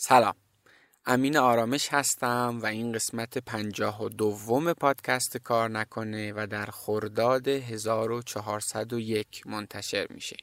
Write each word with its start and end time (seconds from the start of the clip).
سلام. 0.00 0.34
امین 1.06 1.36
آرامش 1.36 1.88
هستم 1.92 2.58
و 2.62 2.66
این 2.66 2.92
قسمت 2.92 3.38
پنجاه 3.38 4.04
و 4.04 4.08
دوم 4.08 4.72
پادکست 4.72 5.36
کار 5.36 5.70
نکنه 5.70 6.32
و 6.36 6.46
در 6.46 6.66
خرداد 6.66 7.48
1401 7.48 9.46
منتشر 9.46 10.06
میشه. 10.10 10.36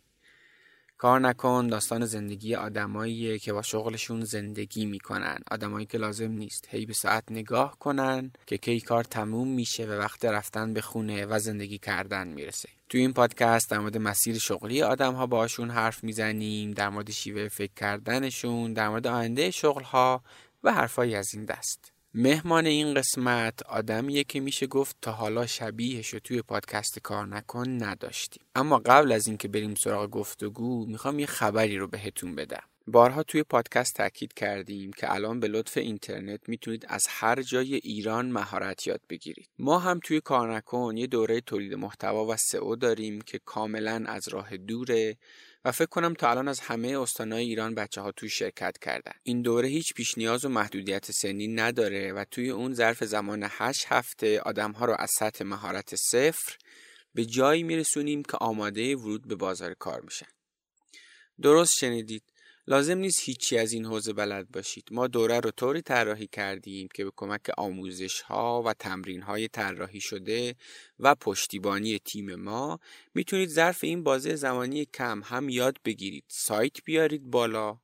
کار 1.06 1.20
نکن 1.20 1.68
داستان 1.68 2.06
زندگی 2.06 2.56
آدماییه 2.56 3.40
که 3.40 3.54
با 3.54 3.62
شغلشون 3.62 4.24
زندگی 4.24 4.86
می‌کنن. 4.86 5.38
آدمایی 5.52 5.86
که 5.86 5.98
لازم 5.98 6.32
نیست 6.32 6.68
هی 6.70 6.86
به 6.86 6.94
ساعت 6.94 7.24
نگاه 7.30 7.80
کنن 7.80 8.32
که 8.46 8.58
کی 8.58 8.80
کار 8.80 9.04
تموم 9.04 9.48
میشه 9.48 9.86
و 9.86 9.92
وقت 9.92 10.26
رفتن 10.26 10.74
به 10.74 10.82
خونه 10.82 11.26
و 11.26 11.40
زندگی 11.40 11.78
کردن 11.78 12.28
می‌رسه. 12.28 12.70
توی 12.90 13.02
این 13.02 13.14
پادکست 13.14 13.70
در 13.70 13.80
مورد 13.80 13.98
مسیر 13.98 14.40
شغلی 14.40 14.82
آدم 14.82 15.14
ها 15.14 15.28
باشون 15.28 15.70
حرف 15.70 16.04
می‌زنیم 16.04 16.72
در 16.72 16.90
مورد 16.90 17.12
شیوه 17.12 17.48
فکر 17.48 17.74
کردنشون 17.76 18.74
در 18.74 18.90
مورد 18.90 19.08
آینده 19.08 19.52
شغل 19.52 19.84
ها 19.84 20.24
و 20.64 20.74
حرفایی 20.74 21.16
از 21.16 21.34
این 21.34 21.46
دست. 21.46 21.95
مهمان 22.18 22.66
این 22.66 22.94
قسمت 22.94 23.64
آدمیه 23.64 24.24
که 24.24 24.40
میشه 24.40 24.68
گفت 24.68 24.96
تا 25.02 25.12
حالا 25.12 25.46
شبیهش 25.46 26.10
رو 26.10 26.20
توی 26.20 26.42
پادکست 26.42 27.00
کار 27.00 27.28
نکن 27.28 27.84
نداشتیم. 27.84 28.44
اما 28.56 28.78
قبل 28.86 29.12
از 29.12 29.28
اینکه 29.28 29.48
بریم 29.48 29.76
سراغ 29.76 30.10
گفتگو 30.10 30.86
می‌خوام 30.86 31.20
یه 31.20 31.26
خبری 31.26 31.78
رو 31.78 31.88
بهتون 31.88 32.36
بدم. 32.36 32.64
بارها 32.88 33.24
توی 33.24 33.44
پادکست 33.44 33.96
تاکید 33.96 34.34
کردیم 34.34 34.92
که 34.94 35.14
الان 35.14 35.40
به 35.40 35.48
لطف 35.48 35.78
اینترنت 35.78 36.50
می‌تونید 36.50 36.86
از 36.90 37.06
هر 37.10 37.42
جای 37.42 37.76
ایران 37.76 38.32
مهارت 38.32 38.88
یاد 38.88 39.02
بگیرید. 39.10 39.50
ما 39.60 39.80
هم 39.80 40.00
توی 40.04 40.22
کار 40.22 40.56
نکن 40.56 40.98
یه 40.98 41.08
دوره 41.08 41.42
تولید 41.42 41.74
محتوا 41.74 42.26
و 42.26 42.36
سئو 42.38 42.76
داریم 42.76 43.22
که 43.22 43.40
کاملا 43.46 44.04
از 44.08 44.28
راه 44.28 44.58
دوره 44.58 45.18
و 45.66 45.72
فکر 45.72 45.86
کنم 45.86 46.14
تا 46.14 46.30
الان 46.30 46.48
از 46.48 46.60
همه 46.60 47.00
استانهای 47.00 47.44
ایران 47.44 47.76
بچه 47.76 48.02
ها 48.02 48.12
توی 48.12 48.30
شرکت 48.30 48.78
کردن. 48.78 49.14
این 49.24 49.42
دوره 49.42 49.68
هیچ 49.68 49.94
پیش 49.94 50.18
نیاز 50.18 50.46
و 50.46 50.50
محدودیت 50.50 51.12
سنی 51.12 51.48
نداره 51.48 52.14
و 52.14 52.26
توی 52.32 52.50
اون 52.50 52.74
ظرف 52.74 53.04
زمان 53.04 53.48
8 53.50 53.86
هفته 53.88 54.40
آدم 54.40 54.72
ها 54.72 54.86
رو 54.86 54.96
از 55.00 55.10
سطح 55.20 55.46
مهارت 55.46 55.96
صفر 55.96 56.58
به 57.14 57.26
جایی 57.26 57.64
میرسونیم 57.64 58.24
که 58.24 58.38
آماده 58.38 58.96
ورود 58.96 59.28
به 59.28 59.36
بازار 59.36 59.74
کار 59.74 60.02
میشن. 60.02 60.28
درست 61.42 61.72
شنیدید. 61.80 62.24
لازم 62.68 62.98
نیست 62.98 63.20
هیچی 63.24 63.58
از 63.58 63.74
این 63.74 63.86
حوزه 63.86 64.14
بلد 64.14 64.52
باشید. 64.52 64.88
ما 64.92 65.08
دوره 65.08 65.40
رو 65.40 65.52
طوری 65.52 65.82
طراحی 65.82 66.28
کردیم 66.28 66.88
که 66.94 67.04
به 67.04 67.12
کمک 67.16 67.50
آموزش 67.58 68.22
ها 68.22 68.64
و 68.66 68.74
تمرین 68.74 69.22
های 69.22 69.48
طراحی 69.48 70.02
شده 70.02 70.56
و 71.00 71.16
پشتیبانی 71.16 72.00
تیم 72.00 72.36
ما 72.36 72.80
می‌تونید 73.14 73.50
ظرف 73.50 73.84
این 73.84 74.04
بازه 74.04 74.36
زمانی 74.36 74.86
کم 74.86 75.22
هم 75.26 75.50
یاد 75.50 75.78
بگیرید. 75.86 76.26
سایت 76.28 76.84
بیارید 76.86 77.24
بالا 77.24 77.80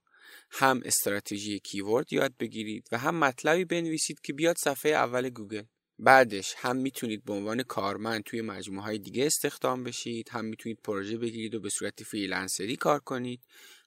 هم 0.51 0.81
استراتژی 0.85 1.59
keyword 1.59 2.13
یاد 2.13 2.33
بگیرید 2.39 2.87
و 2.91 2.97
هم 2.97 3.15
مطلبی 3.15 3.65
بنویسید 3.65 4.19
که 4.19 4.33
بیاد 4.33 4.55
صفحه 4.63 4.91
اول 4.91 5.29
گوگل. 5.29 5.63
بعدش 5.99 6.53
هم 6.57 6.75
می‌تونید 6.75 7.23
به 7.23 7.33
عنوان 7.33 7.63
کارمند 7.63 8.23
توی 8.23 8.41
مجموعه 8.41 8.83
های 8.83 8.97
دیگه 8.99 9.25
استخدام 9.25 9.83
بشید 9.83 10.29
هم 10.29 10.45
می‌تونید 10.45 10.79
پروژه 10.83 11.17
بگیرید 11.17 11.55
و 11.55 11.59
به 11.59 11.69
صورت 11.69 12.03
freelancer 12.03 12.69
ی 12.69 12.75
کار 12.75 12.99
کنید. 12.99 13.41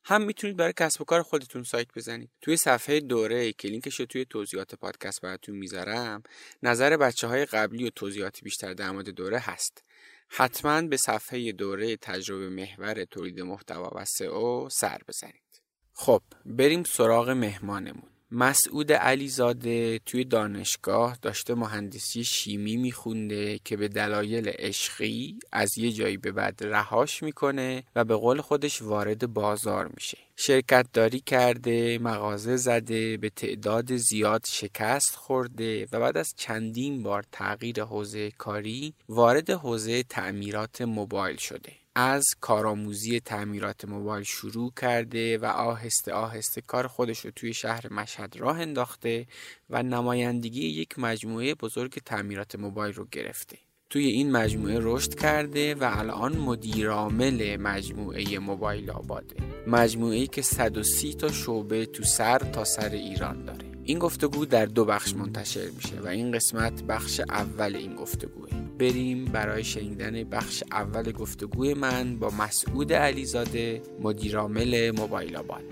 هم 0.05 0.23
می‌تونید 0.23 0.57
برای 0.57 0.73
کسب 0.73 1.01
و 1.01 1.05
کار 1.05 1.23
خودتون 1.23 1.63
سایت 1.63 1.89
بزنید. 1.97 2.31
توی 2.41 2.57
صفحه 2.57 3.01
دوره 3.01 3.53
که 3.53 3.69
لینکش 3.69 4.01
رو 4.01 4.07
توی 4.07 4.25
توضیحات 4.25 4.75
پادکست 4.75 5.21
براتون 5.21 5.57
می‌ذارم 5.57 6.23
نظر 6.63 6.97
بچه 6.97 7.27
های 7.27 7.45
قبلی 7.45 7.87
و 7.87 7.91
توضیحات 7.91 8.41
بیشتر 8.43 8.75
در 8.75 8.91
مورد 8.91 9.09
دوره 9.09 9.39
هست. 9.39 9.83
حتما 10.29 10.83
به 10.83 10.97
صفحه 10.97 11.53
دوره 11.53 11.97
تجربه 11.97 12.49
محور 12.49 13.05
تولید 13.05 13.41
محتوا 13.41 13.91
و 13.95 14.05
سئو 14.05 14.69
سر 14.69 14.99
بزنید. 15.09 15.63
خب 15.93 16.23
بریم 16.47 16.83
سراغ 16.83 17.31
مهمانمون. 17.31 18.14
مسعود 18.31 18.93
علیزاده 18.93 19.99
توی 19.99 20.25
دانشگاه 20.25 21.19
داشته 21.23 21.55
مهندسی 21.55 22.25
شیمی 22.25 22.77
میخونده 22.77 23.61
که 23.65 23.77
به 23.77 23.89
دلایل 23.89 24.49
عشقی 24.49 25.39
از 25.53 25.79
یه 25.79 25.93
جایی 25.93 26.17
به 26.17 26.33
بعد 26.33 26.59
رهاش 26.61 27.23
می‌کنه 27.23 27.85
و 27.97 28.05
به 28.05 28.17
قول 28.17 28.41
خودش 28.41 28.83
وارد 28.83 29.33
بازار 29.33 29.91
میشه. 29.95 30.19
شرکت 30.37 30.87
داری 30.93 31.21
کرده 31.21 31.99
مغازه 31.99 32.57
زده 32.57 33.17
به 33.17 33.31
تعداد 33.31 33.97
زیاد 33.97 34.45
شکست 34.49 35.17
خورده 35.17 35.89
و 35.93 36.01
بعد 36.01 36.17
از 36.17 36.35
چندین 36.37 37.03
بار 37.03 37.25
تغییر 37.33 37.83
حوزه 37.83 38.31
کاری 38.31 38.95
وارد 39.09 39.51
حوزه 39.51 40.03
تعمیرات 40.03 40.83
موبایل 40.83 41.37
شده. 41.37 41.84
از 41.97 42.25
کارآموزی 42.41 43.21
تعمیرات 43.21 43.85
موبایل 43.85 44.25
شروع 44.25 44.73
کرده 44.81 45.39
و 45.39 45.45
آهسته 45.45 46.13
آهسته 46.13 46.61
کار 46.61 46.87
خودش 46.87 47.25
رو 47.25 47.31
توی 47.31 47.55
شهر 47.55 47.93
مشهد 47.93 48.37
راه 48.37 48.61
انداخته 48.61 49.27
و 49.71 49.83
نمایندگی 49.83 50.67
یک 50.69 50.99
مجموعه 50.99 51.55
بزرگ 51.55 51.93
تعمیرات 51.93 52.57
موبایل 52.57 52.95
رو 52.95 53.07
گرفته. 53.13 53.59
توی 53.91 54.07
این 54.07 54.33
مجموعه 54.33 54.79
رشد 54.83 55.15
کرده 55.15 55.75
و 55.75 55.91
الان 55.93 56.37
مدیرعامل 56.37 57.57
مجموعه 57.57 58.39
موبایل 58.39 58.91
آباده. 58.91 59.37
مجموعه 59.67 60.27
که 60.27 60.43
130 60.43 61.15
تا 61.15 61.33
شعبه 61.33 61.87
تو 61.87 62.03
سر 62.03 62.39
تا 62.39 62.65
سر 62.65 62.89
ایران 62.89 63.45
داره. 63.45 63.65
این 63.85 63.99
گفتگو 63.99 64.47
در 64.47 64.67
دو 64.67 64.85
بخش 64.85 65.15
منتشر 65.15 65.71
میشه 65.77 66.01
و 66.01 66.07
این 66.07 66.33
قسمت 66.33 66.83
بخش 66.83 67.21
اول 67.21 67.77
این 67.77 67.95
گفتگوه. 67.95 68.64
بریم 68.79 69.25
برای 69.25 69.65
شنیدن 69.65 70.25
بخش 70.25 70.63
اول 70.73 71.13
گفتگوی 71.13 71.75
من 71.75 72.19
با 72.19 72.31
مسعود 72.31 72.93
علیزاده 72.93 73.83
مدیرعامل 74.01 74.91
موبایل 74.91 75.37
آباد 75.37 75.65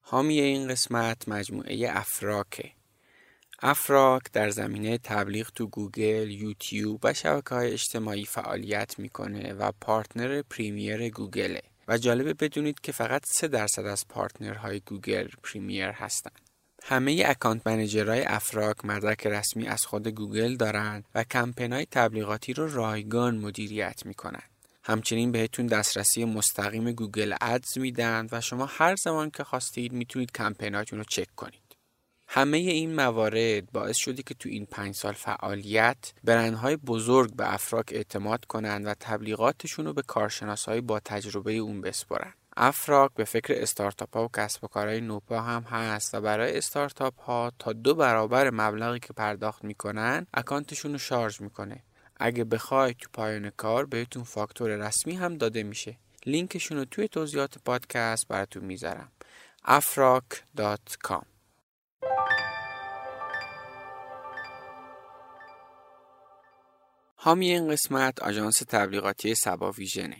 حامی 0.00 0.40
این 0.40 0.68
قسمت 0.68 1.28
مجموعه 1.28 1.86
افراکه. 1.90 2.70
افراک 3.62 4.22
در 4.32 4.50
زمینه 4.50 4.98
تبلیغ 4.98 5.50
تو 5.54 5.66
گوگل، 5.66 6.30
یوتیوب 6.30 7.00
و 7.02 7.14
شبکه 7.14 7.54
های 7.54 7.72
اجتماعی 7.72 8.24
فعالیت 8.24 8.98
می‌کنه 8.98 9.52
و 9.52 9.72
partner 9.80 10.42
premier 10.42 11.08
گوگله. 11.08 11.62
و 11.88 11.98
جالبه 11.98 12.34
بدونید 12.34 12.80
که 12.80 12.92
فقط 12.92 13.22
3 13.26 13.48
درصد 13.48 13.86
از 13.86 14.08
partner 14.08 14.64
های 14.64 14.80
گوگل 14.80 15.28
premier 15.42 15.88
هستند. 15.88 16.41
همه 16.84 17.22
account 17.26 17.66
manager 17.66 18.10
های 18.10 18.22
افراک 18.22 18.84
مدرک 18.84 19.26
رسمی 19.26 19.68
از 19.68 19.82
خود 19.82 20.08
گوگل 20.08 20.56
دارند 20.56 21.04
و 21.14 21.24
کمپینای 21.24 21.86
تبلیغاتی 21.90 22.52
رو 22.52 22.74
رایگان 22.74 23.38
مدیریت 23.38 24.06
می‌کنند. 24.06 24.50
همچنین 24.84 25.32
بهتون 25.32 25.66
دسترسی 25.66 26.24
مستقیم 26.24 26.92
Google 26.92 27.34
Ads 27.40 27.78
میدن 27.78 28.28
و 28.32 28.40
شما 28.40 28.66
هر 28.66 28.96
زمان 28.96 29.30
که 29.30 29.44
خواستید 29.44 29.92
می‌تونید 29.92 30.32
کمپیناتون 30.32 30.98
رو 30.98 31.04
چک 31.04 31.34
کنید. 31.36 31.62
همه 32.28 32.58
این 32.58 32.94
موارد 32.94 33.72
باعث 33.72 33.96
شده 33.96 34.22
که 34.22 34.34
تو 34.34 34.48
این 34.48 34.66
پنج 34.66 34.94
سال 34.94 35.12
فعالیت 35.12 36.12
برندهای 36.24 36.76
بزرگ 36.76 37.36
به 37.36 37.54
افراک 37.54 37.86
اعتماد 37.90 38.44
کنند 38.44 38.86
و 38.86 38.94
تبلیغاتشون 39.00 39.84
رو 39.84 39.92
به 39.92 40.02
کارشناسهای 40.02 40.80
با 40.80 41.00
تجربه 41.00 41.52
اون 41.52 41.80
بسپرن. 41.80 42.32
افراک 42.56 43.14
به 43.14 43.24
فکر 43.24 43.54
استارتاپ 43.56 44.16
ها 44.16 44.24
و 44.24 44.28
کسب 44.36 44.64
و 44.64 44.66
کارهای 44.66 45.00
نوپا 45.00 45.40
هم 45.40 45.62
هست 45.62 46.14
و 46.14 46.20
برای 46.20 46.58
استارتاپ 46.58 47.20
ها 47.20 47.52
تا 47.58 47.72
دو 47.72 47.94
برابر 47.94 48.50
مبلغی 48.50 48.98
که 48.98 49.12
پرداخت 49.12 49.64
می‌کنن 49.64 50.26
اکانتشون 50.34 50.92
رو 50.92 50.98
شارژ 50.98 51.40
می‌کنه. 51.40 51.82
اگه 52.16 52.44
بخواید 52.44 52.96
تو 52.96 53.08
پایان 53.12 53.50
کار 53.50 53.86
بهتون 53.86 54.24
فاکتور 54.24 54.70
رسمی 54.70 55.14
هم 55.14 55.36
داده 55.36 55.62
میشه. 55.62 55.96
لینکشون 56.26 56.78
رو 56.78 56.84
توی 56.84 57.08
توضیحات 57.08 57.58
پادکست 57.64 58.28
براتون 58.28 58.64
می‌ذارم. 58.64 59.12
afrak.com 59.64 61.24
حامی 67.16 67.50
این 67.50 67.68
قسمت 67.68 68.22
آژانس 68.22 68.56
تبلیغاتی 68.68 69.34
سبا 69.34 69.70
ویژنه. 69.72 70.16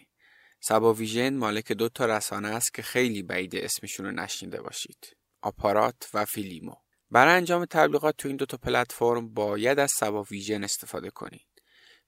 سبا 0.64 0.94
ویژن 0.94 1.36
مالک 1.36 1.72
دو 1.72 1.88
تا 1.88 2.06
رسانه 2.06 2.48
است 2.48 2.74
که 2.74 2.82
خیلی 2.82 3.22
بعید 3.22 3.56
اسمشون 3.56 4.06
رو 4.06 4.12
نشنیده 4.12 4.62
باشید. 4.62 5.16
آپارات 5.42 6.08
و 6.14 6.24
فیلیمو. 6.24 6.74
برای 7.10 7.34
انجام 7.36 7.64
تبلیغات 7.64 8.16
تو 8.18 8.28
این 8.28 8.36
دو 8.36 8.46
تا 8.46 8.56
پلتفرم 8.56 9.34
باید 9.34 9.78
از 9.78 9.92
سبا 9.98 10.22
ویژن 10.22 10.64
استفاده 10.64 11.10
کنید. 11.10 11.46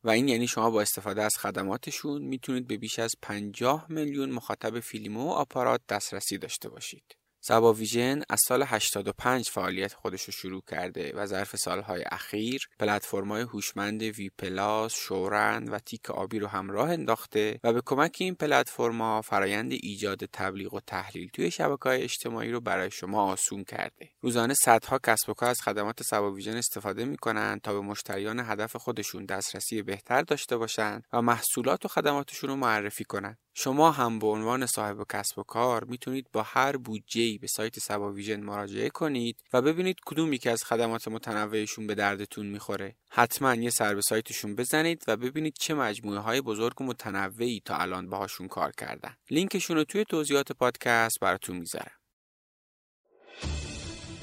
و 0.05 0.11
این 0.11 0.29
یعنی 0.29 0.47
شما 0.47 0.71
با 0.71 0.83
استفاده 0.83 1.23
از 1.23 1.37
خدماتشون 1.37 2.23
می‌تونید 2.23 2.67
به 2.67 2.77
بیش 2.77 2.99
از 2.99 3.15
50 3.23 3.87
میلیون 3.89 4.31
مخاطب 4.31 4.81
فیلیمو 4.81 5.25
و 5.25 5.31
آپارات 5.31 5.81
دسترسی 5.89 6.39
داشته 6.39 6.69
باشید. 6.69 7.17
سبا 7.47 7.73
ویژن 7.73 8.23
از 8.29 8.41
سال 8.49 8.63
85 8.63 9.51
فعالیت 9.51 9.95
خودش 9.95 10.23
رو 10.23 10.33
شروع 10.33 10.63
کرده 10.71 11.13
و 11.17 11.27
ظرف 11.27 11.57
سالهای 11.57 12.05
اخیر 12.13 12.69
پلتفرم‌های 12.79 13.43
هوشمند 13.43 14.03
وی 14.03 14.31
پلاس، 14.39 14.95
شورن 14.95 15.69
و 15.69 15.79
تیک 15.79 16.11
آبی 16.11 16.39
رو 16.39 16.47
هم 16.47 16.69
راه 16.69 16.91
انداخته 16.91 17.61
و 17.65 17.73
به 17.73 17.83
کمک 17.87 18.17
این 18.21 18.35
پلتفرم‌ها 18.35 19.23
فرایند 19.23 19.73
ایجاد 19.73 20.25
تبلیغ 20.25 20.75
و 20.75 20.81
تحلیل 20.81 21.29
توی 21.29 21.51
شبکه‌های 21.51 22.03
اجتماعی 22.03 22.51
رو 22.51 22.61
برای 22.61 22.91
شما 22.91 23.25
آسون 23.25 23.65
کرده. 23.65 24.11
روزانه 24.21 24.55
صدها 24.55 24.99
کسب 24.99 25.31
و 25.31 25.35
کار 25.35 25.49
از 25.49 25.63
خدمات 25.63 26.03
سبا 26.03 26.33
ویژن 26.33 26.57
استفاده 26.57 27.05
می‌کنن 27.05 27.61
تا 27.63 27.73
به 27.73 27.81
مشتریان 27.81 28.41
هدف 28.41 28.77
خودشون 28.77 29.25
دسترسی 29.25 29.83
بهتر 29.83 30.23
داشته 30.23 30.57
باشند 30.57 31.05
و 31.13 31.23
محصولات 31.23 31.85
و 31.85 31.89
خدماتشون 31.89 32.51
رو 32.51 32.57
معرفی 32.57 33.05
کنند. 33.05 33.39
شما 33.57 33.91
هم 33.91 34.19
به 34.19 34.27
عنوان 34.27 34.67
صاحب 34.67 35.07
کسب 35.13 35.39
و 35.39 35.43
کار 35.43 35.85
می‌تونید 35.85 36.27
با 36.33 36.43
هر 36.43 36.77
بودجه‌ای 36.77 37.39
به 37.39 37.47
سایت 37.47 37.79
سبا 37.79 38.13
ویژن 38.13 38.41
مراجعه 38.41 38.91
کنید 38.91 39.37
و 39.53 39.63
ببینید 39.63 39.97
کدوم 40.07 40.33
یکی 40.33 40.49
از 40.49 40.65
خدمات 40.65 41.09
متنوعشون 41.09 41.87
به 41.87 41.95
دردتون 41.95 42.47
می‌خوره. 42.47 42.97
حتما 43.09 43.55
یه 43.55 43.71
سر 43.71 43.95
به 43.95 44.03
سایتشون 44.03 44.57
بزنید 44.57 45.05
و 45.09 45.17
ببینید 45.17 45.55
چه 45.61 45.75
مجموعه 45.75 46.19
های 46.19 46.41
بزرگ 46.41 46.81
و 46.81 46.85
متنوعی 46.85 47.63
تا 47.65 47.77
الان 47.77 48.11
باهاشون 48.11 48.49
کار 48.49 48.73
کردن. 48.73 49.17
لینکشون 49.31 49.77
رو 49.77 49.85
توی 49.85 50.05
توضیحات 50.05 50.53
پادکست 50.53 51.21
براتون 51.21 51.57
می‌ذارم. 51.57 51.93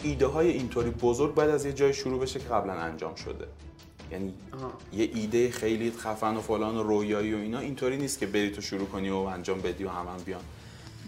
ایده 0.03 0.25
های 0.25 0.51
اینطوری 0.51 0.89
بزرگ 0.89 1.35
بعد 1.35 1.49
از 1.49 1.65
یه 1.65 1.73
جای 1.73 1.93
شروع 1.93 2.21
بشه 2.21 2.39
که 2.39 2.47
قبلا 2.47 2.73
انجام 2.73 3.15
شده 3.15 3.47
یعنی 4.11 4.33
یه 4.93 5.09
ایده 5.13 5.51
خیلی 5.51 5.91
خفن 5.91 6.35
و 6.35 6.41
فلان 6.41 6.77
و 6.77 6.83
رویایی 6.83 7.33
و 7.33 7.37
اینا 7.37 7.59
اینطوری 7.59 7.97
نیست 7.97 8.19
که 8.19 8.25
بری 8.25 8.51
تو 8.51 8.61
شروع 8.61 8.87
کنی 8.87 9.09
و 9.09 9.15
انجام 9.15 9.61
بدی 9.61 9.83
و 9.83 9.89
همان 9.89 10.17
بیان. 10.17 10.41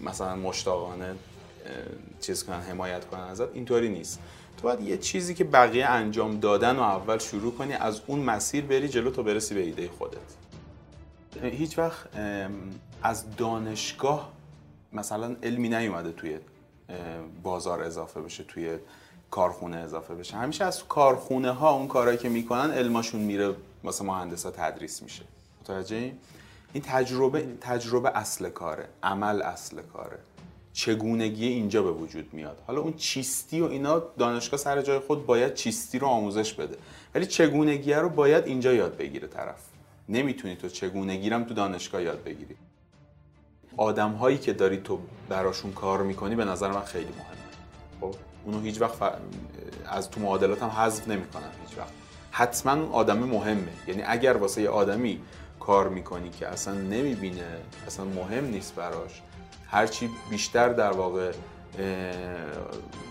مثلا 0.02 0.36
مشتاقانه 0.36 1.14
چیز 2.20 2.44
کنن 2.44 2.60
حمایت 2.60 3.04
کنن 3.04 3.20
ازت 3.20 3.54
اینطوری 3.54 3.88
نیست. 3.88 4.20
تو 4.56 4.62
باید 4.62 4.80
یه 4.80 4.98
چیزی 4.98 5.34
که 5.34 5.44
بقیه 5.44 5.86
انجام 5.86 6.40
دادن 6.40 6.76
و 6.76 6.80
اول 6.80 7.18
شروع 7.18 7.54
کنی 7.54 7.72
از 7.72 8.00
اون 8.06 8.18
مسیر 8.18 8.64
بری 8.64 8.88
جلو 8.88 9.10
تا 9.10 9.22
برسی 9.22 9.54
به 9.54 9.60
ایده 9.60 9.88
خودت. 9.88 10.18
هیچ 11.42 11.78
وقت 11.78 12.08
از 13.02 13.36
دانشگاه 13.36 14.32
مثلا 14.92 15.36
علمی 15.42 15.68
نیومده 15.68 16.12
توی 16.12 16.38
بازار 17.42 17.82
اضافه 17.82 18.20
بشه 18.20 18.44
توی 18.44 18.78
کارخونه 19.34 19.76
اضافه 19.76 20.14
بشه. 20.14 20.36
همیشه 20.36 20.64
از 20.64 20.84
کارخونه 20.84 21.50
ها 21.50 21.70
اون 21.70 21.88
کارهایی 21.88 22.18
که 22.18 22.28
می‌کنن 22.28 22.70
علماشون 22.70 23.20
میره 23.20 23.54
واسه 23.84 24.04
مهندسا 24.04 24.50
تدریس 24.50 25.02
میشه. 25.02 25.22
متوجه 25.60 26.12
این 26.72 26.82
تجربه 26.82 27.46
تجربه 27.60 28.10
اصل 28.14 28.48
کاره 28.48 28.88
عمل 29.02 29.42
اصل 29.42 29.82
کاره. 29.82 30.18
چگونگی 30.72 31.46
اینجا 31.46 31.82
به 31.82 31.90
وجود 31.90 32.34
میاد؟ 32.34 32.62
حالا 32.66 32.80
اون 32.80 32.92
چیستی 32.92 33.60
و 33.60 33.64
اینا 33.64 33.98
دانشگاه 33.98 34.60
سر 34.60 34.82
جای 34.82 34.98
خود 34.98 35.26
باید 35.26 35.54
چیستی 35.54 35.98
رو 35.98 36.06
آموزش 36.06 36.52
بده. 36.52 36.76
ولی 37.14 37.26
چگونگی 37.26 37.92
رو 37.92 38.08
باید 38.08 38.46
اینجا 38.46 38.72
یاد 38.72 38.96
بگیره 38.96 39.28
طرف. 39.28 39.62
نمی‌تونی 40.08 40.56
تو 40.56 40.68
چگونگی 40.68 41.30
تو 41.30 41.54
دانشگاه 41.54 42.02
یاد 42.02 42.24
بگیری. 42.24 42.56
آدم 43.76 44.12
هایی 44.12 44.38
که 44.38 44.52
داری 44.52 44.76
تو 44.76 44.98
براشون 45.28 45.72
کار 45.72 46.02
می‌کنی 46.02 46.34
به 46.36 46.44
نظر 46.44 46.70
من 46.70 46.84
خیلی 46.84 47.12
مهمه. 47.18 47.44
خب؟ 48.00 48.14
اونو 48.44 48.60
هیچ 48.60 48.80
وقت 48.80 48.94
از 49.86 50.10
تو 50.10 50.20
معادلات 50.20 50.62
هم 50.62 50.68
حذف 50.68 51.08
نمی‌کنم 51.08 51.50
هیچ 51.68 51.78
وقت. 51.78 51.92
حتما 52.30 52.72
اون 52.72 52.92
آدم 52.92 53.18
مهمه. 53.18 53.72
یعنی 53.86 54.02
اگر 54.02 54.36
واسه 54.36 54.62
یه 54.62 54.68
آدمی 54.68 55.20
کار 55.60 55.88
می‌کنی 55.88 56.30
که 56.30 56.48
اصلا 56.48 56.74
نمی‌بینه 56.74 57.56
اصلا 57.86 58.04
مهم 58.04 58.44
نیست 58.44 58.74
براش 58.74 59.22
هرچی 59.70 60.10
بیشتر 60.30 60.68
در 60.68 60.92
واقع 60.92 61.32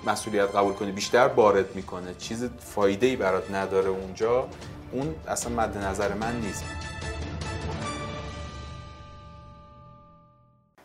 مسئولیت 0.05 0.55
قبول 0.55 0.73
کنی 0.73 0.91
بیشتر 0.91 1.27
وارد 1.27 1.75
می‌کنه 1.75 2.13
چیز 2.13 2.45
فایده 2.59 3.07
ای 3.07 3.15
برات 3.15 3.51
نداره 3.51 3.89
اونجا 3.89 4.47
اون 4.91 5.15
اصلا 5.27 5.53
مد 5.53 5.77
نظر 5.77 6.13
من 6.13 6.41
نیست. 6.41 6.63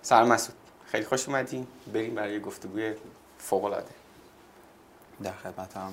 سلام 0.02 0.28
مسعود. 0.28 0.56
خیلی 0.86 1.04
خوش 1.04 1.28
اومدین 1.28 1.66
بریم 1.92 2.14
برای 2.14 2.40
گفتگوی 2.40 2.94
فوق 3.38 3.64
العاده 3.64 3.97
در 5.22 5.32
خدمت 5.32 5.76
هم 5.76 5.92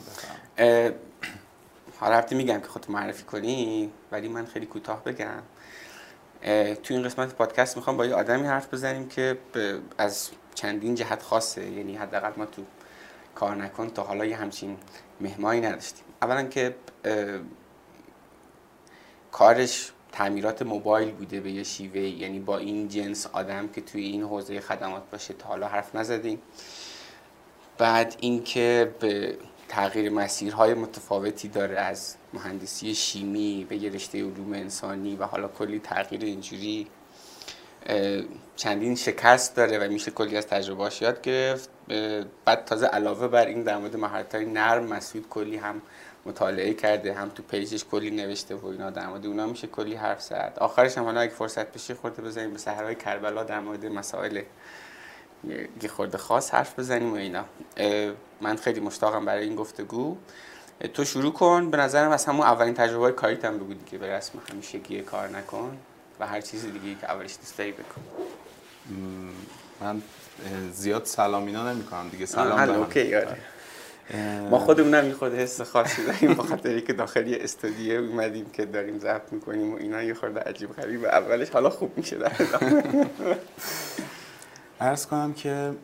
حالا 1.99 2.15
رفتی 2.15 2.35
میگم 2.35 2.59
که 2.59 2.67
خودت 2.67 2.89
معرفی 2.89 3.23
کنی 3.23 3.91
ولی 4.11 4.27
من 4.27 4.45
خیلی 4.45 4.65
کوتاه 4.65 5.03
بگم. 5.03 5.41
تو 6.83 6.93
این 6.93 7.03
قسمت 7.03 7.35
پادکست 7.35 7.77
می‌خوام 7.77 7.97
با 7.97 8.05
یه 8.05 8.13
آدمی 8.15 8.47
حرف 8.47 8.73
بزنیم 8.73 9.07
که 9.07 9.37
از 9.97 10.29
چندین 10.55 10.95
جهت 10.95 11.23
خاصه. 11.23 11.71
یعنی 11.71 11.95
حداقل 11.95 12.31
ما 12.37 12.45
تو 12.45 12.63
کار 13.35 13.55
نکن 13.55 13.89
تا 13.89 14.03
حالا 14.03 14.25
یه 14.25 14.37
همچین 14.37 14.77
مهمایی 15.21 15.61
نداشتیم. 15.61 16.05
اولا 16.21 16.43
که 16.43 16.75
کارش 19.31 19.91
تعمیرات 20.11 20.61
موبایل 20.61 21.11
بوده 21.11 21.39
به 21.39 21.51
یه 21.51 21.63
شیوه 21.63 21.99
یعنی 21.99 22.39
با 22.39 22.57
این 22.57 22.87
جنس 22.87 23.27
آدم 23.27 23.67
که 23.67 23.81
توی 23.81 24.03
این 24.03 24.23
حوزه 24.23 24.59
خدمات 24.59 25.03
باشه 25.11 25.33
تا 25.33 25.47
حالا 25.47 25.67
حرف 25.67 25.95
نزدیم. 25.95 26.41
بعد 27.77 28.15
اینکه 28.19 28.95
به 28.99 29.37
تغییر 29.67 30.09
مسیرهای 30.09 30.73
متفاوتی 30.73 31.47
داره 31.47 31.77
از 31.77 32.15
مهندسی 32.33 32.95
شیمی 32.95 33.67
به 33.69 33.89
رشته 33.89 34.17
علوم 34.23 34.53
انسانی 34.53 35.15
و 35.15 35.23
حالا 35.23 35.47
کلی 35.47 35.79
تغییر 35.79 36.23
اینجوری 36.23 36.87
چندین 38.55 38.95
شکست 38.95 39.55
داره 39.55 39.79
و 39.79 39.91
میشه 39.91 40.11
کلی 40.11 40.37
از 40.37 40.47
تجربهاش 40.47 41.01
یاد 41.01 41.21
گرفت. 41.21 41.69
بعد 42.45 42.65
تازه 42.65 42.87
علاوه 42.87 43.27
بر 43.27 43.45
این 43.45 43.63
در 43.63 43.77
مورد 43.77 43.97
مهارت 43.97 44.35
نرم 44.35 44.83
مسعود 44.83 45.29
کلی 45.29 45.57
هم 45.57 45.81
مطالعه 46.25 46.73
کرده 46.73 47.13
هم 47.13 47.29
تو 47.29 47.43
پیجش 47.43 47.85
کلی 47.85 48.11
نوشته 48.11 48.55
و 48.55 48.65
اینا 48.65 48.89
در 48.89 49.07
مورد 49.07 49.25
اونا 49.25 49.45
میشه 49.45 49.67
کلی 49.67 49.95
حرف 49.95 50.21
زد. 50.21 50.57
آخرش 50.61 50.97
هم 50.97 51.03
حالا 51.03 51.19
اگه 51.19 51.31
فرصت 51.31 51.71
بشه 51.71 51.95
خورده 51.95 52.21
بزنیم 52.21 52.51
به 52.51 52.57
صحرای 52.57 52.95
کربلا 52.95 53.43
در 53.43 53.59
مورد 53.59 53.85
مسائل 53.85 54.41
یه 55.81 55.89
خورده 55.89 56.17
خاص 56.17 56.53
حرف 56.53 56.79
بزنیم 56.79 57.13
و 57.13 57.15
اینا. 57.15 57.45
من 58.41 58.55
خیلی 58.55 58.79
مشتاقم 58.79 59.25
برای 59.25 59.43
این 59.43 59.55
گفتگو. 59.55 60.17
تو 60.93 61.05
شروع 61.05 61.33
کن. 61.33 61.71
به 61.71 61.77
نظرم 61.77 62.11
از 62.11 62.25
همون 62.25 62.45
اولین 62.45 62.73
تجربه 62.73 63.11
کاریت 63.11 63.45
هم 63.45 63.57
بگو 63.57 63.73
دیگه. 63.73 63.97
به 63.97 64.17
رسم 64.17 64.39
همیشگی 64.51 65.01
کار 65.01 65.27
نکن 65.27 65.77
و 66.19 66.27
هر 66.27 66.41
چیز 66.41 66.65
دیگه 66.65 66.95
که 67.01 67.11
اولش 67.11 67.35
دوست 67.35 67.57
داری 67.57 67.71
بکن. 67.71 68.01
من 69.81 70.01
زیاد 70.71 71.05
سلام 71.05 71.45
اینا 71.45 71.73
نمی 71.73 71.83
کنم 71.83 72.09
دیگه 72.09 72.25
سلام 72.25 72.69
اوکی 72.69 73.15
آره. 73.15 73.37
ما 74.49 74.59
خودمون 74.59 74.93
هم 74.93 75.11
خود 75.11 75.33
حس 75.33 75.61
خاصی 75.61 76.05
داریم 76.05 76.33
بخاطر 76.33 76.79
که 76.79 76.93
داخل 76.93 77.27
یه 77.27 77.37
استودیو 77.41 78.01
اومدیم 78.01 78.49
که 78.53 78.65
داریم 78.65 78.99
ضبط 78.99 79.33
می‌کنیم 79.33 79.73
و 79.73 79.77
اینا 79.77 80.03
یه 80.03 80.13
خورده 80.13 80.39
عجیب 80.39 80.73
غریب 80.73 81.05
اولش 81.05 81.49
حالا 81.49 81.69
خوب 81.69 81.97
میشه 81.97 82.17
در 82.17 82.31
ارز 84.85 85.05
کنم 85.05 85.33
که 85.33 85.75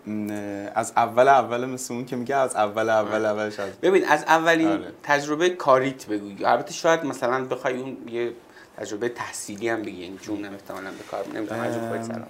از 0.75 0.93
اول 0.95 1.27
اول 1.27 1.65
مثل 1.65 1.93
اون 1.93 2.05
که 2.05 2.15
میگه 2.15 2.35
از 2.35 2.55
اول 2.55 2.89
اول 2.89 3.25
اولش 3.25 3.59
از 3.59 3.69
ببین 3.81 4.05
از 4.05 4.23
اولین 4.23 4.67
آره. 4.67 4.91
تجربه 5.03 5.49
کاریت 5.49 6.05
بگو. 6.05 6.47
البته 6.47 6.73
شاید 6.73 7.05
مثلا 7.05 7.45
بخوای 7.45 7.81
اون 7.81 7.97
یه 8.07 8.33
تجربه 8.77 9.09
تحصیلی 9.09 9.69
هم 9.69 9.81
بگی 9.81 10.03
یعنی 10.03 10.17
جونم 10.17 10.53
احتمالاً 10.53 10.91
به 10.91 11.03
کار 11.11 11.27
نمی‌دونم 11.27 12.27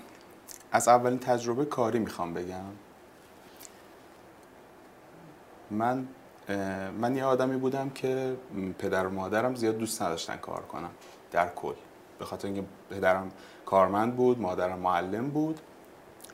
از 0.71 0.87
اولین 0.87 1.19
تجربه 1.19 1.65
کاری 1.65 1.99
می‌خوام 1.99 2.33
بگم. 2.33 2.55
من 5.71 6.07
من 7.01 7.15
یه 7.15 7.23
آدمی 7.23 7.57
بودم 7.57 7.89
که 7.89 8.35
پدر 8.79 9.07
و 9.07 9.09
مادرم 9.09 9.55
زیاد 9.55 9.77
دوست 9.77 10.01
نداشتن 10.01 10.37
کار 10.37 10.61
کنم 10.61 10.89
در 11.31 11.49
کل. 11.55 11.73
به 12.19 12.25
خاطر 12.25 12.47
اینکه 12.47 12.63
پدرم 12.89 13.31
کارمند 13.65 14.15
بود 14.15 14.39
مادرم 14.39 14.79
معلم 14.79 15.29
بود. 15.29 15.59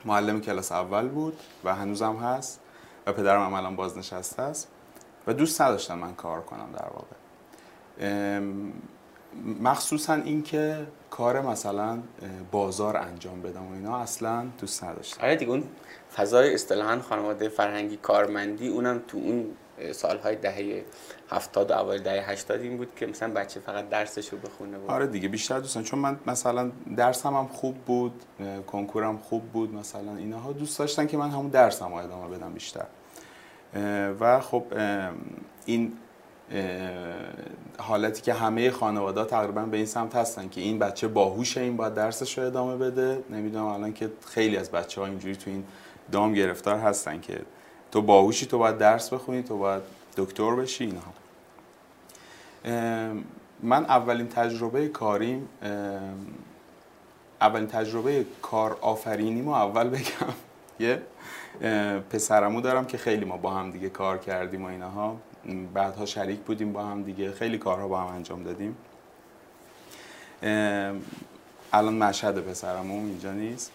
معلم 0.06 0.42
کلاس 0.42 0.72
اول 0.72 1.08
بود 1.08 1.40
و 1.64 1.76
هنوزم 1.76 2.16
هست 2.16 2.60
و 3.08 3.14
پدرم 3.14 3.54
الان 3.54 3.76
بازنشسته 3.76 4.42
است 4.42 4.68
و 5.28 5.34
دوست 5.34 5.62
نداشتم 5.62 5.98
من 5.98 6.16
کار 6.16 6.42
کنم 6.42 6.70
در 6.74 6.90
واقع. 6.94 7.16
مخصوصا 9.62 10.14
اینکه 10.14 10.88
کار 11.10 11.42
مثلا 11.42 12.00
بازار 12.52 12.98
انجام 12.98 13.42
بدم 13.42 13.68
و 13.68 13.74
اینا 13.74 13.98
اصلا 13.98 14.46
دوست 14.62 14.84
نداشتم. 14.84 15.22
آره 15.24 15.36
دیگه 15.36 15.52
اون 15.52 15.64
فضای 16.16 16.54
اصطلاحا 16.54 17.00
خانواده 17.00 17.50
فرهنگی 17.50 17.98
کارمندی 17.98 18.68
اونم 18.68 19.02
تو 19.08 19.18
اون 19.18 19.46
سالهای 19.92 20.36
دهه 20.36 20.86
هفتاد 21.30 21.72
و 21.72 21.74
اوایل 21.74 22.04
دهه 22.04 22.30
هشتاد 22.30 22.62
این 22.62 22.78
بود 22.78 22.96
که 22.96 23.08
مثلا 23.08 23.34
بچه 23.34 23.60
فقط 23.60 23.90
درسش 23.90 24.30
رو 24.30 24.38
بخونه 24.38 24.78
بود. 24.78 24.90
آره 24.90 25.08
دیگه 25.08 25.28
بیشتر 25.28 25.60
دوستان 25.60 25.84
چون 25.84 26.00
من 26.00 26.20
مثلا 26.28 26.72
درسم 26.98 27.34
هم 27.34 27.48
خوب 27.48 27.76
بود 27.76 28.24
کنکورم 28.68 29.18
خوب 29.18 29.44
بود 29.44 29.74
مثلا 29.74 30.16
اینها 30.18 30.52
دوست 30.52 30.80
داشتن 30.80 31.08
که 31.08 31.18
من 31.18 31.30
همون 31.30 31.48
درسم 31.48 31.90
رو 31.90 31.96
ادامه 31.96 32.38
بدم 32.38 32.54
بیشتر. 32.54 32.86
و 34.20 34.40
خب 34.40 34.64
این 35.66 35.94
حالتی 37.80 38.22
که 38.22 38.34
همه 38.34 38.72
خانواده 38.72 39.26
تقریبا 39.26 39.62
به 39.62 39.78
این 39.78 39.86
سمت 39.86 40.16
هستن 40.16 40.50
که 40.50 40.62
این 40.62 40.80
بچه 40.80 41.08
باهوشه 41.08 41.62
این 41.62 41.78
باید 41.78 41.94
درسش 41.94 42.38
رو 42.38 42.46
ادامه 42.46 42.78
بده. 42.78 43.24
نمی‌دونم 43.30 43.66
الان 43.66 43.94
که 43.94 44.10
خیلی 44.26 44.58
از 44.58 44.72
بچه 44.72 45.02
ها 45.02 45.08
اینجوری 45.08 45.36
تو 45.36 45.50
این 45.50 45.64
دام 46.12 46.34
گرفتار 46.34 46.76
هستن 46.76 47.20
که 47.20 47.42
تو 47.92 48.02
باهوشی 48.02 48.46
تو 48.46 48.58
باید 48.58 48.78
درس 48.78 49.14
بخونی 49.14 49.44
تو 49.44 49.58
باید 49.58 49.82
دکتر 50.18 50.56
بشی 50.56 50.84
اینها 50.84 51.14
من 53.64 53.86
اولین 53.86 54.28
تجربه 54.28 54.88
کاریم 54.88 55.50
اولین 57.42 57.68
تجربه 57.68 58.26
کار 58.42 58.78
آفرینی 58.82 59.42
اول 59.54 59.90
بگم. 59.90 60.34
یه 60.80 61.02
پسرمو 62.10 62.62
دارم 62.62 62.86
که 62.86 62.98
خیلی 62.98 63.26
ما 63.26 63.38
با 63.38 63.52
هم 63.52 63.72
دیگه 63.72 63.90
کار 63.90 64.18
کردیم 64.18 64.66
و 64.66 64.68
اینها. 64.68 65.18
بعدها 65.74 66.06
شریک 66.06 66.40
بودیم 66.40 66.74
با 66.74 66.84
هم 66.86 67.04
دیگه. 67.04 67.32
خیلی 67.32 67.58
کارها 67.58 67.88
با 67.88 68.02
هم 68.02 68.16
انجام 68.16 68.44
دادیم. 68.44 68.78
الان 71.74 71.94
مشهد 71.94 72.40
پسرم 72.40 72.92
اینجا 72.92 73.32
نیست. 73.32 73.72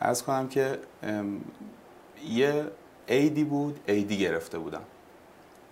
از 0.00 0.22
کنم 0.22 0.48
که 0.48 0.78
یه 2.28 2.64
ایدی 3.06 3.44
بود 3.44 3.80
ایدی 3.86 4.18
گرفته 4.18 4.58
بودم. 4.58 4.82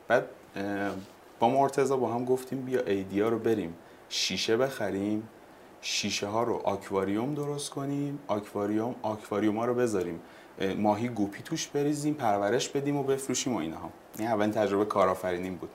بعد 0.08 0.24
با 1.40 1.48
مرتزا 1.48 1.96
با 1.96 2.14
هم 2.14 2.24
گفتیم 2.24 2.62
بیا 2.62 2.82
ایدی 2.82 3.20
ها 3.20 3.28
رو 3.28 3.38
بریم. 3.38 3.74
شیشه 4.08 4.56
بخریم. 4.56 5.28
شیشه 5.80 6.26
ها 6.26 6.42
رو 6.42 6.60
آکواریوم 6.64 7.34
درست 7.34 7.70
کنیم. 7.70 8.18
آکواریوم 8.28 8.94
آکواریوم 9.02 9.56
ها 9.56 9.64
رو 9.64 9.74
بذاریم. 9.74 10.20
ماهی 10.78 11.08
گوپی 11.08 11.42
توش 11.42 11.66
بریزیم 11.66 12.14
پرورش 12.14 12.68
بدیم 12.68 12.96
و 12.96 13.02
بفروشیم 13.02 13.54
و 13.54 13.56
اینها 13.56 13.90
این 14.18 14.28
اولین 14.28 14.52
تجربه 14.52 14.84
کارآفرینیم 14.84 15.56
بود. 15.56 15.70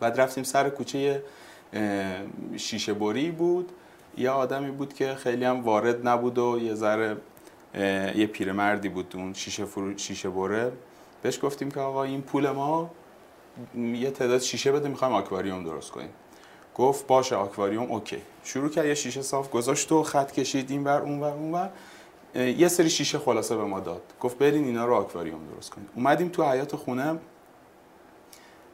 بعد 0.00 0.20
رفتیم 0.20 0.44
سر 0.44 0.70
کوچه 0.70 1.22
شیشه 2.56 2.94
بری 2.94 3.30
بود. 3.30 3.72
یه 4.16 4.30
آدمی 4.30 4.70
بود 4.70 4.94
که 4.94 5.14
خیلی 5.14 5.44
هم 5.44 5.60
وارد 5.60 6.08
نبود 6.08 6.38
و 6.38 6.58
یه 6.62 6.74
ذره 6.74 7.16
یه 8.14 8.26
پیرمردی 8.26 8.88
بود 8.88 9.12
اون 9.16 9.32
شیشه, 9.32 9.64
فرو... 9.64 9.98
شیشه 9.98 10.30
بره. 10.30 10.72
بهش 11.22 11.44
گفتیم 11.44 11.70
که 11.70 11.80
آقا 11.80 12.02
این 12.02 12.22
پول 12.22 12.50
ما 12.50 12.90
یه 13.76 14.10
تعداد 14.10 14.40
شیشه 14.40 14.72
بده 14.72 14.88
می‌خوایم 14.88 15.14
آکواریوم 15.14 15.64
درست 15.64 15.90
کنیم. 15.90 16.10
گفت 16.76 17.06
باشه 17.06 17.36
آکواریوم 17.36 17.92
اوکی. 17.92 18.18
شروع 18.44 18.68
کرد 18.68 18.86
یه 18.86 18.94
شیشه 18.94 19.22
صاف 19.22 19.50
گذاشت 19.50 19.92
و 19.92 20.02
خط 20.02 20.32
کشید 20.32 20.70
این 20.70 20.84
بر 20.84 21.00
اون 21.00 21.20
بر 21.20 21.32
اون 21.32 21.52
بر 21.52 21.70
یه 22.34 22.68
سری 22.68 22.90
شیشه 22.90 23.18
خلاصه 23.18 23.56
به 23.56 23.64
ما 23.64 23.80
داد. 23.80 24.02
گفت 24.20 24.38
برین 24.38 24.64
اینا 24.64 24.86
رو 24.86 24.94
آکواریوم 24.94 25.40
درست 25.54 25.70
کنیم 25.70 25.88
اومدیم 25.96 26.28
تو 26.28 26.44
حیات 26.44 26.76
خونه. 26.76 27.18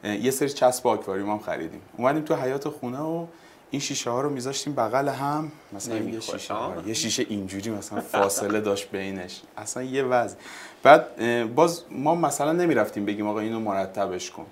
یه 0.04 0.30
سری 0.30 0.48
چسب 0.48 0.86
آکواریوم 0.86 1.30
هم 1.30 1.38
خریدیم. 1.38 1.80
اومدیم 1.96 2.22
تو 2.22 2.34
حیات 2.34 2.68
خونه 2.68 2.98
و 2.98 3.26
این 3.70 3.80
شیشه 3.80 4.10
ها 4.10 4.20
رو 4.20 4.30
میذاشتیم 4.30 4.74
بغل 4.74 5.08
هم. 5.08 5.52
مثلا 5.72 5.98
یه 5.98 6.20
شیشه 6.20 6.54
یه 6.86 6.94
شیشه 6.94 7.26
اینجوری 7.28 7.70
مثلا 7.70 8.00
فاصله 8.00 8.60
داشت 8.60 8.90
بینش. 8.90 9.40
اصلا 9.56 9.82
یه 9.82 10.02
وضع. 10.02 10.36
بعد 10.82 11.06
باز 11.54 11.82
ما 11.90 12.14
مثلا 12.14 12.52
نمی‌رفتیم 12.52 13.04
بگیم 13.04 13.26
آقا 13.26 13.40
اینو 13.40 13.60
مرتبش 13.60 14.30
کن. 14.30 14.46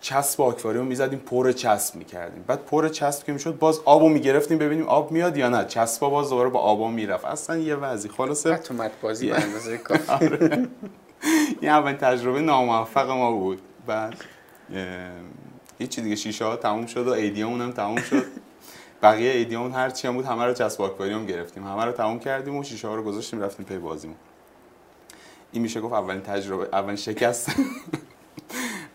چسب 0.00 0.42
آکواریوم 0.42 0.86
می‌زدیم 0.86 1.18
پر 1.18 1.52
چسب 1.52 1.96
می‌کردیم. 1.96 2.44
بعد 2.46 2.64
پر 2.64 2.88
چسب 2.88 3.26
که 3.26 3.32
می‌شد 3.32 3.58
باز 3.58 3.80
آبو 3.84 4.08
می‌گرفتیم 4.08 4.58
ببینیم 4.58 4.88
آب 4.88 5.10
میاد 5.12 5.36
یا 5.36 5.48
نه. 5.48 5.64
چسبا 5.64 6.10
باز 6.10 6.30
دوباره 6.30 6.48
با 6.48 6.60
آبا 6.60 6.90
می‌رفت. 6.90 7.24
اصلا 7.24 7.56
یه 7.56 7.74
وضعی. 7.74 8.10
خلاصه 8.10 8.50
اتومات 8.52 8.90
بازی 9.02 9.30
اندازه 9.30 9.78
کافی. 9.78 10.12
آره. 10.24 10.68
این 11.60 11.70
اولین 11.70 11.96
تجربه 11.96 12.40
ناموفق 12.40 13.10
ما 13.10 13.32
بود. 13.32 13.60
بعد 13.86 14.14
هیچی 15.78 16.02
دیگه 16.02 16.16
شیشه 16.16 16.44
ها 16.44 16.56
تموم 16.56 16.86
شد 16.86 17.08
و 17.08 17.10
ایدیامون 17.10 17.60
هم 17.60 17.72
تموم 17.72 18.00
شد. 18.00 18.24
بقیه 19.02 19.30
ایدیامون 19.30 19.72
هر 19.72 19.90
چی 19.90 20.08
هم 20.08 20.14
بود 20.14 20.24
همه 20.24 20.44
رو 20.44 20.54
چسب 20.54 20.82
آکواریوم 20.82 21.26
گرفتیم. 21.26 21.66
همه 21.66 21.84
رو 21.84 21.92
تموم 21.92 22.18
کردیم 22.18 22.56
و 22.56 22.64
شیشه 22.64 22.88
ها 22.88 22.94
رو 22.94 23.02
گذاشتیم 23.02 23.42
رفتیم 23.42 23.66
پی 23.66 23.78
بازیمون. 23.78 24.16
این 25.52 25.62
میشه 25.62 25.80
گفت 25.80 25.94
اولین 25.94 26.20
تجربه 26.20 26.68
اولین 26.72 26.96
شکست. 26.96 27.50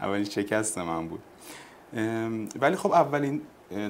اولین 0.01 0.25
شکست 0.25 0.77
من 0.77 1.07
بود. 1.07 1.21
ولی 2.59 2.75
خب 2.75 2.91
اولین 2.91 3.41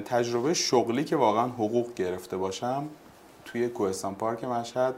تجربه 0.04 0.54
شغلی 0.54 1.04
که 1.04 1.16
واقعا 1.16 1.46
حقوق 1.46 1.94
گرفته 1.94 2.36
باشم 2.36 2.88
توی 3.44 3.68
کوهستان 3.68 4.14
پارک 4.14 4.44
مشهد 4.44 4.94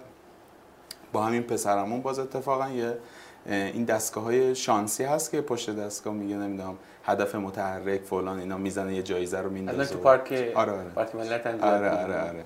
با 1.13 1.25
همین 1.25 1.43
پسرمون 1.43 2.03
باز 2.03 2.19
اتفاقا 2.19 2.69
یه 2.69 2.99
این 3.47 3.85
دستگاه 3.85 4.25
های 4.25 4.55
شانسی 4.55 5.05
هست 5.05 5.31
که 5.31 5.41
پشت 5.41 5.71
دستگاه 5.71 6.15
میگه 6.15 6.37
نمی‌دونم 6.37 6.75
هدف 7.05 7.35
متحرک 7.35 8.01
فلان 8.03 8.39
اینا 8.39 8.59
می‌زنه 8.59 8.95
یه 8.95 9.03
جایزه 9.03 9.41
رو 9.41 9.51
میندازه. 9.51 9.95
تو 9.95 9.99
پارک 9.99 10.53
آره 10.55 10.73
آره. 10.73 10.89
پارک 10.89 11.15
ملت 11.15 11.47
آره 11.47 11.91
آره 11.91 12.29
آره. 12.29 12.45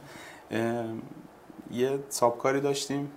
یه 1.71 1.99
سابکاری 2.09 2.61
داشتیم 2.61 3.11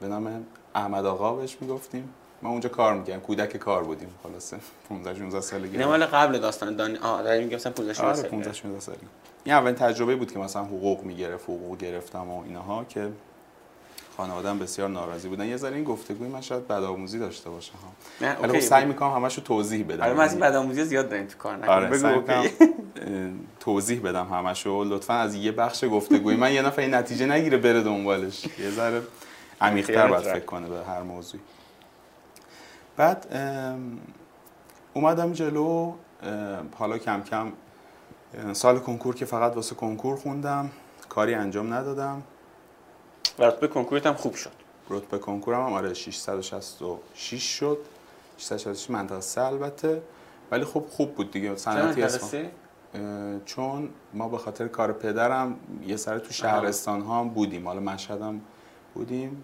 به 0.00 0.08
نام 0.08 0.46
احمد 0.74 1.06
آقا 1.06 1.34
بهش 1.34 1.56
می‌گفتیم. 1.60 2.14
ما 2.42 2.50
اونجا 2.50 2.68
کار 2.68 2.94
می‌کردیم 2.94 3.20
کودک 3.20 3.56
کار 3.56 3.84
بودیم. 3.84 4.08
خلاصه. 4.22 4.56
15 4.88 5.18
16 5.18 5.40
سالگی 5.40 5.76
نه 5.76 5.86
مال 5.86 6.04
قبل 6.04 6.38
داستان 6.38 6.76
دان 6.76 6.96
آ 6.96 7.22
داریم 7.22 7.44
میگم 7.44 7.56
مثلا 7.56 7.72
15 7.72 7.92
16 7.94 8.20
آره 8.20 8.30
15 8.30 8.52
16 8.52 8.80
سالگی 8.80 9.06
این 9.44 9.54
اولین 9.54 9.74
تجربه 9.74 10.16
بود 10.16 10.32
که 10.32 10.38
مثلا 10.38 10.64
حقوق 10.64 11.04
می‌گرفت 11.04 11.44
حقوق 11.44 11.78
گرفتم 11.78 12.30
و 12.30 12.42
اینها 12.42 12.84
که 12.88 13.08
خانواده‌ام 14.16 14.58
بسیار 14.58 14.88
ناراضی 14.88 15.28
بودن. 15.28 15.46
یه 15.46 15.56
ذره 15.56 15.74
این 15.74 15.84
گفتگوی 15.84 16.28
من 16.28 16.40
شاید 16.40 16.68
بدآموزی 16.68 17.18
داشته 17.18 17.50
باشه 17.50 17.72
ها. 17.72 18.42
ولی 18.42 18.60
سعی 18.60 18.84
می‌کنم 18.84 19.10
همشو 19.10 19.42
توضیح 19.42 19.84
بدم. 19.84 20.04
آره 20.04 20.14
من 20.14 20.24
از 20.24 20.32
این 20.32 20.40
بدآموزی 20.40 20.84
زیاد 20.84 21.08
داریم 21.08 21.26
تو 21.26 21.38
کار 21.38 21.56
نکنم 21.56 21.70
آره 21.70 21.88
بگو 21.88 22.48
توضیح 23.60 24.00
بدم 24.00 24.26
همشو. 24.26 24.84
لطفا 24.84 25.14
از 25.14 25.34
یه 25.34 25.52
بخش 25.52 25.84
گفتگوی 25.84 26.36
من 26.36 26.52
یه 26.52 26.62
نفر 26.62 26.82
این 26.82 26.94
نتیجه 26.94 27.26
نگیره 27.26 27.58
بره 27.58 27.82
دنبالش. 27.82 28.44
یه 28.58 28.70
ذره 28.70 29.02
عمیق‌تر 29.60 30.06
باید 30.08 30.22
فکر 30.22 30.44
کنه 30.44 30.68
به 30.68 30.84
هر 30.84 31.02
موضوعی. 31.02 31.42
بعد 32.98 33.26
اومدم 34.94 35.32
جلو 35.32 35.94
حالا 36.78 36.98
کم 36.98 37.22
کم 37.22 37.52
سال 38.52 38.78
کنکور 38.78 39.14
که 39.14 39.24
فقط 39.24 39.56
واسه 39.56 39.74
کنکور 39.74 40.16
خوندم 40.16 40.70
کاری 41.08 41.34
انجام 41.34 41.74
ندادم. 41.74 42.22
رتبه 43.38 43.68
کنکورت 43.68 44.06
هم 44.06 44.14
خوب 44.14 44.34
شد. 44.34 44.50
رتبه 44.90 45.18
کنکورم 45.18 45.66
هم 45.66 45.72
آره 45.72 45.94
666 45.94 47.42
شد. 47.42 47.78
666 48.38 48.90
منطقه 48.90 49.20
سه 49.20 49.42
البته. 49.42 50.02
ولی 50.50 50.64
خب 50.64 50.84
خوب 50.90 51.14
بود 51.14 51.30
دیگه. 51.30 51.56
صنعتی 51.56 52.48
چون 53.44 53.88
ما 54.14 54.28
به 54.28 54.38
خاطر 54.38 54.68
کار 54.68 54.92
پدرم 54.92 55.56
یه 55.86 55.96
سر 55.96 56.18
تو 56.18 56.32
شهرستان 56.32 57.00
ها 57.00 57.20
هم 57.20 57.28
بودیم. 57.28 57.68
حالا 57.68 57.80
مشهد 57.80 58.22
هم 58.22 58.40
بودیم 58.94 59.42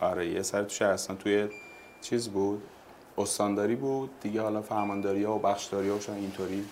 آره 0.00 0.28
یه 0.28 0.42
سر 0.42 0.62
تو 0.62 0.68
شهرستان 0.68 1.16
توی 1.16 1.48
چیز 2.02 2.28
بود؟ 2.28 2.62
استانداری 3.18 3.76
بود؟ 3.76 4.10
دیگه 4.20 4.40
حالا 4.40 4.62
فرمانداری 4.62 5.24
ها 5.24 5.36
و 5.36 5.38
بخشداری 5.38 5.88
ها 5.88 6.14
اینطوری. 6.14 6.64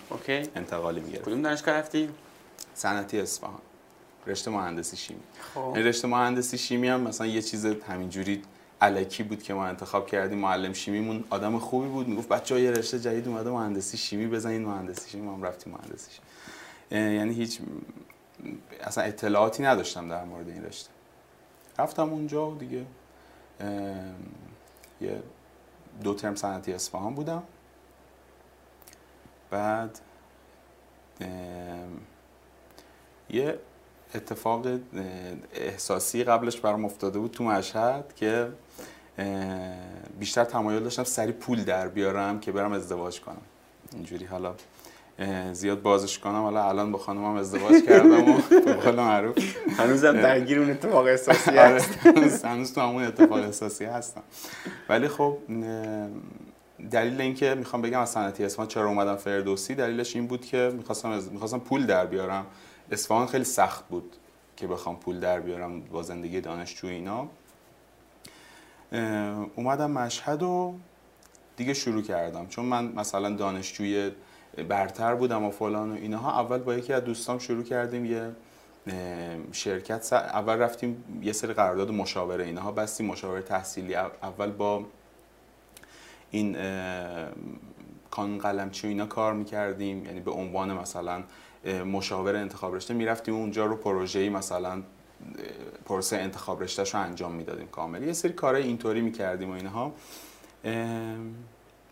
انتقالی 0.55 1.01
می‌گرفت. 1.01 1.25
کدوم 1.25 1.41
دانشگاه 1.41 1.75
رفتی؟ 1.75 2.09
صنعتی 2.73 3.19
اصفهان. 3.19 3.59
رشته 4.27 4.51
مهندسی 4.51 4.97
شیمی. 4.97 5.19
خب. 5.53 5.73
رشته 5.75 6.07
مهندسی 6.07 6.57
شیمی 6.57 6.87
هم 6.87 7.01
مثلا 7.01 7.27
یه 7.27 7.41
چیز 7.41 7.65
همینجوری 7.65 8.41
علکی 8.81 9.23
بود 9.23 9.43
که 9.43 9.53
ما 9.53 9.65
انتخاب 9.65 10.07
کردیم. 10.07 10.37
معلم 10.37 10.73
شیمیمون 10.73 11.23
آدم 11.29 11.59
خوبی 11.59 11.87
بود. 11.87 12.07
می‌گفت 12.07 12.29
بچه‌ها 12.29 12.61
یه 12.61 12.71
رشته 12.71 12.99
جدید 12.99 13.27
اومده 13.27 13.49
مهندسی 13.49 13.97
شیمی 13.97 14.27
بزنین 14.27 14.65
مهندسی 14.65 15.09
شیمی 15.09 15.25
ما 15.25 15.33
هم 15.33 15.43
رفتیم 15.43 15.73
مهندسی 15.73 16.11
شیمی. 16.11 17.15
یعنی 17.15 17.33
هیچ 17.33 17.59
اصلا 18.81 19.03
اطلاعاتی 19.03 19.63
نداشتم 19.63 20.09
در 20.09 20.23
مورد 20.23 20.49
این 20.49 20.65
رشته. 20.65 20.89
رفتم 21.79 22.09
اونجا 22.09 22.51
و 22.51 22.57
دیگه 22.57 22.85
یه 25.01 25.23
دو 26.03 26.13
ترم 26.13 26.35
صنعتی 26.35 26.73
اصفهان 26.73 27.15
بودم. 27.15 27.43
بعد 29.49 29.99
یه 33.29 33.59
اتفاق 34.15 34.67
احساسی 35.53 36.23
قبلش 36.23 36.59
برام 36.59 36.85
افتاده 36.85 37.19
بود 37.19 37.31
تو 37.31 37.43
مشهد 37.43 38.13
که 38.15 38.51
بیشتر 40.19 40.43
تمایل 40.43 40.83
داشتم 40.83 41.03
سری 41.03 41.31
پول 41.31 41.63
در 41.63 41.87
بیارم 41.87 42.39
که 42.39 42.51
برم 42.51 42.73
ازدواج 42.73 43.21
کنم. 43.21 43.41
اینجوری 43.93 44.25
حالا 44.25 44.55
زیاد 45.51 45.81
بازش 45.81 46.19
کنم. 46.19 46.41
حالا 46.41 46.69
الان 46.69 46.91
با 46.91 46.97
خانمم 46.97 47.35
ازدواج 47.35 47.83
کردم 47.85 48.29
و 48.29 48.37
به 48.65 48.73
قول 48.73 48.95
معروف. 48.95 49.35
هنوزم 49.77 50.11
درگیر 50.21 50.59
اون 50.59 50.69
اتفاق 50.71 51.05
احساسی 51.05 51.49
آره، 51.49 51.75
هست. 52.25 52.45
هنوز 52.45 52.73
تو 52.73 52.81
همون 52.81 53.03
اتفاق 53.03 53.37
احساسی 53.37 53.85
هستم. 53.85 54.21
ولی 54.89 55.07
خب 55.07 55.37
دلیل 56.91 57.21
اینکه 57.21 57.55
می‌خوام 57.55 57.81
بگم 57.81 57.99
از 57.99 58.09
صنعتی 58.09 58.45
اسمان 58.45 58.67
چرا 58.67 58.87
اومدم 58.87 59.15
فردوسی 59.15 59.75
دلیلش 59.75 60.15
این 60.15 60.27
بود 60.27 60.45
که 60.45 60.71
می‌خواستم 60.77 61.19
می‌خواستم 61.31 61.59
پول 61.59 61.85
در 61.85 62.05
بیارم. 62.05 62.45
اصفهان 62.91 63.27
خیلی 63.27 63.43
سخت 63.43 63.87
بود 63.87 64.15
که 64.57 64.67
بخوام 64.67 64.95
پول 64.95 65.19
در 65.19 65.39
بیارم 65.39 65.81
با 65.81 66.03
زندگی 66.03 66.41
دانشجو 66.41 66.87
اینا. 66.87 67.27
اومدم 69.55 69.91
مشهد 69.91 70.43
و 70.43 70.73
دیگه 71.57 71.73
شروع 71.73 72.01
کردم. 72.01 72.47
چون 72.47 72.65
من 72.65 72.85
مثلا 72.85 73.29
دانشجوی 73.29 74.11
برتر 74.69 75.15
بودم 75.15 75.43
و 75.43 75.51
فلان 75.51 75.91
و 75.91 75.95
اینها. 75.95 76.39
اول 76.39 76.57
با 76.57 76.73
یکی 76.73 76.93
از 76.93 77.03
دوستام 77.03 77.39
شروع 77.39 77.63
کردیم 77.63 78.05
یه 78.05 78.31
شرکت. 79.51 80.13
اول 80.13 80.53
رفتیم 80.53 81.03
یه 81.21 81.33
سری 81.33 81.53
قرارداد 81.53 81.91
مشاوره 81.91 82.45
اینها 82.45 82.71
بستیم. 82.71 83.05
مشاوره 83.05 83.41
تحصیلی 83.41 83.95
اول 83.95 84.51
با 84.51 84.85
این 86.31 86.57
کانون 88.11 88.37
قلمچی 88.37 88.87
و 88.87 88.89
اینا 88.89 89.05
کار 89.05 89.33
می‌کردیم. 89.33 90.05
یعنی 90.05 90.19
به 90.19 90.31
عنوان 90.31 90.73
مثلا 90.73 91.23
مشاور 91.85 92.35
انتخاب 92.35 92.75
رشته 92.75 92.93
می‌رفتیم 92.93 93.35
اونجا 93.35 93.65
رو 93.65 93.75
پروژه‌ای 93.75 94.29
مثلا 94.29 94.83
پروسه 95.85 96.17
انتخاب 96.17 96.63
رشتهش 96.63 96.93
رو 96.93 97.01
انجام 97.01 97.31
می‌دادیم 97.31 97.67
کامل. 97.67 98.03
یه 98.03 98.13
سری 98.13 98.33
کارهای 98.33 98.63
اینطوری 98.63 99.01
می‌کردیم 99.01 99.49
و 99.49 99.53
اینها. 99.53 99.93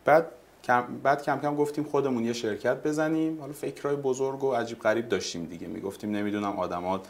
بعد 0.06 0.28
کم 0.68 0.84
بعد 1.04 1.24
کم 1.24 1.40
کم 1.40 1.56
گفتیم 1.56 1.84
خودمون 1.84 2.26
یه 2.26 2.34
شرکت 2.34 2.84
بزنیم. 2.84 3.40
حالا 3.40 3.54
فکرهای 3.54 3.96
بزرگ 3.96 4.44
و 4.44 4.52
عجیب 4.52 4.80
غریب 4.80 5.10
داشتیم 5.10 5.46
دیگه. 5.46 5.68
می‌گفتیم 5.68 6.12
نمی‌دونم 6.12 6.60
آدمات 6.60 7.02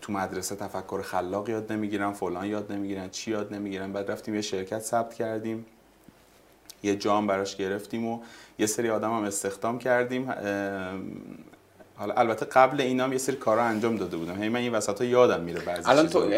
تو 0.00 0.12
مدرسه 0.12 0.56
تفکر 0.56 1.02
خلاق 1.02 1.48
یاد 1.48 1.72
نمی‌گیرن 1.72 2.12
فلان 2.12 2.46
یاد 2.46 2.72
نمی‌گیرن 2.72 3.08
چی 3.10 3.30
یاد 3.30 3.54
نمی‌گیرن. 3.54 3.92
بعد 3.92 4.10
رفتیم 4.10 4.34
یه 4.34 4.40
شرکت 4.40 4.78
ثبت 4.78 5.14
کردیم. 5.14 5.66
یه 6.82 6.96
جام 6.96 7.26
براش 7.26 7.56
گرفتیم 7.56 8.06
و 8.06 8.20
یه 8.58 8.66
سری 8.66 8.90
آدم 8.90 9.10
هم 9.10 9.24
استخدام 9.24 9.78
کردیم. 9.78 10.30
حالا 11.96 12.14
البته 12.14 12.46
قبل 12.46 12.80
اینا 12.80 13.04
هم 13.04 13.12
یه 13.12 13.18
سری 13.18 13.36
کارا 13.36 13.62
انجام 13.62 13.96
داده 13.96 14.16
بودم. 14.16 14.42
هی 14.42 14.48
من 14.48 14.60
این 14.60 14.72
وسط 14.72 15.00
ها 15.00 15.06
یادم 15.06 15.40
میره 15.40 15.60
بعضی 15.60 15.90
الان 15.90 16.06
تو 16.06 16.30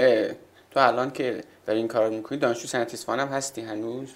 تو 0.70 0.80
الان 0.80 1.10
که 1.10 1.44
در 1.66 1.74
این 1.74 1.88
کار 1.88 2.10
می‌کنی 2.10 2.38
دانشجو 2.38 2.78
اصفهان 2.78 3.20
هم 3.20 3.28
هستی 3.28 3.60
هنوز؟ 3.60 4.08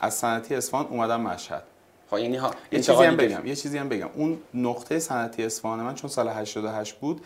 از 0.00 0.14
صنعتی 0.14 0.54
اصفهان 0.54 0.86
اومدم 0.86 1.20
مشهد. 1.20 1.62
خب 2.10 2.18
یعنی 2.18 2.36
ها 2.36 2.50
یه 2.72 2.80
چیزی 2.80 3.02
هم 3.02 3.16
بگم 3.16 3.46
یه 3.46 3.56
چیزی 3.56 3.78
هم 3.78 3.88
بگم. 3.88 4.10
اون 4.14 4.38
نقطه 4.54 4.98
صنعتی 4.98 5.44
اصفهان 5.44 5.80
من 5.80 5.94
چون 5.94 6.10
سال 6.10 6.28
88 6.28 6.94
بود 6.94 7.20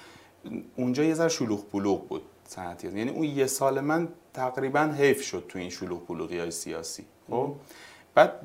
اونجا 0.76 1.04
یه 1.04 1.14
ذره 1.14 1.28
شلوغ 1.28 1.64
پلوغ 1.64 2.09
بود 2.09 2.23
صنعتی. 2.45 2.88
یعنی 2.88 3.11
اون 3.11 3.25
یه 3.25 3.47
سال 3.47 3.81
من 3.81 4.09
تقریبا 4.35 4.81
حیف 4.81 5.23
شد 5.23 5.45
تو 5.49 5.59
این 5.59 5.71
شلوغ 5.71 6.07
پلوغی 6.07 6.38
های 6.38 6.50
سیاسی. 6.50 7.04
خب؟ 7.31 7.54
بعد 8.14 8.40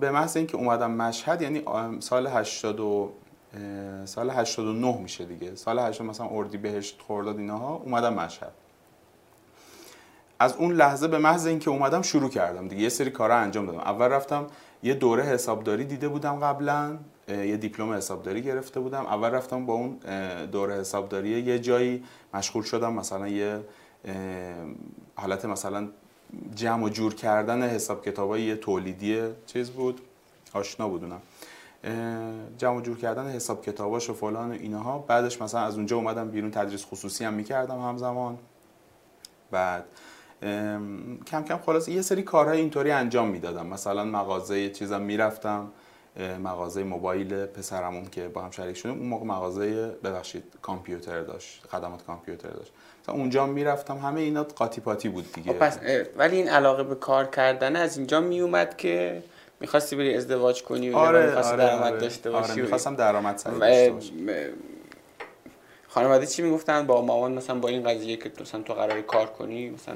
به 0.00 0.10
محض 0.10 0.36
اینکه 0.36 0.56
اومدم 0.56 0.90
مشهد 0.90 1.42
یعنی 1.42 1.62
سال 2.00 2.26
80 2.26 2.80
و 2.80 3.12
سال 4.04 4.30
89 4.30 4.96
میشه 4.96 5.24
دیگه. 5.24 5.54
سال 5.54 5.78
80 5.78 6.06
مثلا 6.06 6.28
اردی 6.30 6.58
بهشت 6.58 7.00
خورداد 7.00 7.38
اینها 7.38 7.74
اومدم 7.74 8.14
مشهد. 8.14 8.52
از 10.42 10.56
اون 10.56 10.72
لحظه 10.72 11.08
به 11.08 11.18
محض 11.18 11.46
اینکه 11.46 11.70
اومدم 11.70 12.02
شروع 12.02 12.30
کردم 12.30 12.68
دیگه. 12.68 12.82
یه 12.82 12.88
سری 12.88 13.10
کارا 13.10 13.36
انجام 13.36 13.66
دادم. 13.66 13.78
اول 13.78 14.06
رفتم 14.06 14.46
یه 14.82 14.94
دوره 14.94 15.22
حسابداری 15.22 15.84
دیده 15.84 16.08
بودم 16.08 16.40
قبلا. 16.40 16.98
یه 17.28 17.56
دیپلم 17.56 17.92
حسابداری 17.92 18.42
گرفته 18.42 18.80
بودم. 18.80 19.06
اول 19.06 19.30
رفتم 19.30 19.66
با 19.66 19.74
اون 19.74 19.96
دوره 20.46 20.80
حسابداری 20.80 21.28
یه 21.28 21.58
جایی 21.58 22.04
مشغول 22.34 22.62
شدم. 22.62 22.92
مثلا 22.92 23.28
یه 23.28 23.60
حالت 25.14 25.44
مثلا 25.44 25.88
جمع 26.54 26.84
و 26.84 26.88
جور 26.88 27.14
کردن 27.14 27.62
حساب 27.62 28.04
کتابای 28.04 28.42
یه 28.42 28.56
تولیدی 28.56 29.22
چیز 29.46 29.70
بود. 29.70 30.00
آشنا 30.52 30.88
بودونم. 30.88 31.20
جمع 32.58 32.76
و 32.76 32.80
جور 32.80 32.98
کردن 32.98 33.30
حساب 33.30 33.62
کتاباش 33.62 34.10
و 34.10 34.14
فلان 34.14 34.50
و 34.50 34.52
اینها 34.52 34.98
بعدش 34.98 35.42
مثلا 35.42 35.60
از 35.60 35.76
اونجا 35.76 35.96
اومدم 35.96 36.30
بیرون 36.30 36.50
تدریس 36.50 36.84
خصوصی 36.84 37.24
هم 37.24 37.34
می‌کردم 37.34 37.80
همزمان. 37.80 38.38
بعد 39.50 39.84
کم 41.26 41.44
کم 41.48 41.58
خلاص 41.66 41.88
یه 41.88 42.02
سری 42.02 42.22
کارهای 42.22 42.58
اینطوری 42.58 42.90
انجام 42.90 43.28
می‌دادم. 43.28 43.66
مثلا 43.66 44.04
مغازه 44.04 44.70
چیزم 44.70 45.00
می‌رفتم 45.00 45.72
مغازه 46.42 46.82
موبایل 46.82 47.46
پسرمون 47.46 48.04
که 48.04 48.28
با 48.28 48.42
هم 48.42 48.50
شریک 48.50 48.76
شدیم 48.76 48.98
اون 48.98 49.08
موقع 49.08 49.24
مغازه 49.26 49.88
ببخشید 50.04 50.44
کامپیوتر 50.62 51.20
داشت 51.20 51.62
خدمات 51.70 52.04
کامپیوتر 52.04 52.48
داشت. 52.48 52.72
مثلا 53.02 53.14
اونجا 53.14 53.46
می‌رفتم 53.46 53.98
همه 53.98 54.20
اینا 54.20 54.42
قاطی 54.42 54.80
پاتی 54.80 55.08
بود 55.08 55.32
دیگه. 55.32 55.52
خب 55.52 55.58
پس 55.58 55.78
ولی 56.16 56.36
این 56.36 56.48
علاقه 56.48 56.82
به 56.82 56.94
کار 56.94 57.26
کردن 57.26 57.76
از 57.76 57.96
اینجا 57.96 58.20
میومد 58.20 58.76
که 58.76 59.22
می‌خواستی 59.60 59.96
بری 59.96 60.14
ازدواج 60.14 60.62
کنی 60.62 60.90
و 60.90 60.96
آره 60.96 61.36
آره 61.36 61.56
درآمد 61.56 61.92
آره. 61.92 62.00
داشته 62.00 62.30
باشی 62.30 62.52
آره 62.52 62.62
می‌خواستم 62.62 62.96
درآمد 62.96 63.44
داشته 63.44 63.90
باشم. 63.90 64.14
خانواده 65.88 66.26
چی 66.26 66.42
می‌گفتن؟ 66.42 66.86
با 66.86 67.02
مامان 67.02 67.32
مثلا 67.32 67.58
با 67.58 67.68
این 67.68 67.82
قضیه 67.82 68.16
که 68.16 68.32
مثلا 68.40 68.62
تو 68.62 68.74
قراری 68.74 69.02
کار 69.02 69.26
کنی 69.26 69.70
مثلا 69.70 69.94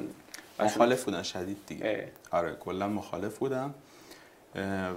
مخالف 0.60 1.04
بودن 1.04 1.22
شدید 1.22 1.56
دیگه. 1.66 2.12
آره 2.30 2.54
کلا 2.54 2.88
مخالف 2.88 3.38
بودن 3.38 3.74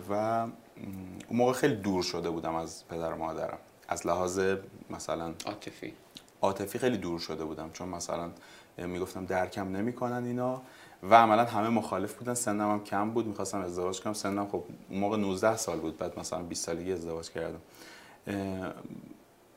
و 0.09 0.13
اون 0.13 1.37
موقع 1.37 1.53
خیلی 1.53 1.75
دور 1.75 2.03
شده 2.03 2.29
بودم 2.29 2.55
از 2.55 2.87
پدر 2.87 3.13
و 3.13 3.17
مادرم. 3.17 3.57
از 3.87 4.07
لحاظ 4.07 4.41
مثلا 4.89 5.33
عاطفی. 5.45 5.93
عاطفی 6.41 6.79
خیلی 6.79 6.97
دور 6.97 7.19
شده 7.19 7.45
بودم. 7.45 7.69
چون 7.73 7.89
مثلا 7.89 8.31
می‌گفتم 8.77 9.25
درکم 9.25 9.75
نمی‌کنن 9.75 10.23
اینا. 10.25 10.61
و 11.03 11.15
عملا 11.15 11.45
همه 11.45 11.69
مخالف 11.69 12.13
بودن. 12.13 12.33
سنم 12.33 12.71
هم 12.71 12.83
کم 12.83 13.11
بود. 13.11 13.27
می‌خواستم 13.27 13.61
ازدواج 13.61 14.01
کنم. 14.01 14.13
سنم 14.13 14.47
خب 14.47 14.63
اون 14.89 14.99
موقع 14.99 15.17
19 15.17 15.57
سال 15.57 15.79
بود. 15.79 15.97
بعد 15.97 16.19
مثلا 16.19 16.43
20 16.43 16.65
سالگی 16.65 16.93
ازدواج 16.93 17.29
کردم. 17.29 17.61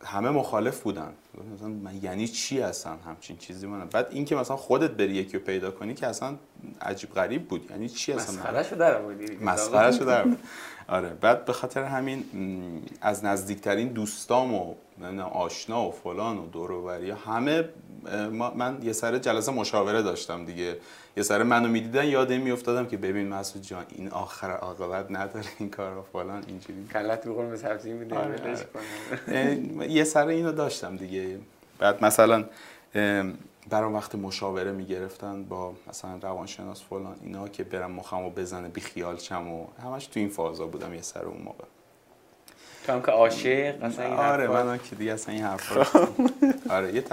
همه 0.05 0.31
مخالف 0.31 0.81
بودن. 0.81 1.13
مثلا 1.55 1.69
من 1.69 2.01
یعنی 2.03 2.29
چی 2.29 2.61
هستن 2.61 2.99
همچین 3.07 3.37
چیزی 3.37 3.67
من 3.67 3.87
بعد 3.87 4.07
اینکه 4.11 4.37
مثلا 4.37 4.57
خودت 4.57 4.91
بری 4.91 5.13
یکی 5.13 5.39
رو 5.39 5.45
پیدا 5.45 5.71
کنی 5.71 5.95
که 5.95 6.07
اصلا 6.07 6.37
عجیب 6.81 7.15
غریب 7.15 7.49
بود. 7.49 7.71
یعنی 7.71 7.89
چی 7.89 8.13
اصلا؟ 8.13 8.35
مسخره 8.35 8.63
شو 8.63 8.77
در 8.77 8.97
آوردی 8.97 9.37
مسخره 9.37 9.93
شو 9.93 10.05
در 10.05 10.25
آره. 10.89 11.09
بعد 11.09 11.45
به 11.45 11.53
خاطر 11.53 11.85
همین 11.85 12.25
از 13.01 13.25
نزدیکترین 13.25 13.89
دوستام 13.89 14.55
و 14.55 14.75
آشنا 15.33 15.89
و 15.89 15.93
فلان 15.93 16.39
و 16.39 16.47
دور 16.47 16.71
و 16.71 16.91
همه 17.27 17.69
من 18.55 18.79
یه 18.83 18.93
سر 18.93 19.19
جلسه 19.19 19.53
مشاوره 19.53 20.03
داشتم 20.03 20.45
دیگه. 20.45 20.77
یه 21.17 21.23
سر 21.23 21.43
منو 21.43 21.69
می‌دیدن 21.69 22.05
یاد 22.05 22.31
این 22.31 22.41
میافتادم 22.41 22.87
که 22.87 22.97
ببین 22.97 23.29
مسعود 23.29 23.65
جان 23.65 23.85
این 23.89 24.09
آخر 24.09 24.51
عاقبت 24.51 25.07
نداره 25.11 25.47
این 25.59 25.71
کارا 25.71 26.03
فلان 26.03 26.45
اینجوری. 26.47 26.87
کلت 26.93 27.25
به 27.25 27.57
سبزی 27.57 27.93
میده 27.93 28.19
آره, 28.19 28.41
آره. 29.29 29.91
یه 29.91 30.05
سر 30.05 30.27
اینو 30.27 30.53
داشتم 30.53 30.97
دیگه. 30.97 31.39
بعد 31.79 32.05
مثلا 32.05 32.45
برام 33.71 33.95
وقت 33.95 34.15
مشاوره 34.15 34.73
می‌گرفتن 34.73 35.45
با 35.45 35.75
مثلا 35.89 36.19
روانشناس 36.23 36.83
فلان 36.83 37.17
اینا 37.23 37.49
که 37.49 37.65
برم 37.65 37.91
مخمو 37.91 38.31
بزنه 38.31 38.69
بی 38.69 38.81
خیال 38.81 39.17
چم 39.17 39.49
و 39.49 39.67
همش 39.83 40.07
تو 40.07 40.21
این 40.21 40.29
فازا 40.29 40.67
بودم 40.67 40.95
یه 40.95 41.03
سر 41.03 41.25
اون 41.25 41.43
موقع. 41.43 41.65
تو 42.87 42.93
هم 42.93 43.03
که 43.03 43.13
عاشق 43.13 43.85
مثلا 43.85 44.05
این 44.05 44.15
آره 44.15 44.49
من 44.49 44.79
که 44.79 44.97
دیگه 44.97 45.13
اصلا 45.13 45.35
این 45.35 45.45
حرفا. 45.45 45.87
آره 46.77 46.95
یه, 46.95 47.05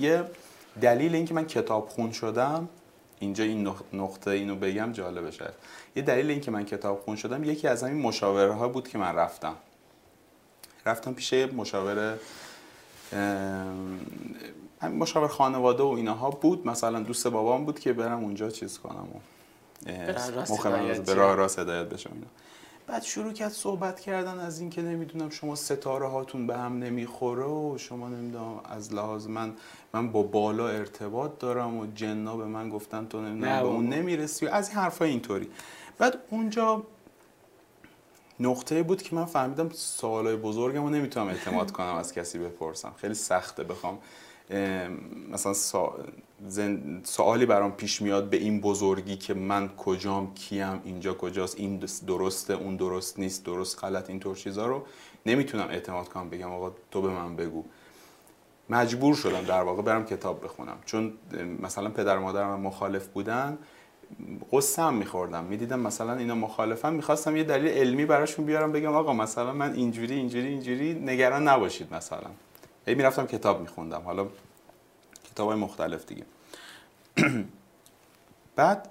یه 0.00 0.24
دلیل 0.80 1.14
اینکه 1.14 1.34
من 1.34 1.46
کتاب 1.46 1.88
خون 1.88 2.12
شدم 2.12 2.68
اینجا 3.18 3.44
این 3.44 3.68
نقطه 3.92 4.30
اینو 4.30 4.56
بگم 4.56 4.92
جالب 4.92 5.26
بشه 5.26 5.50
یه 5.96 6.02
دلیل 6.02 6.30
اینکه 6.30 6.50
من 6.50 6.64
کتاب 6.64 7.00
خون 7.00 7.16
شدم 7.16 7.44
یکی 7.44 7.68
از 7.68 7.82
همین 7.82 8.02
مشاوره 8.02 8.52
ها 8.52 8.68
بود 8.68 8.88
که 8.88 8.98
من 8.98 9.14
رفتم. 9.14 9.56
رفتم 10.86 11.12
پیش 11.14 11.34
مشاوره 11.34 12.18
همین 14.84 14.98
مشاور 14.98 15.28
خانواده 15.28 15.82
و 15.82 15.86
اینها 15.86 16.30
بود. 16.30 16.66
مثلا 16.66 17.00
دوست 17.00 17.26
بابام 17.26 17.64
بود 17.64 17.80
که 17.80 17.92
برم 17.92 18.24
اونجا 18.24 18.50
چیز 18.50 18.78
کنم 18.78 19.08
و 19.14 19.18
به 21.06 21.14
راه 21.14 21.34
راست 21.34 21.58
هدایت 21.58 21.88
بشم 21.88 22.10
اینا. 22.14 22.26
بعد 22.86 23.02
شروع 23.02 23.32
کرد 23.32 23.52
صحبت 23.52 24.00
کردن 24.00 24.38
از 24.38 24.60
اینکه 24.60 24.82
نمی‌دونم 24.82 25.30
شما 25.30 25.54
ستاره 25.54 26.08
هاتون 26.08 26.46
به 26.46 26.56
هم 26.56 26.78
نمی‌خوره 26.78 27.44
و 27.44 27.78
شما 27.78 28.08
نمی‌دونم 28.08 28.60
از 28.64 28.94
لحاظ 28.94 29.26
من 29.26 29.52
من 29.94 30.12
با 30.12 30.22
بالا 30.22 30.68
ارتباط 30.68 31.38
دارم 31.38 31.76
و 31.76 31.86
جنا 31.94 32.36
به 32.36 32.44
من 32.44 32.68
گفتن 32.68 33.06
تو 33.06 33.20
نمی‌دونم 33.20 33.62
به 33.62 33.66
اون 33.68 33.88
نمی‌رسی. 33.88 34.46
از 34.46 34.68
این 34.68 34.78
حرفا 34.78 35.04
اینطوری. 35.04 35.48
بعد 35.98 36.18
اونجا 36.30 36.82
نقطه 38.40 38.82
بود 38.82 39.02
که 39.02 39.16
من 39.16 39.24
فهمیدم 39.24 39.68
سوالای 39.68 40.36
بزرگم 40.36 40.82
رو 40.82 40.90
نمی‌تونم 40.90 41.28
اعتماد 41.28 41.70
کنم 41.70 41.94
از 41.94 42.12
کسی 42.12 42.38
بپرسم. 42.38 42.92
خیلی 42.96 43.14
سخته 43.14 43.64
بخوام 43.64 43.98
مثلا 45.32 45.54
سوالی 47.04 47.46
برام 47.46 47.72
پیش 47.72 48.02
میاد 48.02 48.30
به 48.30 48.36
این 48.36 48.60
بزرگی 48.60 49.16
که 49.16 49.34
من 49.34 49.68
کجام 49.68 50.34
کیم 50.34 50.80
اینجا 50.84 51.14
کجاست 51.14 51.58
این 51.58 51.82
درسته 52.06 52.54
اون 52.54 52.76
درست 52.76 53.18
نیست 53.18 53.44
درست 53.44 53.84
غلط 53.84 54.10
اینطور 54.10 54.36
چیزا 54.36 54.66
رو 54.66 54.82
نمی‌تونم 55.26 55.68
اعتماد 55.68 56.08
کنم 56.08 56.30
بگم 56.30 56.52
آقا 56.52 56.72
تو 56.90 57.02
به 57.02 57.08
من 57.08 57.36
بگو. 57.36 57.64
مجبور 58.70 59.14
شدم 59.14 59.42
در 59.42 59.62
واقع 59.62 59.82
برم 59.82 60.04
کتاب 60.04 60.44
بخونم. 60.44 60.76
چون 60.84 61.12
مثلا 61.62 61.90
پدر 61.90 62.18
و 62.18 62.20
مادرم 62.20 62.60
مخالف 62.60 63.06
بودن 63.06 63.58
قصم 64.52 64.94
میخوردم. 64.94 65.44
می‌دیدم 65.44 65.80
مثلا 65.80 66.14
اینا 66.14 66.34
مخالفن 66.34 66.94
می‌خواستم 66.94 67.36
یه 67.36 67.44
دلیل 67.44 67.72
علمی 67.72 68.04
براشون 68.04 68.44
بیارم 68.44 68.72
بگم 68.72 68.94
آقا 68.94 69.12
مثلا 69.12 69.52
من 69.52 69.72
اینجوری 69.72 70.14
اینجوری 70.14 70.46
اینجوری 70.46 70.94
نگران 70.94 71.48
نباشید 71.48 71.94
مثلا. 71.94 72.30
هی 72.86 72.94
می‌رفتم 72.94 73.26
کتاب 73.26 73.60
میخوندم. 73.60 74.00
حالا 74.00 74.26
کتاب 75.30 75.48
های 75.48 75.58
مختلف 75.58 76.06
دیگه. 76.06 76.24
بعد 78.56 78.88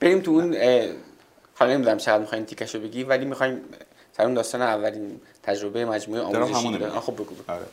بریم 0.00 0.20
تو 0.20 0.30
اون 0.30 0.56
حالا 1.54 1.72
نمی‌دونم 1.72 1.98
چقدر 1.98 2.18
می‌خواین 2.18 2.44
تیکشو 2.44 2.80
بگی 2.80 3.02
ولی 3.02 3.24
می‌خوایم 3.24 3.60
سر 4.12 4.24
اون 4.24 4.34
داستان 4.34 4.62
اولین 4.62 5.20
تجربه 5.42 5.84
مجموعه 5.84 6.22
آموزشی 6.22 6.88
خب 6.88 7.14
بگو 7.14 7.34
آره. 7.48 7.66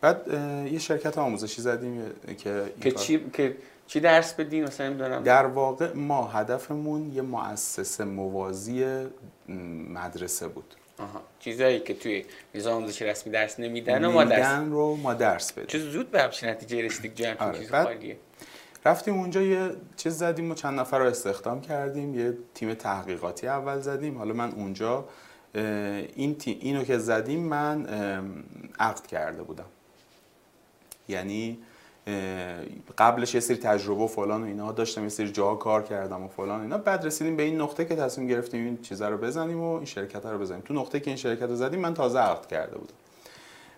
بعد 0.00 0.28
یه 0.72 0.78
شرکت 0.78 1.18
آموزشی 1.18 1.62
زدیم 1.62 2.10
که 2.38 2.72
که 2.80 2.92
چی 2.92 3.30
که 3.30 3.56
چی 3.86 4.00
درس 4.00 4.34
بدین؟ 4.34 4.64
مثلا 4.64 4.88
نمی‌دونم. 4.88 5.22
در 5.22 5.46
واقع 5.46 5.92
ما 5.92 6.26
هدفمون 6.26 7.12
یه 7.12 7.22
مؤسسه 7.22 8.04
موازی 8.04 9.06
مدرسه 9.88 10.48
بود. 10.48 10.74
آها. 10.98 11.22
چیزایی 11.40 11.80
که 11.80 11.94
توی 11.94 12.24
نظام 12.54 12.76
آموزشی 12.76 13.04
رسمی 13.04 13.32
درس 13.32 13.60
نمیدن 13.60 14.04
و 14.04 14.10
ما 14.10 14.24
درس 14.24 14.58
رو 14.70 14.96
ما 14.96 15.14
درس 15.14 15.52
بدیم. 15.52 15.66
چه 15.66 15.78
زود 15.78 16.10
به 16.10 16.22
همچین 16.22 16.48
نتیجه 16.48 16.82
رسیدید 16.82 17.14
جمع 17.14 17.36
آره. 17.38 17.58
چیز 17.58 17.70
خالیه. 17.70 18.16
رفتیم 18.84 19.14
اونجا 19.14 19.42
یه 19.42 19.70
چیز 19.96 20.18
زدیم 20.18 20.50
و 20.50 20.54
چند 20.54 20.80
نفر 20.80 20.98
رو 20.98 21.06
استخدام 21.06 21.60
کردیم. 21.60 22.14
یه 22.14 22.34
تیم 22.54 22.74
تحقیقاتی 22.74 23.46
اول 23.48 23.80
زدیم. 23.80 24.18
حالا 24.18 24.34
من 24.34 24.52
اونجا 24.52 25.08
این 25.54 26.36
اینو 26.46 26.84
که 26.84 26.98
زدیم 26.98 27.40
من 27.40 27.86
عقد 28.78 29.06
کرده 29.06 29.42
بودم. 29.42 29.66
یعنی 31.08 31.58
قبلش 32.98 33.34
یه 33.34 33.40
سری 33.40 33.56
تجربه 33.56 34.02
و 34.02 34.06
فلان 34.06 34.42
و 34.42 34.46
اینا 34.46 34.72
داشتم 34.72 35.02
یه 35.02 35.08
سری 35.08 35.30
جاها 35.30 35.54
کار 35.54 35.82
کردم 35.82 36.22
و 36.22 36.28
فلان 36.28 36.60
اینا. 36.60 36.78
بعد 36.78 37.06
رسیدیم 37.06 37.36
به 37.36 37.42
این 37.42 37.60
نقطه 37.60 37.84
که 37.84 37.96
تصمیم 37.96 38.28
گرفتیم 38.28 38.64
این 38.64 38.82
چیزا 38.82 39.08
رو 39.08 39.16
بزنیم 39.16 39.60
و 39.60 39.74
این 39.74 39.84
شرکت 39.84 40.26
رو 40.26 40.38
بزنیم. 40.38 40.60
تو 40.60 40.74
نقطه 40.74 41.00
که 41.00 41.06
این 41.06 41.16
شرکت 41.16 41.42
رو 41.42 41.54
زدیم 41.54 41.80
من 41.80 41.94
تازه 41.94 42.18
عقد 42.18 42.46
کرده 42.46 42.78
بودم. 42.78 42.94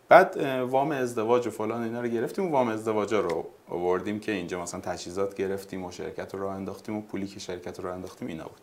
بعد 0.09 0.37
وام 0.71 0.91
ازدواج 0.91 1.47
و 1.47 1.51
فلان 1.51 1.83
اینا 1.83 2.01
رو 2.01 2.09
گرفتیم 2.09 2.47
و 2.47 2.51
وام 2.51 2.69
ازدواج 2.69 3.15
رو 3.15 3.47
آوردیم 3.69 4.21
که 4.21 4.33
اینجا 4.33 4.63
مثلا 4.63 4.81
تجهیزات 4.81 5.35
گرفتیم 5.35 5.85
و 5.85 5.91
شرکت 5.91 6.35
رو 6.35 6.41
راه 6.41 6.55
انداختیم 6.55 6.97
و 6.97 7.01
پولی 7.01 7.27
که 7.27 7.41
شرکت 7.41 7.81
رو 7.81 7.87
راه 7.87 7.95
انداختیم 7.95 8.29
اینا 8.29 8.45
بود. 8.45 8.61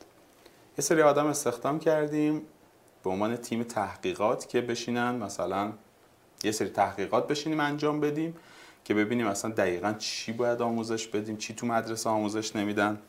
یه 0.78 0.82
سری 0.82 1.02
آدم 1.02 1.26
استخدام 1.26 1.80
کردیم 1.80 2.42
به 3.04 3.10
عنوان 3.10 3.36
تیم 3.36 3.64
تحقیقات 3.64 4.50
که 4.50 4.62
بشینن 4.62 5.16
مثلا 5.16 5.72
یه 6.44 6.52
سری 6.52 6.70
تحقیقات 6.70 7.28
بشینیم 7.28 7.60
انجام 7.60 8.00
بدیم. 8.00 8.36
که 8.84 8.94
ببینیم 8.94 9.28
اصلا 9.28 9.52
دقیقا 9.52 9.94
چی 9.94 10.32
باید 10.32 10.62
آموزش 10.62 11.08
بدیم 11.08 11.38
چی 11.38 11.56
تو 11.56 11.68
مدرسه 11.68 12.10
آموزش 12.10 12.56
نمیدن 12.56 13.00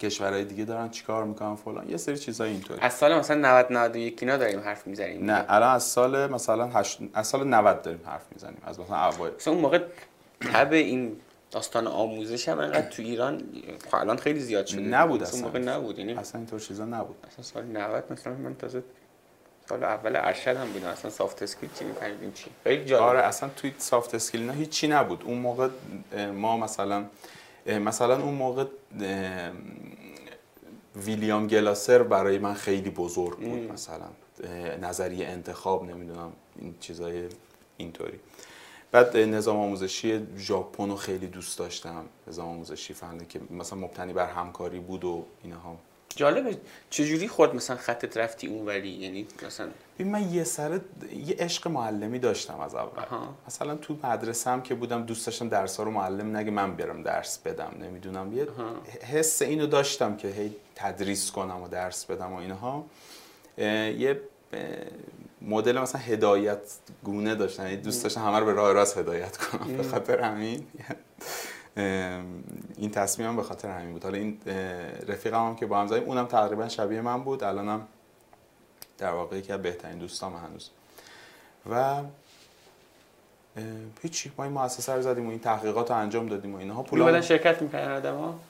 کشورهای 0.00 0.44
دیگه 0.44 0.64
دارن 0.64 0.88
چیکار 0.88 1.24
می‌کنن 1.24 1.54
فلان. 1.54 1.90
یه 1.90 1.96
سری 1.96 2.18
چیزای 2.18 2.50
اینطوری. 2.50 2.80
از 2.80 2.92
سال 2.92 3.18
مثلا 3.18 3.36
90 3.36 3.72
91 3.72 4.22
اینا 4.22 4.36
داریم 4.36 4.60
حرف 4.60 4.86
می‌زنیم 4.86 5.30
نه 5.30 5.44
الان 5.48 5.74
از 5.74 5.82
سال 5.82 6.32
مثلا 6.32 6.66
هشت... 6.66 6.98
از 7.14 7.26
سال 7.26 7.48
90 7.48 7.82
داریم 7.82 8.00
حرف 8.04 8.26
می‌زنیم 8.32 8.62
از 8.64 8.80
مثلا 8.80 9.06
اوایل. 9.06 9.34
مثلا 9.34 9.52
اون 9.52 9.62
موقع 9.62 9.80
تب 10.40 10.72
این 10.72 11.16
داستان 11.50 11.86
آموزش 11.86 12.48
هم 12.48 12.58
انقدر 12.58 12.88
تو 12.88 13.02
ایران 13.02 13.42
خب 13.90 13.94
الان 13.94 14.16
خیلی 14.16 14.40
زیاد 14.40 14.66
شده. 14.66 14.80
نبود 14.80 15.22
اصلا. 15.22 15.40
موقع 15.40 15.58
نبود 15.58 15.98
یعنی 15.98 16.12
اصلا 16.12 16.38
اینطور 16.38 16.60
چیزا 16.60 16.84
نبود. 16.84 17.16
اصلا 17.32 17.42
سال 17.42 17.64
90 17.64 18.04
مثلا 18.12 18.34
من 18.34 18.54
تازه 18.54 18.82
سال 19.68 19.84
اول 19.84 20.16
ارشد 20.16 20.56
هم 20.56 20.72
بودم 20.72 20.86
اصلا 20.86 21.10
soft 21.10 21.42
skill 21.42 21.68
چی 21.78 21.84
می‌فهمیدیم 21.84 22.32
چی؟ 22.32 22.50
خیلی 22.64 22.84
جالب. 22.84 23.02
آره 23.02 23.18
اصلا 23.18 23.50
توی 23.56 23.72
soft 23.78 24.14
skill 24.14 24.46
نه 24.46 24.52
هیچی 24.52 24.88
نبود. 24.88 25.22
اون 25.24 25.38
موقع 25.38 25.68
ما 26.34 26.56
مثلا 26.56 27.04
مثلا 27.66 28.22
اون 28.22 28.34
موقع 28.34 28.64
ویلیام 30.96 31.46
گلاسر 31.46 32.02
برای 32.02 32.38
من 32.38 32.54
خیلی 32.54 32.90
بزرگ 32.90 33.38
بود 33.38 33.72
مثلا. 33.72 34.06
نظریه 34.80 35.26
انتخاب 35.26 35.84
نمی‌دونم 35.90 36.32
این 36.58 36.74
چیزای 36.80 37.28
اینطوری. 37.76 38.20
بعد 38.92 39.16
نظام 39.16 39.56
آموزشی 39.56 40.26
ژاپن 40.36 40.88
رو 40.88 40.96
خیلی 40.96 41.26
دوست 41.26 41.58
داشتم. 41.58 42.04
نظام 42.28 42.48
آموزشی 42.48 42.94
فهمیدم 42.94 43.24
که 43.24 43.40
مثلا 43.50 43.78
مبتنی 43.78 44.12
بر 44.12 44.26
همکاری 44.26 44.80
بود 44.80 45.04
و 45.04 45.24
اینها. 45.42 45.76
جالبه. 46.16 46.56
چجوری 46.90 47.28
خود 47.28 47.54
مثلا 47.54 47.76
خطت 47.76 48.16
رفتی 48.16 48.46
اونوری 48.46 48.88
یعنی 48.88 49.26
مثلا 49.46 49.68
من 49.98 50.32
یه 50.32 50.44
سر 50.44 50.80
یه 51.26 51.36
عشق 51.38 51.68
معلمی 51.68 52.18
داشتم 52.18 52.60
از 52.60 52.74
اول. 52.74 53.02
مثلا 53.46 53.74
تو 53.74 53.96
مدرسه 54.02 54.50
هم 54.50 54.62
که 54.62 54.74
بودم 54.74 55.02
دوست 55.02 55.26
داشتم 55.26 55.48
درس 55.48 55.80
رو 55.80 55.90
معلم 55.90 56.36
نگه 56.36 56.50
من 56.50 56.76
برم 56.76 57.02
درس 57.02 57.38
بدم 57.38 57.72
نمی‌دونم. 57.80 58.32
یه 58.32 58.48
حس 59.02 59.42
اینو 59.42 59.66
داشتم 59.66 60.16
که 60.16 60.28
هی 60.28 60.56
تدریس 60.74 61.30
کنم 61.30 61.62
و 61.62 61.68
درس 61.68 62.04
بدم 62.04 62.32
و 62.32 62.36
اینها. 62.36 62.84
یه 63.58 64.20
مدل 65.42 65.78
مثلا 65.78 66.00
هدایت 66.00 66.58
گونه 67.04 67.34
داشتن 67.34 67.62
یعنی 67.62 67.76
دوست 67.76 68.02
داشتم 68.02 68.20
همه 68.20 68.38
رو 68.38 68.46
به 68.46 68.52
راه 68.52 68.72
راست 68.72 68.98
هدایت 68.98 69.36
کنم. 69.36 69.76
به 69.76 69.82
خاطر 69.82 70.20
همین. 70.20 70.66
این 72.76 72.90
تصمیمم 72.90 73.36
به 73.36 73.42
خاطر 73.42 73.68
همین 73.68 73.92
بود. 73.92 74.04
حالا 74.04 74.18
این 74.18 74.40
رفیقم 75.08 75.46
هم 75.46 75.56
که 75.56 75.66
با 75.66 75.80
هم 75.80 75.86
زدیم 75.86 76.04
اونم 76.04 76.26
تقریبا 76.26 76.68
شبیه 76.68 77.00
من 77.00 77.22
بود. 77.22 77.44
الانم 77.44 77.86
در 78.98 79.12
واقع 79.12 79.36
یکی 79.36 79.52
از 79.52 79.62
بهترین 79.62 79.98
دوستام 79.98 80.36
هنوز. 80.36 80.70
و 81.70 82.02
هیچی. 84.02 84.32
ما 84.38 84.44
این 84.44 84.52
مؤسسه 84.52 84.94
رو 84.94 85.02
زدیم 85.02 85.26
و 85.26 85.30
این 85.30 85.38
تحقیقات 85.38 85.90
رو 85.90 85.96
انجام 85.96 86.26
دادیم 86.26 86.54
و 86.54 86.58
اینها. 86.58 86.82
پول 86.82 87.02
بدن 87.02 87.20
شرکت 87.20 87.62
می‌کنن 87.62 87.92
آدم 87.92 88.16
ها؟ 88.16 88.40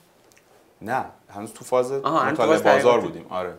نه. 0.81 1.05
هنوز 1.29 1.53
تو 1.53 1.65
فاز 1.65 1.91
مطالعه 1.91 2.59
بازار 2.59 3.01
بودیم. 3.01 3.25
آره. 3.29 3.53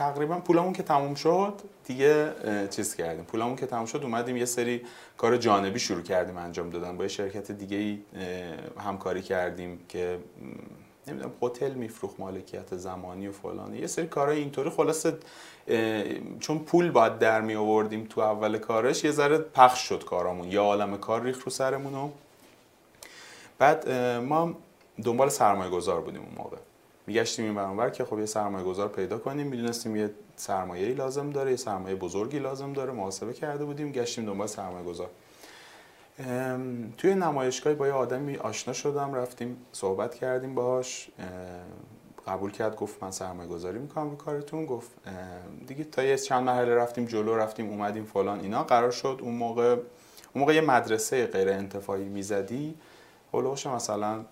تقریبا 0.00 0.38
پولمون 0.38 0.72
که 0.72 0.82
تموم 0.82 1.14
شد 1.14 1.54
دیگه 1.84 2.32
چیز 2.70 2.94
کردیم. 2.94 3.24
پولمون 3.24 3.56
که 3.56 3.66
تموم 3.66 3.86
شد 3.86 4.00
اومدیم 4.02 4.36
یه 4.36 4.44
سری 4.44 4.82
کار 5.16 5.36
جانبی 5.36 5.78
شروع 5.78 6.02
کردیم 6.02 6.36
انجام 6.36 6.70
دادن. 6.70 6.96
با 6.96 7.02
یه 7.02 7.08
شرکت 7.08 7.52
دیگه 7.52 7.76
ای 7.76 7.98
همکاری 8.78 9.22
کردیم 9.22 9.80
که 9.88 10.18
نمی‌دونم 11.06 11.32
هتل 11.42 11.70
میفروخ 11.70 12.10
مالکیت 12.18 12.76
زمانی 12.76 13.28
و 13.28 13.32
فلان. 13.32 13.74
یه 13.74 13.86
سری 13.86 14.06
کارهای 14.06 14.38
اینطوری 14.38 14.70
خلاصه 14.70 15.18
چون 16.40 16.58
پول 16.58 16.90
باید 16.90 17.18
در 17.18 17.40
می 17.40 17.54
آوردیم 17.54 18.06
تو 18.10 18.20
اول 18.20 18.58
کارش 18.58 19.04
یه 19.04 19.10
ذره 19.10 19.38
پخش 19.38 19.88
شد 19.88 20.04
کارامون. 20.04 20.48
یا 20.48 20.62
عالم 20.62 20.96
کار 20.96 21.22
ریخت 21.22 21.42
رو 21.42 21.50
سرمون 21.50 22.12
بعد 23.58 23.90
ما 24.18 24.54
دنبال 25.04 25.28
سرمایه 25.28 25.70
گذار 25.70 26.00
بودیم 26.00 26.20
اون 26.20 26.34
موقع. 26.36 26.56
میگشتیم 27.10 27.44
این 27.44 27.54
برانور 27.54 27.90
که 27.90 28.04
خب 28.04 28.18
یه 28.18 28.26
سرمایه 28.26 28.64
گذار 28.64 28.88
پیدا 28.88 29.18
کنیم. 29.18 29.46
می‌دونستیم 29.46 29.96
یه 29.96 30.10
سرمایه 30.36 30.94
لازم 30.94 31.30
داره 31.30 31.50
یه 31.50 31.56
سرمایه 31.56 31.94
بزرگی 31.94 32.38
لازم 32.38 32.72
داره. 32.72 32.92
محاسبه 32.92 33.32
کرده 33.32 33.64
بودیم 33.64 33.92
گشتیم 33.92 34.26
دنبال 34.26 34.46
سرمایه 34.46 34.84
گذار 34.84 35.10
توی 36.98 37.14
نمایشگاهی 37.14 37.76
با 37.76 37.86
یه 37.86 37.92
آدمی 37.92 38.36
آشنا 38.36 38.74
شدم 38.74 39.14
رفتیم 39.14 39.56
صحبت 39.72 40.14
کردیم 40.14 40.54
باهاش. 40.54 41.10
قبول 42.26 42.50
کرد 42.50 42.76
گفت 42.76 43.02
من 43.02 43.10
سرمایه 43.10 43.48
گذاری 43.48 43.78
می‌کنم 43.78 44.10
رو 44.10 44.16
کارتون. 44.16 44.66
گفت 44.66 44.90
دیگه 45.66 45.84
تا 45.84 46.02
یه 46.02 46.16
چند 46.16 46.44
مرحله 46.44 46.74
رفتیم 46.74 47.04
جلو 47.04 47.36
رفتیم 47.36 47.70
اومدیم 47.70 48.04
فلان 48.04 48.40
اینا. 48.40 48.64
قرار 48.64 48.90
شد 48.90 49.18
اون 49.22 49.34
موقع 49.34 49.72
اون 49.72 49.82
موقع 50.34 50.54
یه 50.54 50.60
مدرسه 50.60 51.26
غیر 51.26 51.48
انتفاعی 51.48 52.04
می‌زدی 52.04 52.74
هولوش 53.32 53.66
مثلا 53.66 54.24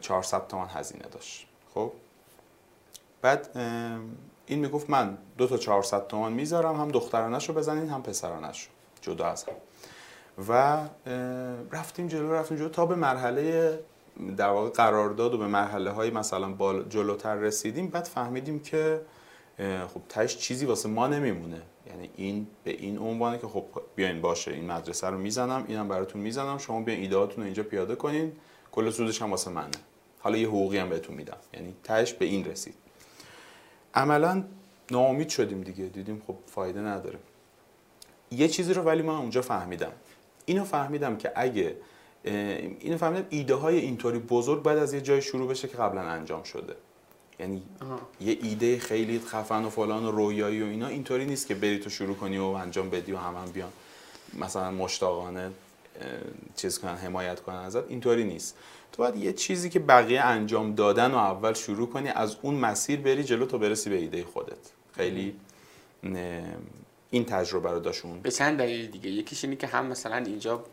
400 0.00 0.46
تومن 0.46 0.66
هزینه 0.68 1.04
داشت. 1.12 1.47
خب. 1.78 1.92
بعد 3.22 3.58
این 4.46 4.58
می‌گفت 4.58 4.90
من 4.90 5.18
دو 5.38 5.46
تا 5.46 5.56
400 5.56 6.06
تومان 6.06 6.32
می‌ذارم 6.32 6.80
هم 6.80 6.88
دخترانش 6.88 7.48
رو 7.48 7.54
بزنین 7.54 7.88
هم 7.88 8.02
پسرانش 8.02 8.62
رو 8.62 8.70
جدا 9.00 9.26
از 9.26 9.44
هم. 9.44 9.54
و 10.48 10.82
رفتیم 11.72 12.06
جلو 12.08 12.32
رفتیم 12.32 12.56
جلو 12.56 12.68
تا 12.68 12.86
به 12.86 12.94
مرحله 12.94 13.78
در 14.36 14.48
واقع 14.48 14.68
قرارداد 14.70 15.34
و 15.34 15.38
به 15.38 15.46
مرحله 15.46 15.90
های 15.90 16.10
مثلا 16.10 16.52
بال 16.52 16.88
جلوتر 16.88 17.34
رسیدیم. 17.34 17.86
بعد 17.86 18.04
فهمیدیم 18.04 18.60
که 18.60 19.00
خب 19.94 20.00
تش 20.08 20.36
چیزی 20.36 20.66
واسه 20.66 20.88
ما 20.88 21.06
نمیمونه. 21.06 21.62
یعنی 21.86 22.10
این 22.16 22.46
به 22.64 22.70
این 22.70 22.98
عنوانه 22.98 23.38
که 23.38 23.46
خب 23.46 23.64
بیاین 23.96 24.20
باشه 24.20 24.50
این 24.50 24.72
مدرسه 24.72 25.06
رو 25.06 25.18
می‌زنم 25.18 25.64
اینم 25.68 25.88
براتون 25.88 26.20
می‌زنم 26.20 26.58
شما 26.58 26.80
بیاین 26.80 27.00
ایدهاتون 27.00 27.36
رو 27.36 27.44
اینجا 27.44 27.62
پیاده 27.62 27.94
کنین 27.94 28.32
کل 28.72 28.90
سودش 28.90 29.22
هم 29.22 29.30
واسه 29.30 29.50
منه. 29.50 29.70
حالا 30.20 30.38
یه 30.38 30.48
حقوقی 30.48 30.78
هم 30.78 30.88
بهتون 30.88 31.16
میدم. 31.16 31.36
یعنی 31.54 31.74
تهش 31.84 32.12
به 32.12 32.24
این 32.24 32.44
رسید. 32.44 32.74
عملا 33.94 34.44
ناامید 34.90 35.28
شدیم 35.28 35.60
دیگه. 35.60 35.84
دیدیم 35.84 36.22
خب 36.26 36.36
فایده 36.46 36.80
نداره. 36.80 37.18
یه 38.30 38.48
چیزی 38.48 38.74
رو 38.74 38.82
ولی 38.82 39.02
من 39.02 39.14
اونجا 39.14 39.42
فهمیدم. 39.42 39.92
اینو 40.46 40.64
فهمیدم 40.64 41.16
که 41.16 41.32
اگه 41.36 41.76
اینو 42.24 42.96
فهمیدم 42.96 43.26
ایده 43.30 43.54
های 43.54 43.78
اینطوری 43.78 44.18
بزرگ 44.18 44.62
بعد 44.62 44.78
از 44.78 44.94
یه 44.94 45.00
جای 45.00 45.22
شروع 45.22 45.48
بشه 45.48 45.68
که 45.68 45.76
قبلا 45.76 46.00
انجام 46.00 46.42
شده. 46.42 46.76
یعنی 47.40 47.62
یه 48.20 48.38
ایده 48.42 48.78
خیلی 48.78 49.18
خفن 49.18 49.64
و 49.64 49.70
فلان 49.70 50.04
و 50.04 50.10
رویایی 50.10 50.62
و 50.62 50.66
اینا 50.66 50.86
اینطوری 50.86 51.24
نیست 51.24 51.46
که 51.46 51.54
بری 51.54 51.78
تو 51.78 51.90
شروع 51.90 52.16
کنی 52.16 52.38
و 52.38 52.44
انجام 52.44 52.90
بدی 52.90 53.12
و 53.12 53.16
همه 53.16 53.38
هم 53.38 53.50
بیان. 53.50 53.72
مثلا 54.38 54.70
مشتاقانه 54.70 55.50
چیز 56.56 56.78
کنن 56.78 56.96
حمایت 56.96 57.40
کنن 57.40 57.56
ازت. 57.56 57.90
اینطوری 57.90 58.24
نیست. 58.24 58.56
تو 58.92 59.02
باید 59.02 59.16
یه 59.16 59.32
چیزی 59.32 59.70
که 59.70 59.78
بقیه 59.78 60.20
انجام 60.20 60.74
دادن 60.74 61.10
و 61.10 61.16
اول 61.16 61.52
شروع 61.52 61.88
کنی 61.88 62.08
از 62.08 62.36
اون 62.42 62.54
مسیر 62.54 63.00
بری 63.00 63.24
جلو 63.24 63.46
تا 63.46 63.58
برسی 63.58 63.90
به 63.90 63.96
ایده 63.96 64.24
خودت. 64.24 64.72
خیلی 64.92 65.34
این 67.10 67.24
تجربه 67.24 67.70
رو 67.70 67.80
داشون 67.80 68.20
به 68.20 68.30
چند 68.30 68.58
دلیل 68.58 68.90
دیگه. 68.90 69.10
یکیش 69.10 69.44
اینه 69.44 69.56
که 69.56 69.66
هم 69.66 69.86
مثلا 69.86 70.16
اینجا 70.16 70.64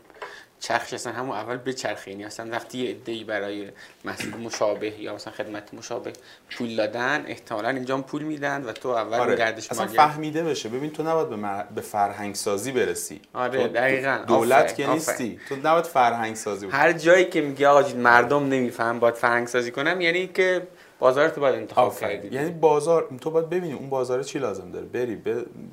چرخش 0.68 0.94
اصلا 0.94 1.14
همون 1.14 1.36
اول 1.36 1.58
به 1.58 1.76
یعنی 2.08 2.26
اصلا 2.26 2.52
وقتی 2.52 2.78
یه 2.78 2.98
ای 3.06 3.24
برای 3.24 3.70
محصول 4.06 4.34
مشابه 4.34 5.02
یا 5.02 5.16
مثلا 5.16 5.34
خدمت 5.34 5.74
مشابه 5.74 6.14
پول 6.52 6.76
دادن 6.76 7.26
احتمالا 7.28 7.70
اینجا 7.70 7.98
پول 7.98 8.24
میدن 8.24 8.64
و 8.64 8.72
تو 8.72 8.90
اول 8.90 9.20
آره. 9.20 9.36
گردش 9.36 9.72
اصلا 9.72 9.88
فهمیده 9.88 10.44
بشه. 10.44 10.70
ببین 10.70 10.92
تو 10.92 11.04
نباید 11.04 11.30
به, 11.30 11.66
به 11.76 11.82
فرهنگ 11.82 12.36
سازی 12.36 12.72
برسی. 12.72 13.22
آره 13.34 13.68
دقیقاً. 13.68 14.24
دولت 14.28 14.76
که 14.76 14.90
نیستی. 14.90 15.40
تو 15.50 15.56
نباید 15.56 15.86
فرهنگ 15.86 16.36
سازی 16.36 16.68
هر 16.68 16.92
جایی 16.92 17.26
که 17.26 17.42
میگه 17.42 17.68
آقا 17.68 17.96
مردم 17.96 18.48
نمیفهم 18.50 19.00
باید 19.00 19.16
فرهنگ 19.16 19.48
سازی 19.48 19.72
کنم 19.72 20.02
یعنی 20.02 20.28
که 20.28 20.68
بازار 21.00 21.30
تو 21.30 21.42
باید 21.42 21.56
انتخاب 21.56 22.00
کردی. 22.00 22.36
یعنی 22.36 22.52
بازار 22.52 23.08
تو 23.22 23.32
باید 23.32 23.50
ببینی 23.50 23.74
اون 23.74 23.90
بازار 23.90 24.24
چی 24.24 24.40
لازم 24.40 24.72
داره. 24.72 24.86
بری 24.86 25.16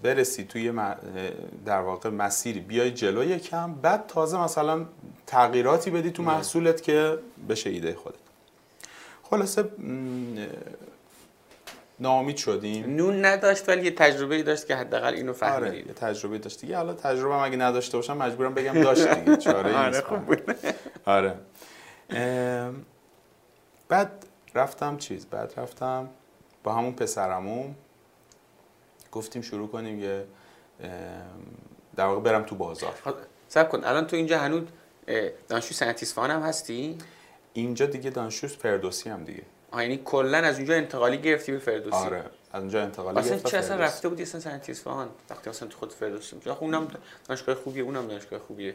برسی 0.03 0.45
توی 0.45 0.73
در 1.65 1.81
واقع 1.81 2.11
مسیری. 2.11 2.61
بیای 2.61 2.91
جلو 2.91 3.25
یکم 3.25 3.75
بعد 3.75 4.07
تازه 4.07 4.41
مثلا 4.45 4.87
تغییراتی 5.27 5.91
بدی 5.91 6.11
تو 6.11 6.23
محصولت 6.23 6.83
که 6.83 7.19
بشه 7.49 7.71
ایده 7.71 7.95
خودت. 7.95 8.17
خلاصه 9.23 9.65
ناامید 12.01 12.37
شدیم. 12.37 12.97
نون 12.97 13.25
نداشت 13.25 13.69
ولی 13.69 13.85
یه 13.85 13.91
تجربه 13.91 14.43
داشت 14.43 14.67
که 14.67 14.77
حداقل 14.77 15.15
اینو 15.15 15.29
آره 15.31 15.39
فهمیدید 15.39 15.87
یه 15.87 15.93
تجربه 15.93 16.39
داشت 16.39 16.61
دیگه. 16.61 16.77
حالا 16.77 16.93
تجربه 16.95 17.35
هم 17.35 17.41
اگه 17.41 17.57
نداشته 17.57 17.97
باشم 17.99 18.17
مجبورم 18.17 18.55
بگم 18.55 18.83
داشت 18.89 19.09
دیگه. 19.09 19.37
چاره 19.37 19.77
آره 19.77 20.01
خوب 20.01 20.19
بود. 20.19 20.57
آره. 21.07 21.35
بعد 23.89 24.27
رفتم 24.55 24.97
چیز 24.97 25.27
بعد 25.27 25.55
رفتم 25.57 26.11
با 26.65 26.73
همون 26.75 26.93
پسرمون 26.93 27.75
گفتیم 29.13 29.43
شروع 29.43 29.69
کنیم 29.69 30.01
یه 30.01 30.25
در 31.97 32.07
واقع 32.07 32.21
برم 32.21 32.43
تو 32.43 32.55
بازار. 32.55 32.95
سب 33.49 33.69
کن 33.69 33.85
الان 33.85 34.07
تو 34.07 34.17
اینجا 34.17 34.39
هنوز 34.39 34.63
صنعتی 35.61 36.07
اصفهان 36.07 36.31
هم 36.31 36.43
هستی؟ 36.43 36.99
اینجا 37.53 37.87
دیگه 37.87 38.11
دانشجو 38.11 38.49
فردوسی 38.49 39.11
هم 39.11 39.25
دیگه. 39.25 39.43
آه 39.71 39.83
یعنی 39.83 40.01
کلا 40.05 40.39
از 40.39 40.57
اونجا 40.57 40.75
انتقالی 40.75 41.19
گرفتی 41.19 41.53
به 41.53 41.59
فردوسی. 41.59 41.97
آره. 41.97 42.25
از 42.53 42.61
اونجا 42.63 42.83
انتقالی 42.83 43.19
اصلا 43.19 43.39
چه 43.39 43.59
اصلا. 43.59 43.77
رفته 43.77 44.09
بودی 44.09 44.23
اصلا 44.23 44.41
صنعتی 44.41 44.73
اصفهان 44.73 45.09
وقتی 45.31 45.51
اصلا 45.51 45.69
تو 45.69 45.79
خود 45.79 45.95
آخه 46.49 46.63
اونم 46.63 46.89
دانشگاه 47.29 47.55
خوبیه 47.55 47.83
اونم 47.83 48.09
دانشگاه 48.09 48.39
خوبیه. 48.39 48.75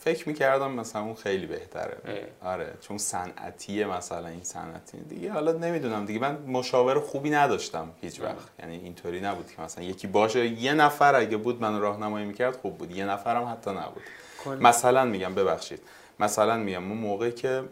فکر 0.00 0.28
می‌کردم 0.28 0.70
مثلا 0.70 1.02
اون 1.02 1.14
خیلی 1.14 1.46
بهتره. 1.46 1.96
اه. 2.42 2.52
آره 2.52 2.74
چون 2.80 2.98
صنعتیه 2.98 3.86
مثلا 3.86 4.28
این 4.28 4.44
صنعتی. 4.44 4.98
دیگه 4.98 5.32
حالا 5.32 5.52
نمی‌دونم 5.52 6.04
دیگه. 6.06 6.20
من 6.20 6.38
مشاور 6.46 7.00
خوبی 7.00 7.30
نداشتم 7.30 7.88
هیچ 8.00 8.20
وقت. 8.20 8.36
یعنی 8.58 8.76
اینطوری 8.76 9.20
نبود 9.20 9.52
که 9.56 9.62
مثلا 9.62 9.84
یکی 9.84 10.06
باشه. 10.06 10.46
یه 10.46 10.72
نفر 10.74 11.14
اگه 11.14 11.36
بود 11.36 11.62
من 11.62 11.80
راهنمایی 11.80 12.26
می‌کرد 12.26 12.56
خوب 12.56 12.78
بود. 12.78 12.90
یه 12.90 13.04
نفرم 13.04 13.44
حتی 13.44 13.70
نبود. 13.70 14.02
کل- 14.44 14.58
مثلا 14.62 15.04
میگم 15.04 15.34
ببخشید. 15.34 15.80
مثلا 16.20 16.56
میگم 16.56 16.82
ما 16.82 16.94
موقعی 16.94 17.32
که 17.32 17.62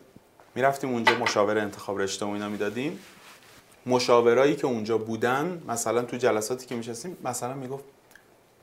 می‌رفتیم 0.55 0.91
اونجا 0.91 1.15
مشاور 1.15 1.59
انتخاب 1.59 1.99
رشته 1.99 2.25
و 2.25 2.29
اینا 2.29 2.49
می‌دادیم 2.49 2.99
مشاورایی 3.87 4.57
که 4.57 4.67
اونجا 4.67 4.99
بودن 4.99 5.63
مثلا 5.69 6.03
تو 6.03 6.17
جلساتی 6.17 6.67
که 6.67 6.75
میشستیم 6.75 7.17
مثلا 7.25 7.55
می‌گفت 7.55 7.85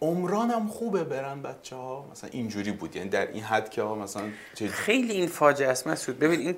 عمرانم 0.01 0.67
خوبه 0.67 1.03
برن 1.03 1.41
بچه 1.41 1.75
ها 1.75 2.05
مثلا 2.11 2.29
اینجوری 2.33 2.71
بود 2.71 2.95
یعنی 2.95 3.09
در 3.09 3.31
این 3.31 3.43
حد 3.43 3.69
که 3.69 3.81
ها 3.81 3.95
مثلا 3.95 4.23
چه 4.55 4.67
خیلی 4.67 5.13
این 5.13 5.27
فاجعه 5.27 5.69
است 5.69 5.87
مسعود 5.87 6.19
ببین 6.19 6.39
این 6.39 6.55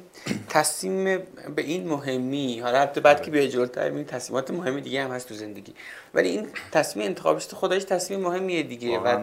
تصمیم 0.49 1.03
به 1.55 1.61
این 1.61 1.87
مهمی 1.87 2.59
حالا 2.59 2.79
حتی 2.79 3.01
بعد. 3.01 3.23
که 3.23 3.31
به 3.31 3.47
جلوتر 3.49 3.81
این 3.83 4.05
تصمیمات 4.05 4.51
مهمی 4.51 4.81
دیگه 4.81 5.03
هم 5.03 5.11
هست 5.11 5.27
تو 5.27 5.33
زندگی 5.33 5.73
ولی 6.13 6.29
این 6.29 6.47
تصمیم 6.71 7.05
انتخابش 7.05 7.45
تو 7.45 7.55
خودش 7.55 7.83
تصمیم 7.83 8.19
مهمیه 8.19 8.63
دیگه 8.63 8.99
و. 8.99 9.17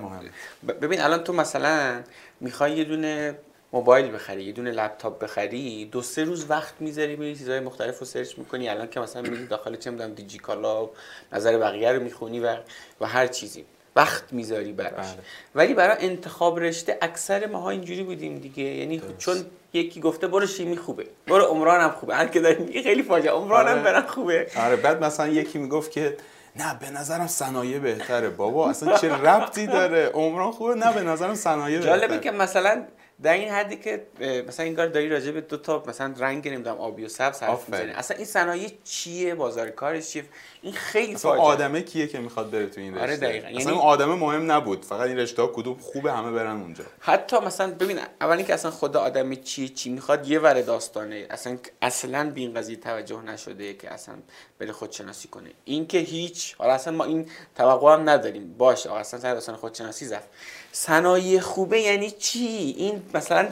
ب- 0.69 0.73
ببین 0.81 1.01
الان 1.01 1.25
تو 1.25 1.33
مثلا 1.33 2.03
می‌خوای 2.41 2.73
یه 2.77 2.85
دونه 2.85 3.35
موبایل 3.75 4.11
بخری 4.11 4.45
یه 4.45 4.53
دونه 4.53 4.71
لپتاپ 4.71 5.19
بخری 5.19 5.85
دو 5.85 6.03
سه 6.03 6.25
روز 6.25 6.47
وقت 6.49 6.75
می‌ذاری 6.81 7.17
میری 7.17 7.37
چیزهای 7.37 7.61
مختلف 7.61 7.99
رو 7.99 8.07
سرچ 8.07 8.39
می‌کنی. 8.39 8.69
الان 8.69 8.89
که 8.89 9.01
مثلا 9.01 9.23
میری 9.23 9.47
داخل 9.47 9.77
چه 9.77 9.91
می‌دونم 9.91 10.15
دیجی 10.15 10.39
کالا 10.39 10.91
نظر 11.33 11.59
بقیه 11.59 11.93
رو 11.93 12.03
می‌خونی 12.03 12.41
و 12.41 12.57
و 13.01 13.07
هر 13.07 13.27
چیزی. 13.27 13.65
وقت 13.97 14.33
می‌ذاری 14.33 14.73
براش. 14.73 15.07
بله. 15.07 15.19
ولی 15.55 15.75
برای 15.75 15.97
انتخاب 16.01 16.61
رشته 16.61 16.99
اکثر 17.03 17.47
ماها 17.47 17.71
اینجوری 17.71 18.03
بودیم 18.03 18.39
دیگه. 18.39 18.63
یعنی 18.63 18.99
درست. 18.99 19.19
چون 19.19 19.37
یکی 19.73 20.01
گفته 20.01 20.27
برو 20.27 20.47
شیمی 20.47 20.77
خوبه. 20.77 21.07
برو 21.27 21.45
عمران 21.45 21.81
هم 21.81 21.91
خوبه. 21.91 22.17
هر 22.17 22.27
که 22.27 22.41
داری 22.41 22.83
خیلی 22.83 23.03
فاجعه. 23.03 23.33
عمران 23.33 23.69
هم 23.69 23.73
آره. 23.73 23.83
برن 23.83 24.07
خوبه. 24.07 24.47
آره 24.57 24.77
بعد 24.77 25.05
مثلا 25.05 25.29
یکی 25.29 25.59
می‌گفت 25.59 25.91
که 25.91 26.17
نه 26.57 26.79
به 26.79 26.91
نظرم 26.91 27.27
صنایع 27.27 27.79
بهتره. 27.79 28.29
بابا 28.29 28.71
اصلا 28.71 28.99
چه 28.99 29.13
ربطی 29.13 29.67
داره؟ 29.67 30.07
عمران 30.07 30.53
خوبه. 30.53 30.75
نه 30.75 30.93
به 30.93 31.03
نظرم 31.03 31.35
صنایع 31.35 31.81
جالبه 31.81 32.07
بهتره. 32.07 32.21
که 32.21 32.31
مثلا 32.31 32.85
در 33.23 33.33
این 33.33 33.49
حدی 33.49 33.77
که 33.77 34.07
مثلا 34.49 34.67
این 34.67 34.77
کار 34.77 34.87
داری 34.87 35.09
راجع 35.09 35.31
به 35.31 35.41
دو 35.41 35.57
تا 35.57 35.85
مثلا 35.87 36.15
رنگ 36.19 36.49
نمی‌دونم 36.49 36.77
آبی 36.77 37.05
و 37.05 37.09
سبز 37.09 37.43
حرف. 37.43 37.69
می‌زنی. 37.69 37.93
اصلا 37.93 38.17
این 38.17 38.27
صنایع 38.27 38.71
چیه؟ 38.85 39.35
بازار 39.35 39.71
کارش 39.71 40.11
چیه؟ 40.11 40.25
این 40.65 40.73
خیلی 40.73 41.15
اصلا 41.15 41.31
فاجعه. 41.31 41.47
آدمه 41.47 41.83
کیه 41.83 42.07
که 42.07 42.19
می‌خواد 42.19 42.51
بره 42.51 42.67
تو 42.67 42.81
این 42.81 42.95
رشته؟ 42.95 43.03
آره 43.03 43.17
دقیقاً. 43.17 43.49
اصلا 43.49 43.61
یعنی- 43.73 43.79
آدمه 43.83 44.15
مهم 44.15 44.53
نبود. 44.53 44.85
فقط 44.85 45.01
این 45.09 45.19
رشته 45.19 45.43
ها 45.43 45.49
کدوم 45.49 45.79
خوبه 45.79 46.13
همه 46.13 46.31
برن 46.31 46.61
اونجا. 46.61 46.85
حتی 47.01 47.39
مثلا 47.39 47.71
ببین 47.75 47.99
اول 48.21 48.37
اینکه 48.37 48.55
اصلا 48.55 48.71
خدا 48.71 49.01
آدم 49.01 49.35
چی 49.35 49.69
چی 49.69 49.91
می‌خواد 49.91 50.29
یه 50.29 50.39
ور 50.41 50.63
داستانه. 50.63 51.27
اصلا 51.31 51.57
اصلا 51.83 52.31
به 52.31 52.41
این 52.41 52.55
قضیه 52.55 52.77
توجه 52.77 53.23
نشده 53.23 53.75
که 53.75 53.93
اصلا 53.93 54.15
بره 54.59 54.73
خودشناسی 54.73 55.29
کنه. 55.29 55.51
این 55.65 55.87
که 55.87 55.99
هیچ 55.99 56.55
حالا 56.59 56.73
اصلا 56.73 56.93
ما 56.97 57.05
این 57.05 57.27
توقع 57.57 57.93
هم 57.95 58.09
نداریم. 58.11 58.55
باشه 58.59 58.93
اصلا 58.93 59.21
سر 59.21 59.35
داستان 59.35 59.57
خودشناسی 59.57 60.05
زفت 60.07 60.29
صنایع 60.73 61.41
خوبه 61.41 61.81
یعنی 61.81 62.11
چی؟ 62.11 62.75
این 62.79 63.03
مثلا 63.15 63.49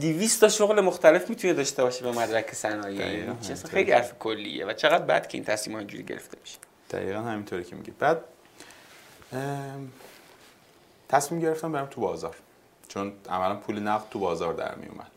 200 0.00 0.40
تا 0.40 0.48
شغل 0.48 0.80
مختلف 0.80 1.30
می‌تونه 1.30 1.54
داشته 1.54 1.82
باشه 1.82 2.04
به 2.04 2.12
مدرک 2.12 2.54
صنایع. 2.54 3.32
خیلی 3.70 3.92
حرف 3.92 4.18
کلیه 4.18 4.66
و 4.66 4.72
چقدر 4.72 5.04
بد 5.04 5.26
که 5.26 5.38
این 5.38 5.44
تصمیم 5.44 5.76
اینجوری 5.76 6.02
گرفته 6.02 6.38
میشه 6.40 6.58
دقیقا 6.90 7.20
همینطوری 7.20 7.64
که 7.64 7.76
میگی. 7.76 7.90
بعد 7.90 8.24
تصمیم 11.08 11.40
گرفتم 11.40 11.72
برم 11.72 11.86
تو 11.86 12.00
بازار. 12.00 12.36
چون 12.88 13.12
عملا 13.28 13.56
پول 13.56 13.80
نقد 13.80 14.08
تو 14.10 14.18
بازار 14.18 14.54
در 14.54 14.74
می 14.74 14.86
اومد 14.86 15.10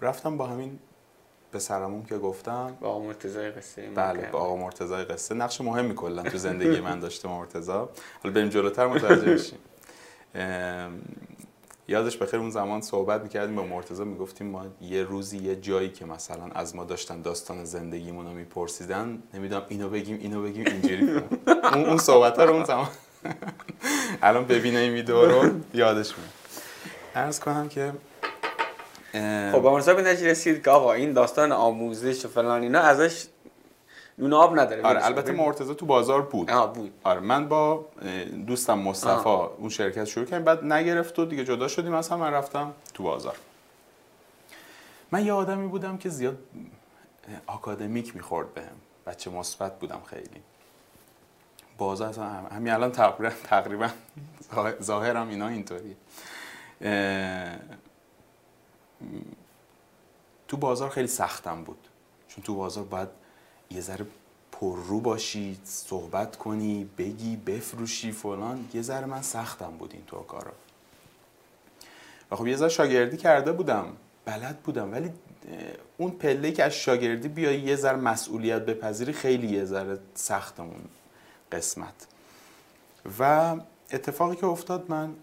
رفتم 0.00 0.36
با 0.36 0.46
همین 0.46 0.78
پسرمون 1.52 2.04
که 2.04 2.18
گفتم. 2.18 2.76
با 2.80 2.88
آقا 2.88 3.00
مرتضی 3.00 3.48
قصه 3.48 3.90
بله. 3.90 4.28
با 4.30 4.38
آقا 4.38 4.56
مرتضی 4.56 4.94
قصه. 4.94 5.34
نقش 5.34 5.60
مهمی 5.60 5.94
کلا 5.94 6.22
تو 6.22 6.38
زندگی 6.38 6.80
من 6.80 7.00
داشته 7.00 7.28
مرتضی. 7.28 7.72
حالا 7.72 8.34
بریم 8.34 8.48
جلوتر 8.48 8.86
متوجه 8.86 9.34
بشیم. 9.34 9.58
ام، 10.34 11.02
یادش 11.88 12.16
بخیر 12.16 12.40
اون 12.40 12.50
زمان 12.50 12.80
صحبت 12.80 13.22
می‌کردیم 13.22 13.56
با 13.56 13.62
مرتضی 13.62 14.04
می‌گفتیم 14.04 14.46
ما 14.46 14.66
یه 14.80 15.02
روزی 15.02 15.38
یه 15.38 15.56
جایی 15.56 15.90
که 15.90 16.04
مثلا 16.04 16.44
از 16.54 16.76
ما 16.76 16.84
داشتن 16.84 17.22
داستان 17.22 17.64
زندگیمون 17.64 18.26
رو 18.26 18.32
میپرسیدن 18.32 19.22
نمی‌دونم 19.34 19.62
اینو 19.68 19.88
بگیم 19.88 20.18
اینو 20.20 20.42
بگیم 20.42 20.64
اینجوری. 20.66 21.22
اون 21.46 21.84
اون 21.84 21.98
صحبت 21.98 22.38
رو 22.38 22.52
اون 22.52 22.64
زمان 22.64 22.88
الان 24.22 24.44
ببینه 24.46 24.78
این 24.78 24.92
ویدیو 24.92 25.24
رو 25.24 25.50
یادش 25.74 26.14
میاد 26.18 26.30
عرض 27.14 27.40
کنم 27.40 27.68
که 27.68 27.92
خب 29.52 29.62
به 29.96 30.02
نتیجه 30.02 30.30
رسید 30.30 30.64
که 30.64 30.70
آقا 30.70 30.92
این 30.92 31.12
داستان 31.12 31.52
آموزش 31.52 32.24
و 32.24 32.28
فلان 32.28 32.62
اینا 32.62 32.78
ازش 32.78 33.26
نون 34.18 34.32
آب 34.32 34.58
نداره 34.60 34.82
آره 34.82 35.06
البته. 35.06 35.32
مرتضی 35.32 35.74
تو 35.74 35.86
بازار 35.86 36.22
بود. 36.22 36.50
آه 36.50 36.72
بود. 36.74 36.92
آره 37.04 37.20
من 37.20 37.48
با 37.48 37.84
دوستم 38.46 38.78
مصطفی 38.78 39.28
اون 39.28 39.68
شرکت 39.68 40.04
شروع 40.04 40.26
کردیم 40.26 40.44
بعد 40.44 40.64
نگرفت 40.64 41.18
و 41.18 41.24
دیگه 41.24 41.44
جدا 41.44 41.68
شدیم 41.68 41.94
از 41.94 42.08
هم 42.08 42.18
من 42.18 42.32
رفتم 42.32 42.72
تو 42.94 43.02
بازار. 43.02 43.36
من 45.12 45.26
یه 45.26 45.32
آدمی 45.32 45.68
بودم 45.68 45.98
که 45.98 46.08
زیاد 46.08 46.38
آکادمیک 47.46 48.16
می‌خورد 48.16 48.54
بهم. 48.54 48.76
بچه 49.06 49.30
مثبت 49.30 49.78
بودم 49.78 50.00
خیلی. 50.06 50.42
بازار 51.78 52.14
هم- 52.14 52.46
همین 52.52 52.72
الان 52.72 52.92
تقریبا 52.92 53.34
تقریبا 53.44 53.88
ظاهر- 54.54 54.82
ظاهرم 54.82 55.28
اینا 55.28 55.48
اینطوری 55.48 55.96
تو 60.48 60.56
بازار 60.56 60.90
خیلی 60.90 61.06
سختم 61.06 61.64
بود. 61.64 61.78
چون 62.28 62.44
تو 62.44 62.54
بازار 62.54 62.84
باید 62.84 63.08
یه 63.70 63.80
ذره 63.80 64.06
پررو 64.52 65.00
باشی 65.00 65.58
صحبت 65.64 66.36
کنی 66.36 66.90
بگی 66.98 67.36
بفروشی 67.36 68.12
فلان. 68.12 68.68
یه 68.74 68.82
ذره 68.82 69.06
من 69.06 69.22
سختم 69.22 69.70
بود 69.70 69.92
این 69.92 70.02
تو 70.06 70.16
کارا. 70.16 70.52
و 72.30 72.36
خب 72.36 72.46
یه 72.46 72.56
ذره 72.56 72.68
شاگردی 72.68 73.16
کرده 73.16 73.52
بودم 73.52 73.86
بلد 74.24 74.58
بودم. 74.58 74.92
ولی 74.92 75.10
اون 75.96 76.10
پله 76.10 76.52
که 76.52 76.64
از 76.64 76.74
شاگردی 76.74 77.28
بیای 77.28 77.60
یه 77.60 77.76
ذره 77.76 77.96
مسئولیت 77.96 78.66
بپذیری 78.66 79.12
خیلی 79.12 79.46
یه 79.46 79.64
ذره 79.64 79.98
سخت 80.14 80.60
اون 80.60 80.84
قسمت. 81.52 82.06
و 83.18 83.56
اتفاقی 83.92 84.36
که 84.36 84.46
افتاد 84.46 84.90
من 84.90 85.14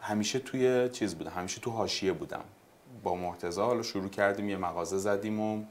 همیشه 0.00 0.38
توی 0.38 0.88
چیز 0.88 1.14
بودم 1.14 1.30
همیشه 1.30 1.60
تو 1.60 1.70
حاشیه 1.70 2.12
بودم. 2.12 2.44
با 3.02 3.14
مرتضی 3.14 3.60
حالا 3.60 3.82
شروع 3.82 4.08
کردیم 4.08 4.48
یه 4.48 4.56
مغازه 4.56 4.98
زدیم 4.98 5.40
و 5.40 5.64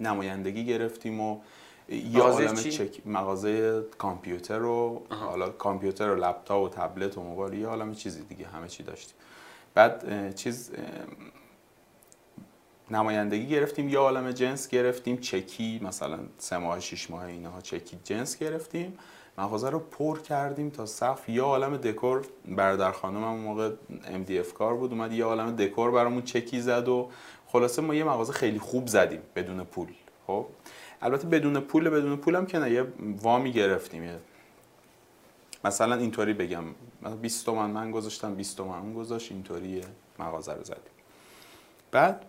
نمایندگی 0.00 0.64
گرفتیم 0.64 1.20
و 1.20 1.40
یه 1.88 2.20
عالم؟ 2.20 2.54
چک 2.54 3.06
مغازه 3.06 3.84
کامپیوتر 3.98 4.62
و 4.62 5.02
آها. 5.10 5.26
حالا 5.26 5.48
کامپیوتر 5.48 6.10
و 6.10 6.24
لپتاپ 6.24 6.62
و 6.62 6.68
تبلت 6.68 7.18
و 7.18 7.22
موبایل 7.22 7.60
یه 7.60 7.66
عالم 7.66 7.94
چیزی 7.94 8.22
دیگه 8.22 8.46
همه 8.46 8.68
چی 8.68 8.82
داشتیم 8.82 9.16
بعد 9.74 10.34
چیز 10.34 10.70
نمایندگی 12.90 13.48
گرفتیم 13.48 13.88
یه 13.88 13.98
عالم 13.98 14.32
جنس 14.32 14.68
گرفتیم 14.68 15.16
چکی 15.16 15.80
مثلا 15.82 16.18
سه 16.38 16.58
ماه 16.58 16.80
شش 16.80 17.10
ماه 17.10 17.24
اینها 17.24 17.60
چکی 17.60 17.98
جنس 18.04 18.38
گرفتیم 18.38 18.98
مغازه 19.38 19.70
رو 19.70 19.78
پر 19.78 20.20
کردیم 20.20 20.70
تا 20.70 20.86
سقف 20.86 21.28
یه 21.28 21.42
عالم 21.42 21.76
دکور 21.76 22.26
برادر 22.48 22.92
خانم 22.92 23.24
هم 23.24 23.36
موقع 23.36 23.70
MDF 24.04 24.52
کار 24.52 24.74
بود 24.74 24.92
اومد 24.92 25.12
یه 25.12 25.24
عالم 25.24 25.56
دکور 25.56 25.90
برامون 25.90 26.22
چکی 26.22 26.60
زد 26.60 26.88
و 26.88 27.08
خلاصه 27.48 27.82
ما 27.82 27.94
یه 27.94 28.04
مغازه 28.04 28.32
خیلی 28.32 28.58
خوب 28.58 28.86
زدیم 28.86 29.20
بدون 29.36 29.64
پول. 29.64 29.88
خب؟ 30.26 30.46
البته 31.02 31.28
بدون 31.28 31.60
پول 31.60 31.90
بدون 31.90 32.16
پولم 32.16 32.46
که 32.46 32.58
نه 32.58 32.70
یه 32.70 32.86
وامی 33.22 33.52
گرفتیم. 33.52 34.04
یه 34.04 34.18
مثلا 35.64 35.94
اینطوری 35.94 36.32
بگم 36.32 36.64
مثلا 37.02 37.16
20 37.16 37.46
تومن 37.46 37.70
من 37.70 37.90
گذاشتم 37.90 38.34
20 38.34 38.56
تومن 38.56 38.78
اون 38.78 38.94
گذاشت 38.94 39.32
اینطوری 39.32 39.80
مغازه 40.18 40.52
رو 40.52 40.64
زدیم. 40.64 40.92
بعد 41.90 42.24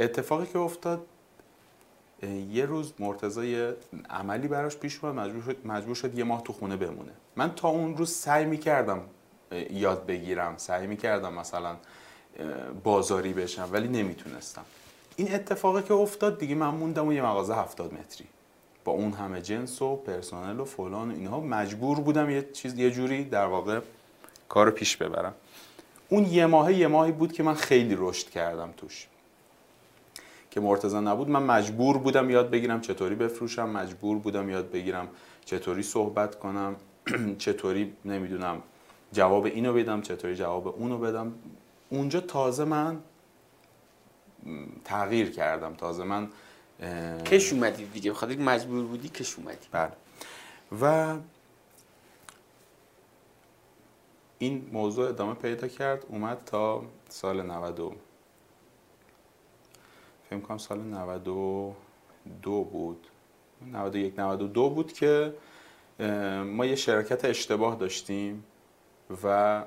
اتفاقی 0.00 0.46
که 0.46 0.58
افتاد 0.58 1.06
یه 2.50 2.66
روز 2.66 2.92
مرتضی 2.98 3.72
عملی 4.10 4.48
براش 4.48 4.76
پیش 4.76 5.04
اومد 5.04 5.20
مجبور 5.20 5.42
شد, 5.42 5.66
مجبور 5.66 5.94
شد 5.94 6.18
یه 6.18 6.24
ماه 6.24 6.42
تو 6.42 6.52
خونه 6.52 6.76
بمونه. 6.76 7.12
من 7.36 7.54
تا 7.54 7.68
اون 7.68 7.96
روز 7.96 8.10
سعی 8.10 8.44
می‌کردم 8.44 9.00
یاد 9.70 10.06
بگیرم 10.06 10.54
سعی 10.56 10.86
می‌کردم 10.86 11.34
مثلا 11.34 11.76
بازاری 12.84 13.32
بشم 13.32 13.68
ولی 13.72 13.88
نمی‌تونستم. 13.88 14.64
این 15.16 15.34
اتفاقی 15.34 15.82
که 15.82 15.94
افتاد 15.94 16.38
دیگه 16.38 16.54
من 16.54 16.68
موندم 16.68 17.06
و 17.06 17.12
یه 17.12 17.22
مغازه 17.22 17.54
هفتاد 17.54 17.94
متری. 17.94 18.26
با 18.84 18.92
اون 18.92 19.12
همه 19.12 19.42
جنس 19.42 19.82
و 19.82 19.96
پرسنل 19.96 20.60
و 20.60 20.64
فلان 20.64 21.10
و 21.10 21.14
اینها 21.14 21.40
مجبور 21.40 22.00
بودم 22.00 22.30
یه 22.30 22.48
چیز 22.52 22.78
یه 22.78 22.90
جوری 22.90 23.24
در 23.24 23.46
واقع 23.46 23.80
کارو 24.48 24.70
پیش 24.70 24.96
ببرم. 24.96 25.34
اون 26.08 26.24
یه 26.26 26.46
ماه 26.46 26.72
یه 26.72 26.86
ماهی 26.86 27.12
بود 27.12 27.32
که 27.32 27.42
من 27.42 27.54
خیلی 27.54 27.96
رشد 27.98 28.30
کردم 28.30 28.74
توش. 28.76 29.08
که 30.50 30.60
مرتضی 30.60 30.96
نبود 31.00 31.28
من 31.28 31.42
مجبور 31.42 31.98
بودم 31.98 32.30
یاد 32.30 32.50
بگیرم 32.50 32.80
چطوری 32.80 33.14
بفروشم 33.14 33.68
مجبور 33.68 34.18
بودم 34.18 34.50
یاد 34.50 34.70
بگیرم 34.70 35.08
چطوری 35.44 35.82
صحبت 35.82 36.38
کنم 36.38 36.76
چطوری 37.38 37.92
نمی‌دونم 38.04 38.62
جواب 39.14 39.44
اینو 39.44 39.72
بدم 39.72 40.00
چطوری 40.00 40.34
جواب 40.36 40.66
اونو 40.66 40.98
بدم. 40.98 41.34
اونجا 41.90 42.20
تازه 42.20 42.64
من 42.64 43.00
تغییر 44.84 45.30
کردم. 45.30 45.74
تازه 45.74 46.04
من 46.04 46.30
کش 47.24 47.52
اومدی 47.52 47.84
دیگه. 47.84 48.10
بخاطر 48.10 48.36
مجبور 48.36 48.84
بودی 48.84 49.08
کش 49.08 49.38
اومدی. 49.38 49.66
بله. 49.72 49.92
و 50.82 51.16
این 54.38 54.70
موضوع 54.72 55.08
ادامه 55.08 55.34
پیدا 55.34 55.68
کرد. 55.68 56.04
اومد 56.08 56.42
تا 56.46 56.82
سال 57.08 57.42
92 57.42 57.94
فکر 60.30 60.40
کنم 60.40 60.58
سال 60.58 60.80
92 60.80 61.74
بود. 62.44 63.06
91 63.72 64.18
92 64.18 64.70
بود 64.70 64.92
که 64.92 65.34
ما 66.44 66.66
یه 66.66 66.76
شرکت 66.76 67.24
اشتباه 67.24 67.76
داشتیم. 67.76 68.44
و 69.24 69.62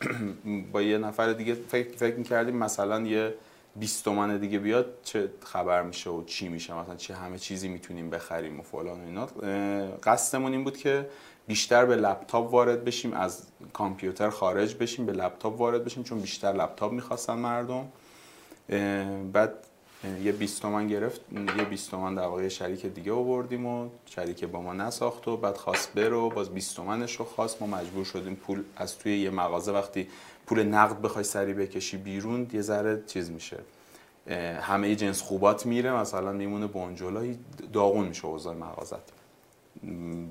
با 0.72 0.82
یه 0.82 0.98
نفر 0.98 1.32
دیگه 1.32 1.54
فکر, 1.54 1.96
فکر 1.96 2.16
می‌کردیم 2.16 2.56
مثلا 2.56 3.00
یه 3.00 3.34
20 3.76 4.04
تومن 4.04 4.36
دیگه 4.36 4.58
بیاد 4.58 4.86
چه 5.02 5.30
خبر 5.44 5.82
میشه 5.82 6.10
و 6.10 6.24
چی 6.24 6.48
میشه 6.48 6.74
مثلا 6.74 6.96
چه 6.96 7.14
همه 7.14 7.38
چیزی 7.38 7.68
می‌تونیم 7.68 8.10
بخریم 8.10 8.60
و 8.60 8.62
فلان 8.62 9.00
و 9.00 9.04
اینا. 9.04 9.26
قصدمون 10.02 10.52
این 10.52 10.64
بود 10.64 10.76
که 10.76 11.08
بیشتر 11.46 11.84
به 11.84 11.96
لپتاپ 11.96 12.52
وارد 12.52 12.84
بشیم 12.84 13.12
از 13.12 13.42
کامپیوتر 13.72 14.30
خارج 14.30 14.74
بشیم 14.74 15.06
به 15.06 15.12
لپتاپ 15.12 15.60
وارد 15.60 15.84
بشیم 15.84 16.02
چون 16.02 16.20
بیشتر 16.20 16.52
لپتاپ 16.52 16.92
می‌خواستن 16.92 17.34
مردم. 17.34 17.88
بعد 19.32 19.54
یه 20.22 20.32
20 20.32 20.62
تومن 20.62 20.88
گرفت 20.88 21.20
یه 21.58 21.64
20 21.64 21.90
تومن 21.90 22.14
در 22.14 22.26
واقع 22.26 22.48
شریک 22.48 22.86
دیگه 22.86 23.12
آوردیم 23.12 23.66
و 23.66 23.88
شریک 24.06 24.44
با 24.44 24.60
ما 24.60 24.72
نساخت 24.72 25.28
و 25.28 25.36
بعد 25.36 25.56
خواست 25.56 25.94
برو 25.94 26.30
باز 26.30 26.50
20 26.50 26.76
تومنش 26.76 27.16
رو 27.16 27.24
خواست. 27.24 27.62
ما 27.62 27.76
مجبور 27.76 28.04
شدیم 28.04 28.34
پول 28.34 28.62
از 28.76 28.98
توی 28.98 29.18
یه 29.18 29.30
مغازه 29.30 29.72
وقتی 29.72 30.08
پول 30.46 30.62
نقد 30.62 31.02
بخوای 31.02 31.24
سری 31.24 31.54
بکشی 31.54 31.96
بیرون 31.96 32.46
یه 32.52 32.60
ذره 32.60 33.02
چیز 33.06 33.30
میشه. 33.30 33.58
همه 34.60 34.96
جنس 34.96 35.22
خوبات 35.22 35.66
میره 35.66 35.92
مثلا 35.92 36.32
میمونه 36.32 36.66
بونجولای 36.66 37.36
داغون 37.72 38.08
میشه 38.08 38.26
اوضاع 38.26 38.54
مغازت. 38.54 39.12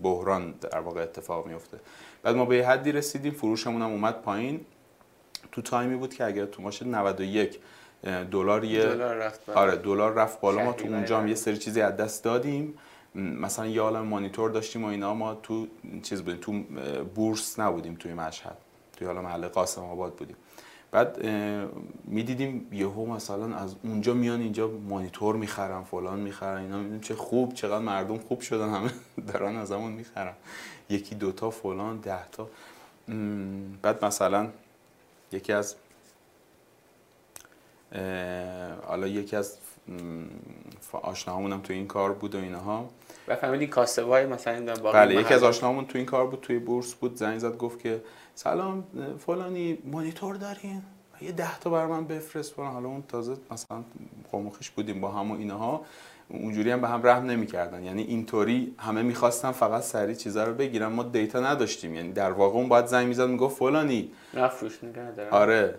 بحران 0.03 0.51
در 0.51 0.79
واقع 0.79 1.01
اتفاق 1.01 1.47
میفته. 1.47 1.79
بعد 2.23 2.36
ما 2.36 2.45
به 2.45 2.67
حدی 2.67 2.91
رسیدیم 2.91 3.31
فروشمون 3.31 3.81
هم 3.81 3.89
اومد 3.89 4.21
پایین. 4.21 4.65
تو 5.51 5.62
تایمی 5.62 5.95
بود 5.95 6.13
که 6.13 6.25
اگر 6.25 6.45
تو 6.45 6.62
ماشه 6.62 6.86
91 6.86 7.60
دلار 8.04 8.64
یه 8.64 8.84
دلار 8.86 9.16
رفت 9.16 9.46
بالا. 9.46 9.60
آره 9.60 9.76
دلار 9.76 10.14
رفت 10.14 10.42
بالا. 10.42 10.64
ما 10.64 10.74
تو 10.74 10.88
اونجا 10.88 11.20
هم 11.20 11.28
یه 11.28 11.36
سری 11.36 11.58
چیزی 11.58 11.82
از 11.82 11.98
دست 11.98 12.24
دادیم. 12.24 12.74
مثلا 13.16 13.66
یه 13.68 13.82
عالم 13.82 14.02
مانیتور 14.02 14.50
داشتیم 14.50 14.84
و 14.84 14.88
اینا. 14.88 15.14
ما 15.14 15.36
تو 15.36 15.68
چیز 16.04 16.22
بودیم 16.22 16.40
تو 16.42 16.52
بورس 17.04 17.60
نبودیم 17.60 17.96
توی 17.96 18.14
مشهد. 18.14 18.58
توی 18.98 19.08
حالا 19.08 19.22
محل 19.22 19.48
قاسم 19.48 19.82
آباد 19.82 20.16
بودیم. 20.16 20.36
بعد 20.92 21.26
می‌دیدیم 22.04 22.68
یهو 22.72 23.06
مثلا 23.06 23.56
از 23.56 23.76
اونجا 23.84 24.14
میان 24.14 24.42
اینجا 24.42 24.68
مانیتور 24.68 25.36
می‌خرن 25.36 25.84
فلان 25.84 26.20
می‌خرن 26.20 26.62
اینا 26.62 26.78
می‌دونیم 26.78 27.02
چه 27.02 27.16
خوب 27.16 27.54
چقدر 27.54 27.80
مردم 27.80 28.18
خوب 28.18 28.42
شدن 28.42 28.70
همه 28.70 28.92
دارن 29.34 29.56
از 29.56 29.72
همون 29.72 29.92
می‌خرن. 29.92 30.34
یکی 30.90 31.16
دوتا 31.16 31.50
فلان 31.50 31.98
ده 31.98 32.30
تا 32.32 32.48
بعد 33.82 34.06
مثلا 34.06 34.48
یکی 35.32 35.54
از 35.54 35.76
حالا 38.88 39.08
یکی 39.08 39.36
از 39.36 39.58
آشناهامون 40.91 41.54
هم 41.54 41.62
تو 41.62 41.73
این 41.73 41.88
کار 41.88 42.13
بود 42.13 42.36
و 42.36 42.38
اینها. 42.38 42.89
و 43.27 43.36
فهمیدی 43.36 43.67
کاسه 43.67 44.04
های 44.04 44.25
مثلا 44.25 44.75
بله 44.75 45.15
یکی 45.15 45.34
از 45.34 45.43
آشناهامون 45.43 45.86
تو 45.86 45.97
این 45.97 46.08
کار 46.08 46.27
بود 46.27 46.39
توی 46.41 46.60
بورس 46.60 46.93
بود 46.93 47.15
زنگ 47.15 47.39
زد 47.39 47.58
گفت 47.58 47.80
که 47.80 48.01
سلام 48.36 48.84
فلانی 49.25 49.77
مانیتور 49.86 50.36
دارین؟ 50.36 50.82
یه 51.21 51.32
ده 51.32 51.60
تا 51.60 51.69
بر 51.69 51.86
من 51.86 52.08
بفرست 52.08 52.54
فلان 52.54 52.71
حالا 52.71 52.88
اون 52.88 53.04
تازه 53.08 53.36
مثلا 53.51 53.84
قومخش 54.32 54.69
بودیم 54.69 55.01
با 55.01 55.12
هم 55.12 55.32
و 55.32 55.38
اینها. 55.38 55.86
اونجوری 56.30 56.71
هم 56.71 56.82
به 56.82 56.88
هم 56.88 57.08
رحم 57.08 57.25
نمی‌کردن. 57.25 57.84
یعنی 57.84 58.01
اینطوری 58.01 58.75
همه 58.77 59.01
می‌خواستن 59.01 59.51
فقط 59.51 59.82
سری 59.82 60.15
چیزا 60.15 60.43
رو 60.43 60.54
بگیرن. 60.54 60.88
ما 60.88 61.04
دیتا 61.04 61.39
نداشتیم. 61.39 61.95
یعنی 61.95 62.12
در 62.12 62.32
واقع 62.32 62.56
اون 62.56 62.69
باید 62.69 62.86
زنگ 62.86 63.08
می‌زد 63.08 63.30
می‌گفت 63.30 63.58
فلانی. 63.58 64.12
نفروش 64.34 64.84
نگه 64.84 65.30
آره. 65.30 65.75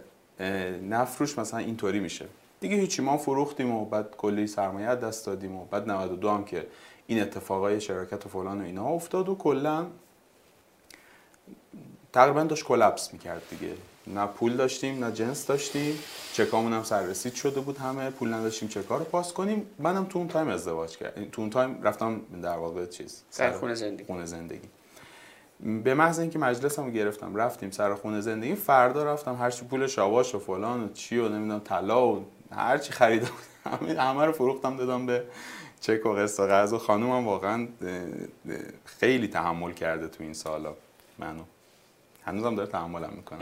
نفروش 0.89 1.39
مثلا 1.39 1.61
اینطوری 1.61 2.01
میشه. 2.01 2.27
دیگه 2.61 2.77
هیچی 2.77 3.03
ما 3.03 3.17
فروختیم 3.17 3.71
و 3.71 3.85
بعد 3.85 4.17
کلی 4.17 4.47
سرمایه 4.47 4.95
دست 4.95 5.27
دادیم 5.27 5.57
و 5.57 5.65
بعد 5.65 5.91
92 5.91 6.31
هم 6.31 6.45
که 6.45 6.67
این 7.07 7.23
اتفاقای 7.23 7.81
شراکت 7.81 8.27
و 8.27 8.29
فلان 8.29 8.61
و 8.61 8.65
اینا 8.65 8.87
افتاد 8.89 9.29
و 9.29 9.35
کلا 9.35 9.87
تقریبا 12.13 12.43
داشت 12.43 12.65
کلپس 12.65 13.13
می‌کرد 13.13 13.43
دیگه. 13.51 13.75
نه 14.07 14.27
پول 14.27 14.57
داشتیم 14.57 15.05
نه 15.05 15.13
جنس 15.13 15.47
داشتیم. 15.47 15.99
چکامون 16.33 16.73
هم 16.73 16.83
سررسید 16.83 17.35
شده 17.35 17.61
بود 17.61 17.79
همه 17.79 18.11
پول 18.11 18.35
نداشتیم 18.35 18.69
چکا 18.69 18.97
رو 18.97 19.05
پاس 19.05 19.33
کنیم. 19.33 19.67
منم 19.79 20.05
تو 20.05 20.19
اون 20.19 20.29
تایم 20.29 20.49
ازدواج 20.49 20.97
کردم. 20.97 21.25
تو 21.25 21.41
اون 21.41 21.51
تایم 21.51 21.83
رفتم 21.83 22.21
در 22.43 22.57
واقع 22.57 22.87
چیز 22.87 23.23
سر 23.31 23.53
خونه 23.53 23.75
زندگی. 23.75 24.05
خونه 24.05 24.27
زندگی. 24.27 24.69
به 25.85 25.95
محض 25.95 26.19
اینکه 26.19 26.39
مجلسمو 26.39 26.91
گرفتم 26.91 27.37
رفتیم 27.37 27.71
سر 27.71 27.95
خونه 27.95 28.21
زندگی 28.21 28.55
فردا 28.55 29.05
رفتم 29.05 29.35
هر 29.35 29.51
چی 29.51 29.65
پول 29.65 29.87
شاباش 29.87 30.35
و 30.35 30.39
فلان 30.39 30.85
و 30.85 30.93
چی 30.93 31.19
و 31.19 31.29
نمی‌دونم 31.29 31.61
طلا 31.61 32.09
و 32.09 32.25
هر 32.57 32.79
چی 32.79 32.93
خریدم. 32.93 33.31
همه 33.99 34.25
رو 34.25 34.33
فروختم 34.33 34.77
دادم 34.77 35.07
به 35.07 35.25
چک 35.81 36.07
و 36.07 36.13
قسط 36.13 36.41
و 36.41 36.47
قرض 36.47 36.73
و 36.73 36.79
خانومم 36.79 37.27
واقعا 37.27 37.69
خیلی 38.85 39.29
تحمل 39.29 39.73
کرده 39.73 40.09
تو 40.09 40.25
این 40.25 40.35
سالا 40.35 40.75
منو. 41.19 41.43
هنوزم 42.25 42.55
داره 42.55 42.69
تحملم 42.69 43.13
می‌کنه. 43.17 43.39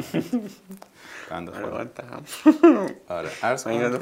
بنده 1.31 1.53
خدا. 1.53 1.87
آره 3.09 3.31
عرض 3.43 3.65
کنم 3.65 3.97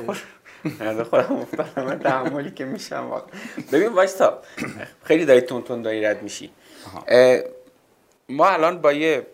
خودم 1.04 1.32
افتادم 1.32 1.98
تحملی 1.98 2.50
که 2.50 2.64
میشم 2.64 3.06
واقعا. 3.10 3.28
ببین 3.72 3.88
وایستا 3.88 4.38
خیلی 5.04 5.24
داری 5.24 5.40
تون 5.40 5.62
تون 5.62 5.82
داری 5.82 6.04
رد 6.04 6.22
میشی. 6.22 6.50
ما 8.28 8.48
الان 8.48 8.80
با 8.80 8.92
یه 8.92 9.26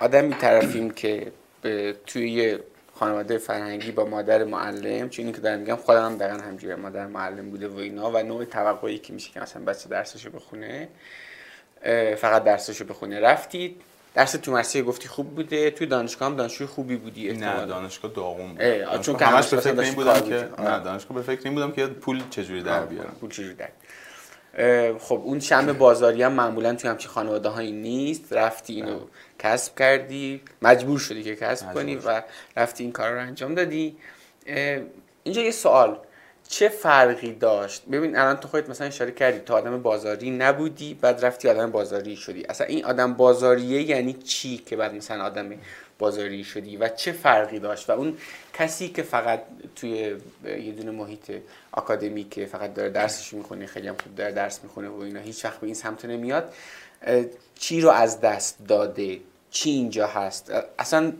آدمی 0.00 0.34
طرفیم 0.34 0.90
که 0.90 1.32
توی 2.06 2.30
یه 2.30 2.60
خانواده 2.94 3.38
فرهنگی 3.38 3.92
با 3.92 4.04
مادر 4.04 4.44
معلم 4.44 5.08
چون 5.08 5.32
که 5.32 5.40
دارم 5.40 5.58
میگم 5.58 5.76
خودم 5.76 6.04
هم 6.04 6.16
دقیقا 6.16 6.42
همجوری 6.42 6.74
مادر 6.74 7.06
معلم 7.06 7.50
بوده 7.50 7.68
و 7.68 7.76
اینا 7.76 8.10
و 8.10 8.22
نوع 8.22 8.44
توقعی 8.44 8.98
که 8.98 9.12
میشه 9.12 9.32
که 9.32 9.40
مثلا 9.40 9.64
بچه 9.64 9.88
درسشو 9.88 10.30
بخونه 10.30 10.88
فقط 12.16 12.44
درسشو 12.44 12.84
بخونه. 12.84 13.20
رفتید 13.20 13.82
درس 14.14 14.32
تو 14.32 14.52
مرسی 14.52 14.82
گفتی 14.82 15.08
خوب 15.08 15.34
بوده 15.34 15.70
توی 15.70 15.86
دانشگاه 15.86 16.28
هم 16.28 16.36
دانشجوی 16.36 16.66
خوبی 16.66 16.96
بودی 16.96 17.32
نه 17.32 17.66
دانشگاه 17.66 18.10
داغون 18.10 18.54
بود. 18.54 19.00
چون 19.00 19.16
که 19.16 19.24
همش 19.24 19.54
به 19.54 19.60
فکر 19.60 19.80
این 19.80 19.94
بودم 19.94 20.20
که 20.20 20.48
نه 20.58 20.80
دانشگاه 20.80 21.16
به 21.16 21.22
فکر 21.22 21.40
این 21.44 21.54
بودم 21.54 21.72
که 21.72 21.86
پول 21.86 22.22
چجوری 22.30 22.62
در 22.62 22.86
بیارم. 22.86 23.16
پول 23.20 23.30
چجوری 23.30 23.54
در 23.54 23.68
خب 24.98 25.22
اون 25.24 25.40
شم 25.40 25.72
بازاری 25.72 26.22
هم 26.22 26.32
معمولا 26.32 26.74
توی 26.74 26.90
همچین 26.90 27.10
خانواده 27.10 27.48
هایی 27.48 27.72
نیست. 27.72 28.32
رفتی 28.32 28.74
اینو 28.74 28.98
بله. 28.98 29.06
کسب 29.38 29.78
کردی. 29.78 30.40
مجبور 30.62 30.98
شدی 30.98 31.22
که 31.22 31.36
کسب 31.36 31.74
کنی 31.74 31.96
و 31.96 32.22
رفتی 32.56 32.84
این 32.84 32.92
کار 32.92 33.12
رو 33.12 33.20
انجام 33.20 33.54
دادی. 33.54 33.96
اینجا 35.22 35.42
یه 35.42 35.50
سوال. 35.50 35.98
چه 36.48 36.68
فرقی 36.68 37.32
داشت؟ 37.32 37.82
ببین 37.92 38.16
الان 38.16 38.36
تو 38.36 38.48
خودت 38.48 38.70
مثلا 38.70 38.86
اشاره 38.86 39.10
کردی 39.10 39.38
تو 39.38 39.54
آدم 39.54 39.82
بازاری 39.82 40.30
نبودی 40.30 40.94
بعد 40.94 41.24
رفتی 41.24 41.48
آدم 41.48 41.70
بازاری 41.70 42.16
شدی. 42.16 42.44
اصلا 42.44 42.66
این 42.66 42.84
آدم 42.84 43.14
بازاریه 43.14 43.82
یعنی 43.82 44.12
چی 44.12 44.58
که 44.58 44.76
بعد 44.76 44.94
مثلا 44.94 45.24
آدم 45.24 45.50
بازاری 46.00 46.44
شدی 46.44 46.76
و 46.76 46.88
چه 46.88 47.12
فرقی 47.12 47.58
داشت؟ 47.58 47.90
و 47.90 47.92
اون 47.92 48.16
کسی 48.54 48.88
که 48.88 49.02
فقط 49.02 49.42
توی 49.76 50.16
یه 50.44 50.72
دونه 50.72 50.90
محیط 50.90 51.32
آکادمی 51.72 52.28
که 52.28 52.46
فقط 52.46 52.74
داره 52.74 52.90
درسش 52.90 53.32
می‌خونه 53.32 53.66
خیلی 53.66 53.88
هم 53.88 53.96
خوب 54.02 54.14
داره 54.14 54.32
درس 54.32 54.60
می‌خونه 54.62 54.88
و 54.88 55.00
اینا 55.00 55.20
هیچ 55.20 55.44
وقت 55.44 55.60
به 55.60 55.66
این 55.66 55.74
سمت 55.74 56.04
نمیاد 56.04 56.54
چی 57.54 57.80
رو 57.80 57.90
از 57.90 58.20
دست 58.20 58.56
داده؟ 58.68 59.20
چی 59.50 59.70
اینجا 59.70 60.06
هست؟ 60.06 60.52
اصلا 60.78 61.12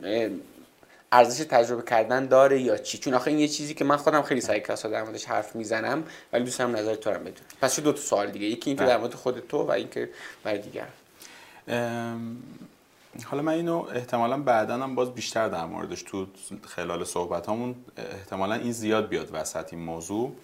ارزش 1.13 1.45
تجربه 1.45 1.83
کردن 1.83 2.27
داره 2.27 2.61
یا 2.61 2.77
چی؟ 2.77 2.99
چون 2.99 3.15
آخه 3.15 3.29
این 3.29 3.41
یه 3.41 3.49
چیزی 3.49 3.75
که 3.75 3.85
من 3.85 3.97
خودم 3.97 4.23
خیلی 4.23 4.41
سعی 4.41 4.61
کلاس 4.61 4.87
در 4.87 5.03
موردش 5.03 5.25
حرف 5.25 5.57
می‌زنم 5.57 6.05
ولی 6.33 6.45
دوست 6.45 6.59
دارم 6.59 6.77
نظر 6.77 6.95
تو 6.95 7.11
رو 7.11 7.19
بدونم. 7.19 7.35
پس 7.63 7.81
دو 7.81 7.93
تا 7.93 8.01
سوال 8.01 8.31
دیگه؟ 8.31 8.47
یکی 8.47 8.71
اینکه 8.71 8.85
بله. 8.85 8.93
در 8.93 8.99
مورد 8.99 9.15
خود 9.15 9.41
تو 9.49 9.59
و 9.63 9.71
اینکه 9.71 10.09
برای 10.45 10.59
دیگر 10.59 10.87
حالا 13.25 13.43
من 13.43 13.53
اینو 13.53 13.87
احتمالا 13.93 14.43
بعدا 14.43 14.75
هم 14.75 14.95
باز 14.95 15.15
بیشتر 15.15 15.49
در 15.49 15.67
موردش 15.67 16.03
تو 16.03 16.27
خلال 16.67 17.05
صحبت 17.05 17.49
همون 17.49 17.75
احتمالا 17.97 18.55
این 18.55 18.73
زیاد 18.73 19.09
بیاد 19.09 19.31
وسط 19.33 19.73
این 19.73 19.83
موضوع. 19.83 20.37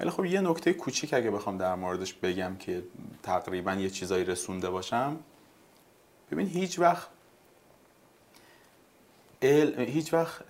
ولی 0.00 0.10
خب 0.10 0.24
یه 0.24 0.40
نکته 0.40 0.72
کوچیک 0.72 1.14
اگه 1.14 1.30
بخوام 1.30 1.58
در 1.58 1.74
موردش 1.74 2.14
بگم 2.14 2.56
که 2.56 2.82
تقریبا 3.22 3.74
یه 3.74 3.90
چیزایی 3.90 4.24
رسونده 4.24 4.70
باشم. 4.70 5.16
ببین 6.30 6.46
هیچ 6.46 6.78
وقت 6.78 7.08
هیچ 9.78 10.14
وقت 10.14 10.44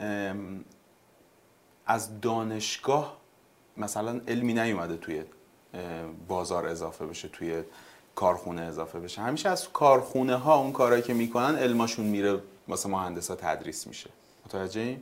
از 1.86 2.20
دانشگاه 2.20 3.16
مثلا 3.76 4.20
علمی 4.28 4.54
نیومده 4.54 4.96
توی 4.96 5.24
بازار 6.28 6.66
اضافه 6.66 7.06
بشه 7.06 7.28
توی 7.28 7.62
کارخونه 8.14 8.62
اضافه 8.62 9.00
بشه. 9.00 9.22
همیشه 9.22 9.48
از 9.48 9.68
کارخونه 9.72 10.36
ها 10.36 10.56
اون 10.56 10.72
کارهایی 10.72 11.02
که 11.02 11.14
می‌کنن 11.14 11.56
علماشون 11.56 12.06
میره 12.06 12.40
واسه 12.68 12.88
مهندسا 12.88 13.34
تدریس 13.34 13.86
میشه. 13.86 14.10
متوجه 14.46 14.96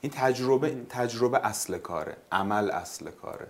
این 0.00 0.12
تجربه 0.12 0.76
تجربه 0.88 1.38
اصل 1.38 1.78
کاره 1.78 2.16
عمل 2.32 2.70
اصل 2.70 3.10
کاره. 3.10 3.46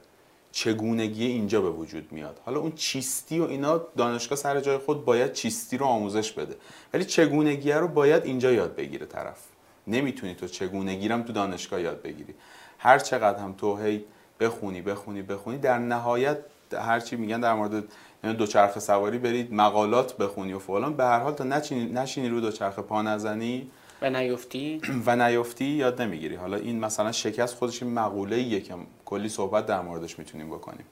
چگونگی 0.52 1.26
اینجا 1.26 1.61
به 1.61 1.70
وجود 1.70 2.12
میاد؟ 2.12 2.40
حالا 2.44 2.61
اون 2.61 2.72
چیستی 2.72 3.40
و 3.40 3.44
اینا 3.44 3.78
دانشگاه 3.96 4.38
سر 4.38 4.61
جای 4.61 4.78
خود 4.78 5.04
باید 5.04 5.32
چیستی 5.32 5.76
رو 5.76 5.86
آموزش 5.86 6.32
بده. 6.32 6.56
ولی 6.94 7.04
چگونگی 7.04 7.72
رو 7.72 7.88
باید 7.88 8.24
اینجا 8.24 8.52
یاد 8.52 8.76
بگیره 8.76 9.06
طرف. 9.06 9.38
نمی‌تونی 9.86 10.34
تو 10.34 10.48
چگونگی 10.48 11.09
تو 11.09 11.32
دانشگاه 11.32 11.80
یاد 11.80 12.02
بگیری. 12.02 12.34
هر 12.78 12.98
چقدر 12.98 13.38
هم 13.38 13.52
تو 13.52 13.76
هی 13.76 14.04
بخونی 14.40 14.82
بخونی 14.82 15.22
بخونی 15.22 15.59
در 15.59 15.78
نهایت 15.78 16.38
هر 16.72 17.00
چی 17.00 17.16
میگن 17.16 17.40
در 17.40 17.54
مورد 17.54 17.84
دوچرخه 18.22 18.80
سواری 18.80 19.18
برید 19.18 19.54
مقالات 19.54 20.16
بخونی 20.16 20.52
و 20.52 20.58
فلان. 20.58 20.94
به 20.94 21.04
هر 21.04 21.18
حال 21.18 21.34
تا 21.34 21.44
نشینی, 21.44 21.92
نشینی 21.92 22.28
رو 22.28 22.40
دوچرخه 22.40 22.82
پا 22.82 23.02
نزنی 23.02 23.70
و 24.02 24.10
نیفتی؟ 24.10 24.80
و 25.06 25.16
نیفتی 25.16 25.64
یاد 25.64 26.02
نمی‌گیری. 26.02 26.34
حالا 26.34 26.56
این 26.56 26.80
مثلا 26.80 27.12
شکست 27.12 27.54
خودش 27.54 27.82
مقوله 27.82 28.36
ایه 28.36 28.60
که 28.60 28.74
کلی 29.04 29.28
صحبت 29.28 29.66
در 29.66 29.80
موردش 29.80 30.18
می‌تونیم 30.18 30.50
بکنیم. 30.50 30.84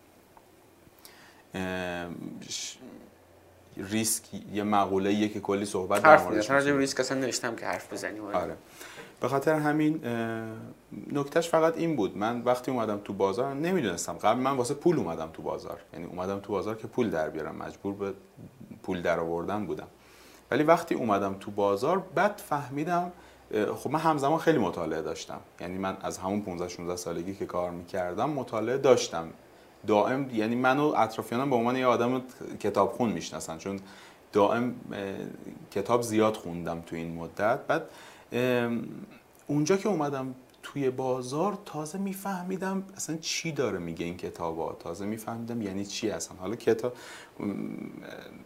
ریسک 3.76 4.24
یه 4.52 4.62
مقوله 4.62 5.10
ایه 5.10 5.28
که 5.28 5.40
کلی 5.40 5.64
صحبت 5.64 6.02
در 6.02 6.22
موردش 6.22 6.50
حرف 6.50 6.66
ریسک 6.66 7.00
اصلا 7.00 7.18
نوشتم 7.18 7.56
که 7.56 7.66
حرف 7.66 7.92
بزنی 7.92 8.20
آره. 8.20 8.56
به 9.20 9.28
خاطر 9.28 9.54
همین 9.54 10.00
نکتهش 11.12 11.48
فقط 11.48 11.76
این 11.76 11.96
بود. 11.96 12.16
من 12.16 12.42
وقتی 12.42 12.70
اومدم 12.70 13.00
تو 13.04 13.12
بازار 13.12 13.54
نمی‌دونستم. 13.54 14.12
قبل 14.12 14.40
من 14.40 14.56
واسه 14.56 14.74
پول 14.74 14.98
اومدم 14.98 15.30
تو 15.32 15.42
بازار. 15.42 15.80
یعنی 15.92 16.06
اومدم 16.06 16.40
تو 16.40 16.52
بازار 16.52 16.74
که 16.74 16.86
پول 16.86 17.10
در 17.10 17.30
بیارم. 17.30 17.56
مجبور 17.56 17.94
به 17.94 18.12
پول 18.82 19.02
در 19.02 19.20
آوردن 19.20 19.66
بودم. 19.66 19.86
ولی 20.50 20.62
وقتی 20.62 20.94
اومدم 20.94 21.36
تو 21.40 21.50
بازار 21.50 21.98
بعد 22.14 22.42
فهمیدم 22.46 23.12
خب 23.76 23.90
من 23.90 24.00
همزمان 24.00 24.38
خیلی 24.38 24.58
مطالعه 24.58 25.02
داشتم. 25.02 25.40
یعنی 25.60 25.78
من 25.78 25.96
از 26.02 26.18
همون 26.18 26.40
15 26.40 26.68
16 26.68 26.96
سالگی 26.96 27.34
که 27.34 27.46
کار 27.46 27.70
می‌کردم 27.70 28.30
مطالعه 28.30 28.78
داشتم. 28.78 29.28
دائم 29.86 30.30
یعنی 30.34 30.54
منو 30.54 30.94
اطرافیانم 30.96 31.50
به 31.50 31.56
عنوان 31.56 31.76
یه 31.76 31.86
آدم 31.86 32.22
کتابخون 32.60 33.10
می‌شناسن. 33.10 33.58
چون 33.58 33.80
دائم 34.32 34.74
کتاب 35.70 36.02
زیاد 36.02 36.36
خوندم 36.36 36.80
تو 36.86 36.96
این 36.96 37.14
مدت. 37.14 37.66
بعد 37.66 37.82
اونجا 39.46 39.76
که 39.76 39.88
اومدم 39.88 40.34
توی 40.62 40.90
بازار 40.90 41.58
تازه 41.64 41.98
میفهمیدم 41.98 42.84
اصلا 42.96 43.16
چی 43.16 43.52
داره 43.52 43.78
میگه 43.78 44.04
این 44.04 44.16
کتاب 44.16 44.78
تازه 44.78 45.06
میفهمیدم 45.06 45.62
یعنی 45.62 45.86
چی 45.86 46.10
اصلا. 46.10 46.36
حالا 46.36 46.56
کتاب 46.56 46.92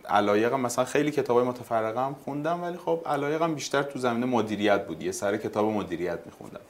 علایقم 0.08 0.60
مثلا 0.60 0.84
خیلی 0.84 1.10
کتاب 1.10 1.36
های 1.36 1.46
متفرقه 1.46 2.00
هم 2.00 2.14
خوندم 2.14 2.62
ولی 2.62 2.76
خب 2.76 3.02
علایقم 3.06 3.54
بیشتر 3.54 3.82
تو 3.82 3.98
زمینه 3.98 4.26
مدیریت 4.26 4.86
بود. 4.86 5.02
یه 5.02 5.12
سر 5.12 5.36
کتاب 5.36 5.66
مدیریت 5.66 6.18
میخوندم. 6.26 6.60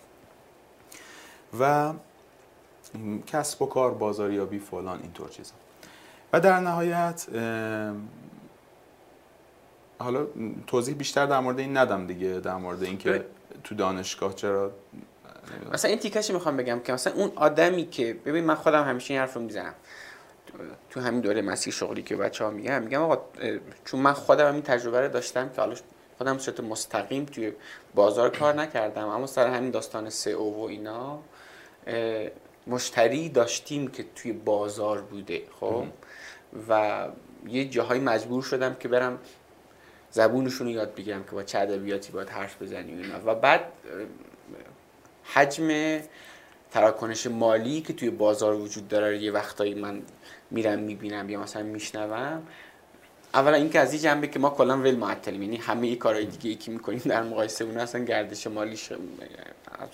و 1.60 1.92
کسب 3.26 3.62
و 3.62 3.66
کار 3.66 3.94
بازاریابی 3.94 4.58
فلان 4.58 5.00
اینطور 5.02 5.28
چیزا. 5.28 5.54
و 6.32 6.40
در 6.40 6.60
نهایت 6.60 7.26
حالا 10.00 10.26
توضیح 10.66 10.94
بیشتر 10.94 11.26
در 11.26 11.40
مورد 11.40 11.58
این 11.58 11.76
ندم 11.76 12.06
دیگه 12.06 12.28
در 12.28 12.56
مورد 12.56 12.82
اینکه 12.82 13.24
تو 13.64 13.74
دانشگاه 13.74 14.34
چرا 14.34 14.70
مثلا 15.72 15.90
این 15.90 15.98
تیکش 15.98 16.30
می‌خوام 16.30 16.56
بگم 16.56 16.80
که 16.80 16.92
مثلا 16.92 17.12
اون 17.12 17.32
آدمی 17.36 17.88
که 17.88 18.16
ببین 18.24 18.44
من 18.44 18.54
خودم 18.54 18.84
همیشه 18.84 19.14
این 19.14 19.20
حرف 19.20 19.34
رو 19.34 19.42
می‌زنم. 19.42 19.74
تو 20.90 21.00
همین 21.00 21.20
دوره 21.20 21.42
مسیر 21.42 21.72
شغلی 21.72 22.02
که 22.02 22.16
بچه 22.16 22.44
ها 22.44 22.50
میگم 22.50 22.82
میگم 22.82 23.02
آقا 23.02 23.18
چون 23.84 24.00
من 24.00 24.12
خودم 24.12 24.52
این 24.52 24.62
تجربه 24.62 25.00
رو 25.00 25.08
داشتم 25.08 25.48
که 25.48 25.60
حالا 25.60 25.74
خودم 26.18 26.38
صورت 26.38 26.60
مستقیم 26.60 27.24
توی 27.24 27.52
بازار 27.94 28.30
کار 28.30 28.54
نکردم 28.54 29.08
اما 29.08 29.26
سر 29.26 29.46
همین 29.46 29.70
داستان 29.70 30.10
سه 30.10 30.30
او 30.30 30.56
و 30.56 30.62
اینا 30.62 31.18
مشتری 32.66 33.28
داشتیم 33.28 33.88
که 33.88 34.04
توی 34.16 34.32
بازار 34.32 35.00
بوده 35.00 35.42
خب؟ 35.60 35.84
و 36.68 37.06
یه 37.46 37.64
جاهای 37.64 38.00
مجبور 38.00 38.42
شدم 38.42 38.74
که 38.74 38.88
برم 38.88 39.18
زبونشون 40.10 40.66
رو 40.66 40.72
یاد 40.72 40.94
بگیرم 40.94 41.24
که 41.24 41.30
با 41.30 41.42
چه 41.42 41.58
ادبیاتی 41.58 42.12
باید 42.12 42.28
حرف 42.28 42.62
بزنی 42.62 42.92
اینا. 42.92 43.14
و 43.26 43.34
بعد 43.34 43.60
حجم 45.24 45.98
تراکنش 46.70 47.26
مالی 47.26 47.80
که 47.80 47.92
توی 47.92 48.10
بازار 48.10 48.54
وجود 48.54 48.88
داره 48.88 49.18
یه 49.18 49.32
وقتایی 49.32 49.74
من 49.74 50.02
میرم 50.50 50.78
می‌بینم 50.78 51.30
یا 51.30 51.40
مثلا 51.40 51.62
میشنوم. 51.62 52.42
اولا 53.34 53.56
اینکه 53.56 53.80
از 53.80 53.92
این 53.92 54.02
جنبه 54.02 54.26
که 54.26 54.38
ما 54.38 54.50
کلا 54.50 54.78
ول 54.78 54.96
معطلیم. 54.96 55.42
یعنی 55.42 55.56
همه 55.56 55.86
ای 55.86 55.96
کارهای 55.96 56.24
دیگه 56.24 56.50
ای 56.50 56.56
که 56.56 56.70
می‌کنیم 56.70 57.02
در 57.04 57.22
مقایسه 57.22 57.64
اون 57.64 57.78
اصلا 57.78 58.04
گردش 58.04 58.46
مالی 58.46 58.76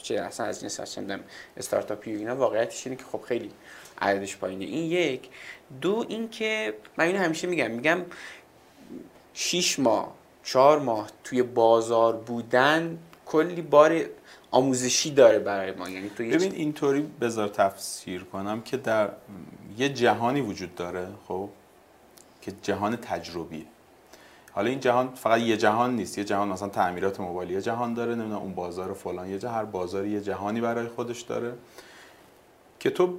چه 0.02 0.20
اصلا 0.20 0.46
از 0.46 0.60
جنس 0.60 0.80
چندم 0.80 1.20
استارتاپی 1.56 2.14
و 2.14 2.18
اینا 2.18 2.36
واقعیتش 2.36 2.86
اینه 2.86 2.98
که 2.98 3.04
خب 3.04 3.20
خیلی 3.28 3.50
عددش 3.98 4.36
پایینه. 4.36 4.64
این 4.64 4.90
یک. 4.90 5.28
دو 5.80 6.04
اینکه 6.08 6.74
من 6.96 7.04
اینو 7.04 7.18
همیشه 7.18 7.46
میگم. 7.46 7.70
میگم 7.70 7.98
6 9.38 9.78
ماه 9.78 10.12
چهار 10.44 10.78
ماه 10.78 11.10
توی 11.24 11.42
بازار 11.42 12.16
بودن 12.16 12.98
کلی 13.26 13.62
بار 13.62 14.00
آموزشی 14.50 15.10
داره 15.10 15.38
برای 15.38 15.72
ما. 15.72 15.88
یعنی 15.88 16.08
تو 16.08 16.22
ببین 16.22 16.52
اینطوری 16.52 17.02
بذار 17.20 17.48
تفسیر 17.48 18.24
کنم 18.24 18.60
که 18.60 18.76
در 18.76 19.10
یه 19.78 19.88
جهانی 19.88 20.40
وجود 20.40 20.74
داره 20.74 21.08
خب 21.28 21.48
که 22.42 22.52
جهان 22.62 22.96
تجربیه. 22.96 23.64
حالا 24.52 24.70
این 24.70 24.80
جهان 24.80 25.14
فقط 25.14 25.40
یه 25.40 25.56
جهان 25.56 25.96
نیست. 25.96 26.18
یه 26.18 26.24
جهان 26.24 26.48
مثلا 26.48 26.68
تعمیرات 26.68 27.20
موبایل 27.20 27.50
یه 27.50 27.62
جهان 27.62 27.94
داره 27.94 28.14
نمی‌دونم 28.14 28.42
اون 28.42 28.54
بازار 28.54 28.92
فلان 28.92 29.30
یه 29.30 29.38
جهان 29.38 29.54
هر 29.54 29.64
بازاری 29.64 30.10
یه 30.10 30.20
جهانی 30.20 30.60
برای 30.60 30.88
خودش 30.88 31.20
داره. 31.20 31.52
که 32.80 32.90
تو 32.90 33.18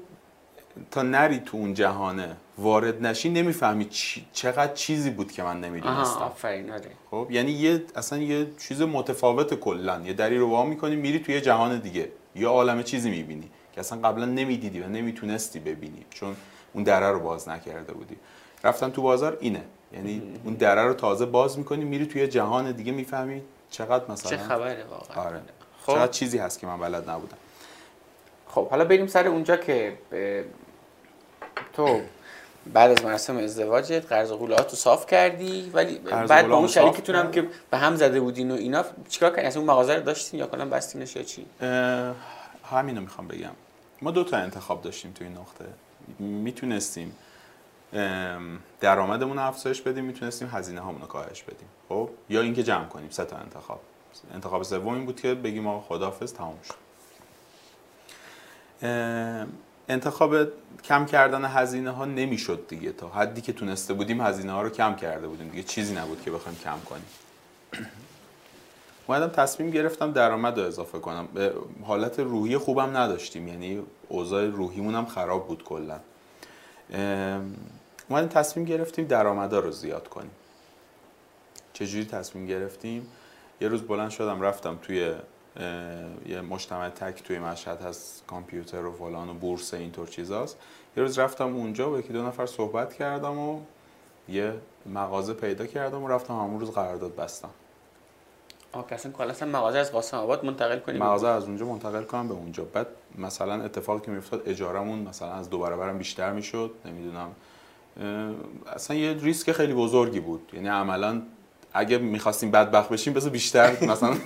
تا 0.92 1.02
نری 1.02 1.40
تو 1.40 1.58
اون 1.58 1.74
جهانه 1.74 2.36
وارد 2.58 3.06
نشی 3.06 3.30
نمی‌فهمی 3.30 3.86
چی، 3.86 4.26
چقدر 4.34 4.74
چیزی 4.74 5.10
بود 5.10 5.32
که 5.32 5.44
من 5.44 5.62
نمی‌دونستم. 5.62 6.20
آفرین 6.20 6.72
آره. 6.72 6.92
خب 7.12 7.28
یعنی 7.30 7.52
یه 7.52 7.84
اصلا 7.96 8.20
یه 8.20 8.48
چیز 8.60 8.82
متفاوت 8.82 9.54
کلا. 9.54 10.02
یه 10.06 10.14
دری 10.14 10.38
رو 10.38 10.50
وا 10.50 10.66
می‌کنی 10.66 10.96
میری 10.96 11.20
توی 11.20 11.42
جهان 11.42 11.80
دیگه. 11.80 12.12
یه 12.36 12.48
عالم 12.48 12.84
چیزی 12.84 13.10
می‌بینی 13.10 13.50
که 13.74 13.80
اصلا 13.80 14.10
قبلا 14.10 14.26
نمی‌دیدی 14.26 14.80
و 14.80 14.88
نمی‌تونستی 14.88 15.60
ببینی 15.60 16.06
چون 16.10 16.36
اون 16.74 16.84
دره 16.84 17.12
رو 17.12 17.20
باز 17.20 17.50
نکرده 17.50 17.94
بودی. 17.94 18.18
رفتن 18.64 18.90
تو 18.90 19.02
بازار 19.02 19.38
اینه. 19.40 19.64
یعنی 19.94 20.22
اون 20.44 20.54
دره 20.54 20.84
رو 20.84 20.94
تازه 20.94 21.26
باز 21.26 21.58
می‌کنی 21.58 21.84
میری 21.84 22.06
توی 22.06 22.28
جهان 22.28 22.72
دیگه 22.72 22.92
می‌فهمی 22.92 23.42
چقدر 23.70 24.12
مثلا 24.12 24.32
چه 24.32 24.38
خبره 24.38 24.84
واقعا. 24.90 25.24
آره. 25.24 25.42
خب. 25.86 25.94
چقدر 25.94 26.12
چیزی 26.12 26.38
هست 26.38 26.60
که 26.60 26.68
من 26.68 26.80
بلد 26.80 27.10
نبودم. 27.10 27.38
خب 28.48 28.70
حالا 28.70 28.86
بریم 28.86 29.08
سر 29.08 29.28
اونجا 29.28 29.58
که 29.58 29.98
تو 31.74 32.02
بعد 32.74 32.92
از 32.92 33.06
مراسم 33.06 33.38
ازدواجت 33.38 34.06
قرض 34.06 34.32
قولات 34.32 34.70
رو 34.70 34.76
صاف 34.76 35.06
کردی 35.06 35.72
ولی 35.74 36.00
بعد 36.00 36.48
با 36.48 36.58
اون 36.58 36.68
شریکتون 36.68 37.16
هم 37.16 37.32
که 37.32 37.48
به 37.72 37.78
هم 37.78 37.96
زده 37.96 38.20
بودین 38.20 38.52
و 38.52 38.54
اینا 38.54 38.86
چیکار 39.10 39.30
کردین 39.30 39.46
اصلا 39.46 39.62
اون 39.62 39.72
مغازه 39.72 39.96
رو 39.96 40.02
داشتین 40.02 40.40
یا 40.40 40.48
کلا 40.48 40.66
بستینش 40.66 41.16
یا 41.16 41.24
چی؟ 41.24 41.46
همینو 42.72 43.02
می‌خوام 43.02 43.28
بگم. 43.28 43.52
ما 44.02 44.12
دو 44.12 44.24
تا 44.24 44.38
انتخاب 44.38 44.82
داشتیم 44.82 45.12
تو 45.12 45.24
این 45.24 45.34
نقطه. 45.34 45.66
می‌تونستیم 46.20 47.16
درآمدمون 48.80 49.38
رو 49.38 49.48
افزایش 49.48 49.82
بدیم 49.82 50.04
می‌تونستیم 50.04 50.50
هزینه 50.54 50.82
هامون 50.82 51.02
رو 51.02 51.08
کاهش 51.08 51.44
بدیم. 51.44 51.68
خب؟ 51.90 52.10
یا 52.30 52.42
اینکه 52.42 52.64
جمع 52.64 52.86
کنیم 52.86 53.10
سه 53.10 53.26
تا 53.26 53.38
انتخاب. 53.38 53.80
انتخاب 54.34 54.64
سوم 54.64 54.94
این 54.94 55.06
بود 55.06 55.22
که 55.22 55.34
بگیم 55.34 55.68
آقا 55.68 55.82
خداحافظ 55.88 56.34
تمام 56.34 56.60
شد. 56.68 56.88
انتخاب 59.90 60.36
کم 60.84 61.06
کردن 61.06 61.46
هزینه 61.46 61.92
ها 61.92 62.06
نمی‌شد 62.06 62.68
دیگه. 62.68 62.92
تا 62.92 63.10
حدی 63.10 63.42
که 63.42 63.54
تونسته 63.54 63.94
بودیم 63.94 64.22
هزینه 64.22 64.52
ها 64.52 64.62
رو 64.62 64.70
کم 64.70 64.96
کرده 64.96 65.28
بودیم 65.28 65.50
دیگه. 65.50 65.64
چیزی 65.64 65.96
نبود 65.96 66.22
که 66.22 66.32
بخوایم 66.32 66.58
کم 66.58 66.80
کنیم. 66.86 67.06
اومدم 69.08 69.28
تصمیم 69.28 69.72
گرفتم 69.72 70.12
درآمد 70.12 70.60
رو 70.60 70.66
اضافه 70.66 71.00
کنم. 71.00 71.28
به 71.34 71.54
حالت 71.84 72.20
روحی 72.20 72.58
خوبم 72.58 72.98
نداشتیم. 72.98 73.48
یعنی 73.48 73.84
اوضاع 74.08 74.46
روحیمون 74.46 74.96
هم 74.96 75.06
خراب 75.06 75.48
بود 75.48 75.64
کلا. 75.64 76.00
اومدیم 78.10 78.30
تصمیم 78.30 78.66
گرفتیم 78.66 79.06
درآمدا 79.06 79.60
رو 79.60 79.72
زیاد 79.72 80.08
کنیم. 80.08 80.32
چجوری 81.74 82.06
تصمیم 82.06 82.46
گرفتیم؟ 82.46 83.08
یه 83.62 83.68
روز 83.68 83.82
بلند 83.82 84.10
شدم 84.10 84.42
رفتم 84.42 84.80
توی 84.82 85.16
یه 86.26 86.42
مجتمع 86.50 86.90
تک 86.90 87.24
توی 87.24 87.40
مشهد 87.40 87.82
هست 87.82 88.24
کامپیوتر 88.28 88.86
و 88.86 88.92
فلان 88.92 89.30
و 89.30 89.34
بورس 89.34 89.74
اینطور 89.74 90.08
چیزاست. 90.08 90.58
یه 90.98 91.04
روز 91.04 91.20
رفتم 91.20 91.56
اونجا 91.56 91.92
و 91.92 92.00
یکی 92.00 92.14
دو 92.14 92.24
نفر 92.24 92.46
صحبت 92.46 92.94
کردم 92.94 93.38
و 93.38 93.60
یه 94.30 94.54
مغازه 94.86 95.34
پیدا 95.34 95.66
کردم 95.66 96.04
و 96.04 96.08
رفتم 96.08 96.34
همون 96.34 96.60
روز 96.60 96.72
قرارداد 96.72 97.16
بستم. 97.16 97.50
آه 98.72 98.86
کلا 98.88 99.30
اصلا 99.30 99.50
مغازه 99.50 99.78
از 99.78 99.92
قاسم 99.92 100.18
آباد 100.18 100.46
منتقل 100.46 100.80
کنیم 100.80 101.04
مغازه 101.04 101.28
از 101.28 101.44
اونجا 101.44 101.66
منتقل 101.66 102.04
کنم 102.04 102.28
به 102.28 102.34
اونجا. 102.34 102.64
بعد 102.64 102.88
مثلا 103.18 103.64
اتفاقی 103.64 104.06
که 104.06 104.12
میافتاد 104.12 104.42
اجارمون 104.46 105.00
مثلا 105.00 105.32
از 105.32 105.50
دو 105.50 105.60
برابرم 105.60 105.98
بیشتر 105.98 106.32
می‌شد 106.32 106.72
نمی‌دونم. 106.86 107.32
اصلا 108.76 108.98
یه 108.98 109.14
ریسک 109.14 109.52
خیلی 109.52 109.74
بزرگی 109.74 110.20
بود. 110.20 110.50
یعنی 110.54 110.68
عملا 110.68 111.22
اگه 111.78 111.98
می‌خواستیم 111.98 112.52
بدبخت 112.52 112.90
بشیم 112.90 113.14
بذار 113.14 113.30
بیشتر 113.30 113.86
مثلا 113.86 114.18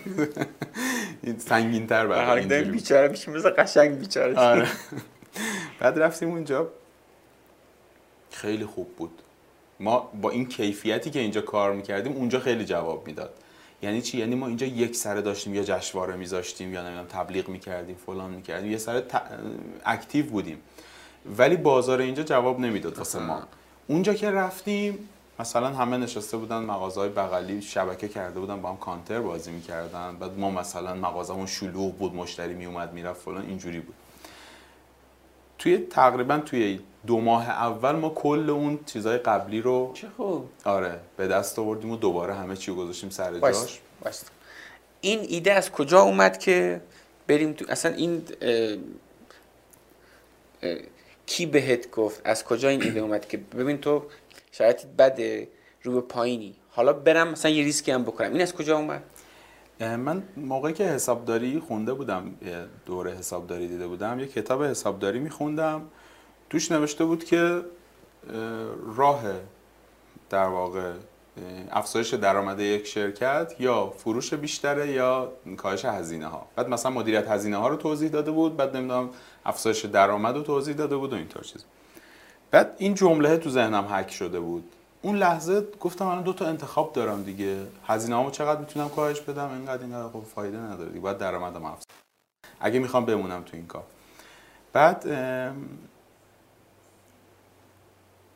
سنگین 1.38 1.88
تر 1.88 2.08
بعد 2.08 2.54
بیچاره 2.72 3.08
بشیم 3.08 3.34
بذار 3.34 3.52
قشنگ 3.52 4.00
بیچاره 4.00 4.36
آره. 4.36 4.68
بعد 5.80 6.00
رفتیم 6.00 6.30
اونجا. 6.30 6.68
خیلی 8.32 8.66
خوب 8.66 8.96
بود. 8.96 9.22
ما 9.80 10.12
با 10.22 10.30
این 10.30 10.46
کیفیتی 10.46 11.10
که 11.10 11.20
اینجا 11.20 11.42
کار 11.42 11.74
می‌کردیم 11.74 12.14
اونجا 12.14 12.40
خیلی 12.40 12.66
جواب 12.66 13.08
می‌داد. 13.08 13.34
یعنی 13.82 14.02
چی؟ 14.02 14.18
یعنی 14.18 14.36
ما 14.36 14.48
اینجا 14.48 14.68
یک 14.68 14.96
سره 14.96 15.22
داشتیم 15.22 15.56
یا 15.56 15.64
جشنواره 15.64 16.16
میذاشتیم 16.16 16.74
یا 16.74 16.82
نمی‌دونم 16.82 17.08
تبلیغ 17.08 17.50
می‌کردیم 17.50 17.96
فلان 18.06 18.32
می‌کردیم. 18.32 18.72
یه 18.72 18.78
سره 18.78 19.02
ت... 19.02 19.22
اکتیو 19.86 20.26
بودیم. 20.26 20.58
ولی 21.38 21.56
بازار 21.56 22.02
اینجا 22.02 22.24
جواب 22.24 22.60
نمی‌داد 22.60 22.98
واسه 22.98 23.20
ما. 23.20 23.44
اونجا 23.88 24.14
که 24.14 24.32
رفتیم 24.32 25.10
مثلا 25.42 25.68
همه 25.68 25.98
نشسته 25.98 26.38
بودن 26.38 26.58
مغازه 26.58 27.00
های 27.00 27.10
بغلی 27.10 27.62
شبکه 27.62 28.08
کرده 28.08 28.40
بودن 28.40 28.62
با 28.62 28.70
هم 28.70 28.78
کانتر 28.78 29.20
بازی 29.20 29.52
می‌کردن. 29.52 30.16
بعد 30.20 30.40
ما 30.40 30.52
مثلا 30.52 30.94
مغازمون 30.94 31.46
شلوغ 31.46 31.98
بود 31.98 32.16
مشتری 32.16 32.54
میومد 32.54 32.94
می‌رفت 32.94 33.22
فلان 33.22 33.46
اینجوری 33.46 33.80
بود. 33.80 33.96
توی 35.60 35.78
تقریبا 35.78 36.38
توی 36.38 36.80
دو 37.08 37.22
ماه 37.22 37.50
اول 37.50 37.92
ما 37.92 38.10
کل 38.10 38.50
اون 38.50 38.80
چیزای 38.86 39.18
قبلی 39.18 39.62
رو 39.62 39.92
چه 39.94 40.08
خوب. 40.18 40.50
آره 40.66 41.00
به 41.18 41.28
دست 41.28 41.60
آوردیم 41.60 41.92
و 41.92 41.96
دوباره 41.96 42.34
همه 42.34 42.56
چی 42.56 42.72
رو 42.72 42.78
گذاشتیم 42.78 43.10
سر 43.10 43.40
جاش. 43.40 43.80
این 45.02 45.20
ایده 45.30 45.54
از 45.54 45.72
کجا 45.72 46.02
اومد 46.02 46.38
که 46.38 46.82
بریم 47.28 47.54
تو 47.54 47.66
اصلا 47.70 47.94
این 47.94 48.24
اه 48.42 48.78
اه 50.62 50.78
کی 51.26 51.46
بهت 51.46 51.92
گفت؟ 51.92 52.22
از 52.24 52.44
کجا 52.44 52.70
این 52.70 52.84
ایده 52.84 53.00
اومد 53.00 53.28
که 53.28 53.38
ببین 53.38 53.78
تو 53.78 54.04
شرایطت 54.52 54.86
بده 54.86 55.48
رو 55.84 55.94
به 55.94 56.02
پایینی. 56.02 56.56
حالا 56.70 56.94
برم 56.94 57.28
مثلا 57.28 57.52
یه 57.52 57.64
ریسکی 57.64 57.92
هم 57.92 58.04
بکنم. 58.04 58.32
این 58.32 58.42
از 58.42 58.54
کجا 58.54 58.78
اومد؟ 58.78 59.04
من 59.80 60.24
موقعی 60.38 60.74
که 60.74 60.84
حسابداری 60.84 61.60
خونده 61.60 61.94
بودم 61.94 62.36
دوره 62.86 63.12
حسابداری 63.12 63.68
دیده 63.68 63.88
بودم 63.88 64.20
یه 64.20 64.28
کتاب 64.28 64.64
حسابداری 64.64 65.20
میخوندم. 65.20 65.82
توش 66.50 66.72
نوشته 66.72 67.06
بود 67.06 67.24
که 67.24 67.62
راه 68.96 69.24
در 70.30 70.48
واقع 70.48 70.92
افزایش 71.72 72.14
درآمد 72.14 72.60
یک 72.60 72.88
شرکت 72.88 73.54
یا 73.60 73.90
فروش 73.90 74.34
بیشتره 74.34 74.92
یا 74.92 75.32
کاهش 75.58 75.86
هزینه 75.86 76.28
ها 76.28 76.48
بعد 76.56 76.70
مثلا 76.70 76.92
مدیریت 76.92 77.28
هزینه 77.28 77.58
ها 77.58 77.68
رو 77.68 77.76
توضیح 77.76 78.10
داده 78.10 78.32
بود 78.32 78.58
بعد 78.58 78.78
نمی‌دونم 78.78 79.10
افزایش 79.46 79.86
درآمد 79.86 80.36
رو 80.36 80.42
توضیح 80.42 80.76
داده 80.76 80.98
بود 80.98 81.14
و 81.14 81.16
اینطور 81.16 81.44
چیز. 81.44 81.66
بعد 82.52 82.76
این 82.78 82.94
جمله 82.94 83.38
تو 83.38 83.50
ذهنم 83.50 83.84
حک 83.84 84.12
شده 84.12 84.40
بود. 84.40 84.64
اون 85.02 85.16
لحظه 85.16 85.68
گفتم 85.80 86.08
الان 86.08 86.24
دو 86.24 86.34
تا 86.34 86.46
انتخاب 86.46 86.94
دارم 86.94 87.24
دیگه. 87.24 87.58
هزینه 87.88 88.16
هامو 88.16 88.32
چقدر 88.32 88.60
می‌تونم 88.60 88.90
کاهش 88.90 89.20
بدم؟ 89.20 89.50
اینقدر 89.50 89.82
اینقدر. 89.82 90.10
خب 90.10 90.24
فایده 90.36 90.58
نداره 90.58 90.90
دیگه. 90.90 91.00
باید 91.00 91.18
درآمدم 91.18 91.66
افزایش 91.66 91.86
اگه 92.60 92.80
می‌خوام 92.80 93.06
بمونم 93.06 93.44
تو 93.44 93.58
این 93.58 93.68
کار. 93.68 93.84
بعد 94.74 95.08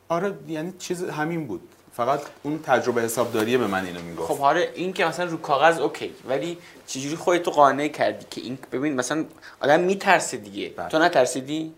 آره 0.10 0.38
یعنی 0.48 0.74
چیز 0.80 1.04
همین 1.04 1.48
بود. 1.48 1.62
فقط 1.94 2.22
اون 2.44 2.60
تجربه 2.60 3.02
حسابداری 3.02 3.58
به 3.58 3.68
من 3.68 3.86
اینو 3.86 4.02
می‌گفت. 4.02 4.32
خب 4.32 4.42
آره 4.42 4.72
این 4.76 4.94
که 4.94 5.06
مثلا 5.06 5.26
رو 5.26 5.38
کاغذ 5.38 5.80
اوکی 5.80 6.14
ولی 6.28 6.58
چجوری 6.88 7.16
خودتو 7.16 7.52
قانع 7.52 7.88
کردی 7.88 8.26
که 8.30 8.42
این 8.42 8.58
ببین 8.72 8.96
مثلا 8.96 9.26
آدم 9.60 9.80
میترسه 9.80 10.38
دیگه. 10.38 10.70
بله. 10.70 10.90
تو 10.90 11.00
نترسیدی؟ 11.00 11.74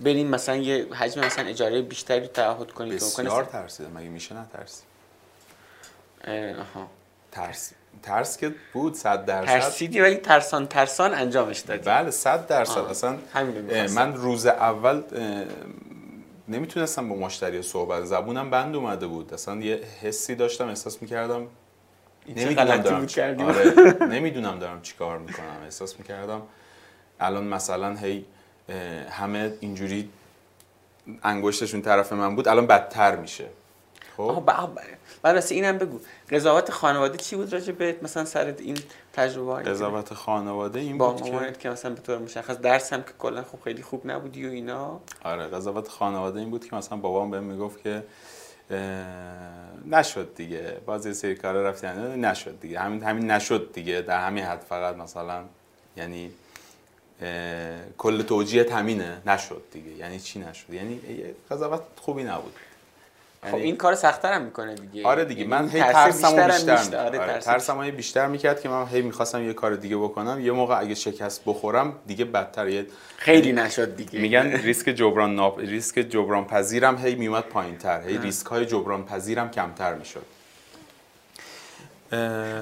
بریم 0.00 0.26
مثلا 0.26 0.56
یه 0.56 0.86
حجم 0.94 1.24
مثلا 1.24 1.46
اجاره 1.46 1.82
بیشتری 1.82 2.26
تعهد 2.26 2.72
کنیم 2.72 2.94
بسیار 2.94 3.44
ترسیدم 3.44 3.90
مگه 3.92 4.08
میشه 4.08 4.34
نترسی؟ 4.34 4.82
آها. 6.58 6.88
ترس 7.32 7.72
ترس 8.02 8.36
که 8.36 8.54
بود 8.72 8.94
صد 8.94 9.24
درصد. 9.24 9.46
ترسیدی 9.46 10.00
ولی 10.00 10.16
ترسان 10.16 10.66
ترسان 10.66 11.14
انجامش 11.14 11.58
دادی. 11.58 11.82
بله 11.82 12.10
صد 12.10 12.46
درصد. 12.46 12.78
اصلا 12.78 13.18
من 13.94 14.14
روز 14.14 14.46
اول 14.46 15.02
نمی‌تونستم 16.48 17.08
با 17.08 17.14
مشتری 17.16 17.62
صحبت 17.62 18.04
زبونم 18.04 18.50
بند 18.50 18.76
اومده 18.76 19.06
بود. 19.06 19.34
اصلا 19.34 19.60
یه 19.60 19.80
حسی 20.02 20.34
داشتم 20.34 20.68
احساس 20.68 21.02
می‌کردم 21.02 21.46
نمی‌دونم 22.28 22.76
دارم 22.76 23.06
چی... 23.06 23.20
آره 23.20 23.96
نمی‌دونم 24.14 24.58
دارم 24.58 24.82
چیکار 24.82 25.18
می‌کنم. 25.18 25.62
احساس 25.64 25.98
می‌کردم 25.98 26.42
الان 27.20 27.44
مثلا 27.44 27.96
هی 27.96 28.24
همه 29.10 29.52
اینجوری 29.60 30.10
انگشتشون 31.22 31.82
طرف 31.82 32.12
من 32.12 32.36
بود 32.36 32.48
الان 32.48 32.66
بدتر 32.66 33.16
میشه. 33.16 33.46
خب؟ 34.16 34.42
بعد 35.22 35.44
اینم 35.50 35.78
بگو. 35.78 36.00
قضاوت 36.30 36.70
خانواده 36.70 37.18
چی 37.18 37.36
بود 37.36 37.52
راجع 37.52 37.72
به 37.72 37.96
مثلا 38.02 38.24
سر 38.24 38.54
این 38.58 38.78
تجربه 39.12 39.52
های 39.52 39.64
قضاوت 39.64 40.14
خانواده 40.14 40.80
این 40.80 40.98
با 40.98 41.12
بود 41.12 41.52
که 41.52 41.52
که 41.52 41.70
مثلا 41.70 41.94
به 41.94 42.00
طور 42.00 42.18
مشخص 42.18 42.56
درسم 42.56 43.02
که 43.02 43.12
کلا 43.18 43.42
خب 43.42 43.58
خیلی 43.64 43.82
خوب 43.82 44.10
نبودی 44.10 44.46
و 44.46 44.50
اینا. 44.50 45.00
آره 45.24 45.46
قضاوت 45.46 45.88
خانواده 45.88 46.40
این 46.40 46.50
بود 46.50 46.68
که 46.68 46.76
مثلا 46.76 46.98
بابام 46.98 47.30
بهم 47.30 47.44
می‌گفت 47.44 47.82
که 47.82 48.02
نشد 49.86 50.34
دیگه. 50.34 50.76
باز 50.86 51.06
یه 51.06 51.12
سری 51.12 51.34
کارا 51.34 51.68
رفتی 51.68 51.86
نشد 52.16 52.60
دیگه. 52.60 52.78
همین 52.78 53.02
همین 53.02 53.30
نشد 53.30 53.72
دیگه. 53.72 54.02
در 54.02 54.26
همین 54.26 54.44
حد 54.44 54.60
فقط 54.60 54.96
مثلا. 54.96 55.44
یعنی 55.96 56.30
کل 57.98 58.22
توجیه 58.22 58.74
همینه. 58.74 59.22
نشد 59.26 59.62
دیگه. 59.72 59.90
یعنی 59.90 60.20
چی 60.20 60.38
نشد؟ 60.38 60.70
یعنی 60.70 61.00
قضاوت 61.50 61.80
خوبی 62.00 62.24
نبود. 62.24 62.52
خب 63.42 63.52
یعنی 63.52 63.62
این 63.62 63.76
کار 63.76 63.94
سختتر 63.94 64.32
هم 64.32 64.42
می‌کنه 64.42 64.74
دیگه. 64.74 65.06
آره 65.06 65.24
دیگه. 65.24 65.40
یعنی 65.40 65.52
من 65.52 65.68
هی 65.68 65.80
ترسم 65.80 66.36
بیشتر, 66.36 66.76
بیشتر 66.76 67.06
آره, 67.06 67.18
آره 67.18 67.38
ترسم 67.38 67.90
بیشتر. 67.90 68.26
می‌کرد 68.26 68.60
که 68.60 68.68
من 68.68 68.86
هی 68.86 69.02
می‌خواستم 69.02 69.46
یه 69.46 69.52
کار 69.52 69.76
دیگه 69.76 69.96
بکنم. 69.96 70.40
یه 70.40 70.52
موقع 70.52 70.80
اگه 70.80 70.94
شکست 70.94 71.42
بخورم 71.46 71.98
دیگه 72.06 72.24
بدتر. 72.24 72.68
یه 72.68 72.86
خیلی 73.16 73.52
نشد 73.52 73.96
دیگه. 73.96 74.20
میگن 74.20 74.46
ریسک 74.66 74.88
جبران 74.88 75.34
ناب... 75.34 75.60
ریسک 75.60 75.98
جبران 75.98 76.44
پذیرم 76.44 76.98
هی 76.98 77.14
میومد 77.14 77.44
پایینتر. 77.44 78.02
هی 78.02 78.18
ریسک 78.18 78.46
های 78.46 78.66
جبران 78.66 79.04
پذیرم 79.04 79.50
کمتر 79.50 79.94
می‌شد. 79.94 80.26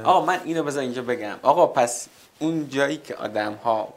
آقا 0.05 0.27
من 0.27 0.41
اینو 0.45 0.63
بذار 0.63 0.83
اینجا 0.83 1.03
بگم. 1.03 1.37
آقا 1.43 1.67
پس 1.67 2.09
اون 2.39 2.69
جایی 2.69 2.97
که 2.97 3.15
آدم 3.15 3.53
ها 3.55 3.95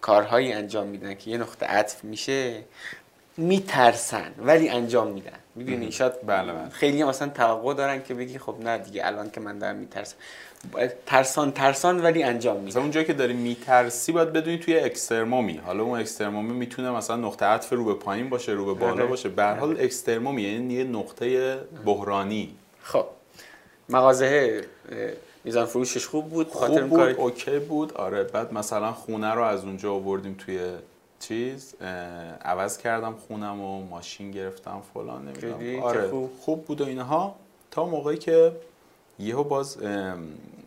کارهایی 0.00 0.52
انجام 0.52 0.86
میدن 0.86 1.14
که 1.14 1.30
یه 1.30 1.38
نقطه 1.38 1.66
عطف 1.66 2.04
میشه 2.04 2.64
میترسن 3.36 4.34
ولی 4.38 4.68
انجام 4.68 5.08
میدن. 5.08 5.38
می‌دونی؟ 5.54 5.92
شاید 5.92 6.12
بله 6.26 6.52
بله. 6.52 6.68
خیلی 6.68 7.04
مثلا 7.04 7.28
توقع 7.28 7.74
دارن 7.74 8.02
که 8.02 8.14
بگی 8.14 8.38
خب 8.38 8.56
نه 8.60 8.78
دیگه 8.78 9.06
الان 9.06 9.30
که 9.30 9.40
من 9.40 9.58
دارم 9.58 9.76
میترسم. 9.76 10.16
ترسان 11.06 11.52
ترسان 11.52 12.02
ولی 12.02 12.22
انجام 12.22 12.56
میدن. 12.56 12.68
مثلا 12.68 12.82
اونجایی 12.82 13.06
که 13.06 13.12
داری 13.12 13.32
میترسی 13.32 14.12
باید 14.12 14.32
بدونی 14.32 14.58
توی 14.58 14.78
extremum 14.78 15.40
ی. 15.40 15.56
حالا 15.56 15.82
اون 15.82 16.00
extremum 16.00 16.46
ی 16.46 16.52
می‌تونه 16.52 16.90
مثلا 16.90 17.16
نقطه 17.16 17.46
عطف 17.46 17.72
رو 17.72 17.84
به 17.84 17.94
پایین 17.94 18.30
باشه 18.30 18.52
رو 18.52 18.66
به 18.66 18.80
بالا 18.80 18.92
آره. 18.92 19.06
باشه. 19.06 19.28
به 19.28 19.44
حال 19.44 19.70
آره. 19.70 19.84
extremum 19.84 20.36
ی 20.36 20.42
یعنی 20.42 20.74
یه 20.74 20.84
نقطه 20.84 21.56
بحرانی. 21.84 22.54
خب. 22.82 23.06
مغازه 23.88 24.62
میزان 25.44 25.66
فروشش 25.66 26.06
خوب 26.06 26.30
بود 26.30 26.48
خوب 26.48 26.80
بود 26.80 26.98
کار... 26.98 27.10
okay 27.10 27.58
بود. 27.58 27.92
آره 27.92 28.24
بعد 28.24 28.54
مثلا 28.54 28.92
خونه 28.92 29.30
رو 29.30 29.42
از 29.42 29.64
اونجا 29.64 29.92
آوردیم 29.92 30.34
توی 30.34 30.70
چیز 31.20 31.74
عوض 32.44 32.78
کردم 32.78 33.14
خونم 33.14 33.60
و 33.60 33.86
ماشین 33.86 34.30
گرفتم 34.30 34.82
فلان 34.94 35.28
نمی‌دونم. 35.28 35.82
آره 35.82 36.10
خوب. 36.10 36.30
خوب 36.40 36.64
بود 36.64 36.80
و 36.80 36.84
اینها. 36.84 37.36
تا 37.70 37.86
موقعی 37.86 38.16
که 38.16 38.52
یهو 39.18 39.44
باز 39.44 39.78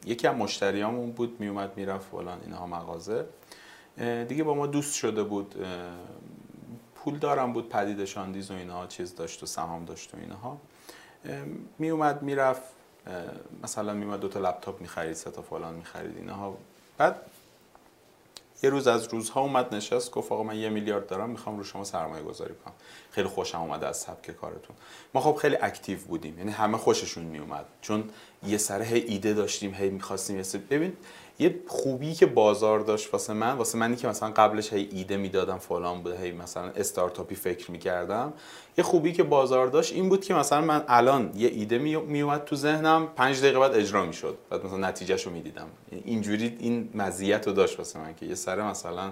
یکی 0.05 0.27
از 0.27 0.35
مشتریامون 0.35 1.11
بود 1.11 1.39
میومد 1.39 1.71
می‌رفت 1.75 2.07
فلان 2.11 2.37
اینها 2.45 2.67
مغازه. 2.67 3.25
دیگه 4.27 4.43
با 4.43 4.53
ما 4.53 4.67
دوست 4.67 4.95
شده 4.95 5.23
بود 5.23 5.55
پول 6.95 7.17
دارم 7.17 7.53
بود 7.53 7.69
پدیدشاندیز 7.69 8.51
و 8.51 8.53
اینها 8.53 8.87
چیز 8.87 9.15
داشت 9.15 9.43
و 9.43 9.45
سهام 9.45 9.85
داشت 9.85 10.13
و 10.13 10.17
اینها. 10.17 10.57
میومد 11.79 12.21
می‌رفت. 12.21 12.80
مثلا 13.63 13.93
میمد 13.93 14.19
دو 14.19 14.27
تا 14.27 14.39
لپتاپ 14.39 14.81
می‌خرید 14.81 15.13
سه 15.13 15.31
تا 15.31 15.41
فلان 15.41 15.73
می‌خرید 15.73 16.17
اینها 16.17 16.57
بعد 16.97 17.15
یه 18.63 18.69
روز 18.69 18.87
از 18.87 19.07
روزها 19.07 19.41
اومد 19.41 19.75
نشست 19.75 20.11
گفت 20.11 20.31
آقا 20.31 20.43
من 20.43 20.55
یه 20.55 20.69
میلیارد 20.69 21.07
دارم 21.07 21.29
می‌خوام 21.29 21.57
رو 21.57 21.63
شما 21.63 21.83
سرمایه 21.83 22.23
گذاری 22.23 22.53
کنم. 22.65 22.73
خیلی 23.11 23.27
خوشم 23.27 23.61
اومده 23.61 23.87
از 23.87 23.97
سبک 23.97 24.31
کارتون. 24.31 24.75
ما 25.13 25.21
خب 25.21 25.35
خیلی 25.35 25.57
اکتیو 25.61 25.99
بودیم 25.99 26.37
یعنی 26.37 26.51
همه 26.51 26.77
خوششون 26.77 27.23
میومد 27.23 27.65
چون 27.81 28.09
یه 28.43 28.57
سره 28.57 28.87
ایده 28.87 29.33
داشتیم 29.33 29.73
هی 29.73 29.89
می‌خواستیم 29.89 30.37
یه 30.37 30.43
ببین 30.69 30.97
یه 31.41 31.55
خوبی 31.67 32.13
که 32.13 32.25
بازار 32.25 32.79
داشت 32.79 33.13
واسه 33.13 33.33
من 33.33 33.51
واسه 33.51 33.77
منی 33.77 33.95
که 33.95 34.07
مثلا 34.07 34.29
قبلش 34.29 34.73
هی 34.73 34.89
ایده 34.91 35.17
می‌دادم 35.17 35.57
فلان 35.57 36.01
بوده 36.01 36.17
هی 36.17 36.31
مثلا 36.31 36.69
استارتاپی 36.69 37.35
فکر 37.35 37.71
می‌کردم. 37.71 38.33
یه 38.77 38.83
خوبی 38.83 39.11
که 39.11 39.23
بازار 39.23 39.67
داشت 39.67 39.93
این 39.93 40.09
بود 40.09 40.25
که 40.25 40.33
مثلا 40.33 40.61
من 40.61 40.83
الان 40.87 41.31
یه 41.35 41.49
ایده 41.49 41.77
میومد 41.77 42.43
تو 42.43 42.55
ذهنم 42.55 43.07
پنج 43.15 43.39
دقیقه 43.39 43.59
بعد 43.59 43.75
اجرا 43.75 44.05
می‌شد. 44.05 44.37
بعد 44.49 44.65
مثلا 44.65 44.77
نتیجهشو 44.77 45.29
می‌دیدم. 45.29 45.67
اینجوری 46.05 46.57
این 46.59 46.89
مزیت 46.95 47.47
رو 47.47 47.53
داشت 47.53 47.77
واسه 47.77 47.99
من 47.99 48.15
که 48.15 48.25
یه 48.25 48.35
سره 48.35 48.63
مثلا 48.63 49.11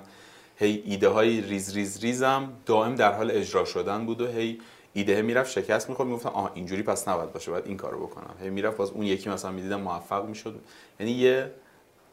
هی 0.57 0.83
ایده 0.85 1.09
های 1.09 1.41
ریز 1.41 1.75
ریز 1.75 1.99
ریزم 1.99 2.49
دائم 2.65 2.95
در 2.95 3.13
حال 3.13 3.31
اجرا 3.31 3.65
شدن 3.65 4.05
بود 4.05 4.21
و 4.21 4.27
هی 4.27 4.59
ایده 4.93 5.21
می‌رفت 5.21 5.51
شکست 5.51 5.89
می‌خورد 5.89 6.09
می‌گفتم 6.09 6.29
آها 6.29 6.51
اینجوری 6.53 6.83
پس 6.83 7.07
نباید 7.07 7.33
باشه 7.33 7.51
باید 7.51 7.67
این 7.67 7.77
کارو 7.77 8.07
بکنم. 8.07 8.35
هی 8.41 8.49
می‌رفت 8.49 8.77
باز 8.77 8.91
اون 8.91 9.05
یکی 9.05 9.29
مثلا 9.29 9.51
می‌دیدم 9.51 9.81
موفق 9.81 10.25
می‌شد. 10.25 10.55
یعنی 10.99 11.11
یه 11.11 11.51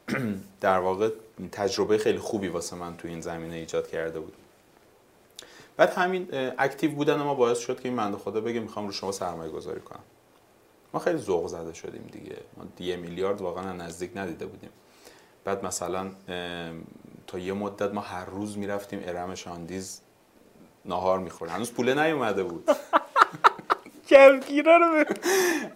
در 0.61 0.79
واقع 0.79 1.11
تجربه 1.53 1.99
خیلی 1.99 2.19
خوبی 2.19 2.49
واسه 2.49 2.77
من 2.77 2.97
تو 2.97 3.09
این 3.09 3.21
زمینه 3.21 3.55
ایجاد 3.55 3.89
کرده 3.89 4.21
بود. 4.21 4.35
بعد 5.77 5.91
همین 5.91 6.29
active 6.59 6.91
بودن 6.91 7.17
ما 7.17 7.35
باعث 7.35 7.59
شد 7.59 7.81
که 7.81 7.89
این 7.89 7.97
بنده 7.97 8.19
خدا 8.19 8.41
بگه 8.41 8.61
می‌خوام 8.61 8.87
رو 8.87 8.93
شما 8.93 9.13
سرمایه 9.13 9.51
گذاری 9.51 9.81
کنم. 9.81 10.03
ما 10.93 11.01
خیلی 11.01 11.19
ذوق 11.19 11.47
زده 11.47 11.73
شدیم 11.73 12.09
دیگه. 12.13 12.37
ما 12.57 12.87
یه 12.87 12.97
میلیارد 12.97 13.41
واقعا 13.41 13.73
نزدیک 13.73 14.11
ندیده 14.15 14.47
بودیم. 14.47 14.71
بعد 15.45 15.65
مثلا 15.65 16.11
تا 17.27 17.39
یه 17.39 17.53
مدت 17.53 17.95
ما 17.95 18.01
هر 18.01 18.25
روز 18.25 18.59
می‌رفتیم 18.59 19.03
ارم 19.05 19.35
شاندیز 19.35 20.01
ناهار 20.85 21.19
می‌خوریم 21.19 21.55
هنوز 21.55 21.73
پوله 21.73 21.95
نیومده 21.95 22.45
بود. 22.45 22.71
کمگیرا 24.09 24.77
رو 24.77 25.05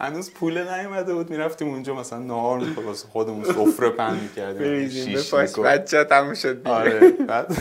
هنوز 0.01 0.31
پول 0.31 0.59
نیومده 0.59 1.15
بود 1.15 1.31
می‌رفتیم 1.31 1.69
اونجا 1.69 1.95
مثلا 1.95 2.19
نهار 2.19 2.59
می‌خورد 2.59 2.87
واسه 2.87 3.09
خودمون 3.09 3.45
سفره 3.45 3.91
پهن 3.91 4.15
می‌کردیم 4.15 4.89
شیش 4.89 5.35
بچه 5.35 6.05
تموم 6.05 6.35
شد 6.35 6.57
دیگه. 6.57 6.71
آره 6.71 7.11
بعد 7.11 7.57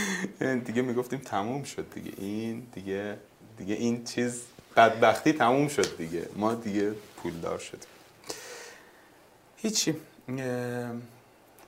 دیگه 0.66 0.82
می‌گفتیم 0.82 1.18
تموم 1.18 1.62
شد 1.62 1.86
دیگه. 1.94 2.12
این 2.18 2.66
دیگه 2.74 3.16
دیگه 3.58 3.74
این 3.74 4.04
چیز 4.04 4.42
بدبختی 4.76 5.32
تموم 5.32 5.68
شد 5.68 5.96
دیگه. 5.96 6.26
ما 6.36 6.54
دیگه 6.54 6.92
پولدار 7.16 7.58
شدیم. 7.58 7.88
هیچی. 9.56 9.94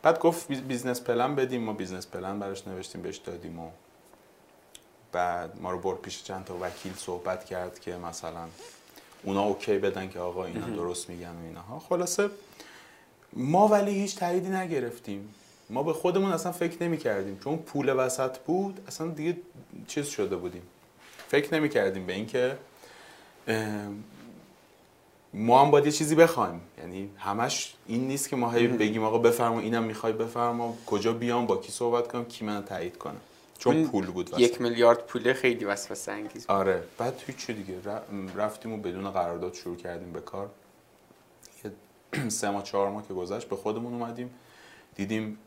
بعد 0.03 0.19
گفت 0.19 0.53
business 0.53 1.01
plan 1.01 1.35
بدیم 1.35 1.63
ما 1.63 1.73
business 1.73 2.07
plan 2.07 2.39
براش 2.39 2.69
نوشتیم 2.69 3.03
بهش 3.03 3.17
دادیم 3.17 3.59
و 3.59 3.71
بعد 5.17 5.61
ما 5.61 5.71
رو 5.71 5.79
برد 5.79 5.99
پیش 5.99 6.23
چند 6.23 6.45
تا 6.45 6.57
وکیل 6.61 6.93
صحبت 6.97 7.45
کرد 7.45 7.81
که 7.81 7.97
مثلا 7.97 8.47
اونا 9.23 9.43
okay 9.43 9.79
بدن 9.79 10.09
که 10.09 10.19
آقا 10.21 10.45
اینا 10.45 10.67
درست 10.67 11.09
میگن 11.09 11.29
و 11.29 11.47
اینها. 11.47 11.79
خلاصه 11.79 12.31
ما 13.33 13.69
ولی 13.69 13.91
هیچ 13.91 14.17
تاییدی 14.17 14.49
نگرفتیم. 14.49 15.35
ما 15.71 15.83
به 15.83 15.93
خودمون 15.93 16.33
اصلا 16.33 16.53
فکر 16.53 16.83
نمی 16.83 16.99
کردیم 16.99 17.39
چون 17.45 17.57
پول 17.57 17.95
وسط 17.97 18.39
بود 18.39 18.81
اصلا 18.89 19.09
دیگه 19.09 19.37
چیز 19.87 20.07
شده 20.07 20.37
بودیم. 20.37 20.63
فکر 21.29 21.55
نمی 21.55 21.69
کردیم 21.69 22.07
به 22.07 22.13
اینکه 22.13 22.59
ما 25.35 25.65
هم 25.65 25.71
باید 25.71 25.87
یه 25.87 25.93
چیزی 25.93 26.15
بخوایم. 26.15 26.61
یعنی 26.79 27.11
همش 27.19 27.75
این 27.87 28.09
نیست 28.09 28.29
که 28.29 28.37
ما 28.37 28.51
هی 28.51 28.67
بگیم 28.67 29.05
آقا 29.05 29.19
بفرما 29.19 29.61
اینم 29.61 29.83
می‌خوای 29.83 30.13
بفرما 30.13 30.77
کجا 30.87 31.13
بیام 31.13 31.47
با 31.47 31.57
کی 31.57 31.73
صحبت 31.73 32.09
کنم 32.13 32.25
کی 32.25 32.45
من 32.45 32.65
تایید 32.65 32.99
کنه. 32.99 33.21
چون 33.59 33.89
پول 33.89 34.07
بود 34.07 34.31
واسه. 34.31 34.43
یک 34.45 34.61
میلیارد 34.61 34.99
پوله 34.99 35.33
خیلی 35.33 35.65
وسوسه 35.65 36.13
انگیز 36.13 36.47
آره 36.47 36.83
بعد 36.99 37.23
چی 37.37 37.55
دیگه. 37.55 37.75
رفتیم 38.37 38.73
و 38.73 38.77
بدون 38.77 39.11
قرارداد 39.11 39.55
شروع 39.55 39.77
کردیم 39.77 40.13
به 40.13 40.21
کار. 40.21 40.51
یه 41.65 41.73
سه 42.29 42.51
ماه 42.51 42.63
چهار 42.63 42.91
ماه 42.91 43.09
که 43.09 43.15
گذشت 43.15 43.49
به 43.49 43.57
خودمون 43.57 43.93
اومدیم. 43.93 44.31
دیدیم 44.95 45.39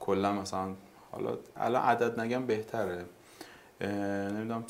کلا 0.00 0.32
مثلا 0.32 0.74
حالا 1.10 1.38
الان 1.56 1.82
عدد 1.82 2.20
نگم 2.20 2.46
بهتره. 2.46 3.04
نمی‌دونم 3.80 4.64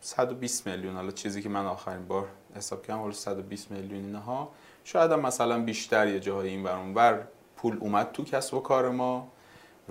120 0.00 0.66
میلیون. 0.66 0.94
حالا 0.94 1.10
چیزی 1.10 1.42
که 1.42 1.48
من 1.48 1.66
آخرین 1.66 2.06
بار 2.06 2.28
حساب 2.56 2.82
کردم 2.82 3.00
حالا 3.00 3.12
120 3.12 3.70
میلیون 3.70 4.04
اینها. 4.04 4.52
شاید 4.84 5.12
هم 5.12 5.20
مثلا 5.20 5.58
بیشتر 5.58 6.08
یه 6.08 6.20
جاهای 6.20 6.48
این 6.48 6.94
بر 6.94 7.20
پول 7.56 7.76
اومد 7.80 8.12
تو 8.12 8.24
کسب 8.24 8.54
و 8.54 8.60
کار 8.60 8.90
ما 8.90 9.28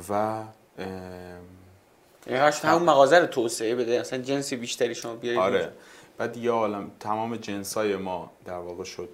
و 0.09 0.43
یعنی 0.77 2.51
همون 2.63 2.83
مغازه 2.83 3.19
رو 3.19 3.27
توسعه 3.27 3.75
بده 3.75 3.99
اصلا 3.99 4.19
جنس 4.19 4.53
بیشتری 4.53 4.95
شما 4.95 5.15
بیارید 5.15 5.39
آره. 5.39 5.71
بعد 6.17 6.37
یا 6.37 6.53
عالم 6.53 6.91
تمام 6.99 7.35
جنسای 7.35 7.95
ما 7.95 8.31
در 8.45 8.57
واقع 8.57 8.83
شد 8.83 9.09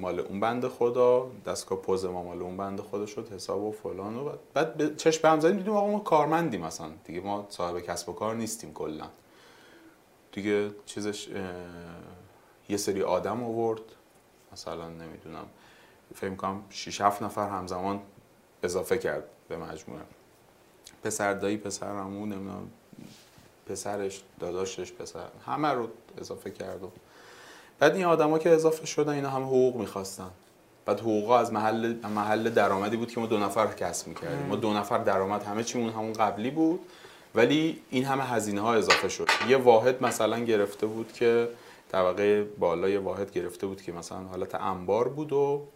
مال 0.00 0.20
اون 0.20 0.40
بند 0.40 0.68
خدا 0.68 1.30
دستگاه 1.46 1.78
پوز 1.78 2.04
ما 2.04 2.22
مال 2.22 2.42
اون 2.42 2.56
بند 2.56 2.80
خدا 2.80 3.06
شد 3.06 3.32
حساب 3.32 3.62
و 3.62 3.72
فلان 3.72 4.16
و 4.16 4.30
بعد 4.54 4.74
به 4.74 4.94
چشم 4.96 5.28
هم 5.28 5.40
زدیم 5.40 5.56
دیدیم 5.56 5.72
آقا 5.72 5.90
ما 5.90 5.98
کارمندیم 5.98 6.60
مثلا 6.60 6.90
دیگه 7.04 7.20
ما 7.20 7.46
صاحب 7.48 7.80
کسب 7.80 8.08
و 8.08 8.12
کار 8.12 8.34
نیستیم 8.34 8.72
کلا. 8.72 9.06
دیگه 10.32 10.70
چیزش 10.86 11.28
یه 12.68 12.76
سری 12.76 13.02
آدم 13.02 13.44
آورد. 13.44 13.82
مثلا 14.52 14.88
نمی‌دونم 14.88 15.46
فکر 16.14 16.34
کنم 16.34 16.62
6 16.70 17.00
7 17.00 17.22
نفر 17.22 17.48
همزمان 17.48 18.00
اضافه 18.62 18.98
کرد 18.98 19.24
به 19.48 19.56
مجموعه. 19.56 20.02
پسر 21.04 21.34
دایی 21.34 21.56
پسر 21.56 21.86
همون 21.86 22.34
پسرش 23.66 24.22
داداشش 24.40 24.92
پسر 24.92 25.24
همه 25.46 25.68
رو 25.68 25.88
اضافه 26.18 26.50
کرد 26.50 26.82
و 26.82 26.90
بعد 27.78 27.94
این 27.94 28.04
آدما 28.04 28.38
که 28.38 28.50
اضافه 28.50 28.86
شدن 28.86 29.12
اینا 29.12 29.30
همه 29.30 29.46
حقوق 29.46 29.76
می‌خواستن. 29.76 30.30
بعد 30.86 31.00
حقوقا 31.00 31.38
از 31.38 31.52
محل 31.52 31.94
محل 32.14 32.50
درآمدی 32.50 32.96
بود 32.96 33.10
که 33.10 33.20
ما 33.20 33.26
دو 33.26 33.38
نفر 33.38 33.66
کسب 33.66 34.08
می‌کردیم. 34.08 34.46
ما 34.46 34.56
دو 34.56 34.72
نفر 34.72 34.98
درآمد 34.98 35.42
همه 35.42 35.64
چیمون 35.64 35.90
همون 35.90 36.12
قبلی 36.12 36.50
بود 36.50 36.80
ولی 37.34 37.80
این 37.90 38.04
همه 38.04 38.24
هزینه 38.24 38.60
ها 38.60 38.74
اضافه 38.74 39.08
شد. 39.08 39.28
یه 39.48 39.56
واحد 39.56 40.02
مثلا 40.02 40.38
گرفته 40.38 40.86
بود 40.86 41.12
که 41.12 41.48
طبقه 41.92 42.44
بالای 42.58 42.96
واحد 42.96 43.32
گرفته 43.32 43.66
بود 43.66 43.82
که 43.82 43.92
مثلا 43.92 44.18
حالت 44.18 44.54
انبار 44.54 45.08
بود 45.08 45.32
و 45.32 45.66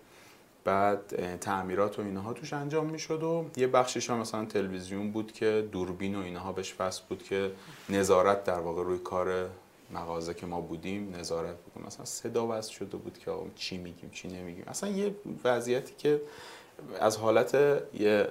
بعد 0.65 1.37
تعمیرات 1.37 1.99
و 1.99 2.03
اینها 2.03 2.33
توش 2.33 2.53
انجام 2.53 2.87
می‌شد 2.87 3.23
و 3.23 3.45
یه 3.57 3.67
بخشش 3.67 4.11
هم 4.11 4.19
مثلا 4.19 4.45
تلویزیون 4.45 5.11
بود 5.11 5.33
که 5.33 5.69
دوربین 5.73 6.15
و 6.15 6.23
اینها 6.23 6.53
بهش 6.53 6.75
فصل 6.75 7.03
بود 7.09 7.23
که 7.23 7.51
نظارت 7.89 8.45
در 8.45 8.61
واقع 8.61 8.83
روی 8.83 8.99
کار 8.99 9.49
مغازه 9.95 10.35
که 10.35 10.47
ما 10.47 10.61
بودیم 10.61 11.17
نظارت 11.17 11.57
بود 11.57 11.87
مثلا 11.87 12.05
صدا 12.05 12.47
وصل 12.47 12.73
شده 12.73 12.97
بود 12.97 13.19
که 13.19 13.31
آقا 13.31 13.47
چی 13.55 13.79
میگیم 13.79 14.11
چی 14.11 14.29
نمیگیم. 14.29 14.65
اصلا 14.67 14.91
یه 14.91 15.15
وضعیتی 15.45 15.95
که 15.99 16.21
از 17.01 17.17
حالت 17.17 17.55
یه 17.95 18.29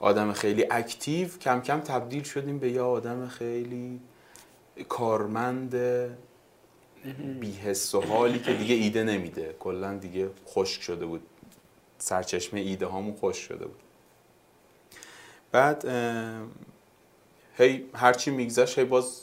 آدم 0.00 0.32
خیلی 0.32 0.66
اکتیو 0.70 1.28
کم 1.28 1.60
کم 1.60 1.80
تبدیل 1.80 2.22
شدیم 2.22 2.58
به 2.58 2.70
یه 2.70 2.80
آدم 2.80 3.28
خیلی 3.28 4.00
کارمند 4.88 5.74
بیحس 7.40 7.94
و 7.94 8.00
حالی 8.00 8.38
که 8.38 8.52
دیگه 8.52 8.74
ایده 8.74 9.04
نمیده. 9.04 9.56
کلا 9.60 9.94
دیگه 9.94 10.30
خشک 10.46 10.82
شده 10.82 11.06
بود. 11.06 11.22
سرچشمه 11.98 12.60
ایده 12.60 12.86
هامون 12.86 13.14
خوش 13.14 13.36
شده 13.36 13.66
بود. 13.66 13.80
بعد 15.52 15.84
هی 17.58 17.84
هرچی 17.94 18.30
میگذشت 18.30 18.78
هی 18.78 18.84
باز 18.84 19.22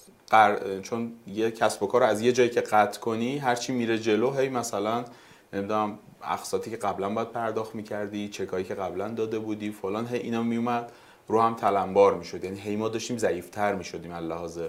چون 0.82 1.14
یه 1.28 1.52
کسب 1.52 1.84
و 1.84 1.88
کار 1.88 2.04
از 2.04 2.22
یه 2.22 2.32
جایی 2.32 2.50
که 2.50 2.62
قطع 2.62 3.00
کنی 3.00 3.38
هرچی 3.38 3.74
میره 3.74 4.00
جلو 4.00 4.32
هی 4.32 4.50
مثلا 4.50 5.06
نمی‌دونم 5.54 6.00
اقساطی 6.24 6.72
که 6.72 6.78
قبلا 6.78 7.10
باید 7.10 7.32
پرداخت 7.32 7.76
می‌کردی 7.76 8.30
چکایی 8.30 8.66
که 8.66 8.76
قبلا 8.76 9.10
داده 9.10 9.40
بودی 9.40 9.72
فلان 9.72 10.08
هی 10.08 10.18
اینا 10.18 10.44
میومد 10.44 10.92
رو 11.28 11.42
هم 11.42 11.56
تلمبار 11.56 12.14
می‌شد. 12.14 12.44
یعنی 12.44 12.60
هی 12.60 12.76
ما 12.76 12.90
داشتیم 12.90 13.18
ضعیفتر 13.18 13.76
می‌شدیم 13.76 14.12
از 14.12 14.24
لحاظ 14.24 14.60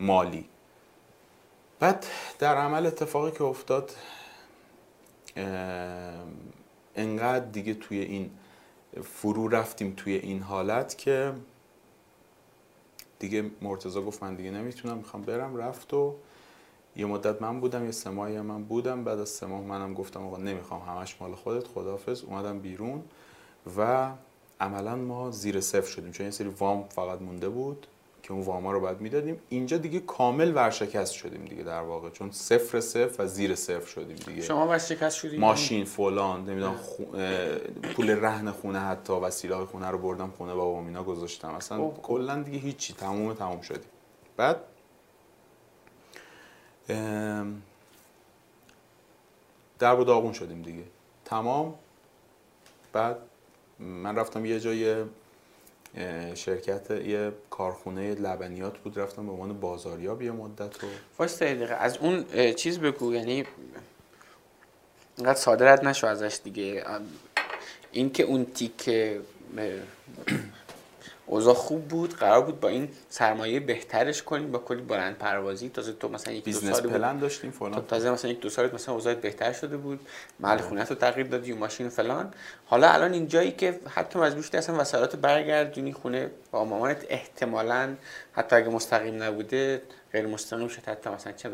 مالی. 0.00 0.48
بعد 1.80 2.06
در 2.38 2.56
عمل 2.56 2.86
اتفاقی 2.86 3.30
که 3.30 3.44
افتاد 3.44 3.90
انقدر 6.96 7.44
دیگه 7.44 7.74
توی 7.74 7.98
این 7.98 8.30
فرو 9.02 9.48
رفتیم 9.48 9.94
توی 9.96 10.14
این 10.14 10.42
حالت 10.42 10.98
که 10.98 11.32
دیگه 13.18 13.50
مرتزا 13.62 14.02
گفت 14.02 14.22
من 14.22 14.34
دیگه 14.34 14.50
نمی‌تونم 14.50 14.96
می‌خوام 14.96 15.22
برم. 15.22 15.56
رفت 15.56 15.94
و 15.94 16.14
یه 16.96 17.06
مدت 17.06 17.42
من 17.42 17.60
بودم 17.60 17.84
یه 17.84 17.90
سه 17.90 18.10
من 18.10 18.64
بودم. 18.64 19.04
بعد 19.04 19.18
از 19.18 19.28
سه 19.28 19.46
ماه 19.46 19.60
منم 19.60 19.94
گفتم 19.94 20.26
آقا 20.26 20.36
نمی‌خوام 20.36 20.80
همش 20.80 21.16
مال 21.20 21.34
خودت 21.34 21.66
خدافظ 21.66 22.24
اومدم 22.24 22.58
بیرون 22.58 23.02
و 23.78 24.10
عملا 24.60 24.96
ما 24.96 25.30
زیر 25.30 25.60
صفر 25.60 25.90
شدیم 25.90 26.12
چون 26.12 26.26
یه 26.26 26.32
سری 26.32 26.48
وام 26.48 26.88
فقط 26.88 27.20
مونده 27.20 27.48
بود. 27.48 27.86
که 28.22 28.32
اون 28.32 28.42
واما 28.42 28.72
رو 28.72 28.80
باید 28.80 29.00
می‌دادیم. 29.00 29.40
اینجا 29.48 29.76
دیگه 29.76 30.00
کامل 30.00 30.54
ورشکست 30.54 31.12
شدیم 31.12 31.44
دیگه 31.44 31.62
در 31.62 31.80
واقع 31.80 32.10
چون 32.10 32.30
صفر 32.30 32.80
صفر 32.80 33.22
و 33.22 33.26
زیر 33.26 33.54
صفر 33.54 33.86
شدیم 33.86 34.16
دیگه. 34.16 34.42
شما 34.42 34.68
ورشکست 34.68 35.16
شدیم 35.16 35.40
ماشین 35.40 35.84
فلان 35.84 36.44
نمی‌دونم 36.44 36.76
پول 37.94 38.10
رهن 38.10 38.50
خونه 38.50 38.78
حتی 38.78 39.12
های 39.12 39.64
خونه 39.64 39.88
رو 39.88 39.98
بردم 39.98 40.32
خونه 40.36 40.54
بابا 40.54 40.80
اینا 40.80 41.04
گذاشتم. 41.04 41.48
اصلا 41.54 41.90
کلا 41.90 42.42
دیگه 42.42 42.58
هیچی 42.58 42.94
تموم 42.94 43.34
تموم 43.34 43.60
شدیم. 43.60 43.90
بعد 44.36 44.56
در 49.78 49.94
و 49.94 50.04
داغون 50.04 50.32
شدیم 50.32 50.62
دیگه. 50.62 50.84
تمام. 51.24 51.74
بعد 52.92 53.16
من 53.78 54.16
رفتم 54.16 54.44
یه 54.44 54.60
جای 54.60 55.04
شرکت 56.34 56.90
یه 56.90 57.32
کارخونه 57.50 58.14
لبنیات 58.14 58.78
بود 58.78 58.98
رفتم 58.98 59.26
به 59.26 59.32
عنوان 59.32 59.60
بازاریاب 59.60 60.22
یه 60.22 60.30
مدت 60.30 60.82
رو. 60.82 60.88
واسه 61.18 61.54
دقیقه. 61.54 61.74
از 61.74 61.96
اون 61.96 62.24
چیز 62.54 62.78
بگو 62.78 63.14
یعنی 63.14 63.44
اینقدر 65.16 65.38
صادرت 65.38 65.84
نشو 65.84 66.06
ازش 66.06 66.40
دیگه. 66.44 66.84
این 67.92 68.12
که 68.12 68.22
اون 68.22 68.44
تیک 68.44 68.90
اوضاع 71.26 71.54
خوب 71.54 71.88
بود 71.88 72.16
قرار 72.16 72.40
بود 72.40 72.60
با 72.60 72.68
این 72.68 72.88
سرمایه 73.08 73.60
بهترش 73.60 74.22
کنیم 74.22 74.52
با 74.52 74.58
کلی 74.58 74.82
بلند 74.82 75.18
پروازی. 75.18 75.68
تازه 75.68 75.92
تو 75.92 76.08
مثلا 76.08 76.32
یک 76.32 76.44
دو 76.44 76.52
سال 76.52 76.90
پلن 76.90 77.18
داشتیم 77.18 77.50
فلان. 77.50 77.86
تازه 77.86 78.10
مثلا 78.10 78.30
یک 78.30 78.40
دو 78.40 78.50
سال 78.50 78.70
مثلا 78.74 78.94
اوضاعت 78.94 79.20
بهتر 79.20 79.52
شده 79.52 79.76
بود. 79.76 80.00
محل 80.40 80.52
آره. 80.52 80.62
خونت 80.62 80.90
رو 80.90 80.96
تغییر 80.96 81.26
دادی 81.26 81.52
و 81.52 81.56
ماشین 81.56 81.88
فلان. 81.88 82.34
حالا 82.66 82.90
الان 82.90 83.12
این 83.12 83.28
جایی 83.28 83.52
که 83.52 83.80
حتی 83.88 84.18
مجبور 84.18 84.42
شدی 84.42 84.58
اصلا 84.58 84.80
وسایلات 84.80 85.16
برگردونی 85.16 85.92
خونه 85.92 86.30
با 86.50 86.64
مامانت 86.64 87.06
احتمالا 87.08 87.96
حتی 88.32 88.56
اگه 88.56 88.68
مستقیم 88.68 89.22
نبوده 89.22 89.82
غیر 90.12 90.26
مستقیم 90.26 90.68
شد 90.68 90.88
حتی 90.88 91.10
مثلا 91.10 91.32
چه 91.32 91.50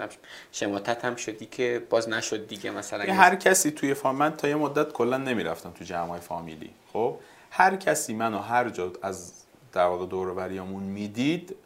شماتت 0.52 1.04
هم 1.04 1.16
شدی 1.16 1.46
که 1.46 1.82
باز 1.90 2.08
نشد 2.08 2.46
دیگه 2.48 2.70
مثلا. 2.70 3.14
هر 3.14 3.36
کسی 3.36 3.70
توی 3.70 3.94
فامیل 3.94 4.30
تا 4.30 4.48
یه 4.48 4.54
مدت 4.54 4.92
کلا 4.92 5.16
نمی‌رفتم 5.16 5.70
تو 5.70 5.84
جمعای 5.84 6.20
فامیلی 6.20 6.70
خب؟ 6.92 7.18
هر 7.50 7.76
کسی 7.76 8.14
منو 8.14 8.38
هر 8.38 8.68
جا 8.68 8.92
از 9.02 9.32
در 9.78 9.86
واقع 9.86 10.06
دور 10.06 10.34
بریامون 10.34 10.82
می‌دید 10.82 11.56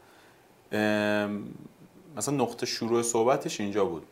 مثلا 2.17 2.35
نقطه 2.35 2.67
شروع 2.67 3.03
صحبتش 3.03 3.61
اینجا 3.61 3.85
بود. 3.85 4.07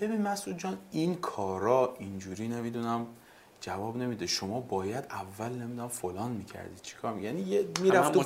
ببین 0.00 0.22
مسعود 0.22 0.58
جان 0.58 0.78
این 0.90 1.14
کارا 1.14 1.94
اینجوری 1.98 2.48
نمی‌دونم 2.48 3.06
جواب 3.60 3.96
نمیده. 3.96 4.26
شما 4.26 4.60
باید 4.60 5.04
اول 5.10 5.48
نمی‌دونم 5.48 5.88
فلان 5.88 6.30
می‌کردی. 6.30 6.80
چیکار 6.82 7.18
یعنی 7.18 7.40
یه 7.40 7.66
می‌رفت 7.82 8.12
تو 8.12 8.22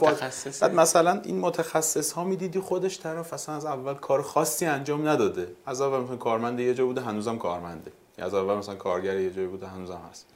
بعد 0.61 0.75
مثلا 0.75 1.21
این 1.25 1.41
متخصص 1.41 2.13
ها 2.13 2.25
می‌دیدی 2.25 2.61
خودش 2.61 3.01
طرف 3.01 3.33
اصلا 3.33 3.55
از 3.55 3.65
اول 3.65 3.95
کار 3.95 4.23
خاصی 4.23 4.67
انجام 4.67 5.09
نداده. 5.09 5.49
از 5.67 5.81
اول 5.81 6.01
مثلا 6.01 6.17
کارمنده 6.17 6.63
یه 6.63 6.75
جا 6.75 6.87
بوده 6.87 7.01
هنوزم 7.01 7.39
کارمنده. 7.39 7.93
از 8.19 8.35
اول 8.35 8.55
مثلا 8.55 8.75
کارگر 8.75 9.21
یه 9.21 9.31
جایی 9.31 9.49
بوده 9.49 9.67
هنوزم 9.67 10.01
هست. 10.11 10.27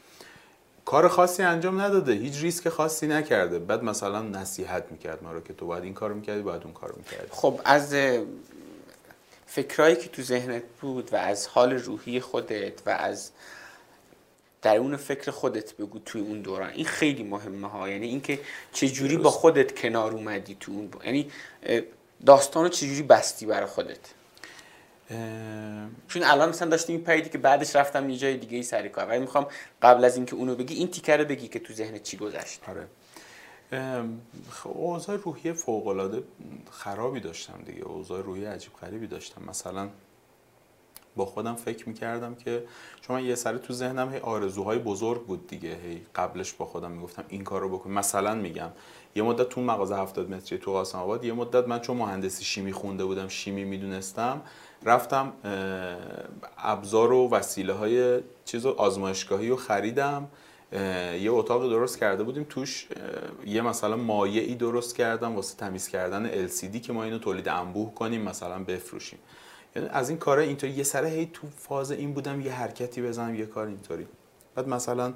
کار 0.91 1.09
خاصی 1.09 1.43
انجام 1.43 1.81
نداده 1.81 2.13
هیچ 2.13 2.41
ریسک 2.41 2.69
خاصی 2.69 3.07
نکرده. 3.07 3.59
بعد 3.59 3.83
مثلا 3.83 4.23
نصیحت 4.23 4.85
می‌کرد 4.91 5.23
ما 5.23 5.33
رو 5.33 5.41
که 5.41 5.53
تو 5.53 5.67
باید 5.67 5.85
این 5.85 5.95
کارو 5.95 6.15
می‌کردی 6.15 6.43
باید 6.43 6.65
اون 6.65 6.73
کارو 6.73 6.95
می‌کردی. 6.97 7.29
خب 7.31 7.61
از 7.65 7.95
فکرایی 9.47 9.97
که 9.97 10.09
تو 10.09 10.23
ذهنت 10.23 10.63
بود 10.81 11.13
و 11.13 11.17
از 11.17 11.47
حال 11.47 11.73
روحی 11.73 12.21
خودت 12.21 12.73
و 12.87 12.91
از 12.91 13.31
درون 14.63 14.97
فکر 14.97 15.31
خودت 15.31 15.77
بگو 15.77 15.99
توی 15.99 16.21
اون 16.21 16.41
دوران 16.41 16.71
این 16.71 16.85
خیلی 16.85 17.23
مهمه 17.23 17.69
ها. 17.69 17.89
یعنی 17.89 18.07
اینکه 18.07 18.41
چجوری 18.73 19.17
با 19.17 19.31
خودت 19.31 19.81
کنار 19.81 20.13
اومدی 20.13 20.57
تو 20.61 20.73
اون 20.73 20.91
یعنی 21.05 21.31
داستان 22.27 22.63
رو 22.63 22.69
چجوری 22.69 23.03
بستی 23.03 23.47
برای 23.47 23.67
خودت؟ 23.67 24.20
چون 26.09 26.23
الان 26.23 26.49
مثلا 26.49 26.69
داشتیم 26.69 26.97
این 26.97 27.05
پیدی 27.05 27.31
که 27.31 27.39
بعدش 27.39 27.77
رفتم 27.77 28.11
یه 28.11 28.17
جای 28.17 28.37
دیگه 28.37 28.57
ای 28.57 28.63
سری 28.63 28.89
کار. 28.89 29.09
ولی 29.09 29.19
می‌خوام 29.19 29.47
قبل 29.83 30.05
از 30.05 30.17
اینکه 30.17 30.37
اونو 30.37 30.55
بگی 30.55 30.75
این 30.75 30.89
تیکر 30.91 31.17
رو 31.17 31.25
بگی 31.25 31.49
که 31.49 31.59
تو 31.59 31.73
ذهن 31.73 31.99
چی 31.99 32.17
گذشت. 32.17 32.61
آره. 32.69 32.87
خب، 34.51 34.71
اوضاع 34.75 35.17
روحی 35.17 35.53
فوق 35.53 35.87
العاده 35.87 36.23
خرابی 36.71 37.21
داشتم 37.21 37.59
دیگه. 37.67 37.83
اوضاع 37.83 38.23
روحی 38.23 38.45
عجیب 38.45 38.73
غریبی 38.83 39.07
داشتم. 39.07 39.43
مثلا 39.49 39.89
با 41.17 41.27
خودم 41.27 41.55
فکر 41.55 41.89
می‌کردم 41.89 42.35
که 42.35 42.65
چون 43.01 43.25
یه 43.25 43.35
سری 43.35 43.59
تو 43.59 43.73
ذهنم 43.73 44.13
هی 44.13 44.19
آرزوهای 44.19 44.79
بزرگ 44.79 45.23
بود 45.27 45.47
دیگه. 45.47 45.69
هی 45.69 46.03
قبلش 46.15 46.53
با 46.53 46.65
خودم 46.67 46.91
می‌گفتم 46.91 47.25
این 47.29 47.45
کار 47.45 47.61
رو 47.61 47.69
بکن. 47.79 47.91
مثلا 47.91 48.35
میگم 48.35 48.71
یه 49.15 49.23
مدت 49.23 49.49
تو 49.49 49.61
مغازه 49.61 49.97
70 49.97 50.31
متری 50.31 50.59
تو 50.59 50.73
قاسم 50.73 50.99
آباد 50.99 51.25
یه 51.25 51.33
مدت 51.33 51.69
من 51.69 51.81
چون 51.81 51.97
مهندسی 51.97 52.45
شیمی 52.45 52.73
خونده 52.73 53.05
بودم 53.05 53.29
شیمی 53.29 53.65
می‌دونستم 53.65 54.43
رفتم 54.85 55.33
ابزار 56.59 57.13
و 57.13 57.29
وسیله 57.29 57.73
های 57.73 58.21
چیز 58.45 58.67
آزمایشگاهی 58.67 59.49
رو 59.49 59.57
خریدم. 59.57 60.29
یه 61.21 61.31
اتاق 61.31 61.71
درست 61.71 61.99
کرده 61.99 62.23
بودیم 62.23 62.47
توش. 62.49 62.89
یه 63.47 63.63
مثلا 63.63 63.97
مایعی 63.97 64.55
درست 64.55 64.97
کردم 64.97 65.37
واسه 65.37 65.57
تمیز 65.57 65.89
کردن 65.89 66.49
LCD 66.49 66.81
که 66.81 66.93
ما 66.93 67.05
اینو 67.05 67.19
تولید 67.19 67.49
انبوه 67.49 67.95
کنیم 67.95 68.23
مثلا 68.23 68.65
بفروشیم. 68.65 69.19
یعنی 69.77 69.89
از 69.89 70.09
این 70.09 70.19
کارا 70.19 70.43
اینطوری 70.43 70.73
یه 70.73 70.83
سره 70.83 71.09
هی 71.09 71.31
تو 71.33 71.47
فاز 71.57 71.91
این 71.91 72.13
بودم 72.13 72.41
یه 72.41 72.53
حرکتی 72.53 73.03
بزنم 73.03 73.35
یه 73.35 73.47
کار 73.47 73.67
اینطوری. 73.67 74.07
بعد 74.55 74.69
مثلا 74.69 75.13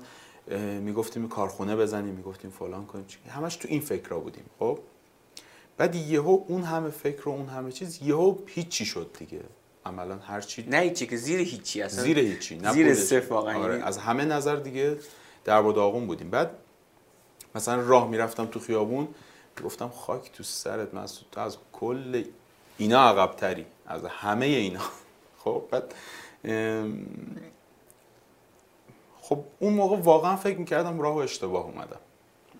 می‌گفتیم 0.80 1.28
کارخونه 1.28 1.76
بزنیم 1.76 2.14
می‌گفتیم 2.14 2.50
فلان 2.50 2.86
کنیم. 2.86 3.04
همش 3.30 3.56
تو 3.56 3.68
این 3.70 3.80
فکر 3.80 4.14
بودیم 4.14 4.44
خب؟ 4.58 4.78
بعد 5.76 5.94
یهو 5.94 6.44
ان 6.48 6.62
همه 6.62 6.90
فکر 6.90 7.28
و 7.28 7.32
اون 7.32 7.48
همه 7.48 7.72
چیز 7.72 8.02
یهو 8.02 8.38
هیچی 8.46 8.84
شد 8.84 9.10
دیگه. 9.18 9.40
عملا 9.86 10.16
هر 10.16 10.40
چی 10.40 10.66
نه 10.68 10.76
هیچی 10.76 11.06
که 11.06 11.16
زیر 11.16 11.40
هیچی 11.40 11.82
اصلا. 11.82 12.04
زیر 12.04 12.18
هیچی 12.18 12.56
نه 12.56 12.72
زیر 12.72 12.94
صفر 12.94 13.32
واقعا. 13.32 13.62
آره. 13.62 13.82
از 13.86 13.98
همه 13.98 14.24
نظر 14.24 14.56
دیگه 14.56 14.98
در 15.44 15.62
و 15.62 15.72
داغون 15.72 16.06
بودیم. 16.06 16.30
بعد 16.30 16.50
مثلا 17.54 17.82
راه 17.82 18.08
می‌رفتم 18.08 18.46
تو 18.46 18.60
خیابون 18.60 19.08
گفتم 19.64 19.88
خاک 19.88 20.32
تو 20.32 20.42
سرت 20.42 20.94
مسعود 20.94 21.26
تو 21.32 21.40
از 21.40 21.56
کل 21.72 22.24
اینا 22.78 23.08
عقب 23.08 23.36
تری 23.36 23.66
از 23.86 24.04
همه 24.04 24.46
اینا. 24.46 24.80
خب 25.44 25.62
بعد 25.70 25.94
خب 29.20 29.44
اون 29.58 29.72
موقع 29.72 29.96
واقعا 29.96 30.36
فکر 30.36 30.58
می‌کردم 30.58 31.00
راه 31.00 31.14
و 31.14 31.18
اشتباه 31.18 31.64
اومدم. 31.64 32.00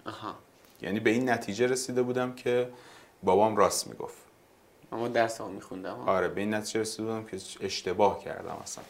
آها. 0.06 0.34
یعنی 0.82 1.00
به 1.00 1.10
این 1.10 1.30
نتیجه 1.30 1.66
رسیده 1.66 2.02
بودم 2.02 2.34
که 2.34 2.68
بابام 3.24 3.56
راست 3.56 3.86
می‌گفت. 3.86 4.16
اما 4.92 5.08
درس 5.08 5.40
ها 5.40 5.48
میخوندم. 5.48 5.98
آره 6.06 6.28
به 6.28 6.40
این 6.40 6.54
نتیجه 6.54 6.80
رسیده 6.80 7.02
بودم 7.02 7.24
که 7.24 7.36
اشتباه 7.60 8.24
کردم 8.24 8.56
اصلا. 8.62 8.84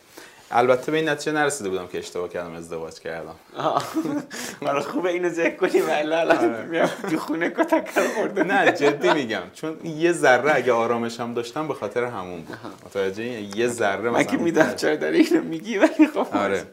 البته 0.50 0.92
به 0.92 0.98
این 0.98 1.08
نتیجه 1.08 1.32
نرسیده 1.32 1.70
بودم 1.70 1.86
که 1.86 1.98
اشتباه 1.98 2.28
کردم 2.28 2.54
ازدواج 2.54 2.98
کردم. 3.00 3.34
آره 4.62 4.80
خوبه 4.90 5.10
اینو 5.10 5.28
ذکر 5.28 5.56
کنی 5.56 5.80
ولی 5.80 6.12
الان 6.12 6.90
تو 7.10 7.18
خونه 7.18 7.50
کتک 7.50 7.90
خورده. 8.16 8.42
نه 8.42 8.72
جدی 8.72 9.12
میگم 9.12 9.42
چون 9.54 9.86
یه 9.86 10.12
ذره 10.12 10.54
اگه 10.54 10.72
آرامش 10.72 11.20
هم 11.20 11.34
داشتم 11.34 11.68
به 11.68 11.74
خاطر 11.74 12.04
همون 12.04 12.40
بود. 12.42 12.58
متوجه 12.86 13.24
یه 13.56 13.68
ذره 13.68 14.00
مثلا 14.00 14.12
من 14.12 14.24
که 14.24 14.36
می‌دونم 14.36 14.74
چرا 14.74 14.96
داری 14.96 15.20
اینو 15.20 15.42
میگی 15.42 15.78
ولی 15.78 16.06
خب 16.06 16.26
آره. 16.36 16.66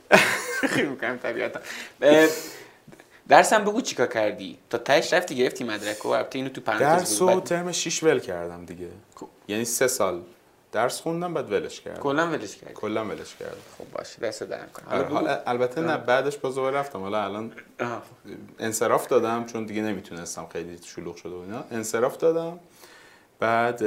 خیلی 0.70 0.88
می‌کنم 0.88 1.16
طبیعتا 1.16 1.60
درسم 3.28 3.64
بگو 3.64 3.80
چیکار 3.80 4.06
کردی؟ 4.06 4.58
تا 4.70 4.78
تهش 4.78 5.12
رفتی 5.12 5.36
گرفتی 5.36 5.64
مدرک 5.64 6.06
و 6.06 6.08
البته 6.08 6.38
اینو 6.38 6.50
تو 6.50 6.60
پرانتز 6.60 7.18
درس 7.18 7.22
و 7.22 7.40
ترم 7.40 7.72
6 7.72 8.02
ول 8.02 8.18
کردم 8.18 8.64
دیگه. 8.64 8.88
یعنی 9.48 9.64
سه 9.64 9.88
سال 9.88 10.22
درس 10.72 11.00
خوندم 11.00 11.34
بعد 11.34 11.52
ولش 11.52 11.80
کردم. 11.80 12.00
کلا 12.00 12.28
ولش 12.28 12.56
کردم 12.56 12.74
کلا 12.74 13.04
ولش 13.04 13.34
کردم. 13.40 13.56
خب 13.78 13.84
باشه 13.92 14.20
دست 14.20 14.42
در 14.42 14.66
کنم 14.66 14.98
آره، 14.98 15.08
حالا 15.08 15.42
البته 15.46 15.80
نه 15.80 15.96
بعدش 15.96 16.36
باز 16.36 16.58
رفتم. 16.58 17.00
حالا 17.00 17.24
الان 17.24 17.52
انصراف 18.58 19.06
دادم 19.06 19.46
چون 19.46 19.64
دیگه 19.64 19.82
نمی‌تونستم 19.82 20.46
خیلی 20.52 20.78
شلوغ 20.84 21.16
شده 21.16 21.34
و 21.34 21.38
اینا. 21.38 21.64
انصراف 21.70 22.16
دادم. 22.16 22.60
بعد 23.40 23.82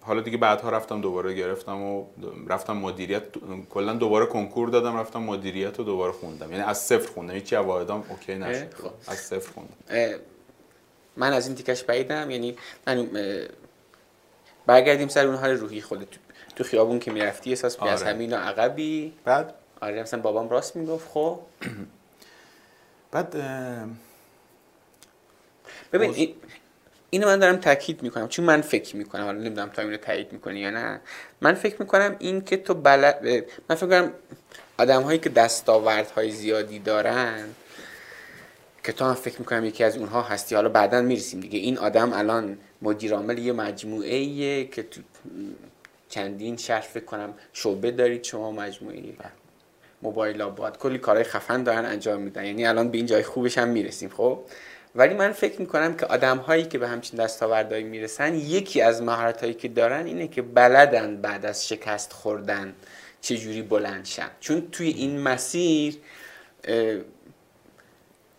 حالا 0.00 0.20
دیگه 0.20 0.36
بعدها 0.36 0.70
رفتم 0.70 1.00
دوباره 1.00 1.34
گرفتم 1.34 1.82
و 1.82 2.06
رفتم 2.48 2.76
مدیریت. 2.76 3.22
کلا 3.70 3.92
دوباره 3.92 4.26
کنکور 4.26 4.68
دادم 4.68 4.96
رفتم 4.96 5.22
مدیریت 5.22 5.78
رو 5.78 5.84
دوباره 5.84 6.12
خوندم. 6.12 6.50
یعنی 6.50 6.62
از 6.62 6.78
صفر 6.78 7.12
خوندم. 7.12 7.34
هیچی 7.34 7.56
واحدام 7.56 8.04
اوکی 8.08 8.34
نشد. 8.34 8.74
خب. 8.74 8.90
از 9.06 9.18
صفر 9.18 9.52
خوندم. 9.52 9.74
من 11.16 11.32
از 11.32 11.46
این 11.46 11.56
تیکش 11.56 11.84
بعیدم. 11.84 12.30
یعنی 12.30 12.56
من 12.86 13.08
برگردیم 14.66 15.08
سر 15.08 15.26
اون 15.26 15.36
حال 15.36 15.50
روحی 15.50 15.80
خودت. 15.80 16.08
تو 16.56 16.64
خیابون 16.64 16.98
که 16.98 17.10
می‌رفتی 17.10 17.50
احساس 17.50 17.76
آره. 17.76 17.90
از 17.90 18.02
همین 18.02 18.32
عقبی؟ 18.32 19.12
بعد؟ 19.24 19.54
آره 19.80 20.02
مثلا 20.02 20.20
بابام 20.20 20.48
راست 20.48 20.76
می‌گفت 20.76 21.08
خب. 21.08 21.40
بعد 23.10 23.36
ببین 25.92 26.34
اینو 27.16 27.28
من 27.28 27.38
دارم 27.38 27.56
تاکید 27.56 28.02
می‌کنم. 28.02 28.28
چون 28.28 28.44
من 28.44 28.60
فکر 28.60 28.96
می‌کنم. 28.96 29.24
حالا 29.24 29.38
نمی‌دونم 29.38 29.68
تا 29.68 29.82
اینو 29.82 29.96
تایید 29.96 30.32
می‌کنی 30.32 30.60
یا 30.60 30.70
نه. 30.70 31.00
من 31.40 31.54
فکر 31.54 31.76
می‌کنم 31.78 32.16
این 32.18 32.44
که 32.44 32.56
تو 32.56 32.74
بلد 32.74 33.26
من 33.70 33.76
فکر 33.76 33.86
کنم 33.86 34.12
آدم 34.78 35.02
هایی 35.02 35.18
که 35.18 35.28
دستاوردهای 35.28 36.30
زیادی 36.30 36.78
دارن 36.78 37.44
که 38.84 38.92
تو 38.92 39.04
هم 39.04 39.14
فکر 39.14 39.38
می‌کنم 39.38 39.64
یکی 39.64 39.84
از 39.84 39.96
اونها 39.96 40.22
هستی. 40.22 40.54
حالا 40.54 40.68
بعدا 40.68 41.02
می‌رسیم 41.02 41.40
دیگه. 41.40 41.58
این 41.58 41.78
آدم 41.78 42.12
الان 42.12 42.58
مدیر 42.82 43.14
عامل 43.14 43.38
یه 43.38 43.52
مجموعه 43.52 44.14
ایه 44.14 44.64
که 44.64 44.82
تو 44.82 45.00
چندین 46.08 46.56
شهر 46.56 46.80
فکر 46.80 47.04
کنم 47.04 47.34
شعبه 47.52 47.90
دارید 47.90 48.24
شما 48.24 48.52
مجموعه 48.52 49.02
موبایل 50.02 50.42
آباد. 50.42 50.78
کلی 50.78 50.98
کارهای 50.98 51.24
خفن 51.24 51.62
دارن 51.62 51.84
انجام 51.84 52.20
میدن. 52.20 52.44
یعنی 52.44 52.66
الان 52.66 52.88
به 52.88 52.96
این 52.98 53.06
جای 53.06 53.22
خوبش 53.22 53.58
هم 53.58 53.68
می‌رسیم. 53.68 54.08
خب؟ 54.08 54.40
ولی 54.96 55.14
من 55.14 55.32
فکر 55.32 55.60
می‌کنم 55.60 55.96
که 55.96 56.06
آدم 56.06 56.38
هایی 56.38 56.64
که 56.64 56.78
به 56.78 56.88
همچین 56.88 57.24
دستاوردهایی 57.24 57.84
می‌رسن 57.84 58.34
یکی 58.34 58.80
از 58.80 59.02
مهارت 59.02 59.40
هایی 59.40 59.54
که 59.54 59.68
دارن 59.68 60.06
اینه 60.06 60.28
که 60.28 60.42
بلدن 60.42 61.16
بعد 61.16 61.46
از 61.46 61.68
شکست 61.68 62.12
خوردن 62.12 62.74
چجوری 63.20 63.62
بلند 63.62 64.04
شن. 64.04 64.30
چون 64.40 64.68
توی 64.72 64.88
این 64.88 65.20
مسیر 65.20 65.96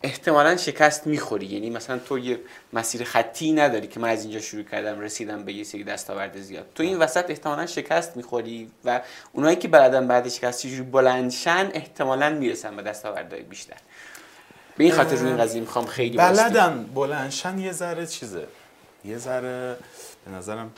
احتمالا 0.04 0.58
شکست 0.58 1.08
می‌خوری. 1.08 1.46
یعنی 1.46 1.70
مثلا 1.70 1.98
تو 1.98 2.20
یه 2.20 2.40
مسیر 2.74 3.04
خطی 3.04 3.52
نداری 3.52 3.88
که 3.88 4.00
من 4.00 4.10
از 4.10 4.24
اینجا 4.24 4.40
شروع 4.40 4.64
کردم 4.64 5.00
رسیدم 5.00 5.44
به 5.44 5.54
یه 5.54 5.64
سری 5.64 5.84
دستاورد 5.84 6.38
زیاد. 6.42 6.66
تو 6.76 6.84
این 6.84 6.98
وسط 6.98 7.30
احتمالا 7.30 7.66
شکست 7.66 8.18
می‌خوری 8.18 8.72
و 8.86 9.02
اونایی 9.34 9.56
که 9.56 9.68
بلدن 9.68 10.08
بعد 10.08 10.30
شکست 10.30 10.62
چجوری 10.62 10.82
بلندشن 10.82 11.72
احتمالا 11.74 12.30
می‌رسن 12.30 12.76
به 12.76 12.82
دستاوردهای 12.82 13.42
بیشتر. 13.42 13.78
به 14.78 14.84
این 14.84 14.94
خاطر 14.94 15.16
روی 15.16 15.28
این 15.28 15.38
قضیه 15.38 15.62
می‌خوام 15.62 15.86
خیلی 15.86 16.18
بلدن 16.18 16.90
بلندشن 16.96 17.60
یه 17.60 17.72
ذره 17.72 18.06
چیزه. 18.06 18.48
یه 19.06 19.18
ذره 19.18 19.78
به 20.26 20.32
نظرم 20.32 20.72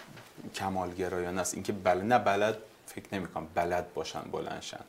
کمالگرایانه 0.56 1.41
است. 1.41 1.54
اینکه 1.54 1.74
بل 1.74 1.97
نه 1.97 2.20
بلد 2.20 2.58
فکر 2.88 3.06
نمی‌کنم 3.14 3.47
بلد 3.56 3.93
باشن 3.93 4.22
بلندشن 4.32 4.80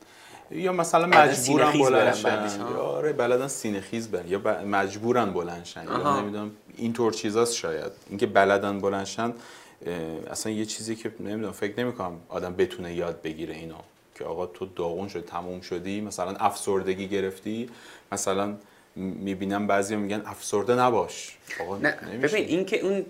یا 0.51 0.73
مثلا 0.73 1.07
مجبورن 1.07 1.71
بلندشن 1.71 2.61
آره 2.61 3.13
بلدن 3.13 3.47
سینه 3.47 3.81
خیز 3.81 4.07
برن. 4.07 4.27
یا 4.27 4.39
مجبورن 4.65 5.33
بلندشن 5.33 5.83
یا 5.83 6.19
نمی‌دونم 6.19 6.51
اینطور 6.77 7.13
چیزاست 7.13 7.55
شاید. 7.55 7.91
اینکه 8.09 8.27
بلدن 8.27 8.79
بلندشن 8.79 9.33
اصلا 10.31 10.51
یه 10.51 10.65
چیزی 10.65 10.95
که 10.95 11.11
نمی‌دونم 11.19 11.51
فکر 11.51 11.79
نمی‌کنم 11.79 12.17
آدم 12.29 12.55
بتونه 12.55 12.93
یاد 12.93 13.21
بگیره 13.21 13.55
اینو. 13.55 13.75
که 14.15 14.23
آقا 14.23 14.45
تو 14.45 14.65
داغون 14.65 15.07
شد 15.07 15.25
تموم 15.25 15.61
شدی 15.61 16.01
مثلا 16.01 16.35
افسردگی 16.35 17.07
گرفتی 17.07 17.69
مثلا 18.11 18.55
می‌بینم 18.95 19.67
بعضی 19.67 19.95
میگن 19.95 20.21
افسرده 20.25 20.75
نباش. 20.75 21.37
آقا 21.61 21.77
نه 21.77 21.91
ببین 22.21 22.45
اینکه 22.45 22.79
اون 22.79 23.05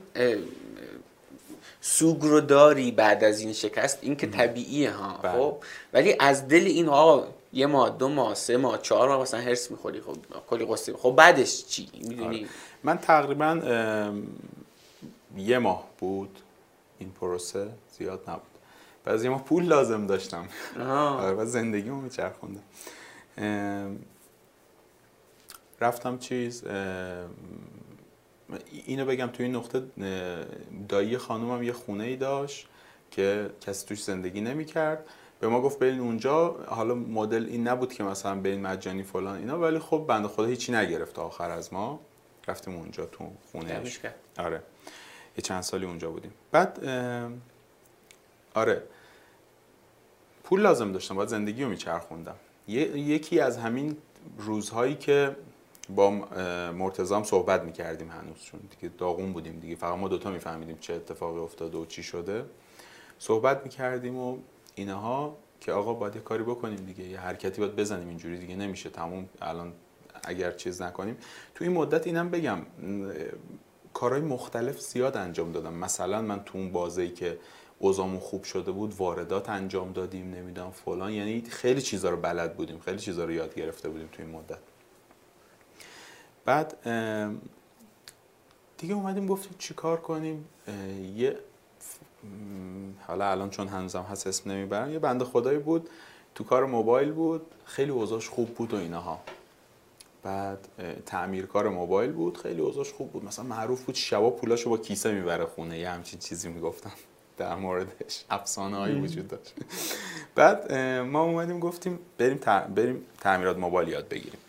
سوگ 1.81 2.21
رو 2.21 2.41
داری 2.41 2.91
بعد 2.91 3.23
از 3.23 3.39
این 3.39 3.53
شکست 3.53 3.97
این 4.01 4.15
که 4.15 4.27
طبیعیه 4.27 4.91
ها. 4.91 5.19
بله. 5.21 5.31
خب؟ 5.31 5.57
ولی 5.93 6.15
از 6.19 6.47
دل 6.47 6.63
این 6.65 6.87
ها 6.87 7.27
یه 7.53 7.65
ماه 7.65 7.89
دو 7.89 8.07
ماه 8.07 8.35
سه 8.35 8.57
ماه 8.57 8.81
چهار 8.81 9.09
ماه 9.09 9.21
مثلا 9.21 9.39
هرس 9.39 9.71
می‌خوری 9.71 10.01
خب 10.01 10.17
کلی 10.49 10.65
قصه 10.65 10.93
خب 10.93 11.11
بعدش 11.11 11.65
چی؟ 11.65 11.89
می‌دونی؟ 11.93 12.37
آره. 12.37 12.47
من 12.83 12.97
تقریبا 12.97 13.61
یه 15.37 15.59
ماه 15.59 15.87
بود 15.99 16.39
این 16.99 17.11
پروسه 17.11 17.67
زیاد 17.97 18.23
نبود. 18.27 18.41
بعضی 19.05 19.29
ما 19.29 19.37
پول 19.37 19.63
لازم 19.63 20.07
داشتم. 20.07 20.45
آره 20.79 21.35
و 21.35 21.45
زندگیمو 21.45 22.01
میچرخوندم. 22.01 22.63
رفتم 25.81 26.17
چیز 26.17 26.63
اینو 28.85 29.05
بگم 29.05 29.27
توی 29.27 29.45
این 29.45 29.55
نقطه 29.55 29.83
دایی 30.89 31.17
خانومم 31.17 31.63
یه 31.63 31.73
خونه 31.73 32.03
ای 32.03 32.15
داشت 32.15 32.67
که 33.11 33.49
کسی 33.61 33.87
توش 33.87 34.03
زندگی 34.03 34.41
نمی‌کرد. 34.41 35.05
به 35.39 35.47
ما 35.47 35.61
گفت 35.61 35.79
برین 35.79 35.99
اونجا. 35.99 36.47
حالا 36.67 36.95
مدل 36.95 37.45
این 37.45 37.67
نبود 37.67 37.93
که 37.93 38.03
مثلا 38.03 38.35
برین 38.35 38.61
مجانی 38.61 39.03
فلان 39.03 39.37
اینا 39.37 39.59
ولی 39.59 39.79
خب 39.79 40.05
بنده 40.07 40.27
خدا 40.27 40.45
هیچی 40.45 40.71
نگرفت 40.71 41.19
آخر 41.19 41.51
از 41.51 41.73
ما. 41.73 41.99
رفتیم 42.47 42.75
اونجا 42.75 43.05
تو 43.05 43.31
خونه. 43.51 43.81
آره. 44.37 44.63
یه 45.37 45.41
چند 45.41 45.61
سالی 45.61 45.85
اونجا 45.85 46.11
بودیم. 46.11 46.33
بعد 46.51 46.85
آره. 48.53 48.83
پول 50.43 50.61
لازم 50.61 50.91
داشتم. 50.91 51.15
باید 51.15 51.29
زندگی 51.29 51.63
رو 51.63 51.69
میچرخوندم 51.69 52.35
یکی 52.67 53.39
از 53.39 53.57
همین 53.57 53.97
روزهایی 54.37 54.95
که 54.95 55.35
با 55.95 56.09
مرتزام 56.71 57.23
صحبت 57.23 57.61
می‌کردیم 57.61 58.09
هنوز 58.09 58.43
چون 58.43 58.59
دیگه 58.59 58.93
داغون 58.97 59.33
بودیم 59.33 59.59
دیگه. 59.59 59.75
فقط 59.75 59.97
ما 59.97 60.07
دوتا 60.07 60.31
میفهمیدیم 60.31 60.77
چه 60.79 60.93
اتفاقی 60.93 61.39
افتاده 61.39 61.77
و 61.77 61.85
چی 61.85 62.03
شده. 62.03 62.45
صحبت 63.19 63.63
می‌کردیم 63.63 64.17
و 64.17 64.37
اینها 64.75 65.37
که 65.59 65.71
آقا 65.71 65.93
باید 65.93 66.15
یه 66.15 66.21
کاری 66.21 66.43
بکنیم 66.43 66.75
دیگه 66.75 67.03
یه 67.03 67.19
حرکتی 67.19 67.61
باید 67.61 67.75
بزنیم 67.75 68.07
اینجوری 68.07 68.37
دیگه 68.37 68.55
نمیشه 68.55 68.89
تموم. 68.89 69.29
الان 69.41 69.73
اگر 70.23 70.51
چیز 70.51 70.81
نکنیم. 70.81 71.17
تو 71.55 71.63
این 71.63 71.73
مدت 71.73 72.07
اینم 72.07 72.29
بگم 72.29 72.59
کارهای 73.93 74.21
مختلف 74.21 74.79
زیاد 74.79 75.17
انجام 75.17 75.51
دادم. 75.51 75.73
مثلا 75.73 76.21
من 76.21 76.43
تو 76.43 76.57
اون 76.57 76.71
بازی 76.71 77.09
که 77.09 77.37
اوزامون 77.79 78.19
خوب 78.19 78.43
شده 78.43 78.71
بود 78.71 78.93
واردات 78.97 79.49
انجام 79.49 79.91
دادیم 79.91 80.33
نمی‌دونم 80.33 80.71
فلان. 80.71 81.11
یعنی 81.11 81.41
خیلی 81.41 81.81
چیزا 81.81 82.09
رو 82.09 82.17
بلد 82.17 82.55
بودیم 82.55 82.79
خیلی 82.79 82.99
چیزا 82.99 83.25
رو 83.25 83.31
یاد 83.31 83.55
گرفته 83.55 83.89
بودیم 83.89 84.09
تو 84.11 84.23
این 84.23 84.31
مدت. 84.31 84.59
بعد 86.45 86.77
دیگه 88.77 88.93
اومدیم 88.93 89.27
گفتیم 89.27 89.55
چی 89.57 89.73
کار 89.73 90.01
کنیم؟ 90.01 90.45
یه 91.15 91.39
حالا 93.07 93.31
الان 93.31 93.49
چون 93.49 93.67
هنوزم 93.67 94.01
هست 94.01 94.27
اسم 94.27 94.51
نمی‌برم 94.51 94.91
یه 94.91 94.99
بنده 94.99 95.25
خدایی 95.25 95.59
بود 95.59 95.89
تو 96.35 96.43
کار 96.43 96.65
موبایل 96.65 97.11
بود 97.11 97.41
خیلی 97.65 97.91
اوضاعش 97.91 98.29
خوب 98.29 98.55
بود 98.55 98.73
و 98.73 98.77
اینها. 98.77 99.21
بعد 100.23 100.67
تعمیرکار 101.05 101.69
موبایل 101.69 102.11
بود 102.11 102.37
خیلی 102.37 102.61
اوضاعش 102.61 102.91
خوب 102.91 103.11
بود. 103.11 103.25
مثلا 103.25 103.45
معروف 103.45 103.83
بود 103.83 103.95
شبا 103.95 104.29
پولاشو 104.29 104.69
با 104.69 104.77
کیسه 104.77 105.11
می‌بره 105.11 105.45
خونه 105.45 105.79
یه 105.79 105.89
همچین 105.89 106.19
چیزی 106.19 106.49
می‌گفتم 106.49 106.91
در 107.37 107.55
موردش. 107.55 108.25
افسانه 108.29 108.77
هایی 108.77 109.01
وجود 109.01 109.27
داشت. 109.27 109.53
بعد 110.35 110.73
ما 110.99 111.23
اومدیم 111.23 111.59
گفتیم 111.59 111.99
بریم, 112.17 112.39
بریم 112.75 113.05
تعمیرات 113.19 113.57
موبایل 113.57 113.89
یاد 113.89 114.07
بگیریم. 114.07 114.39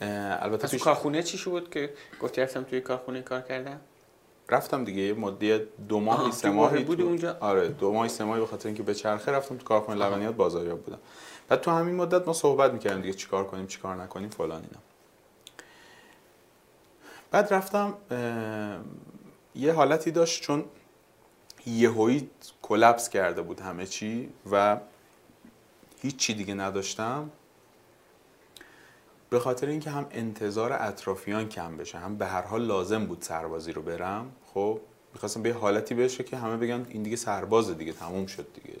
البته 0.00 0.68
تو 0.68 0.78
کارخونه 0.78 1.22
چی 1.22 1.38
شد 1.38 1.68
که 1.70 1.94
گفتی 2.20 2.40
رفتم 2.40 2.62
توی 2.62 2.80
کارخونه 2.80 3.22
کار 3.22 3.40
کردم؟ 3.40 3.80
رفتم 4.50 4.84
دیگه 4.84 5.02
یه 5.02 5.12
مدت 5.12 5.62
دو 5.88 6.00
ماهی 6.00 6.32
سه 6.32 6.50
ماهی 6.50 6.84
بودی 6.84 7.02
اونجا؟ 7.02 7.36
آره 7.40 7.68
دو 7.68 7.92
ماهی 7.92 8.08
سه 8.08 8.24
ماهی 8.24 8.40
به 8.40 8.46
خاطر 8.46 8.68
اینکه 8.68 8.82
به 8.82 8.94
چرخه 8.94 9.32
رفتم 9.32 9.56
تو 9.56 9.64
کارخونه 9.64 10.04
لبنیات 10.04 10.34
بازاریاب 10.34 10.82
بودم. 10.82 10.98
بعد 11.48 11.60
تو 11.60 11.70
همین 11.70 11.94
مدت 11.94 12.26
ما 12.26 12.32
صحبت 12.32 12.72
می‌کردیم 12.72 13.02
دیگه 13.02 13.14
چیکار 13.14 13.46
کنیم 13.46 13.66
چیکار 13.66 13.96
نکنیم 13.96 14.28
فلان 14.28 14.62
اینا. 14.62 14.80
بعد 17.30 17.54
رفتم 17.54 17.94
یه 19.54 19.72
حالتی 19.72 20.10
داشت 20.10 20.42
چون 20.42 20.64
یهویی 21.66 22.30
کلپس 22.62 23.08
کرده 23.08 23.42
بود 23.42 23.60
همه 23.60 23.86
چی 23.86 24.28
و 24.50 24.80
هیچ 26.02 26.16
چی 26.16 26.34
دیگه 26.34 26.54
نداشتم. 26.54 27.30
به 29.30 29.38
خاطر 29.38 29.66
اینکه 29.66 29.90
هم 29.90 30.06
انتظار 30.10 30.72
اطرافیان 30.72 31.48
کم 31.48 31.76
بشه 31.76 31.98
هم 31.98 32.18
به 32.18 32.26
هر 32.26 32.42
حال 32.42 32.62
لازم 32.62 33.06
بود 33.06 33.22
سربازی 33.22 33.72
رو 33.72 33.82
برم 33.82 34.32
خب 34.54 34.80
می‌خواستم 35.14 35.42
به 35.42 35.52
حالتی 35.52 35.94
بشه 35.94 36.24
که 36.24 36.36
همه 36.36 36.56
بگن 36.56 36.86
این 36.88 37.02
دیگه 37.02 37.16
سربازه 37.16 37.74
دیگه 37.74 37.92
تموم 37.92 38.26
شد 38.26 38.46
دیگه. 38.54 38.78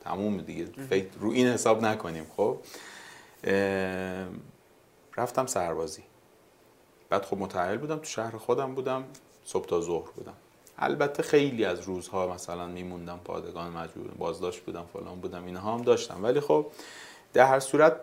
تموم 0.00 0.40
دیگه. 0.40 0.64
فکر 0.90 1.06
رو 1.20 1.30
این 1.30 1.46
حساب 1.46 1.84
نکنیم 1.84 2.26
خب. 2.36 2.58
رفتم 5.16 5.46
سربازی. 5.46 6.02
بعد 7.08 7.24
خب 7.24 7.38
متعهل 7.38 7.76
بودم 7.76 7.98
تو 7.98 8.04
شهر 8.04 8.36
خودم 8.36 8.74
بودم 8.74 9.04
صبح 9.44 9.66
تا 9.66 9.80
ظهر 9.80 10.10
بودم. 10.16 10.34
البته 10.78 11.22
خیلی 11.22 11.64
از 11.64 11.80
روزها 11.80 12.34
مثلا 12.34 12.66
میموندم 12.66 13.20
پادگان 13.24 13.72
مجبور 13.72 14.10
بازداشت 14.18 14.60
بودم 14.60 14.84
فلان 14.92 15.20
بودم 15.20 15.44
اینها 15.44 15.74
هم 15.74 15.82
داشتم. 15.82 16.24
ولی 16.24 16.40
خب 16.40 16.66
در 17.32 17.46
هر 17.46 17.60
صورت 17.60 17.96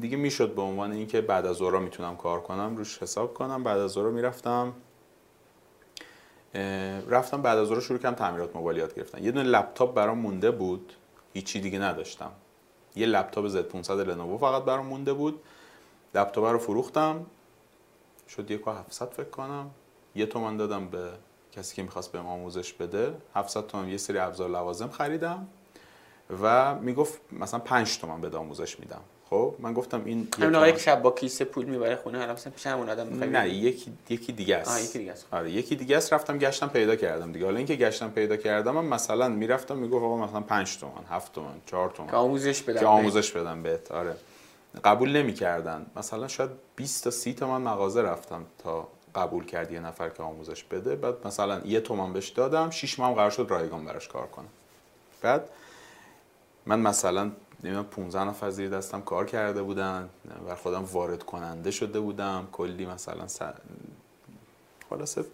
دیگه 0.00 0.16
می‌شد 0.16 0.54
به 0.54 0.62
عنوان 0.62 0.92
اینکه 0.92 1.20
بعد 1.20 1.46
از 1.46 1.56
ظهر 1.56 1.78
می‌تونم 1.78 2.16
کار 2.16 2.40
کنم 2.40 2.76
روش 2.76 3.02
حساب 3.02 3.34
کنم. 3.34 3.62
بعد 3.62 3.78
از 3.78 3.90
ظهر 3.90 4.10
می‌رفتم 4.10 4.72
رفتم 7.08 7.42
بعد 7.42 7.58
از 7.58 7.68
ظهر 7.68 7.80
شروع 7.80 7.98
کردم 7.98 8.14
تعمیرات 8.16 8.56
موبایل 8.56 8.86
گرفتن. 8.86 9.24
یه 9.24 9.30
دونه 9.30 9.48
لپتاپ 9.48 9.94
برام 9.94 10.18
مونده 10.18 10.50
بود. 10.50 10.92
هیچی 11.34 11.60
دیگه 11.60 11.78
نداشتم. 11.78 12.30
یه 12.96 13.06
لپتاپ 13.06 13.48
Z500 13.48 13.90
لنوو 13.90 14.38
فقط 14.38 14.62
برام 14.64 14.86
مونده 14.86 15.12
بود. 15.12 15.40
لپتاپ 16.14 16.44
رو 16.44 16.58
فروختم. 16.58 17.26
شد 18.28 18.50
یک 18.50 18.68
700 18.68 19.10
فکر 19.10 19.30
کنم. 19.30 19.70
یه 20.14 20.26
تومن 20.26 20.56
دادم 20.56 20.88
به 20.88 21.10
کسی 21.52 21.76
که 21.76 21.82
می‌خواست 21.82 22.12
بهم 22.12 22.26
آموزش 22.26 22.72
بده. 22.72 23.14
700 23.34 23.66
تومن 23.66 23.88
یه 23.88 23.96
سری 23.96 24.18
ابزار 24.18 24.48
لوازم 24.48 24.88
خریدم 24.88 25.48
و 26.42 26.74
می‌گفت 26.74 27.20
مثلا 27.32 27.60
5 27.60 27.98
تومن 27.98 28.20
به 28.20 28.36
آموزش 28.38 28.80
میدم. 28.80 29.00
خب 29.30 29.54
من 29.58 29.72
گفتم 29.72 30.02
این 30.04 30.28
همین 30.38 30.54
آقایی 30.54 30.72
که 30.72 30.78
شب 30.78 31.02
با 31.02 31.10
کیسه 31.10 31.44
پول 31.44 31.64
می‌بره 31.64 31.96
خونه 31.96 32.18
حالا 32.18 32.32
مثلا 32.32 32.52
پیش 32.52 32.66
همون 32.66 32.88
آدم 32.88 33.24
نه 33.24 33.48
یکی 33.48 33.92
یکی 34.10 34.32
دیگه 34.32 34.56
است. 34.56 34.88
یکی 34.88 34.98
دیگه 34.98 35.12
است. 35.12 35.26
آره 35.32 35.50
یکی 35.50 35.76
دیگه 35.76 35.96
است 35.96 36.12
رفتم 36.12 36.38
گشتم 36.38 36.68
پیدا 36.68 36.96
کردم 36.96 37.32
دیگه. 37.32 37.44
حالا 37.44 37.56
اینکه 37.56 37.76
گشتم 37.76 38.10
پیدا 38.10 38.36
کردم 38.36 38.74
من 38.74 38.84
مثلا 38.84 39.28
می‌رفتم 39.28 39.76
می‌گفت 39.76 40.04
آقا 40.04 40.16
مثلا 40.16 40.40
5 40.40 40.78
تومن 40.78 40.92
7 41.10 41.32
تومن 41.32 41.54
4 41.66 41.90
تومن 41.90 42.10
که 42.10 42.16
آموزش 42.16 42.62
بدم 42.62 42.80
که 42.80 42.86
آموزش 42.86 43.32
بدم 43.32 43.62
بهت 43.62 43.92
آره. 43.92 44.16
قبول 44.84 45.16
نمی‌کردن. 45.16 45.86
مثلا 45.96 46.28
شاید 46.28 46.50
20 46.76 47.04
تا 47.04 47.10
30 47.10 47.34
تومن 47.34 47.60
مغازه 47.60 48.02
رفتم 48.02 48.44
تا 48.58 48.88
قبول 49.14 49.44
کرد 49.44 49.72
یه 49.72 49.80
نفر 49.80 50.08
که 50.08 50.22
آموزش 50.22 50.64
بده. 50.64 50.96
بعد 50.96 51.26
مثلا 51.26 51.60
یه 51.64 51.80
تومن 51.80 52.12
بهش 52.12 52.28
دادم 52.28 52.70
6 52.70 52.98
ماه 52.98 53.14
قرار 53.14 53.30
شد 53.30 53.46
رایگان 53.50 53.84
براش 53.84 54.08
کار 54.08 54.26
کنم. 54.26 54.48
بعد 55.22 55.48
من 56.66 56.80
مثلا 56.80 57.30
نمی‌دونم 57.64 57.84
15 57.84 58.24
نفر 58.24 58.50
زیر 58.50 58.68
دستم 58.68 59.00
کار 59.00 59.26
کرده 59.26 59.62
بودن 59.62 60.08
و 60.48 60.54
خودم 60.54 60.84
وارد 60.84 61.22
کننده 61.22 61.70
شده 61.70 62.00
بودم. 62.00 62.48
کلی 62.52 62.86
مثلا 62.86 63.28
س... 63.28 63.38
خلاصه 64.90 65.24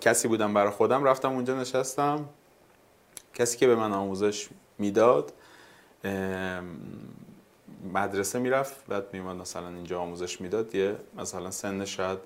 کسی 0.00 0.28
بودم 0.28 0.54
برای 0.54 0.70
خودم. 0.70 1.04
رفتم 1.04 1.32
اونجا 1.32 1.60
نشستم. 1.60 2.24
کسی 3.34 3.58
که 3.58 3.66
به 3.66 3.76
من 3.76 3.92
آموزش 3.92 4.48
می‌داد 4.78 5.32
مدرسه 7.92 8.38
می‌رفت. 8.38 8.86
بعد 8.86 9.04
میومد 9.12 9.36
مثلا 9.36 9.68
اینجا 9.68 10.00
آموزش 10.00 10.40
می‌داد. 10.40 10.74
یه 10.74 10.96
مثلا 11.18 11.50
سن 11.50 11.84
شاید 11.84 12.18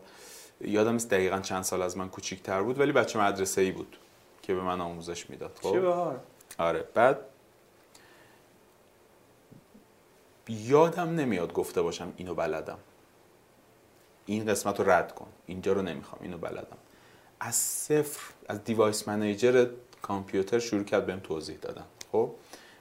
یادم 0.61 0.93
نیست 0.93 1.11
دقیقا 1.11 1.41
چند 1.41 1.63
سال 1.63 1.83
از 1.83 1.97
من 1.97 2.09
کوچیک‌تر 2.09 2.63
بود 2.63 2.81
ولی 2.81 2.93
بچه 2.93 3.21
مدرسه 3.21 3.61
ای 3.61 3.71
بود 3.71 3.97
که 4.43 4.55
به 4.55 4.63
من 4.63 4.81
آموزش 4.81 5.31
می‌داد. 5.31 5.59
خب؟ 5.63 6.13
آره. 6.59 6.85
بعد 6.95 7.19
یادم 10.51 11.15
نمیاد 11.15 11.53
گفته 11.53 11.83
باشم 11.83 12.13
اینو 12.17 12.35
بلدم. 12.35 12.79
این 14.27 14.47
قسمت 14.47 14.81
رو 14.81 14.91
رد 14.91 15.15
کن. 15.15 15.27
اینجا 15.47 15.73
رو 15.73 15.83
نمی‌خوام. 15.83 16.23
اینو 16.23 16.39
بلدم. 16.39 16.77
از 17.41 17.55
صفر 17.55 18.21
از 18.49 18.65
دیوایس 18.65 19.09
منیجر 19.09 19.67
کامپیوتر 20.03 20.59
شروع 20.59 20.85
کرد 20.85 21.07
بهم 21.07 21.21
توضیح 21.21 21.57
دادن. 21.57 21.85
خب؟ 22.13 22.31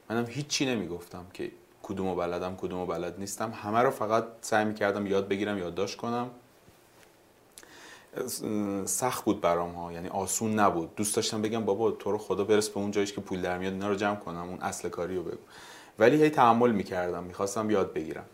منم 0.10 0.26
هیچی 0.26 0.66
نمی‌گفتم 0.66 1.26
که 1.34 1.52
کدومو 1.84 2.16
بلدم 2.16 2.56
کدومو 2.56 2.86
بلد 2.86 3.20
نیستم. 3.20 3.52
همه 3.52 3.80
رو 3.80 3.92
فقط 3.92 4.26
سعی 4.42 4.66
می‌کردم 4.66 5.08
یاد 5.08 5.28
بگیرم 5.28 5.58
یادداشت 5.58 5.98
کنم. 5.98 6.30
سخت 8.86 9.26
بود 9.26 9.42
برام 9.42 9.72
ها. 9.72 9.94
یعنی 9.94 10.08
آسون 10.08 10.60
نبود. 10.60 10.96
دوست 10.96 11.16
داشتم 11.16 11.42
بگم 11.42 11.66
بابا 11.66 11.92
تو 11.92 12.12
رو 12.12 12.18
خدا 12.18 12.44
برس 12.44 12.70
به 12.70 12.78
اون 12.80 12.92
جایش 12.92 13.14
که 13.14 13.22
پول 13.22 13.42
در 13.42 13.58
میاد 13.58 13.74
اینا 13.74 13.90
رو 13.90 13.96
جمع 13.96 14.16
کنم. 14.16 14.50
اون 14.50 14.62
اصل 14.62 14.90
کاری 14.90 15.16
رو 15.16 15.24
بگو. 15.24 15.38
ولی 16.00 16.24
هی 16.24 16.30
تحمل 16.30 16.72
می‌کردم 16.72 17.24
می‌خواستم 17.24 17.70
یاد 17.70 17.94
بگیرم. 17.94 18.26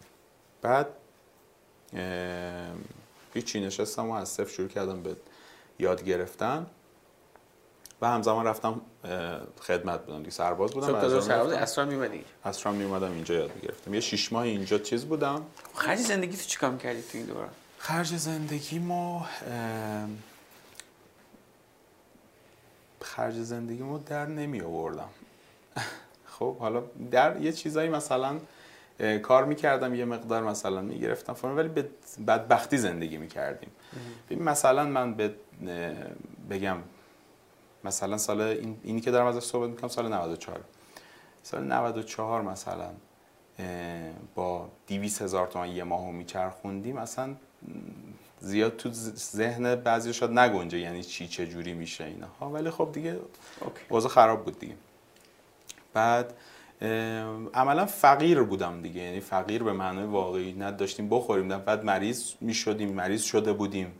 بعد 0.61 0.87
هیچی 3.33 3.59
نشستم 3.61 4.09
و 4.09 4.13
از 4.13 4.29
صفر 4.29 4.51
شروع 4.51 4.67
کردم 4.67 5.01
به 5.01 5.15
یاد 5.79 6.03
گرفتن. 6.03 6.67
و 8.01 8.07
همزمان 8.07 8.45
رفتم 8.45 8.81
خدمت 9.61 10.05
بودم 10.05 10.17
دیگه 10.17 10.31
سرباز 10.31 10.71
بودم 10.71 10.99
تازه 10.99 11.21
سرباز 11.21 11.53
اسرا 11.53 11.85
میومدی 11.85 12.25
اسرا 12.45 12.71
میومدم 12.71 13.11
اینجا 13.11 13.35
یاد 13.35 13.61
گرفتم 13.61 13.93
یه 13.93 13.99
شش 13.99 14.33
ماه 14.33 14.43
اینجا 14.43 14.77
چیز 14.77 15.05
بودم. 15.05 15.45
خرج 15.73 15.99
زندگی 15.99 16.37
تو 16.37 16.43
چیکار 16.43 16.77
کردی 16.77 17.01
تو 17.01 17.17
این 17.17 17.25
دوره؟ 17.25 17.47
خرج 17.77 18.15
زندگی 18.15 18.79
ما 18.79 19.27
خرج 23.01 23.35
زندگی 23.35 23.83
ما 23.83 23.97
در 23.97 24.25
نمی 24.25 24.61
آوردم 24.61 25.09
خب 26.39 26.57
حالا 26.57 26.83
در 27.11 27.41
یه 27.41 27.51
چیزایی 27.51 27.89
مثلا 27.89 28.39
کار 29.23 29.45
می‌کردم 29.45 29.95
یه 29.95 30.05
مقدار 30.05 30.43
مثلا 30.43 30.81
می‌گرفتم 30.81 31.33
فرم 31.33 31.57
ولی 31.57 31.67
به 31.67 31.89
بدبختی 32.27 32.77
زندگی 32.77 33.17
می‌کردیم. 33.17 33.69
مثلا 34.31 34.83
من 34.85 35.13
به 35.13 35.33
بگم 36.49 36.77
مثلا 37.83 38.17
سال 38.17 38.41
این 38.41 38.77
اینی 38.83 39.01
که 39.01 39.11
دارم 39.11 39.25
ازش 39.25 39.43
صحبت 39.43 39.69
می‌کنم 39.69 39.89
سال 39.89 40.13
94 40.13 40.61
سال 41.43 41.63
94 41.63 42.41
مثلا 42.41 42.89
با 44.35 44.69
200 44.87 45.21
هزار 45.21 45.47
تومان 45.47 45.69
یه 45.69 45.83
ماهو 45.83 46.11
میچرخوندیم 46.11 46.97
اصلا 46.97 47.35
زیاد 48.39 48.77
تو 48.77 48.89
ذهن 49.15 49.75
بعضی 49.75 50.13
شاید 50.13 50.31
نگنجه 50.31 50.77
یعنی 50.79 51.03
چی 51.03 51.27
چه 51.27 51.47
جوری 51.47 51.73
میشه 51.73 52.03
اینا. 52.03 52.27
ها 52.39 52.49
ولی 52.49 52.69
خب 52.69 52.89
دیگه 52.93 53.19
اوضاع 53.89 54.11
خراب 54.11 54.45
بود 54.45 54.59
دیگه. 54.59 54.75
بعد 55.95 56.33
عملا 57.53 57.85
فقیر 57.85 58.41
بودم 58.41 58.81
دیگه. 58.81 59.01
یعنی 59.01 59.19
فقیر 59.19 59.63
به 59.63 59.73
معنای 59.73 60.05
واقعی 60.05 60.53
نداشتیم. 60.53 61.09
بخوریم 61.09 61.47
بعد 61.47 61.83
مریض 61.85 62.31
می‌شدیم 62.41 62.89
مریض 62.89 63.23
شده 63.23 63.53
بودیم. 63.53 63.91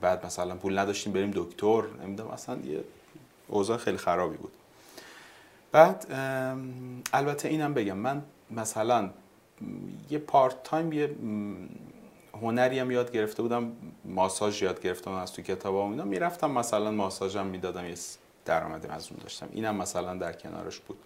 بعد 0.00 0.26
مثلا 0.26 0.54
پول 0.54 0.78
نداشتیم 0.78 1.12
بریم 1.12 1.30
دکتر. 1.34 1.82
نمی‌دونم 2.04 2.30
اصلا 2.30 2.58
یه 2.64 2.84
اوضاع 3.48 3.76
خیلی 3.76 3.96
خرابی 3.96 4.36
بود. 4.36 4.52
بعد 5.72 6.06
البته 7.12 7.48
اینم 7.48 7.74
بگم. 7.74 7.96
من 7.96 8.22
مثلا 8.50 9.10
یه 10.10 10.18
پارت 10.18 10.62
تایم 10.62 10.92
یه 10.92 11.16
هنری 12.42 12.78
هم 12.78 12.90
یاد 12.90 13.12
گرفته 13.12 13.42
بودم. 13.42 13.72
ماساژ 14.04 14.62
یاد 14.62 14.82
گرفتم 14.82 15.10
از 15.10 15.32
تو 15.32 15.42
کتاب 15.42 15.74
اینا. 15.74 16.04
می‌رفتم 16.04 16.50
مثلا 16.50 16.90
ماساژم 16.90 17.46
می‌دادم 17.46 17.86
یه 17.86 17.94
درآمدی 18.44 18.88
از 18.88 19.08
اون 19.10 19.20
داشتم. 19.22 19.48
اینم 19.52 19.76
مثلا 19.76 20.14
در 20.14 20.32
کنارش 20.32 20.78
بود. 20.78 20.98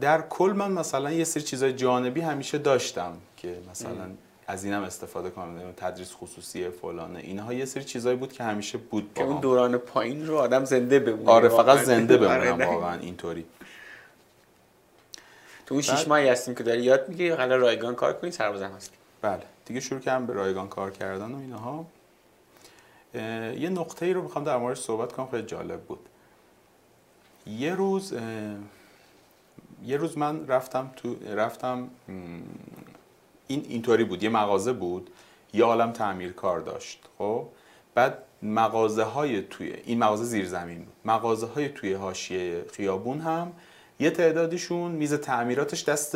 در 0.00 0.20
کل 0.28 0.52
من 0.56 0.72
مثلا 0.72 1.12
یه 1.12 1.24
سری 1.24 1.42
چیزای 1.42 1.72
جانبی 1.72 2.20
همیشه 2.20 2.58
داشتم 2.58 3.12
که 3.36 3.58
مثلا 3.70 4.10
از 4.46 4.64
اینم 4.64 4.82
استفاده 4.82 5.30
کنم. 5.30 5.72
تدریس 5.76 6.12
خصوصی 6.14 6.68
فلانه. 6.68 7.18
اینها 7.18 7.52
یه 7.52 7.64
سری 7.64 7.84
چیزایی 7.84 8.16
بود 8.16 8.32
که 8.32 8.44
همیشه 8.44 8.78
بود 8.78 9.10
که 9.14 9.24
اون 9.24 9.40
دوران 9.40 9.78
پایین 9.78 10.26
رو 10.26 10.36
آدم 10.36 10.64
زنده 10.64 10.98
بمونه. 10.98 11.30
آره 11.30 11.48
فقط 11.48 11.78
زنده 11.78 12.16
بمونم 12.26 12.52
آره، 12.52 12.66
واقعا 12.66 12.98
اینطوری. 13.00 13.44
تو 15.66 15.74
اون 15.74 15.82
شش 15.82 16.08
ماهی 16.08 16.28
هستیم 16.28 16.54
که 16.54 16.62
داری 16.62 16.82
یاد 16.82 17.08
میگی 17.08 17.28
حالا 17.28 17.56
رایگان 17.56 17.94
کار 17.94 18.12
کنی 18.12 18.30
سربازم 18.30 18.70
هستی. 18.76 18.96
بله. 19.22 19.42
دیگه 19.64 19.80
شروع 19.80 20.00
کردم 20.00 20.26
به 20.26 20.32
رایگان 20.32 20.68
کار 20.68 20.90
کردن 20.90 21.32
و 21.32 21.38
اینها. 21.38 21.86
یه 23.58 23.68
نقطه 23.68 24.06
ای 24.06 24.12
رو 24.12 24.22
می‌خوام 24.22 24.44
در 24.44 24.56
موردش 24.56 24.80
صحبت 24.80 25.12
کنم 25.12 25.28
خیلی 25.30 25.42
جالب 25.42 25.80
بود. 25.80 26.08
یه 27.46 27.74
روز 27.74 28.14
یه 29.84 29.96
روز 29.96 30.18
من 30.18 30.46
رفتم 30.46 30.90
تو 30.96 31.16
رفتم 31.34 31.88
این 33.46 33.66
اینطوری 33.68 34.04
بود 34.04 34.22
یه 34.22 34.28
مغازه 34.28 34.72
بود 34.72 35.10
یه 35.52 35.64
عالم 35.64 35.92
تعمیرکار 35.92 36.60
داشت 36.60 37.04
خب؟ 37.18 37.46
بعد 37.94 38.18
مغازه 38.42 39.02
های 39.02 39.42
توی 39.42 39.74
این 39.84 39.98
مغازه 39.98 40.24
زیرزمین 40.24 40.78
بود 40.78 40.94
مغازه 41.04 41.46
های 41.46 41.68
توی 41.68 41.92
حاشیه 41.92 42.64
خیابون 42.72 43.20
هم 43.20 43.52
یه 44.00 44.10
تعدادیشون 44.10 44.92
میز 44.92 45.14
تعمیراتش 45.14 45.84
دست 45.84 46.14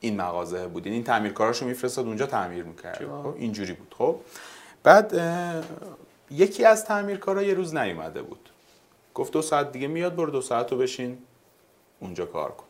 این 0.00 0.16
مغازه 0.16 0.66
بود. 0.66 0.86
این 0.86 1.04
تعمیرکاراشو 1.04 1.66
میفرستاد 1.66 2.06
اونجا 2.06 2.26
تعمیر 2.26 2.64
می‌کرد. 2.64 2.96
خب 3.22 3.34
اینجوری 3.36 3.72
بود. 3.72 3.94
خب 3.98 4.16
بعد 4.82 5.14
یکی 6.30 6.64
از 6.64 6.84
تعمیرکارا 6.84 7.42
یه 7.42 7.54
روز 7.54 7.74
نیومده 7.74 8.22
بود. 8.22 8.50
گفت 9.14 9.32
دو 9.32 9.42
ساعت 9.42 9.72
دیگه 9.72 9.88
میاد 9.88 10.16
برو 10.16 10.30
دو 10.30 10.40
ساعت 10.40 10.72
رو 10.72 10.78
بشین. 10.78 11.18
اونجا 12.00 12.26
کار 12.26 12.50
کن. 12.50 12.64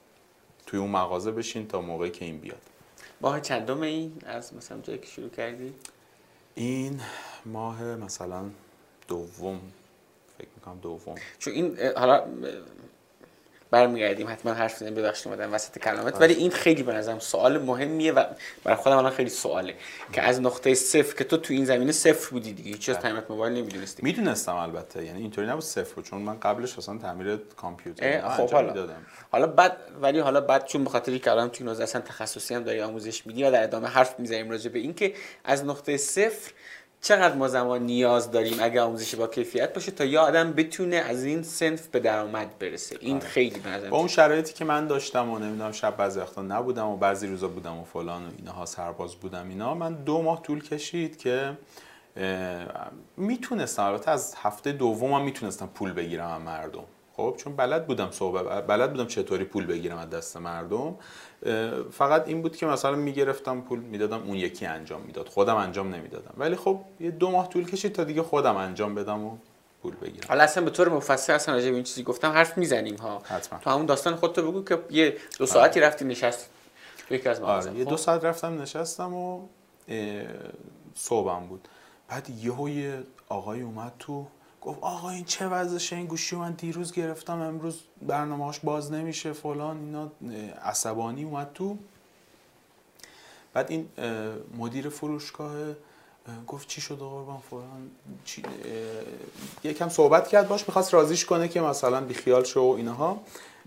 توی 0.66 0.78
اون 0.78 0.90
مغازه 0.90 1.30
بشین 1.30 1.68
تا 1.68 1.80
موقعی 1.80 2.10
که 2.10 2.24
این 2.24 2.38
بیاد. 2.38 2.60
ماه 3.20 3.40
چندم 3.40 3.80
این؟ 3.80 4.22
از 4.26 4.54
مثلا 4.54 4.80
جایی 4.80 4.98
که 4.98 5.06
شروع 5.06 5.28
کردی؟ 5.28 5.74
این 6.54 7.00
ماه 7.46 7.82
مثلا 7.82 8.44
دوم. 9.08 9.60
فکر 10.38 10.48
می‌کنم 10.56 10.78
دوم. 10.78 11.14
چون 11.38 11.54
این 11.54 11.78
حالا 11.96 12.24
برمیگردیم. 13.70 14.28
حتما 14.28 14.52
حرف 14.52 14.74
بزنیم 14.74 14.94
ببخشید 14.94 15.28
اومدم 15.32 15.52
وسط 15.52 15.78
کلامت 15.78 16.20
ولی 16.20 16.34
این 16.34 16.50
خیلی 16.50 16.82
به 16.82 16.92
نظرم 16.92 17.18
سوال 17.18 17.58
مهمیه 17.58 18.12
و 18.12 18.24
برای 18.64 18.76
خودم 18.76 18.96
الان 18.96 19.12
خیلی 19.12 19.30
سواله 19.30 19.74
که 20.12 20.22
از 20.22 20.40
نقطه 20.40 20.74
صفر 20.74 21.16
که 21.16 21.24
تو 21.24 21.36
تو 21.36 21.54
این 21.54 21.64
زمینه 21.64 21.92
صفر 21.92 22.30
بودی 22.30 22.52
دیگه. 22.52 22.70
هیچ 22.70 22.88
از. 22.88 22.98
تعمیرات 22.98 23.30
موبایل 23.30 23.52
نمی‌دونستی. 23.52 24.02
می‌دونستم 24.02 24.56
البته. 24.56 25.04
یعنی 25.04 25.20
اینطوری 25.20 25.46
نبود 25.46 25.62
صفر 25.62 26.02
چون 26.02 26.22
من 26.22 26.40
قبلش 26.40 26.78
اصلا 26.78 26.98
تعمیر 26.98 27.36
کامپیوتر 27.56 28.28
خب 28.28 28.50
حالا. 28.50 28.88
حالا 29.32 29.46
بعد 29.46 29.76
ولی 30.02 30.18
حالا 30.18 30.40
بعد 30.40 30.64
چون 30.64 30.84
به 30.84 30.90
خاطر 30.90 31.18
که 31.18 31.30
الان 31.30 31.50
تو 31.50 31.68
اصلا 31.68 32.00
تخصصی 32.00 32.54
هم 32.54 32.62
داری 32.62 32.80
آموزش 32.80 33.26
میدی 33.26 33.44
و 33.44 33.50
در 33.50 33.62
ادامه 33.62 33.88
حرف 33.88 34.20
می‌زنیم 34.20 34.50
راجع 34.50 34.70
به 34.70 34.78
اینکه 34.78 35.14
از 35.44 35.64
نقطه 35.64 35.96
صفر 35.96 36.52
چقدر 37.02 37.34
ما 37.34 37.48
زمان 37.48 37.82
نیاز 37.82 38.30
داریم 38.30 38.56
اگه 38.60 38.80
آموزش 38.80 39.14
با 39.14 39.26
کیفیت 39.26 39.74
باشه 39.74 39.92
تا 39.92 40.04
یه 40.04 40.18
آدم 40.18 40.52
بتونه 40.52 40.96
از 40.96 41.24
این 41.24 41.42
سنف 41.42 41.86
به 41.86 42.00
درآمد 42.00 42.58
برسه. 42.58 42.96
این 43.00 43.16
آره. 43.16 43.26
خیلی 43.26 43.60
به 43.60 43.88
با 43.88 43.98
اون 43.98 44.08
شرایطی 44.08 44.52
که 44.52 44.64
من 44.64 44.86
داشتم 44.86 45.30
و 45.30 45.38
نمی‌دونم 45.38 45.72
شب 45.72 45.96
بعضی 45.96 46.20
وقتا 46.20 46.42
نبودم 46.42 46.86
و 46.86 46.96
بعضی 46.96 47.26
روزا 47.26 47.48
بودم 47.48 47.78
و 47.78 47.84
فلان 47.84 48.26
و 48.26 48.30
اینها 48.38 48.66
سرباز 48.66 49.14
بودم 49.14 49.48
اینا 49.48 49.74
من 49.74 49.94
دو 49.94 50.22
ماه 50.22 50.42
طول 50.42 50.62
کشید 50.62 51.18
که 51.18 51.58
می‌تونستم. 53.16 53.82
البته 53.82 54.10
از 54.10 54.34
هفته 54.42 54.72
دومم 54.72 55.24
می‌تونستم 55.24 55.66
پول 55.66 55.92
بگیرم 55.92 56.42
مردم. 56.42 56.84
خب 57.12 57.34
چون 57.38 57.56
بلد 57.56 57.86
بودم 57.86 58.10
صحبت 58.10 58.66
بلد 58.66 58.90
بودم 58.90 59.06
چطوری 59.06 59.44
پول 59.44 59.66
بگیرم 59.66 59.98
از 59.98 60.10
دست 60.10 60.36
مردم. 60.36 60.94
فقط 61.92 62.28
این 62.28 62.42
بود 62.42 62.56
که 62.56 62.66
مثلا 62.66 62.94
می‌گرفتم 62.94 63.60
پول 63.60 63.78
می‌دادم 63.78 64.22
اون 64.22 64.36
یکی 64.36 64.66
انجام 64.66 65.00
می‌داد. 65.00 65.28
خودم 65.28 65.56
انجام 65.56 65.94
نمی‌دادم. 65.94 66.34
ولی 66.36 66.56
خب 66.56 66.80
یه 67.00 67.10
دو 67.10 67.30
ماه 67.30 67.48
طول 67.48 67.70
کشید 67.70 67.92
تا 67.92 68.04
دیگه 68.04 68.22
خودم 68.22 68.56
انجام 68.56 68.94
بدم 68.94 69.24
و 69.24 69.36
پول 69.82 69.94
بگیرم. 69.96 70.28
حالا 70.28 70.44
اصلا 70.44 70.64
به 70.64 70.70
طور 70.70 70.88
مفصل 70.88 71.32
اصلا 71.32 71.54
راجع 71.54 71.68
به 71.68 71.74
این 71.74 71.84
چیزی 71.84 72.02
گفتم 72.02 72.30
حرف 72.30 72.58
می‌زنیم 72.58 72.96
ها. 72.96 73.22
حتما. 73.24 73.58
تو 73.58 73.70
همون 73.70 73.86
داستان 73.86 74.16
خودت 74.16 74.38
بگو 74.38 74.64
که 74.64 74.78
یه 74.90 75.16
دو 75.38 75.46
ساعتی 75.46 75.80
رفتی 75.80 76.04
نشست 76.04 76.50
یکی 77.10 77.28
از 77.28 77.40
آره 77.40 77.78
یه 77.78 77.84
دو 77.84 77.90
خب. 77.90 77.96
ساعت 77.96 78.24
رفتم 78.24 78.62
نشستم 78.62 79.14
و 79.14 79.46
صبحم 80.94 81.46
بود. 81.46 81.68
بعد 82.08 82.30
یهو 82.30 82.68
یه 82.68 83.02
آقای 83.28 83.62
اومد 83.62 83.92
تو 83.98 84.26
گفت 84.60 84.78
آقا 84.80 85.10
این 85.10 85.24
چه 85.24 85.48
وضعشه 85.48 85.96
این 85.96 86.06
گوشی 86.06 86.36
من 86.36 86.52
دیروز 86.52 86.92
گرفتم 86.92 87.40
امروز 87.40 87.80
برنامه‌اش 88.02 88.60
باز 88.60 88.92
نمیشه 88.92 89.32
فلان 89.32 89.76
اینا 89.76 90.12
عصبانی 90.62 91.24
اومد 91.24 91.50
تو. 91.54 91.78
بعد 93.52 93.70
این 93.70 93.88
مدیر 94.58 94.88
فروشگاه 94.88 95.54
گفت 96.46 96.68
چی 96.68 96.80
شده 96.80 96.96
قربان 96.96 97.38
فلان؟ 97.50 97.90
چی... 98.24 98.42
یکم 99.64 99.88
صحبت 99.88 100.28
کرد 100.28 100.48
باش 100.48 100.68
می‌خواست 100.68 100.94
رازیش 100.94 101.24
کنه 101.24 101.48
که 101.48 101.60
مثلا 101.60 102.00
بیخیال 102.00 102.44
شو 102.44 102.60
و 102.60 102.74
اینها. 102.76 103.20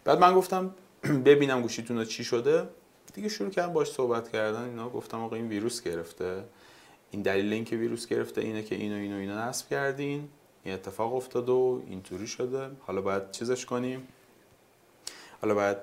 بعد 0.03 0.19
من 0.19 0.33
گفتم 0.33 0.75
ببینم 1.25 1.61
گوشیتون 1.61 2.05
چی 2.05 2.23
شده. 2.23 2.69
دیگه 3.13 3.29
شروع 3.29 3.49
کردم 3.49 3.73
باش 3.73 3.91
صحبت 3.91 4.31
کردن 4.31 4.63
اینا. 4.63 4.89
گفتم 4.89 5.23
آقا 5.23 5.35
این 5.35 5.47
ویروس 5.47 5.81
گرفته. 5.81 6.43
این 7.11 7.21
دلیل 7.21 7.53
اینکه 7.53 7.75
ویروس 7.75 8.07
گرفته 8.07 8.41
اینه 8.41 8.63
که 8.63 8.75
اینو 8.75 8.95
اینو 8.95 9.15
اینو 9.15 9.35
نصب 9.35 9.69
کردین. 9.69 10.29
این 10.63 10.73
اتفاق 10.73 11.15
افتاد 11.15 11.49
و 11.49 11.81
اینطوری 11.87 12.27
شده. 12.27 12.69
حالا 12.87 13.01
باید 13.01 13.31
چیزش 13.31 13.65
کنیم. 13.65 14.07
حالا 15.41 15.53
باید 15.53 15.77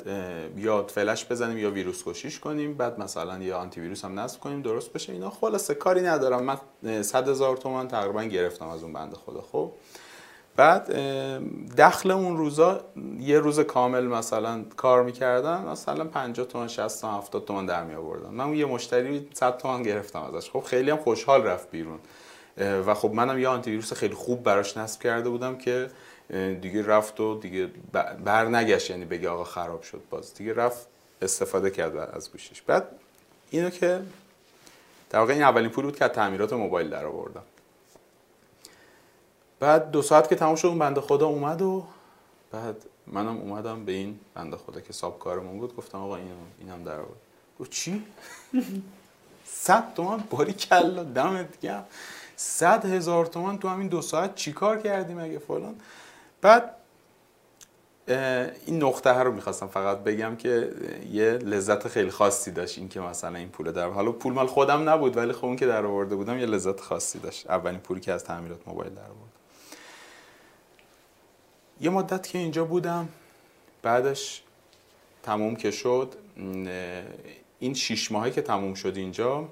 یا 0.56 0.82
فلش 0.82 1.26
بزنیم 1.26 1.58
یا 1.58 1.70
ویروس 1.70 2.04
کشیش 2.04 2.40
کنیم. 2.40 2.74
بعد 2.74 3.00
مثلا 3.00 3.38
یا 3.38 3.58
آنتی 3.58 3.80
ویروس 3.80 4.04
هم 4.04 4.20
نصب 4.20 4.40
کنیم. 4.40 4.62
درست 4.62 4.92
بشه 4.92 5.12
اینا. 5.12 5.30
خلاصه 5.30 5.74
کاری 5.74 6.00
ندارم. 6.00 6.58
من 6.82 7.02
100 7.02 7.28
هزار 7.28 7.56
تومان 7.56 7.88
تقریبا 7.88 8.22
گرفتم 8.22 8.68
از 8.68 8.82
اون 8.82 8.92
بنده 8.92 9.16
خدا 9.16 9.40
خب 9.52 9.72
بعد 10.56 10.92
دخل 11.78 12.10
اون 12.10 12.36
روزا 12.36 12.80
یه 13.18 13.38
روز 13.38 13.60
کامل 13.60 14.06
مثلا 14.06 14.64
کار 14.76 15.02
می‌کردن 15.02 15.64
مثلا 15.64 16.04
50 16.04 16.46
تومن 16.46 16.68
60 16.68 17.00
تومن 17.00 17.18
70 17.18 17.44
تومن 17.44 17.66
در 17.66 17.84
می 17.84 17.94
آوردم 17.94 18.34
من 18.34 18.54
یه 18.54 18.66
مشتری 18.66 19.28
100 19.32 19.58
تومن 19.58 19.82
گرفتم 19.82 20.22
ازش. 20.22 20.50
خب 20.50 20.60
خیلی 20.60 20.90
هم 20.90 20.96
خوشحال 20.96 21.42
رفت 21.42 21.70
بیرون. 21.70 21.98
و 22.58 22.94
خب 22.94 23.10
منم 23.12 23.38
یه 23.38 23.48
آنتی 23.48 23.70
ویروس 23.70 23.92
خیلی 23.92 24.14
خوب 24.14 24.42
براش 24.42 24.76
نصب 24.76 25.02
کرده 25.02 25.28
بودم 25.28 25.58
که 25.58 25.90
دیگه 26.60 26.86
رفت 26.86 27.20
و 27.20 27.38
دیگه 27.38 27.70
بر 28.24 28.48
نگشت 28.48 28.90
یعنی 28.90 29.04
بگه 29.04 29.28
آقا 29.28 29.44
خراب 29.44 29.82
شد 29.82 30.02
باز. 30.10 30.34
دیگه 30.34 30.54
رفت 30.54 30.86
استفاده 31.22 31.70
کرد 31.70 31.96
از 31.96 32.32
گوشیش 32.32 32.62
بعد 32.62 32.88
اینو 33.50 33.70
که 33.70 34.02
در 35.10 35.18
واقع 35.18 35.32
این 35.32 35.42
اولین 35.42 35.70
پول 35.70 35.84
بود 35.84 35.96
که 35.96 36.08
تعمیرات 36.08 36.52
موبایل 36.52 36.90
در 36.90 37.06
آوردم. 37.06 37.42
بعد 39.60 39.90
دو 39.90 40.02
ساعت 40.02 40.28
که 40.28 40.36
تمام 40.36 40.56
شد 40.56 40.68
اون 40.68 40.78
بنده 40.78 41.00
خدا 41.00 41.26
اومد 41.26 41.62
و 41.62 41.84
بعد 42.50 42.76
منم 43.06 43.36
اومدم 43.36 43.84
به 43.84 43.92
این 43.92 44.20
بنده 44.34 44.56
خدا 44.56 44.80
که 44.80 44.92
ساب 44.92 45.18
کارمون 45.18 45.58
بود. 45.58 45.76
گفتم 45.76 45.98
آقا 45.98 46.16
اینم 46.16 46.36
اینم 46.58 46.84
در 46.84 47.00
آورد. 47.00 47.20
گفت 47.60 47.70
چی؟ 47.70 48.04
صد 49.44 49.94
تومن 49.94 50.24
باری 50.30 50.52
کلا 50.52 51.04
دمت 51.04 51.60
گرم. 51.60 51.84
صد 52.42 52.84
هزار 52.84 53.26
تومن 53.26 53.58
تو 53.58 53.68
همین 53.68 53.88
دو 53.88 54.02
ساعت 54.02 54.34
چیکار 54.34 54.78
کردیم 54.78 55.18
اگه 55.18 55.38
فلان؟ 55.38 55.74
بعد 56.40 56.74
این 58.66 58.82
نقطه 58.82 59.10
رو 59.10 59.32
می‌خواستم 59.32 59.66
فقط 59.66 59.98
بگم 59.98 60.36
که 60.36 60.72
یه 61.12 61.30
لذت 61.30 61.88
خیلی 61.88 62.10
خاصی 62.10 62.50
داشت 62.50 62.78
این 62.78 62.88
که 62.88 63.00
مثلا 63.00 63.38
این 63.38 63.48
پول 63.48 63.72
در 63.72 63.88
حالا 63.88 64.12
پول 64.12 64.32
مال 64.32 64.46
خودم 64.46 64.88
نبود 64.88 65.16
ولی 65.16 65.32
خب 65.32 65.44
اون 65.44 65.56
که 65.56 65.66
در 65.66 65.86
آورده 65.86 66.16
بودم 66.16 66.38
یه 66.38 66.46
لذت 66.46 66.80
خاصی 66.80 67.18
داشت. 67.18 67.50
اولین 67.50 67.80
پولی 67.80 68.00
که 68.00 68.12
از 68.12 68.24
تعمیرات 68.24 68.68
موبایل 68.68 68.94
در 68.94 69.02
آورد. 69.02 69.32
یه 71.80 71.90
مدت 71.90 72.26
که 72.26 72.38
اینجا 72.38 72.64
بودم 72.64 73.08
بعدش 73.82 74.42
تموم 75.22 75.56
که 75.56 75.70
شد 75.70 76.14
این 77.60 77.74
شیش 77.74 78.12
ماهی 78.12 78.30
که 78.30 78.42
تموم 78.42 78.74
شد 78.74 78.96
اینجا 78.96 79.48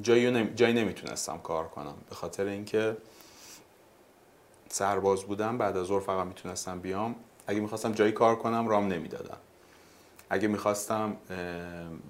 جایی, 0.00 0.30
نمی... 0.30 0.54
جایی 0.54 0.74
نمی‌تونستم 0.74 1.38
کار 1.38 1.68
کنم. 1.68 1.94
به 2.08 2.14
خاطر 2.14 2.44
اینکه 2.44 2.96
سرباز 4.68 5.22
بودم 5.24 5.58
بعد 5.58 5.76
از 5.76 5.86
ظهر 5.86 6.00
فقط 6.00 6.26
می‌تونستم 6.26 6.80
بیام. 6.80 7.14
اگه 7.46 7.60
می‌خواستم 7.60 7.92
جایی 7.92 8.12
کار 8.12 8.36
کنم 8.36 8.68
رام 8.68 8.88
نمی‌دادم. 8.88 9.36
اگه 10.30 10.48
می‌خواستم 10.48 11.16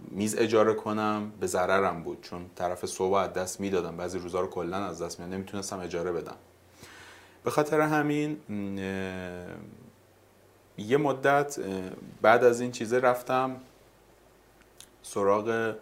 میز 0.09 0.37
اجاره 0.39 0.75
کنم 0.75 1.33
به 1.41 1.47
ضررم 1.47 2.03
بود 2.03 2.21
چون 2.23 2.51
طرف 2.57 2.87
صبح 2.87 3.15
از 3.15 3.33
دست 3.33 3.61
می‌دادم. 3.61 3.97
بعضی 3.97 4.19
روزا 4.19 4.41
رو 4.41 4.47
کلا 4.47 4.77
از 4.77 5.03
دست 5.03 5.21
می‌دادم. 5.21 5.37
نمی‌تونستم 5.37 5.81
اجاره 5.81 6.13
بدم. 6.13 6.37
به 7.45 7.51
خاطر 7.51 7.81
همین 7.81 8.41
یه 10.79 10.97
مدت 10.97 11.59
بعد 12.23 12.45
از 12.45 12.61
این 12.61 12.73
چیزه 12.73 12.99
رفتم 12.99 13.57
سراغ 15.03 15.75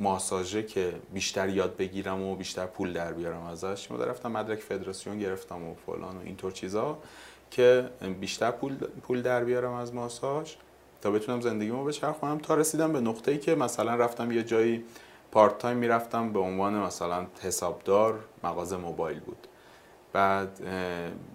ماساژه 0.00 0.62
که 0.62 0.92
بیشتر 1.12 1.48
یاد 1.48 1.76
بگیرم 1.76 2.22
و 2.22 2.36
بیشتر 2.36 2.66
پول 2.66 2.92
در 2.92 3.12
بیارم 3.12 3.42
ازش 3.42 3.90
ما 3.90 3.96
رفتم 3.96 4.32
مدرک 4.32 4.58
فدراسیون 4.58 5.18
گرفتم 5.18 5.62
و 5.62 5.74
فلان 5.86 6.16
و 6.16 6.20
اینطور 6.24 6.52
چیزا 6.52 6.98
که 7.50 7.90
بیشتر 8.20 8.50
پول 8.50 8.76
پول 8.76 9.22
در 9.22 9.44
بیارم 9.44 9.72
از 9.72 9.94
ماساژ 9.94 10.54
تا 11.00 11.10
بتونم 11.10 11.40
زندگیمو 11.40 11.84
بچرخونم. 11.84 12.38
تا 12.38 12.54
رسیدم 12.54 12.92
به 12.92 13.00
نقطه 13.00 13.32
ای 13.32 13.38
که 13.38 13.54
مثلا 13.54 13.94
رفتم 13.94 14.32
یه 14.32 14.42
جایی 14.42 14.84
پارت 15.32 15.58
تایم 15.58 15.76
می‌رفتم 15.76 16.32
به 16.32 16.38
عنوان 16.38 16.74
مثلا 16.74 17.26
حسابدار 17.42 18.18
مغازه 18.44 18.76
موبایل 18.76 19.20
بود. 19.20 19.46
بعد 20.12 20.60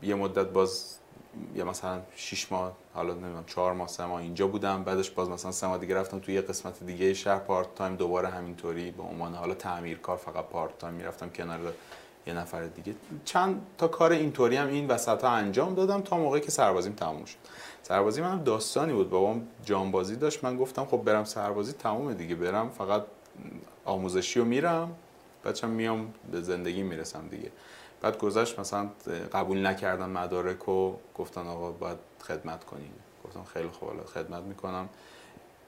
یه 0.03 0.15
مدت 0.15 0.47
باز 0.47 0.97
یا 1.55 1.65
مثلا 1.65 2.01
6 2.15 2.51
ماه 2.51 2.77
حالا 2.93 3.13
نمی‌دونم 3.13 3.43
4 3.47 3.73
ماه 3.73 3.87
سه 3.87 4.05
ماه 4.05 4.21
اینجا 4.21 4.47
بودم. 4.47 4.83
بعدش 4.83 5.09
باز 5.09 5.29
مثلا 5.29 5.51
سه 5.51 5.67
ماه 5.67 5.77
دیگه 5.77 5.95
رفتم 5.95 6.19
توی 6.19 6.33
یه 6.33 6.41
قسمت 6.41 6.83
دیگه 6.83 7.13
شهر 7.13 7.39
part 7.39 7.75
time 7.75 7.95
دوباره 7.95 8.27
همینطوری 8.27 8.91
به 8.91 9.03
عنوان 9.03 9.35
حالا 9.35 9.53
تعمیرکار 9.53 10.17
فقط 10.17 10.45
part 10.45 10.77
time 10.77 10.93
می‌رفتم 10.93 11.29
کنار 11.29 11.59
یه 12.27 12.33
نفر 12.33 12.63
دیگه. 12.63 12.95
چند 13.25 13.61
تا 13.77 13.87
کار 13.87 14.11
اینطوری 14.11 14.55
هم 14.55 14.67
این 14.67 14.87
وسط 14.87 15.23
ها 15.23 15.29
انجام 15.29 15.75
دادم 15.75 16.01
تا 16.01 16.17
موقعی 16.17 16.41
که 16.41 16.51
سربازیم 16.51 16.93
تموم 16.93 17.25
شد. 17.25 17.37
سربازی 17.83 18.21
منم 18.21 18.43
داستانی 18.43 18.93
بود. 18.93 19.09
بابام 19.09 19.47
جانبازی 19.65 20.15
داشت. 20.15 20.43
من 20.43 20.57
گفتم 20.57 20.85
خب 20.85 20.97
برم 20.97 21.23
سربازی 21.23 21.73
تمومه 21.73 22.13
دیگه. 22.13 22.35
برم 22.35 22.69
فقط 22.69 23.03
آموزشی 23.85 24.39
رو 24.39 24.45
میرم. 24.45 24.95
بچم 25.45 25.69
میام 25.69 26.13
به 26.31 26.41
زندگی 26.41 26.83
می‌رسم 26.83 27.27
دیگه. 27.27 27.51
بعد 28.01 28.17
گذشت 28.17 28.59
مثلا 28.59 28.89
قبول 29.33 29.65
نکردن 29.65 30.09
مدارک 30.09 30.69
و 30.69 30.95
گفتن 31.17 31.47
آقا 31.47 31.71
باید 31.71 31.97
خدمت 32.27 32.63
کنیم 32.63 32.93
گفتم 33.25 33.43
خیلی 33.43 33.67
خوب 33.67 34.05
خدمت 34.05 34.43
می‌کنم. 34.43 34.89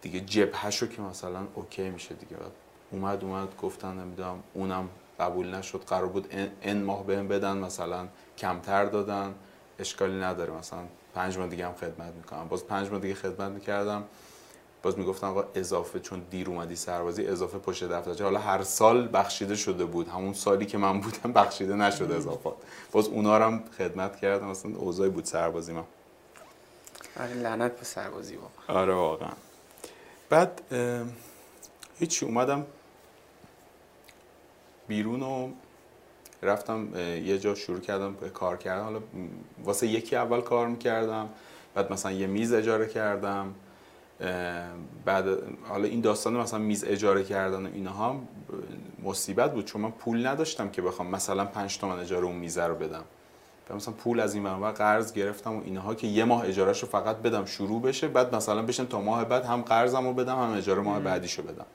دیگه 0.02 0.20
جبهشو 0.20 0.88
که 0.88 1.02
مثلا 1.02 1.40
اوکی 1.56 1.90
میشه 1.90 2.16
دیگه. 2.16 2.38
بعد 2.38 2.52
اومد 2.92 3.24
اومد 3.24 3.58
گفتن 3.62 3.94
نمی‌دونم 4.00 4.44
اونم 4.54 4.90
قبول 5.20 5.56
نشد. 5.56 5.84
قرار 5.88 6.06
بود 6.06 6.28
ان 6.62 6.84
ماه 6.84 7.06
بهم 7.06 7.28
بدن 7.28 7.58
مثلا 7.58 8.08
کمتر 8.38 8.86
دادن. 8.86 9.36
اشکالی 9.80 10.20
نداره 10.20 10.54
مثلا 10.54 10.80
پنج 11.16 11.38
ماه 11.38 11.48
دیگه 11.48 11.66
هم 11.66 11.74
خدمت 11.74 12.14
می‌کنم. 12.14 12.48
باز 12.48 12.68
پنج 12.68 12.90
ماه 12.90 13.00
دیگه 13.00 13.14
خدمت 13.14 13.52
می‌کردم. 13.52 14.04
باز 14.84 15.00
می‌گفتن 15.00 15.28
آقا 15.28 15.44
اضافه 15.56 16.00
چون 16.00 16.22
دیر 16.32 16.50
اومدی 16.50 16.76
سربازی 16.76 17.26
اضافه 17.26 17.58
پشت 17.58 17.84
دفترچه 17.84 18.24
حالا 18.24 18.40
هر 18.40 18.64
سال 18.64 19.10
بخشیده 19.14 19.56
شده 19.56 19.86
بود. 19.86 20.08
همون 20.08 20.34
سالی 20.34 20.66
که 20.66 20.78
من 20.78 21.02
بودم 21.02 21.34
بخشیده 21.34 21.76
نشده 21.76 22.16
اضافات. 22.16 22.56
باز 22.92 23.08
اونا 23.08 23.38
رو 23.38 23.44
هم 23.44 23.64
خدمت 23.78 24.16
کردم. 24.16 24.48
مثلا 24.48 24.72
اوضاعی 24.76 25.10
بود 25.10 25.26
سربازی 25.26 25.74
من. 25.74 25.84
آره 27.20 27.34
لعنت 27.34 27.80
به 27.80 27.86
سربازی 27.86 28.36
واقعا. 28.36 28.82
آره 28.82 28.94
واقعا. 28.94 29.32
بعد 30.30 30.62
هیچی 32.00 32.26
اومدم 32.26 32.66
بیرون 34.88 35.24
و 35.24 35.50
رفتم 36.42 36.96
یه 37.26 37.40
جا 37.40 37.56
شروع 37.56 37.80
کردم 37.80 38.16
کار 38.34 38.58
کردم 38.58 38.84
حالا 38.84 39.00
واسه 39.64 39.88
یکی 39.88 40.16
اول 40.16 40.42
کار 40.42 40.68
می‌کردم. 40.68 41.30
بعد 41.76 41.94
مثلا 41.94 42.12
یه 42.12 42.28
میز 42.28 42.54
اجاره 42.54 42.88
کردم. 42.88 43.56
بعد 45.06 45.26
حالا 45.70 45.84
این 45.84 46.02
داستان 46.02 46.34
مثلا 46.34 46.60
میز 46.60 46.84
اجاره 46.84 47.24
کردن 47.24 47.66
و 47.66 47.70
اینها 47.74 48.22
مصیبت 49.04 49.54
بود 49.54 49.66
چون 49.66 49.82
من 49.82 49.92
پول 49.92 50.28
نداشتم 50.28 50.70
که 50.70 50.82
بخوام 50.82 51.08
مثلا 51.08 51.46
5 51.46 51.78
تومن 51.78 52.00
اجاره 52.00 52.26
اون 52.26 52.36
میزه 52.36 52.64
رو 52.64 52.76
بدم. 52.76 53.04
مثلا 53.76 53.94
پول 53.94 54.20
از 54.20 54.34
این 54.34 54.44
منبع 54.44 54.72
قرض 54.72 55.14
گرفتم 55.14 55.56
و 55.56 55.62
اینها 55.66 55.96
که 55.96 56.08
یه 56.08 56.24
ماه 56.24 56.46
اجارهش 56.46 56.80
رو 56.80 56.88
فقط 56.88 57.18
بدم 57.18 57.46
شروع 57.46 57.82
بشه 57.82 58.08
بعد 58.08 58.36
مثلا 58.36 58.62
بشن 58.62 58.86
تا 58.86 59.02
ماه 59.02 59.26
بعد 59.26 59.46
هم 59.46 59.62
قرضم 59.62 60.08
رو 60.08 60.14
بدم 60.14 60.36
هم 60.36 60.54
اجاره 60.58 60.82
ماه 60.82 61.00
بعدیشو 61.00 61.44
بدم. 61.44 61.66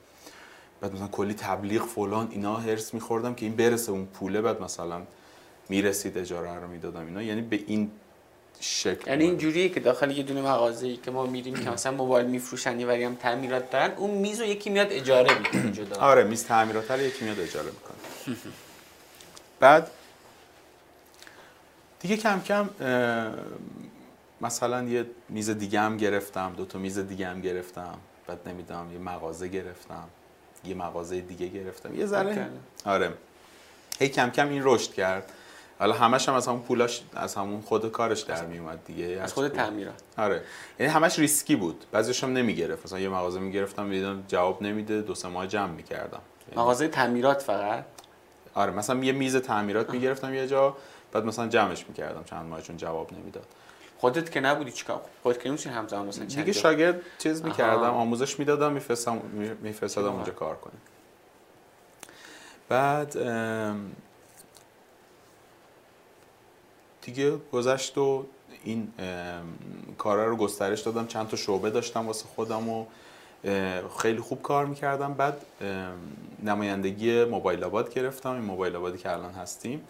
بعد 0.81 0.93
مثلا 0.93 1.07
کلی 1.07 1.33
تبلیغ 1.33 1.85
فلان 1.85 2.27
اینا 2.31 2.57
هرس 2.57 2.93
میخوردم 2.93 3.33
که 3.33 3.45
این 3.45 3.55
برسه 3.55 3.91
اون 3.91 4.05
پوله 4.05 4.41
بعد 4.41 4.61
مثلا 4.61 5.01
می‌رسید 5.69 6.17
اجاره 6.17 6.55
رو 6.55 6.67
می‌دادم 6.67 7.05
اینا. 7.05 7.21
یعنی 7.21 7.41
به 7.41 7.59
این 7.67 7.91
شکل 8.59 9.09
یعنی 9.09 9.23
اینجوریه 9.23 9.69
که 9.69 9.79
داخل 9.79 10.11
یه 10.11 10.23
دونه 10.23 10.41
مغازه 10.41 10.87
ای 10.87 10.97
که 10.97 11.11
ما 11.11 11.25
میریم 11.25 11.55
که 11.55 11.69
مثلا 11.69 11.91
موبایل 11.91 12.25
میفروشن 12.25 12.79
یه 12.79 13.07
هم 13.07 13.15
تعمیرات 13.15 13.71
دارن 13.71 13.91
اون 13.91 14.11
میز 14.11 14.39
رو 14.41 14.47
یکی 14.47 14.69
میاد 14.69 14.87
اجاره 14.91 15.39
می‌کنه 15.39 15.71
جدا. 15.85 16.01
آره 16.01 16.23
میز 16.23 16.45
تعمیرات 16.45 16.91
رو 16.91 17.01
یکی 17.01 17.25
میاد 17.25 17.39
اجاره 17.39 17.69
می‌کنه. 17.71 18.37
بعد 19.59 19.91
دیگه 21.99 22.17
کم 22.17 22.41
کم 22.41 22.69
مثلا 24.41 24.83
یه 24.83 25.05
میز 25.29 25.49
دیگه 25.49 25.79
هم 25.79 25.97
گرفتم 25.97 26.53
دو 26.57 26.65
تا 26.65 26.79
میز 26.79 26.99
دیگه 26.99 27.27
هم 27.27 27.41
گرفتم 27.41 27.97
بعد 28.27 28.49
نمی‌دونم 28.49 28.93
یه 28.93 28.99
مغازه 28.99 29.47
گرفتم 29.47 30.07
یه 30.65 30.75
مغازه 30.75 31.21
دیگه 31.21 31.47
گرفتم 31.47 31.99
یه 31.99 32.05
ذره. 32.05 32.49
آره. 32.85 33.13
هی 33.99 34.09
کم 34.09 34.29
کم 34.29 34.49
این 34.49 34.61
رشد 34.65 34.93
کرد. 34.93 35.31
حالا 35.79 35.93
همش 35.93 36.29
هم 36.29 36.35
از 36.35 36.47
همون 36.47 36.61
پولاش 36.61 37.01
از 37.15 37.35
همون 37.35 37.61
خود 37.61 37.91
کارش 37.91 38.21
در 38.21 38.45
می 38.45 38.57
اومد 38.57 38.79
دیگه 38.85 39.05
از 39.05 39.33
خود 39.33 39.47
تعمیرات. 39.47 40.01
آره. 40.17 40.43
یعنی 40.79 40.91
همش 40.91 41.19
ریسکی 41.19 41.55
بود. 41.55 41.85
بعضیش 41.91 42.23
هم 42.23 42.33
نمی‌گرفت. 42.33 42.85
مثلا 42.85 42.99
یه 42.99 43.09
مغازه 43.09 43.39
می‌گرفتم 43.39 43.85
می‌دیدم 43.85 44.23
جواب 44.27 44.61
نمیده 44.63 45.01
دو 45.01 45.15
سه 45.15 45.27
ماه 45.27 45.47
جمع 45.47 45.71
می‌کردم. 45.71 46.21
یعنی 46.47 46.61
مغازه 46.61 46.87
تعمیرات 46.87 47.41
فقط؟ 47.41 47.85
آره 48.53 48.71
مثلا 48.71 49.03
یه 49.03 49.11
میز 49.11 49.35
تعمیرات 49.35 49.89
می‌گرفتم 49.89 50.33
یه 50.33 50.47
جا 50.47 50.77
بعد 51.11 51.25
مثلا 51.25 51.47
جمعش 51.47 51.85
می‌کردم 51.87 52.23
چند 52.23 52.45
ماه 52.45 52.61
چون 52.61 52.77
جواب 52.77 53.13
نمی‌داد. 53.13 53.47
خودت 53.97 54.31
که 54.31 54.39
نبودی 54.39 54.71
چیکار 54.71 55.01
خودت 55.23 55.39
که 55.39 55.49
نمیشه 55.49 55.69
همزمان 55.69 56.07
مثلا 56.07 56.25
دیگه 56.25 56.51
شاگرد 56.51 57.01
چیز 57.17 57.43
می‌کردم 57.43 57.93
آموزش 57.93 58.39
می‌دادم 58.39 58.71
میفرستم 58.71 59.17
میفرستادم 59.61 60.11
اونجا 60.11 60.31
کار 60.31 60.55
کنیم 60.55 60.81
بعد 62.69 63.17
دیگه 67.01 67.37
گذشت 67.51 67.97
و 67.97 68.25
این 68.63 68.87
کارا 69.97 70.27
رو 70.27 70.35
گسترش 70.35 70.81
دادم. 70.81 71.07
چند 71.07 71.27
تا 71.27 71.37
شعبه 71.37 71.69
داشتم 71.69 72.07
واسه 72.07 72.25
خودم 72.35 72.69
و 72.69 72.85
خیلی 73.99 74.19
خوب 74.19 74.41
کار 74.41 74.65
می‌کردم. 74.65 75.13
بعد 75.13 75.45
نمایندگی 76.43 77.25
موبایل 77.25 77.63
آباد 77.63 77.93
گرفتم. 77.93 78.31
این 78.31 78.41
موبایل 78.41 78.75
آبادی 78.75 78.97
که 78.97 79.11
الان 79.11 79.33
هستیم. 79.33 79.81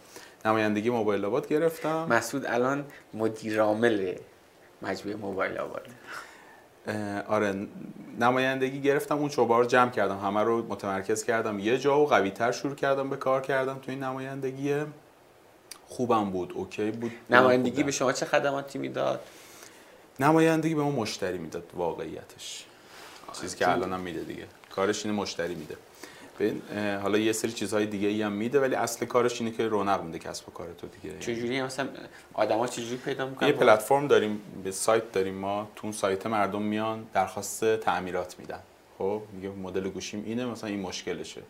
نمایندگی 0.45 0.89
موبایل 0.89 1.25
آباد 1.25 1.47
گرفتم. 1.47 2.07
مسعود 2.09 2.45
الان 2.45 2.85
مدیر 3.13 3.61
عامل 3.61 4.15
مجموعه 4.81 5.17
موبایل 5.17 5.57
آباد. 5.57 5.87
آره 7.27 7.67
نمایندگی 8.19 8.81
گرفتم. 8.81 9.17
اون 9.17 9.29
شعبه 9.29 9.57
رو 9.57 9.65
جمع 9.65 9.91
کردم. 9.91 10.19
همه 10.19 10.43
رو 10.43 10.65
متمرکز 10.67 11.23
کردم. 11.23 11.59
یه 11.59 11.77
جا 11.77 11.99
و 11.99 12.05
قوی 12.07 12.31
تر 12.31 12.51
شروع 12.51 12.75
کردم 12.75 13.09
به 13.09 13.17
کار 13.17 13.41
کردم 13.41 13.79
تو 13.81 13.91
این 13.91 14.03
نمایندگی. 14.03 14.75
خوبم 15.89 16.29
بود 16.29 16.51
اوکی 16.55 16.91
بود. 16.91 17.11
نمایندگی 17.29 17.83
به 17.83 17.91
شما 17.91 18.13
چه 18.13 18.25
خدماتی 18.25 18.79
می‌داد؟ 18.79 19.19
نمایندگی 20.19 20.75
به 20.75 20.81
ما 20.81 20.91
مشتری 20.91 21.37
می‌داد 21.37 21.63
واقعیتش. 21.73 22.65
چیزی 23.41 23.57
که 23.57 23.71
الان 23.71 23.93
هم 23.93 23.99
میده 23.99 24.23
دیگه. 24.23 24.45
کارش 24.69 25.05
اینه 25.05 25.17
مشتری 25.17 25.55
میده. 25.55 25.77
حالا 27.01 27.17
یه 27.17 27.31
سری 27.31 27.51
چیزهای 27.51 27.85
دیگه 27.85 28.07
ای 28.07 28.21
هم 28.21 28.31
میده 28.31 28.59
ولی 28.59 28.75
اصل 28.75 29.05
کارش 29.05 29.41
اینه 29.41 29.55
که 29.55 29.67
رونق 29.67 30.03
میده 30.03 30.19
کسب 30.19 30.49
و 30.49 30.51
کار 30.51 30.67
تو 30.77 30.87
دیگه. 30.87 31.19
چجوری؟ 31.19 31.61
مثلا 31.61 31.87
آدما 32.33 32.67
چجوری 32.67 32.97
پیدا 32.97 33.25
می‌کنن؟ 33.25 33.47
یه 33.47 33.53
پلتفرم 33.53 34.07
داریم 34.07 34.41
به 34.63 34.71
سایت 34.71 35.11
داریم 35.11 35.33
ما 35.33 35.67
تو 35.75 35.81
اون 35.83 35.91
سایت 35.91 36.25
مردم 36.25 36.61
میان 36.61 37.07
درخواست 37.13 37.75
تعمیرات 37.75 38.39
میدن. 38.39 38.59
خب 38.97 39.21
میگه 39.33 39.49
مدل 39.49 39.89
گوشیم 39.89 40.23
اینه 40.25 40.45
مثلا 40.45 40.69
این 40.69 40.79
مشکلشه. 40.79 41.41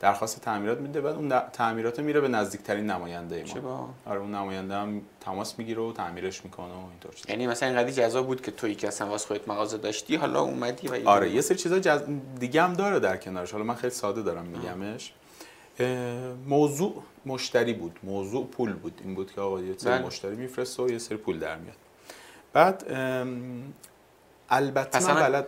درخواست 0.00 0.40
تعمیرات 0.40 0.78
میده 0.78 1.00
بعد 1.00 1.14
اون 1.14 1.40
تعمیرات 1.52 2.00
میره 2.00 2.20
به 2.20 2.28
نزدیکترین 2.28 2.90
نماینده 2.90 3.44
ما. 3.54 3.60
با؟ 3.60 3.88
آره 4.06 4.20
اون 4.20 4.34
نماینده 4.34 4.74
هم 4.74 5.02
تماس 5.20 5.58
می‌گیره 5.58 5.82
و 5.82 5.92
تعمیرش 5.92 6.44
می‌کنه 6.44 6.74
و 6.74 6.90
اینطور 6.90 7.12
چیزا. 7.12 7.30
یعنی 7.30 7.46
مثلا 7.46 7.68
اینقدر 7.68 7.90
جذاب 7.90 8.26
بود 8.26 8.42
که 8.42 8.50
توی 8.50 8.74
که 8.74 8.88
اصلا 8.88 9.08
واسه 9.08 9.26
خودت 9.26 9.48
مغازه 9.48 9.78
داشتی 9.78 10.16
حالا 10.16 10.40
اومدی 10.40 10.88
و 10.88 11.08
آره 11.08 11.30
یه 11.30 11.40
سری 11.40 11.58
چیزا 11.58 11.78
جز... 11.78 12.00
دیگه 12.38 12.62
هم 12.62 12.72
داره 12.72 13.00
در 13.00 13.16
کنارش. 13.16 13.52
حالا 13.52 13.64
من 13.64 13.74
خیلی 13.74 13.92
ساده 13.92 14.22
دارم 14.22 14.44
میگمش. 14.44 15.12
موضوع 16.46 17.02
مشتری 17.26 17.72
بود 17.72 17.98
موضوع 18.02 18.46
پول 18.46 18.72
بود. 18.72 19.00
این 19.04 19.14
بود 19.14 19.32
که 19.32 19.40
آقا 19.40 19.60
یه 19.60 19.74
سری 19.78 19.90
بله. 19.90 20.06
مشتری 20.06 20.36
میفرسته 20.36 20.82
و 20.82 20.90
یه 20.90 20.98
سری 20.98 21.18
پول 21.18 21.38
در 21.38 21.56
میاد. 21.56 21.76
بعد 22.52 22.84
البته 24.50 25.14
من 25.14 25.14
بلد, 25.14 25.46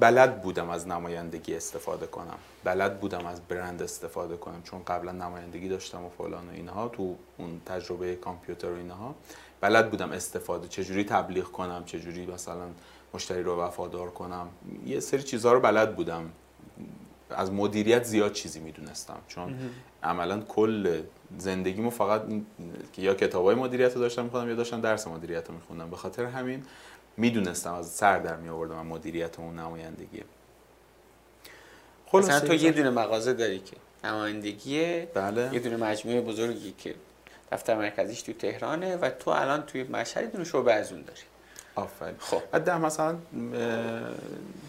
بلد 0.00 0.42
بودم 0.42 0.70
از 0.70 0.88
نمایندگی 0.88 1.54
استفاده 1.54 2.06
کنم. 2.06 2.38
بلد 2.64 3.00
بودم 3.00 3.26
از 3.26 3.40
برند 3.40 3.82
استفاده 3.82 4.36
کنم. 4.36 4.62
چون 4.62 4.82
قبلا 4.84 5.12
نمایندگی 5.12 5.68
داشتم 5.68 6.04
و 6.04 6.08
فلان 6.18 6.48
و 6.48 6.52
اینها 6.52 6.88
تو 6.88 7.16
اون 7.38 7.60
تجربه 7.66 8.16
کامپیوتر 8.16 8.70
و 8.70 8.76
اینها. 8.76 9.14
بلد 9.60 9.90
بودم 9.90 10.12
استفاده 10.12 10.68
چجوری 10.68 11.04
تبلیغ 11.04 11.44
کنم 11.44 11.82
چجوری 11.86 12.26
مثلا 12.26 12.66
مشتری 13.14 13.42
رو 13.42 13.60
وفادار 13.60 14.10
کنم. 14.10 14.48
یه 14.86 15.00
سری 15.00 15.22
چیزها 15.22 15.52
رو 15.52 15.60
بلد 15.60 15.96
بودم. 15.96 16.30
از 17.30 17.52
مدیریت 17.52 18.04
زیاد 18.04 18.32
چیزی 18.32 18.60
می‌دونستم. 18.60 19.18
چون 19.28 19.54
عملا 20.02 20.40
کل 20.40 21.02
زندگیمو 21.38 21.90
فقط 21.90 22.22
یا 22.96 23.14
کتابای 23.14 23.54
مدیریت 23.54 23.94
رو 23.94 24.00
داشتم 24.00 24.24
میخوندم 24.24 24.48
یا 24.48 24.54
داشتم 24.54 24.80
درس 24.80 25.06
مدیریت 25.06 25.48
رو 25.48 25.54
میخوندم. 25.54 25.90
به 25.90 25.96
خاطر 25.96 26.24
همین 26.24 26.64
می‌دونستم 27.16 27.74
از 27.74 27.86
سر 27.86 28.18
در 28.18 28.36
می 28.36 28.48
آوردم 28.48 28.74
من 28.74 28.86
مدیریت 28.86 29.38
اون 29.38 29.58
نمایندگی. 29.58 30.24
مثلا 32.14 32.40
تو 32.40 32.54
یه 32.54 32.72
دونه 32.72 32.90
مغازه 32.90 33.32
داری 33.32 33.58
که 33.58 33.76
نمایندگی 34.04 35.00
بله. 35.00 35.50
یه 35.52 35.60
دونه 35.60 35.76
مجموعه 35.76 36.20
بزرگی 36.20 36.74
که 36.78 36.94
دفتر 37.52 37.74
مرکزیش 37.74 38.22
تو 38.22 38.32
تهرانه 38.32 38.96
و 38.96 39.10
تو 39.10 39.30
الان 39.30 39.62
توی 39.62 39.82
مشهد 39.82 40.32
دونه 40.32 40.44
شعبه 40.44 40.74
از 40.74 40.92
اون 40.92 41.02
داری. 41.02 41.20
آفرین. 41.74 42.14
خب. 42.18 42.42
بعد 42.50 42.70
مثلا 42.70 43.16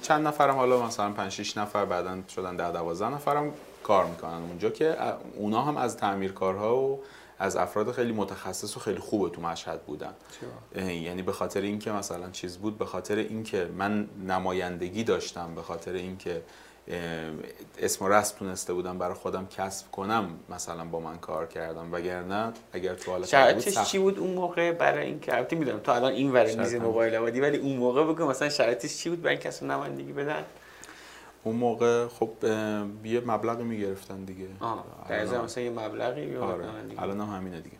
چند 0.01 0.27
نفرم 0.27 0.55
حالا 0.55 0.85
مثلا 0.85 1.11
5 1.11 1.31
6 1.31 1.57
نفر 1.57 1.85
بعدا 1.85 2.17
شدن 2.35 2.55
10 2.55 2.71
12 2.71 3.09
نفرم 3.09 3.53
کار 3.83 4.05
می‌کنن 4.05 4.31
اونجا 4.33 4.69
که 4.69 4.95
اونا 5.35 5.61
هم 5.61 5.77
از 5.77 5.97
تعمیرکارها 5.97 6.77
و 6.77 7.03
از 7.39 7.55
افراد 7.55 7.91
خیلی 7.91 8.13
متخصص 8.13 8.77
و 8.77 8.79
خیلی 8.79 8.99
خوبه 8.99 9.29
تو 9.29 9.41
مشهد 9.41 9.81
بودن. 9.81 10.13
یعنی 10.75 11.21
به 11.21 11.31
خاطر 11.31 11.61
اینکه 11.61 11.91
مثلا 11.91 12.29
چیز 12.29 12.57
بود 12.57 12.77
به 12.77 12.85
خاطر 12.85 13.15
اینکه 13.15 13.69
من 13.77 14.09
نمایندگی 14.27 15.03
داشتم 15.03 15.55
به 15.55 15.61
خاطر 15.61 15.93
اینکه 15.93 16.41
اسم 17.79 18.05
و 18.05 18.09
رسم 18.09 18.37
تونسته 18.39 18.73
بودم 18.73 18.97
برای 18.97 19.13
خودم 19.13 19.47
کسب 19.47 19.91
کنم 19.91 20.39
مثلا 20.49 20.85
با 20.85 20.99
من 20.99 21.17
کار 21.17 21.47
کردم. 21.47 21.93
وگرنه 21.93 22.53
اگر 22.73 22.95
تو 22.95 23.11
حالت 23.11 23.27
شرایطش 23.27 23.91
چی 23.91 23.97
بود 23.97 24.19
اون 24.19 24.31
موقع 24.31 24.71
برای 24.71 25.05
اینکه؟ 25.05 25.35
البته 25.35 25.55
می‌دونم 25.55 25.79
تو 25.79 25.91
الان 25.91 26.11
این 26.11 26.31
ور 26.31 26.55
میز 26.55 26.75
موبایل 26.75 27.15
آبادی 27.15 27.41
ولی 27.41 27.57
اون 27.57 27.75
موقع 27.75 28.03
بگو 28.03 28.25
مثلا 28.25 28.49
شرایطش 28.49 28.97
چی 28.97 29.09
بود 29.09 29.21
برای 29.21 29.37
کسب 29.37 29.63
نمایندگی 29.63 30.13
بدن؟ 30.13 30.43
اون 31.43 31.55
موقع 31.55 32.07
خب 32.07 32.29
یه 33.03 33.23
مبلغی 33.25 33.63
می‌گرفتن 33.63 34.23
دیگه. 34.23 34.47
آه 34.59 34.85
در 35.09 35.41
مثلا 35.41 35.63
یه 35.63 35.69
مبلغی 35.69 36.35
آره. 36.35 36.65
الان 36.97 37.19
هم 37.19 37.35
همینه 37.35 37.61
دیگه. 37.61 37.77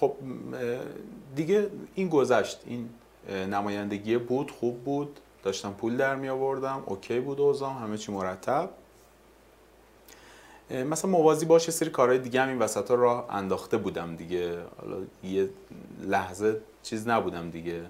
خب 0.00 0.14
دیگه 1.36 1.70
این 1.94 2.08
گذشت. 2.08 2.60
این 2.66 2.88
نمایندگی 3.28 4.18
بود 4.18 4.50
خوب 4.50 4.84
بود. 4.84 5.20
داشتم 5.42 5.72
پول 5.72 5.96
در 5.96 6.16
می 6.16 6.28
آوردم 6.28 6.82
اوکی 6.86 7.20
بود 7.20 7.40
اوزام 7.40 7.76
همه 7.76 7.98
چی 7.98 8.12
مرتب. 8.12 8.70
مثلا 10.70 11.10
موازی 11.10 11.46
باشه 11.46 11.68
یه 11.68 11.74
سری 11.74 11.90
کارهای 11.90 12.18
دیگه 12.18 12.42
هم 12.42 12.48
این 12.48 12.58
وسط 12.58 12.90
ها 12.90 12.94
راه 12.94 13.26
انداخته 13.30 13.76
بودم 13.76 14.16
دیگه. 14.16 14.58
حالا 14.80 14.96
یه 15.24 15.50
لحظه 16.02 16.60
چیز 16.82 17.08
نبودم 17.08 17.50
دیگه. 17.50 17.82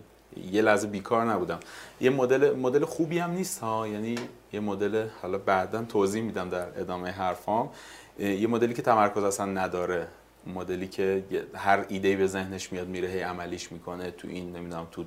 یه 0.53 0.63
لحظه 0.63 0.87
بیکار 0.87 1.25
نبودم. 1.25 1.61
یه 2.01 2.11
مدل 2.11 2.57
مدل 2.57 2.85
خوبی 2.85 3.19
هم 3.19 3.31
نیست 3.31 3.59
ها. 3.61 3.89
یعنی 3.89 4.15
یه 4.53 4.61
مدل 4.61 5.07
حالا 5.23 5.39
بعدا 5.39 5.85
توضیح 5.85 6.23
میدم 6.23 6.49
در 6.49 6.81
ادامه 6.81 7.11
حرفام. 7.11 7.71
یه 8.19 8.47
مدلی 8.47 8.75
که 8.75 8.83
تمرکز 8.83 9.23
اصلا 9.23 9.47
نداره. 9.47 10.07
مدلی 10.47 10.89
که 10.89 11.25
هر 11.55 11.85
ایده 11.89 12.17
به 12.17 12.27
ذهنش 12.27 12.73
میاد 12.73 12.89
میره 12.89 13.09
هی 13.09 13.21
عملیش 13.21 13.73
می‌کنه. 13.73 14.11
تو 14.11 14.29
این 14.29 14.57
نمی‌دونم 14.57 14.87
تو 14.91 15.05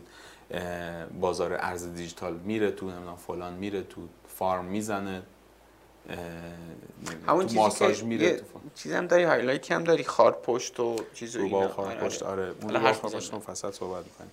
بازار 1.20 1.54
ارز 1.54 1.94
دیجیتال 1.94 2.34
میره 2.34 2.72
تو 2.72 2.90
نمی‌دونم 2.90 3.16
فلان 3.16 3.54
میره 3.54 3.82
تو 3.82 4.02
فارم 4.28 4.66
می‌زنه. 4.66 5.22
همون 7.28 7.48
تو 7.48 7.56
ماساژ 7.56 8.04
میره 8.04 8.36
تو 8.36 8.44
چیزی 8.76 8.96
هم 8.96 9.08
داری 9.08 9.24
highlight 9.24 9.69
ی 9.69 9.74
هم 9.74 9.84
داری 9.84 10.04
خار 10.04 10.32
پشت 10.32 10.80
و 10.80 10.96
چیز 11.14 11.36
اینا. 11.36 11.68
خار 11.68 11.96
پشت 11.96 12.24
آره. 12.24 12.52
اون 12.62 12.94
خار 12.94 13.12
پشت 13.12 13.34
مفصل 13.34 13.72
صحبت 13.72 14.06
می‌کنیم. 14.06 14.32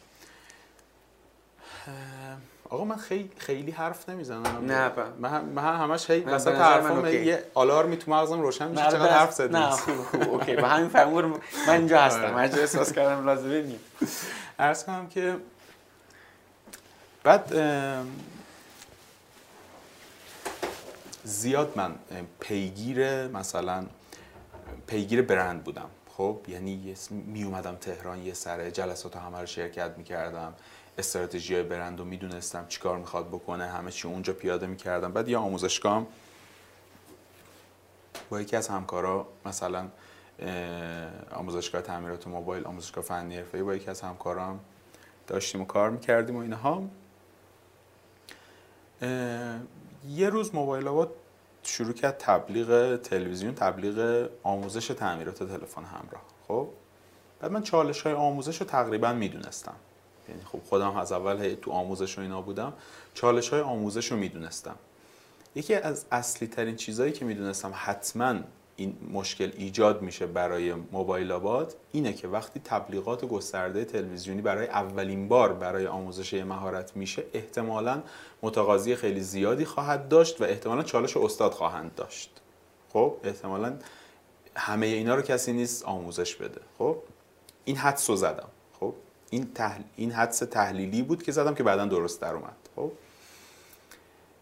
آقا 2.71 2.85
من 2.85 2.97
خیلی 2.97 3.31
خیلی 3.39 3.71
حرف 3.71 4.09
نمی‌زنم. 4.09 4.65
نه 4.67 4.91
من, 5.19 5.45
من 5.45 5.77
همش 5.77 6.11
هی 6.11 6.21
وسط 6.21 6.55
حرفم 6.55 7.07
یه 7.07 7.45
آلارمی 7.55 7.97
تو 7.97 8.11
مغزم 8.11 8.41
روشن 8.41 8.69
میشه 8.69 8.83
چقدر 8.83 9.19
حرف 9.19 9.33
زدی؟ 9.33 9.53
نه 9.53 9.71
خوب 9.71 9.97
خوب 9.97 10.23
okay. 10.23 10.57
به 10.57 10.69
همین 10.69 10.89
فرمون 10.89 11.27
من 11.27 11.41
اینجا 11.69 12.01
هستم. 12.01 12.39
هر 12.39 12.49
جا 12.49 12.59
احساس 12.59 12.93
کردم 12.93 13.27
لازمه 13.27 13.63
میام 13.63 13.81
عرض 14.59 14.85
کنم 14.85 15.09
که 15.09 15.37
بعد 17.25 17.55
زیاد 21.25 21.73
من 21.77 21.95
پیگیر 22.41 23.29
مثلا 23.29 23.87
پیگیر 24.87 25.23
برند 25.23 25.65
بودم. 25.65 25.91
خب 26.17 26.41
یعنی 26.49 26.95
می 27.11 27.43
اومدم 27.43 27.77
تهران 27.77 28.23
یه 28.23 28.35
سر 28.35 28.71
جلسات 28.71 29.17
همه 29.17 29.41
رو 29.41 29.47
شرکت 29.47 29.91
می‌کردم. 29.97 30.55
استراتژی 30.99 31.55
های 31.55 31.63
برند 31.63 31.99
رو 31.99 32.05
می‌دونستم 32.05 32.67
چیکار 32.69 32.99
می‌خواد 32.99 33.29
بکنه 33.29 33.67
همه 33.67 33.91
چی 33.91 34.09
اونجا 34.09 34.33
پیاده 34.33 34.67
می‌کردم. 34.67 35.13
بعد 35.13 35.29
یا 35.29 35.41
آموزشگاه 35.41 36.07
با 38.31 38.41
یکی 38.41 38.57
از 38.57 38.69
همکارا 38.69 39.27
مثلا 39.47 39.89
آموزشگاه 41.33 41.83
تعمیرات 41.83 42.27
موبایل 42.27 42.67
آموزشگاه 42.67 43.05
فنی 43.05 43.37
حرفه‌ای 43.37 43.65
با 43.65 43.75
یکی 43.75 43.91
از 43.91 44.01
همکارام 44.01 44.61
داشتیم 45.27 45.61
و 45.61 45.65
کار 45.65 45.91
می‌کردیم 45.91 46.37
و 46.37 46.39
اینها. 46.39 46.83
یه 50.09 50.29
روز 50.31 50.55
موبایل 50.55 50.89
آباد 50.89 51.15
شروع 51.63 51.93
کرد 51.93 52.17
تبلیغ 52.19 52.97
تلویزیون 52.97 53.55
تبلیغ 53.55 54.29
آموزش 54.43 54.87
تعمیرات 54.87 55.39
تلفن 55.39 55.85
همراه. 55.85 56.23
خب؟ 56.49 56.69
بعد 57.41 57.53
من 57.53 57.63
چالش 57.63 58.03
های 58.03 58.15
آموزش 58.15 58.61
رو 58.61 58.67
تقریبا 58.67 59.13
می‌دونستم. 59.13 59.75
یعنی 60.31 60.43
خب 60.53 60.61
خودم 60.69 60.97
از 60.97 61.13
اول 61.13 61.55
تو 61.63 61.71
آموزش 61.71 62.19
و 62.19 62.21
اینا 62.21 62.43
بودم. 62.43 62.73
چالش 63.15 63.49
های 63.49 63.61
آموزش 63.61 64.13
رو 64.13 64.17
می‌دونستم. 64.17 64.77
یکی 65.55 65.75
از 65.75 66.05
اصلی 66.13 66.49
ترین 66.49 66.77
چیزهایی 66.77 67.13
که 67.13 67.25
می‌دونستم 67.25 67.73
حتما 67.75 68.35
این 68.77 68.97
مشکل 69.13 69.53
ایجاد 69.57 70.03
میشه 70.03 70.27
برای 70.27 70.75
موبایل 70.75 71.33
آباد 71.33 71.75
اینه 71.93 72.13
که 72.13 72.29
وقتی 72.29 72.61
تبلیغات 72.65 73.25
گسترده 73.25 73.85
تلویزیونی 73.85 74.43
برای 74.43 74.67
اولین 74.67 75.29
بار 75.29 75.53
برای 75.53 75.87
آموزش 75.87 76.35
مهارت 76.35 76.97
میشه 76.97 77.25
احتمالا 77.33 78.03
متقاضی 78.43 78.97
خیلی 78.97 79.21
زیادی 79.21 79.65
خواهد 79.65 80.09
داشت 80.09 80.41
و 80.41 80.45
احتمالا 80.45 80.83
چالش 80.83 81.17
استاد 81.17 81.53
خواهند 81.53 81.95
داشت. 81.95 82.31
خب 82.93 83.15
احتمالا 83.25 83.79
همه 84.57 84.87
اینا 84.87 85.15
رو 85.15 85.23
کسی 85.23 85.53
نیست 85.53 85.85
آموزش 85.85 86.35
بده. 86.37 86.61
خب 86.79 86.97
این 87.65 87.77
حدس 87.77 88.11
رو 88.11 88.17
زدم. 88.17 88.49
این, 89.31 89.53
تحل... 89.55 89.83
این 89.97 90.13
حدس 90.13 90.39
تحلیلی 90.39 91.03
بود 91.03 91.23
که 91.23 91.33
زدم 91.33 91.55
که 91.55 91.63
بعدا 91.63 91.87
درست 91.87 92.21
در 92.21 92.35
اومد. 92.35 92.57
خب؟ 92.77 92.93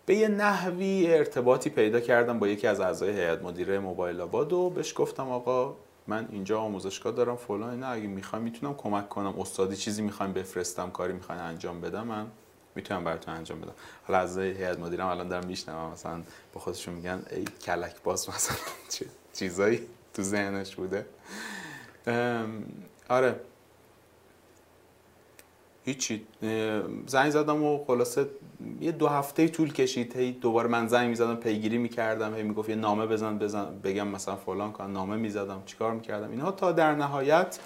به 0.07 0.15
یه 0.15 0.29
نحوی 0.29 1.07
ارتباطی 1.15 1.71
پیدا 1.71 2.01
کردم 2.01 2.39
با 2.39 2.49
یکی 2.49 2.67
از 2.67 2.81
اعضای 2.81 3.11
هیئت 3.11 3.43
مدیره 3.43 3.79
موبایل 3.79 4.21
آباد 4.21 4.53
و 4.53 4.71
بهش 4.71 4.95
گفتم 4.97 5.31
آقا 5.31 5.77
من 6.07 6.29
اینجا 6.33 6.61
آموزشگاه 6.61 7.13
دارم 7.13 7.37
فلان 7.37 7.81
نه 7.81 7.89
اگه 7.89 8.07
می‌خوام 8.07 8.43
می‌تونم 8.43 8.75
کمک 8.75 9.09
کنم. 9.09 9.41
استادی 9.41 9.77
چیزی 9.77 10.03
می‌خوایم 10.03 10.33
بفرستم 10.33 10.91
کاری 10.91 11.13
می‌خواین 11.13 11.41
انجام 11.41 11.81
بدم 11.81 12.07
من 12.07 12.27
می‌تونم 12.75 13.05
براتون 13.05 13.35
انجام 13.35 13.61
بدم. 13.61 13.75
حالا 14.07 14.21
از 14.21 14.39
هیئت 14.39 14.79
مدیرم 14.79 15.07
الان 15.07 15.29
دارم 15.29 15.47
میشنوم 15.47 15.93
مثلا 15.93 16.23
با 16.53 16.61
خودشون 16.61 16.95
میگن 16.95 17.23
ای 17.31 17.45
کلک 17.45 18.03
باز 18.05 18.29
مثلا 18.29 18.57
چیزایی 19.33 19.81
تو 20.15 20.23
ذهنش 20.23 20.77
بوده. 20.77 21.07
آره. 23.09 23.41
هیچی. 25.89 26.27
زنگ 27.07 27.31
زدم 27.31 27.65
و 27.65 27.85
خلاصه 27.85 28.27
یه 28.81 28.93
دو 28.93 29.07
هفته 29.07 29.49
طول 29.49 29.73
کشید. 29.73 30.17
هی 30.17 30.33
دوباره 30.33 30.69
من 30.69 30.89
زنگ 30.89 31.09
می‌زدم 31.09 31.37
پیگیری 31.37 31.79
می‌کردم. 31.79 32.35
هی 32.35 32.43
می‌گفت 32.43 32.69
یه 32.69 32.75
نامه 32.75 33.07
بزن 33.07 33.39
بزن 33.39 33.81
بگم 33.85 34.09
مثلا 34.09 34.37
فلان 34.37 34.73
کن 34.73 34.91
نامه 34.91 35.17
می‌زدم. 35.17 35.63
چیکار 35.67 35.93
می‌کردم؟ 35.93 36.31
اینها 36.31 36.53
تا 36.53 36.73
در 36.73 36.95
نهایت 36.95 37.59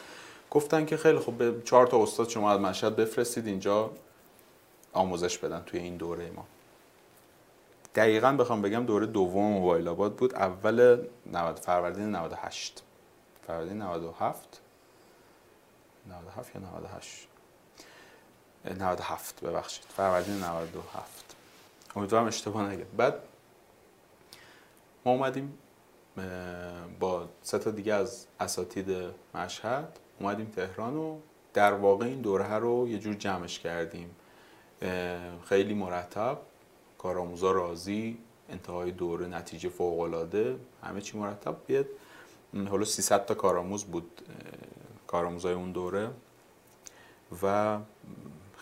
گفتن 0.51 0.85
که 0.85 0.97
خیلی 0.97 1.19
خوب 1.19 1.39
به 1.39 1.62
چهار 1.65 1.86
تا 1.86 2.03
استاد 2.03 2.28
شما 2.28 2.53
از 2.53 2.61
مشهد 2.61 2.97
بفرستید 2.97 3.47
اینجا 3.47 3.90
آموزش 4.93 5.39
بدن 5.39 5.62
توی 5.66 5.81
این 5.81 5.97
دوره 5.97 6.31
ما. 6.36 6.47
دقیقا 7.94 8.32
بخوام 8.32 8.62
بگم 8.62 8.86
دوره 8.86 9.07
دوم 9.07 9.53
موبایل 9.53 9.89
آباد 9.89 10.15
بود. 10.15 10.35
اول 10.35 10.99
90 11.32 11.59
فروردین 11.59 12.11
98 12.16 12.82
فروردین 13.47 13.78
97 13.78 14.61
97 16.11 16.55
یا 16.55 16.61
98 16.61 17.28
97 18.64 19.40
ببخشید. 19.44 19.84
فروردین 19.97 20.44
97 20.44 21.36
امیدوارم 21.97 22.26
اشتباه 22.26 22.70
نگه 22.70 22.86
بعد 22.97 23.14
ما 25.05 25.12
اومدیم 25.12 25.59
با 27.01 27.28
سه 27.43 27.59
تا 27.59 27.70
دیگه 27.70 27.94
از 27.94 28.26
اساتید 28.40 28.97
مشهد 29.34 29.98
اومدیم 30.20 30.47
تهران 30.47 30.97
و 30.97 31.18
در 31.55 31.72
واقع 31.72 32.06
این 32.06 32.20
دوره 32.20 32.55
رو 32.55 32.89
یه 32.89 32.98
جور 32.98 33.14
جمعش 33.14 33.59
کردیم. 33.59 34.16
خیلی 35.44 35.74
مرتب 35.74 36.39
کارآموزا 36.98 37.52
راضی 37.52 38.18
انتهای 38.48 38.90
دوره 38.90 39.26
نتیجه 39.26 39.68
فوق 39.68 40.01
العاده 40.01 40.56
همه 40.82 41.01
چی 41.01 41.18
مرتب. 41.18 41.56
بیاد 41.66 41.86
حالا 42.68 42.84
300 42.84 43.26
تا 43.26 43.34
کارآموز 43.34 43.84
بود 43.84 44.22
کارآموزای 45.06 45.55
اون 45.55 45.72
دوره. 45.72 46.10
و 47.43 47.78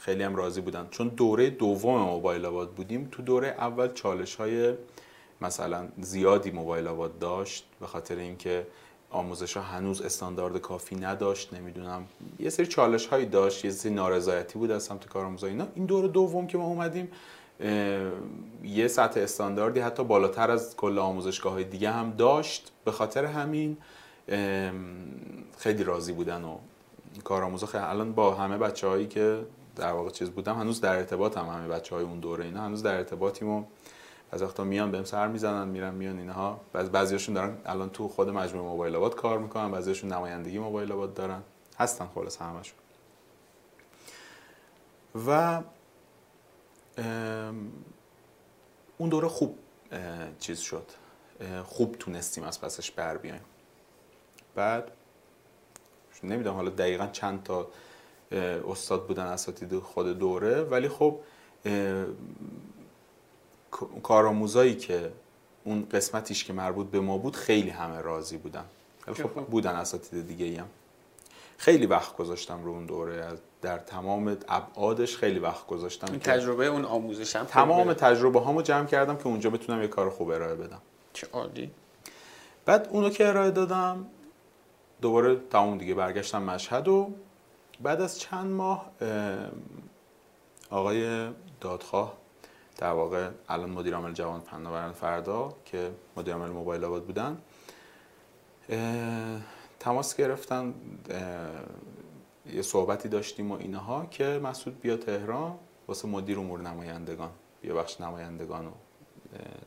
خیلی 0.01 0.23
هم 0.23 0.37
راضی 0.37 0.61
بودن. 0.61 0.89
چون 0.91 1.09
دوره 1.09 1.51
دوم 1.51 2.03
موبایل 2.03 2.47
آباد 2.47 2.71
بودیم 2.71 3.09
تو 3.13 3.23
دوره 3.23 3.49
اول 3.49 3.93
چالش 3.93 4.35
های 4.35 4.75
مثلا 5.41 5.89
زیادی 6.01 6.51
موبایل 6.51 6.89
آباد 6.89 7.19
داشت 7.19 7.67
به 7.81 7.87
خاطر 7.87 8.17
اینکه 8.17 8.67
آموزش 9.11 9.57
ها 9.57 9.63
هنوز 9.63 10.03
استاندارد 10.03 10.59
کافی 10.59 10.97
نداشت 10.97 11.55
نمی‌دونم. 11.55 12.07
یه 12.39 12.51
سری 12.51 12.67
چالش 12.67 13.07
هایی 13.07 13.27
داشت 13.27 13.65
یه 13.65 13.71
سری 13.71 13.93
نارضایتی 13.93 14.59
بود 14.59 14.71
از 14.71 14.83
سمت 14.83 15.07
کارآموزا 15.07 15.47
اینا. 15.47 15.67
این 15.75 15.87
دوره 15.87 16.09
دوم 16.09 16.47
که 16.47 16.59
ما 16.59 16.67
اومدیم 16.67 17.09
یه 18.65 18.89
سطح 18.89 19.21
استانداردی 19.21 19.81
حتی 19.81 20.05
بالاتر 20.05 20.51
از 20.51 20.77
کل 20.77 20.99
آموزشگاه 20.99 21.53
های 21.53 21.65
دیگه 21.65 21.91
هم 21.91 22.11
داشت. 22.11 22.73
به 22.85 22.91
خاطر 22.91 23.25
همین 23.25 23.77
خیلی 25.59 25.85
راضی 25.85 26.13
بودن 26.13 26.45
و 26.45 26.57
کارآموزا 27.25 27.67
خیلی 27.67 27.85
الان 27.85 28.13
با 28.13 28.35
همه 28.35 28.59
بچه 28.59 28.87
هایی 28.87 29.07
که 29.07 29.39
در 29.81 29.93
واقع 29.93 30.11
چیز 30.11 30.31
بودم. 30.31 30.59
هنوز 30.59 30.81
در 30.81 30.97
ارتباط 30.97 31.39
هم 31.39 31.47
همه 31.47 31.69
بچه 31.69 31.95
های 31.95 32.05
اون 32.05 32.21
دوره 32.21 32.45
اینا. 32.45 32.63
هنوز 32.63 32.83
در 32.83 32.95
ارتباطیم 32.95 33.49
و 33.49 33.65
از 34.33 34.43
وقتا 34.43 34.65
میان 34.65 34.91
بهم 34.91 35.05
سر 35.05 35.29
می‌زنن 35.29 35.69
میرن 35.69 35.95
میان 35.95 36.19
اینها. 36.19 36.61
بعض 36.73 36.89
بعضیاشون 36.89 37.35
دارن 37.35 37.57
الان 37.67 37.91
تو 37.91 38.09
خود 38.09 38.29
مجموعه 38.29 38.67
موبایل 38.67 38.97
آباد 38.97 39.15
کار 39.15 39.39
می‌کنن 39.39 39.71
بعضیاشون 39.71 40.13
نمایندگی 40.13 40.59
موبایل 40.59 40.93
آباد 40.93 41.15
دارن. 41.15 41.43
هستن 41.79 42.09
خلاص 42.15 42.43
همشون. 42.43 42.79
و 45.27 45.63
اون 48.99 49.09
دوره 49.09 49.29
خوب 49.29 49.59
چیز 50.39 50.59
شد. 50.61 50.87
خوب 51.65 51.97
تونستیم 51.99 52.45
از 52.45 52.61
پسش 52.61 52.91
بر 52.91 53.17
بیایم. 53.17 53.45
بعد 54.55 54.91
نمی‌دونم 56.23 56.57
حالا 56.57 56.71
دقیقا 56.71 57.07
چند 57.07 57.43
تا 57.43 57.69
استاد 58.33 59.07
بودن 59.07 59.27
اساتید 59.27 59.79
خود 59.79 60.19
دوره. 60.19 60.63
ولی 60.63 60.89
خب 60.89 61.17
کارآموزایی 64.03 64.77
که 64.77 65.13
اون 65.65 65.87
قسمتیش 65.93 66.45
که 66.45 66.53
مربوط 66.53 66.87
به 66.87 67.01
ما 67.01 67.19
بود 67.19 67.37
خیلی 67.37 67.71
همه 67.71 68.01
راضی 68.01 68.37
بودن. 68.37 68.65
خب 69.07 69.31
بودن 69.31 69.75
اساتید 69.75 70.27
دیگه 70.27 70.47
ای 70.47 70.57
هم. 70.57 70.69
خیلی 71.59 71.87
وقت 71.87 72.17
گذاشتم 72.17 72.65
رو 72.65 72.71
اون 72.71 72.87
دوره. 72.87 73.39
در 73.63 73.79
تمام 73.79 74.37
ابعادش 74.49 75.17
خیلی 75.17 75.39
وقت 75.39 75.67
گذاشتم 75.67 76.07
این 76.11 76.21
تجربه 76.21 76.67
اون 76.67 76.85
آموزش 76.85 77.37
هم 77.37 77.45
تمام 77.45 77.93
تجربه 77.93 78.41
هامو 78.41 78.63
جمع 78.63 78.87
کردم 78.87 79.17
که 79.17 79.27
اونجا 79.27 79.51
بتونم 79.51 79.83
یه 79.83 79.89
کار 79.89 80.11
خوب 80.11 80.29
ارائه 80.31 80.55
بدم. 80.55 80.81
چه 81.13 81.27
عالی. 81.33 81.71
بعد 82.65 82.89
اونو 82.91 83.11
که 83.11 83.29
ارائه 83.29 83.51
دادم 83.51 84.07
دوباره 85.01 85.37
تمام 85.51 85.79
دیگه 85.79 85.95
برگشتم 85.95 86.43
مشهد 86.43 86.89
و 86.89 87.11
بعد 87.83 88.01
از 88.01 88.19
چند 88.19 88.51
ماه 88.51 88.91
آقای 90.71 91.31
دادخواه 91.61 92.17
در 92.77 92.93
واقع 92.93 93.31
الان 93.49 93.71
مدیر 93.71 93.95
عامل 93.95 94.13
جوان 94.13 94.41
فناوران 94.41 94.93
فردا 94.93 95.55
که 95.65 95.91
مدیر 96.17 96.35
عامل 96.35 96.51
موبایل 96.51 96.85
آباد 96.85 97.05
بودن 97.05 97.39
تماس 99.81 100.17
گرفتن 100.17 100.75
یه 102.53 102.63
صحبتی 102.63 103.09
داشتیم 103.09 103.53
و 103.53 103.55
اینها 103.55 104.07
که 104.07 104.41
مسعود 104.43 104.81
بیا 104.81 104.97
تهران 104.97 105.59
واسه 105.89 106.09
مدیر 106.09 106.39
امور 106.39 106.61
نمایندگان 106.61 107.31
بیا 107.63 107.75
بخش 107.75 108.01
نمایندگان 108.01 108.65
رو 108.65 108.73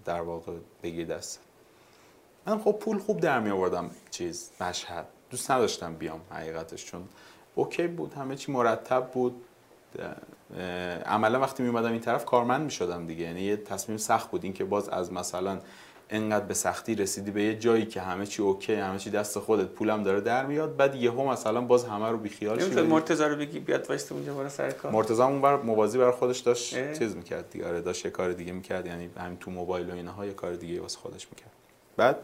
در 0.06 0.22
واقع 0.22 0.54
بگیر 0.84 1.08
دست. 1.08 1.40
من 2.46 2.60
خب 2.60 2.72
پول 2.72 3.00
خوب 3.00 3.20
در 3.20 3.40
می 3.40 3.50
آوردم 3.50 3.90
چیز 4.12 4.52
مشهد. 4.62 5.08
دوست 5.30 5.52
نداشتم 5.52 5.96
بیام 5.96 6.22
حقیقتش 6.30 6.86
چون 6.86 7.10
اوکی 7.56 7.88
بود 7.88 8.14
همه 8.14 8.36
چی 8.36 8.52
مرتب 8.52 9.12
بود. 9.12 9.42
عملا 11.06 11.40
وقتی 11.40 11.64
می 11.64 11.70
اومدم 11.70 11.92
این 11.92 12.02
طرف 12.02 12.26
کارمند 12.26 12.62
می 12.62 12.72
شدم 12.72 13.08
دیگه. 13.08 13.24
یعنی 13.24 13.42
یه 13.42 13.58
تصمیم 13.58 13.98
سخت 13.98 14.32
بود. 14.32 14.44
این 14.44 14.54
که 14.54 14.64
باز 14.64 14.90
از 14.90 15.14
مثلا 15.14 15.60
انقدر 16.10 16.46
به 16.46 16.54
سختی 16.54 16.96
رسیدی 16.96 17.32
به 17.32 17.44
یه 17.44 17.60
جایی 17.60 17.86
که 17.86 18.02
همه 18.02 18.26
چی 18.26 18.42
اوکی 18.42 18.74
همه 18.74 19.00
چی 19.00 19.10
دست 19.10 19.40
خودت 19.40 19.68
پولم 19.68 20.04
داره 20.04 20.22
در 20.22 20.46
میاد. 20.46 20.78
بعد 20.78 20.96
یهو 20.96 21.30
مثلا 21.30 21.62
باز 21.62 21.86
همه 21.86 22.10
رو 22.10 22.18
بیخیال 22.18 22.60
شد 22.60 22.80
مرتضی 22.80 23.24
رو 23.24 23.36
بگی 23.36 23.60
بیاد 23.60 23.90
واسه 23.90 24.14
اونجا 24.14 24.34
برای 24.34 24.50
سر 24.50 24.72
کار. 24.72 24.92
مرتضی 24.92 25.22
اون 25.22 25.42
بر 25.42 25.56
موازی 25.56 25.98
برای 25.98 26.12
خودش 26.12 26.40
داشت 26.40 26.78
اه؟ 26.78 26.94
چیز 26.94 27.16
می‌کرد 27.16 27.50
دیگه. 27.50 27.68
آره 27.68 27.82
داشت 27.82 28.06
یه 28.06 28.12
کار 28.12 28.34
دیگه 28.34 28.52
می‌کرد. 28.52 28.86
یعنی 28.86 29.10
همین 29.18 29.38
تو 29.38 29.52
موبایل 29.52 29.90
و 29.90 29.94
اینها 29.94 30.26
یه 30.26 30.34
کار 30.34 30.54
دیگه 30.54 30.82
واسه 30.82 31.00
خودش 31.00 31.28
می‌کرد. 31.32 31.52
بعد 31.98 32.18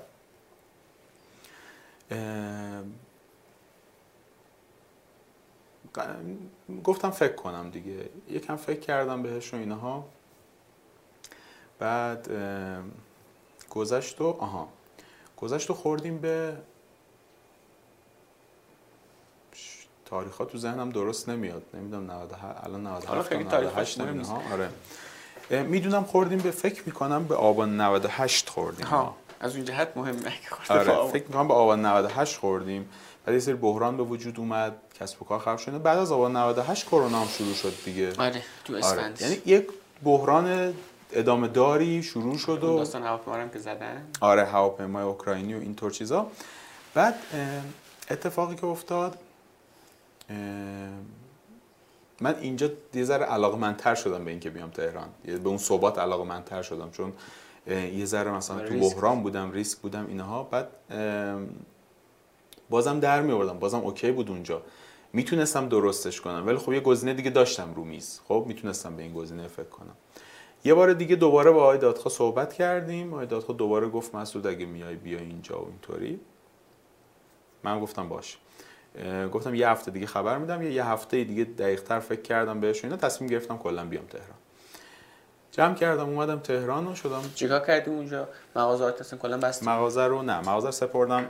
گفتم 6.84 7.10
فکر 7.10 7.34
کنم 7.34 7.70
دیگه. 7.70 8.10
یکم 8.30 8.56
فکر 8.56 8.80
کردم 8.80 9.24
بهش 9.24 9.54
و 9.54 9.58
اینها. 9.58 10.06
بعد 11.80 12.30
گذشت 13.70 14.22
و 14.22 14.38
آها. 14.40 14.68
گذشت 15.38 15.70
و 15.70 15.74
خوردیم 15.74 16.18
به 16.18 16.58
تاریخ 20.06 20.38
تو 20.38 20.58
ذهنم 20.58 20.90
درست 20.90 21.30
نمیاد. 21.30 21.64
نمی‌دونم 21.74 22.12
98 22.12 22.66
الان 22.66 22.82
97 22.88 23.08
حالا 23.08 23.24
خیلی 23.24 23.44
98 23.44 23.98
تاریخ 23.98 24.16
مهم 24.16 24.18
نمی‌دونم 24.18 24.70
آره. 25.52 25.64
می‌دونم 25.64 26.04
خوردیم 26.04 26.40
به 26.40 26.52
فکر 26.52 26.84
می‌کنم 26.86 27.24
به 27.24 27.36
آبان 27.36 27.82
98 27.82 28.50
خوردیم. 28.50 28.86
ها. 28.86 29.16
از 29.40 29.56
اون 29.56 29.66
جهت 29.66 29.98
مهمه 29.98 30.22
که 30.22 30.74
آره. 30.74 31.12
فکر 31.12 31.24
می‌کنم 31.28 31.48
به 31.48 31.54
آبان 31.54 31.86
98 31.86 32.38
خوردیم. 32.38 32.90
بعد 33.26 33.34
یه 33.34 33.40
سری 33.40 33.54
بحران 33.54 33.98
به 33.98 34.04
وجود 34.04 34.40
اومد 34.40 34.76
کسب 35.00 35.22
و 35.22 35.26
کار 35.26 35.40
خراب 35.40 35.58
شد. 35.58 35.82
بعد 35.82 35.98
از 35.98 36.12
آبان 36.12 36.36
98 36.36 36.86
کرونا 36.86 37.20
هم 37.20 37.28
شروع 37.28 37.54
شد 37.54 37.74
دیگه. 37.86 38.14
آره 38.18 38.42
تو 38.66 38.76
اسفند 38.76 39.00
آره. 39.00 39.22
یعنی 39.22 39.42
یک 39.46 39.68
بحران 40.04 40.74
ادامه 41.12 41.48
داری 41.48 42.04
شروع 42.04 42.38
شد 42.38 42.64
و 42.64 42.78
داستان 42.78 43.04
هواپیما 43.04 43.48
که 43.48 43.60
زدن. 43.60 44.08
آره 44.22 44.46
هواپیمای 44.46 45.04
اوکراینی 45.04 45.54
و 45.54 45.60
اینطور 45.60 45.92
چیزا. 45.92 46.28
بعد 46.94 47.16
اتفاقی 48.10 48.56
که 48.56 48.66
افتاد 48.66 49.18
من 52.22 52.36
اینجا 52.42 52.70
یه 52.94 53.04
ذره 53.04 53.26
علاقمندتر 53.26 53.96
شدم 53.96 54.26
به 54.26 54.32
اینکه 54.32 54.50
بیام 54.50 54.70
تهران. 54.70 55.10
به 55.24 55.50
اون 55.50 55.58
صحبات 55.58 56.00
علاقمندتر 56.00 56.62
شدم 56.62 56.92
چون 56.92 57.14
یه 57.68 58.06
ذره 58.06 58.32
مثلا 58.32 58.68
تو 58.68 58.80
بحران 58.80 59.24
بودم 59.24 59.52
ریسک 59.52 59.78
بودم 59.78 60.08
اینها. 60.08 60.44
بعد 60.44 60.68
بازم 62.70 63.00
در 63.00 63.22
می 63.22 63.32
آوردم 63.32 63.60
بازم 63.60 63.80
اوکی 63.80 64.12
بود 64.12 64.30
اونجا. 64.30 64.62
می‌تونستم 65.14 65.70
درستش 65.70 66.22
کنم 66.22 66.44
ولی 66.48 66.58
خب 66.58 66.74
یه 66.74 66.80
گزینه 66.80 67.14
دیگه 67.14 67.30
داشتم 67.30 67.74
رو 67.74 67.84
میز. 67.84 68.22
خب 68.28 68.46
می‌تونستم 68.48 68.96
به 68.96 69.04
این 69.04 69.14
گزینه 69.14 69.48
فکر 69.48 69.70
کنم. 69.70 69.96
یه 70.66 70.74
بار 70.74 70.94
دیگه 70.94 71.16
دوباره 71.16 71.52
با 71.52 71.64
آقای 71.64 71.78
دادخواه 71.78 72.16
صحبت 72.16 72.54
کردیم. 72.54 73.14
آقای 73.14 73.26
دادخواه 73.26 73.58
دوباره 73.58 73.90
گفت 73.90 74.16
مسعود 74.16 74.48
اگه 74.48 74.66
میای 74.66 74.96
بیا 74.96 75.20
اینجا 75.20 75.62
و 75.62 75.68
اینطوری. 75.68 76.20
من 77.64 77.80
گفتم 77.80 78.10
باش 78.10 78.38
گفتم 79.34 79.56
یه 79.56 79.70
هفته 79.70 79.92
دیگه 79.92 80.06
خبر 80.06 80.38
میدم. 80.38 80.62
یه 80.62 80.86
هفته 80.86 81.24
دیگه 81.24 81.44
دقیق 81.44 81.84
تر 81.84 82.00
فکر 82.00 82.22
کردم 82.22 82.60
بهش 82.60 82.84
اینا. 82.84 82.98
تصمیم 82.98 83.30
گرفتم 83.30 83.58
کلا 83.58 83.86
بیام 83.86 84.06
تهران. 84.06 84.39
جمع 85.60 85.76
کردم 85.76 86.10
اومدم 86.10 86.40
تهران 86.40 86.88
و 86.88 86.96
شدم. 86.96 87.22
چیکار 87.36 87.60
کردیم 87.60 87.94
اونجا؟ 87.94 88.28
مغازه 88.56 88.86
اصلا 88.86 89.20
کلا 89.20 89.38
بستیم 89.38 89.70
مغازه 89.70 90.04
رو 90.04 90.22
نه 90.22 90.40
مغازه 90.40 90.72
سپردم 90.72 91.26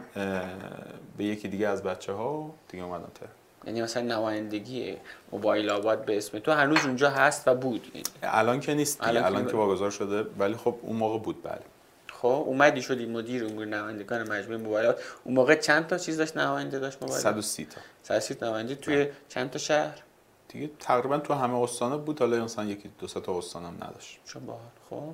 به 1.18 1.24
یکی 1.24 1.48
دیگه 1.48 1.68
از 1.68 1.84
بچه 1.84 2.14
ها 2.14 2.34
و 2.34 2.54
دیگه 2.68 2.84
اومدم 2.84 3.08
تهران. 3.16 3.34
یعنی 3.68 3.82
مثلا 3.82 4.04
نمایندگی 4.04 4.98
موبایل 5.32 5.70
آباد 5.70 6.06
به 6.06 6.18
اسم 6.18 6.40
تو 6.40 6.52
هنوز 6.52 6.86
اونجا 6.86 7.10
هست 7.10 7.48
و 7.48 7.56
بود. 7.56 8.06
الان 8.24 8.60
که 8.60 8.74
نیست 8.74 8.98
الان, 9.02 9.24
الان 9.24 9.46
که 9.48 9.58
واگذار 9.58 9.92
شده 9.92 10.26
ولی 10.40 10.56
خب 10.56 10.76
اون 10.82 10.96
موقع 10.96 11.20
بود 11.20 11.44
بله. 11.44 11.62
خب 12.14 12.28
اومدی 12.28 12.82
شدی 12.82 13.06
مدیر 13.06 13.46
امور 13.46 13.66
نمایندگان 13.66 14.22
مجموعه 14.22 14.58
موبایلات. 14.58 15.02
اون 15.24 15.36
موقع 15.36 15.56
چند 15.56 15.88
تا 15.88 15.98
چیز 15.98 16.18
داشت 16.18 16.38
نماینده 16.38 16.80
داشت 16.80 16.98
موبایل 17.02 17.22
130 17.22 17.66
تا. 17.66 17.82
130 18.04 18.36
تا 18.36 18.48
نماینده 18.48 18.76
توی 18.76 19.08
چند 19.30 19.50
تا 19.50 19.60
شهر؟ 19.60 20.04
دیگه 20.50 20.70
تقریبا 20.80 21.18
تو 21.18 21.34
همه 21.34 21.62
استانه 21.62 21.98
بود 21.98 22.20
حالا 22.20 22.44
مثلا 22.44 22.66
یکی 22.66 22.92
دو 23.00 23.08
تا 23.08 23.38
استان 23.38 23.66
هم 23.66 23.74
نداشت. 23.76 24.20
چون 24.26 24.46
باحال. 24.46 24.62
خب. 24.90 25.14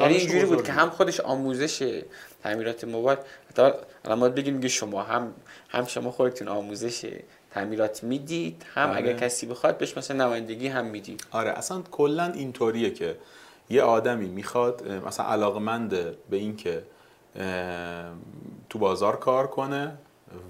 یعنی 0.00 0.14
اینجوری 0.14 0.44
بود 0.44 0.64
که 0.64 0.72
هم 0.72 0.90
خودش 0.90 1.20
آموزش 1.20 2.02
تعمیرات 2.42 2.84
موبایل 2.84 3.18
حتی 3.50 3.70
الان 4.04 4.30
بگیم 4.30 4.60
که 4.60 4.68
شما 4.68 5.02
هم 5.02 5.34
هم 5.68 5.84
شما 5.84 6.10
خودتون 6.10 6.48
آموزش 6.48 7.20
تعمیرات 7.50 8.04
می‌دید 8.04 8.64
هم 8.74 8.90
آره. 8.90 8.98
اگر 8.98 9.12
کسی 9.12 9.46
بخواد 9.46 9.78
بهش 9.78 9.96
مثلا 9.96 10.24
نمایندگی 10.24 10.68
هم 10.68 10.84
می‌دید. 10.84 11.24
آره 11.30 11.50
اصلا 11.50 11.82
کلا 11.82 12.24
اینطوریه 12.24 12.90
که 12.90 13.18
یه 13.70 13.82
آدمی 13.82 14.28
می‌خواد 14.28 14.88
مثلا 14.92 15.26
علاقمند 15.26 15.90
به 16.30 16.36
این 16.36 16.56
که 16.56 16.82
تو 18.68 18.78
بازار 18.78 19.16
کار 19.16 19.46
کنه 19.46 19.98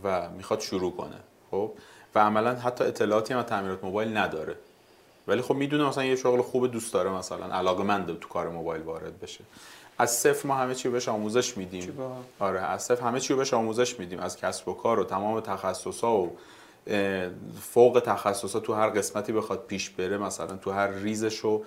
و 0.04 0.30
می‌خواد 0.30 0.60
شروع 0.60 0.96
کنه. 0.96 1.16
خب 1.50 1.70
و 2.14 2.18
عملا 2.18 2.54
حتی 2.54 2.84
اطلاعاتی 2.84 3.34
هم 3.34 3.42
تعمیرات 3.42 3.84
موبایل 3.84 4.16
نداره. 4.16 4.56
ولی 5.28 5.42
خب 5.42 5.54
می‌دونه 5.54 5.88
مثلا 5.88 6.04
یه 6.04 6.16
شغل 6.16 6.42
خوب 6.42 6.66
دوست 6.66 6.94
داره 6.94 7.10
مثلا 7.10 7.46
علاقه 7.46 8.14
تو 8.14 8.28
کار 8.28 8.48
موبایل 8.48 8.82
وارد 8.82 9.20
بشه. 9.20 9.44
از 9.98 10.10
صفر 10.10 10.48
ما 10.48 10.54
همه 10.54 10.74
چی 10.74 10.88
رو 10.88 10.92
بهش 10.92 11.08
آموزش 11.08 11.56
میدیم. 11.56 11.98
آره 12.38 12.60
از 12.60 12.82
صفر 12.82 13.02
همه 13.02 13.20
چی 13.20 13.32
رو 13.32 13.38
بهش 13.38 13.54
آموزش 13.54 13.98
میدیم. 13.98 14.18
از 14.18 14.36
کسب 14.36 14.68
و 14.68 14.74
کار 14.74 15.00
و 15.00 15.04
تمام 15.04 15.40
تخصصا 15.40 16.16
و 16.16 16.36
فوق 17.60 18.02
تخصصا 18.06 18.60
تو 18.60 18.74
هر 18.74 18.88
قسمتی 18.88 19.32
بخواد 19.32 19.64
پیش 19.66 19.90
بره 19.90 20.18
مثلا 20.18 20.56
تو 20.56 20.70
هر 20.70 20.86
ریزش 20.86 21.38
رو 21.38 21.64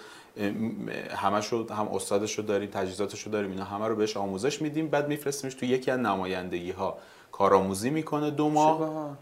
همش 1.16 1.54
هم 1.54 1.90
استادش 1.94 2.38
رو 2.38 2.44
داریم 2.44 2.70
تجهیزاتش 2.70 3.24
رو 3.24 3.32
داریم 3.32 3.52
اینا 3.52 3.64
همه 3.64 3.88
رو 3.88 3.96
بهش 3.96 4.18
آموزش 4.18 4.62
میدیم. 4.62 4.88
بعد 4.88 5.08
میفرستیمش 5.08 5.54
تو 5.54 5.66
یکی 5.66 5.92
از 5.92 6.00
نمایندگی 6.00 6.72
ها 6.72 6.98
کارآموزی 7.42 7.90
می‌کنه 7.90 8.32
دو 8.32 8.50
ماه. 8.50 9.18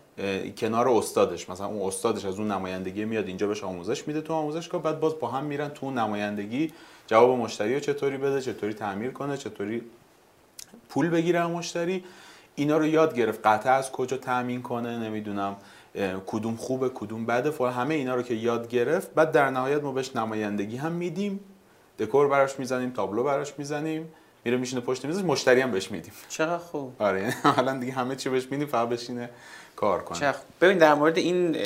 کنار 0.58 0.90
استادش. 0.90 1.50
مثلا 1.50 1.68
اون 1.68 1.88
استادش 1.88 2.26
از 2.26 2.40
اون 2.40 2.52
نمایندگی 2.52 3.06
میاد 3.06 3.28
اینجا 3.28 3.48
بهش 3.48 3.64
آموزش 3.64 4.08
میده. 4.08 4.22
تو 4.22 4.34
آموزشگاه 4.34 4.82
بعد 4.84 5.00
باز 5.00 5.20
با 5.20 5.28
هم 5.28 5.44
میرن 5.44 5.70
تو 5.70 5.91
نمایندگی. 5.91 6.74
جواب 7.08 7.40
مشتری 7.40 7.74
رو 7.74 7.80
چطوری 7.80 8.18
بده 8.18 8.41
چطوری 8.41 8.74
تعمیر 8.74 9.12
کنه 9.12 9.38
چطوری 9.38 9.82
پول 10.90 11.10
بگیره 11.10 11.48
مشتری. 11.48 12.04
اینا 12.56 12.78
رو 12.78 12.86
یاد 12.86 13.16
گرفت 13.16 13.48
قطعه 13.48 13.72
از 13.72 13.91
کجا 13.91 14.18
تامین 14.18 14.62
کنه 14.62 14.98
نمی‌دونم 14.98 15.56
کدوم 16.28 16.56
خوبه 16.56 16.90
کدوم 16.90 17.26
بده. 17.26 17.52
فعلا 17.52 17.72
همه 17.72 17.96
اینا 17.96 18.16
رو 18.16 18.22
که 18.22 18.34
یاد 18.34 18.70
گرفت. 18.70 19.14
بعد 19.14 19.32
در 19.32 19.50
نهایت 19.50 19.84
ما 19.84 19.91
بهش 19.91 20.16
نمایندگی 20.16 20.78
هم 20.78 20.91
میدیم. 20.91 21.40
دکور 22.00 22.28
براش 22.28 22.60
می‌زنیم 22.60 22.90
تابلو 22.90 23.24
براش 23.24 23.54
می‌زنیم. 23.58 24.12
میره 24.45 24.57
میشینه 24.57 24.82
پشت 24.82 25.06
میز 25.06 25.24
مشتری 25.24 25.61
هم 25.61 25.72
بهش 25.72 25.91
میدیم. 25.91 26.14
چقدر 26.30 26.57
خوب. 26.57 27.02
آره 27.02 27.34
حالا 27.56 27.78
دیگه 27.78 27.94
همه 27.94 28.16
چی 28.16 28.30
بهش 28.30 28.48
میدیم 28.52 28.68
فقط 28.68 28.90
بشینه 28.90 29.30
کار 29.76 30.03
کنه. 30.03 30.20
چقدر 30.20 30.38
ببین 30.61 30.78
در 30.78 30.94
مورد 30.94 31.18
این 31.18 31.57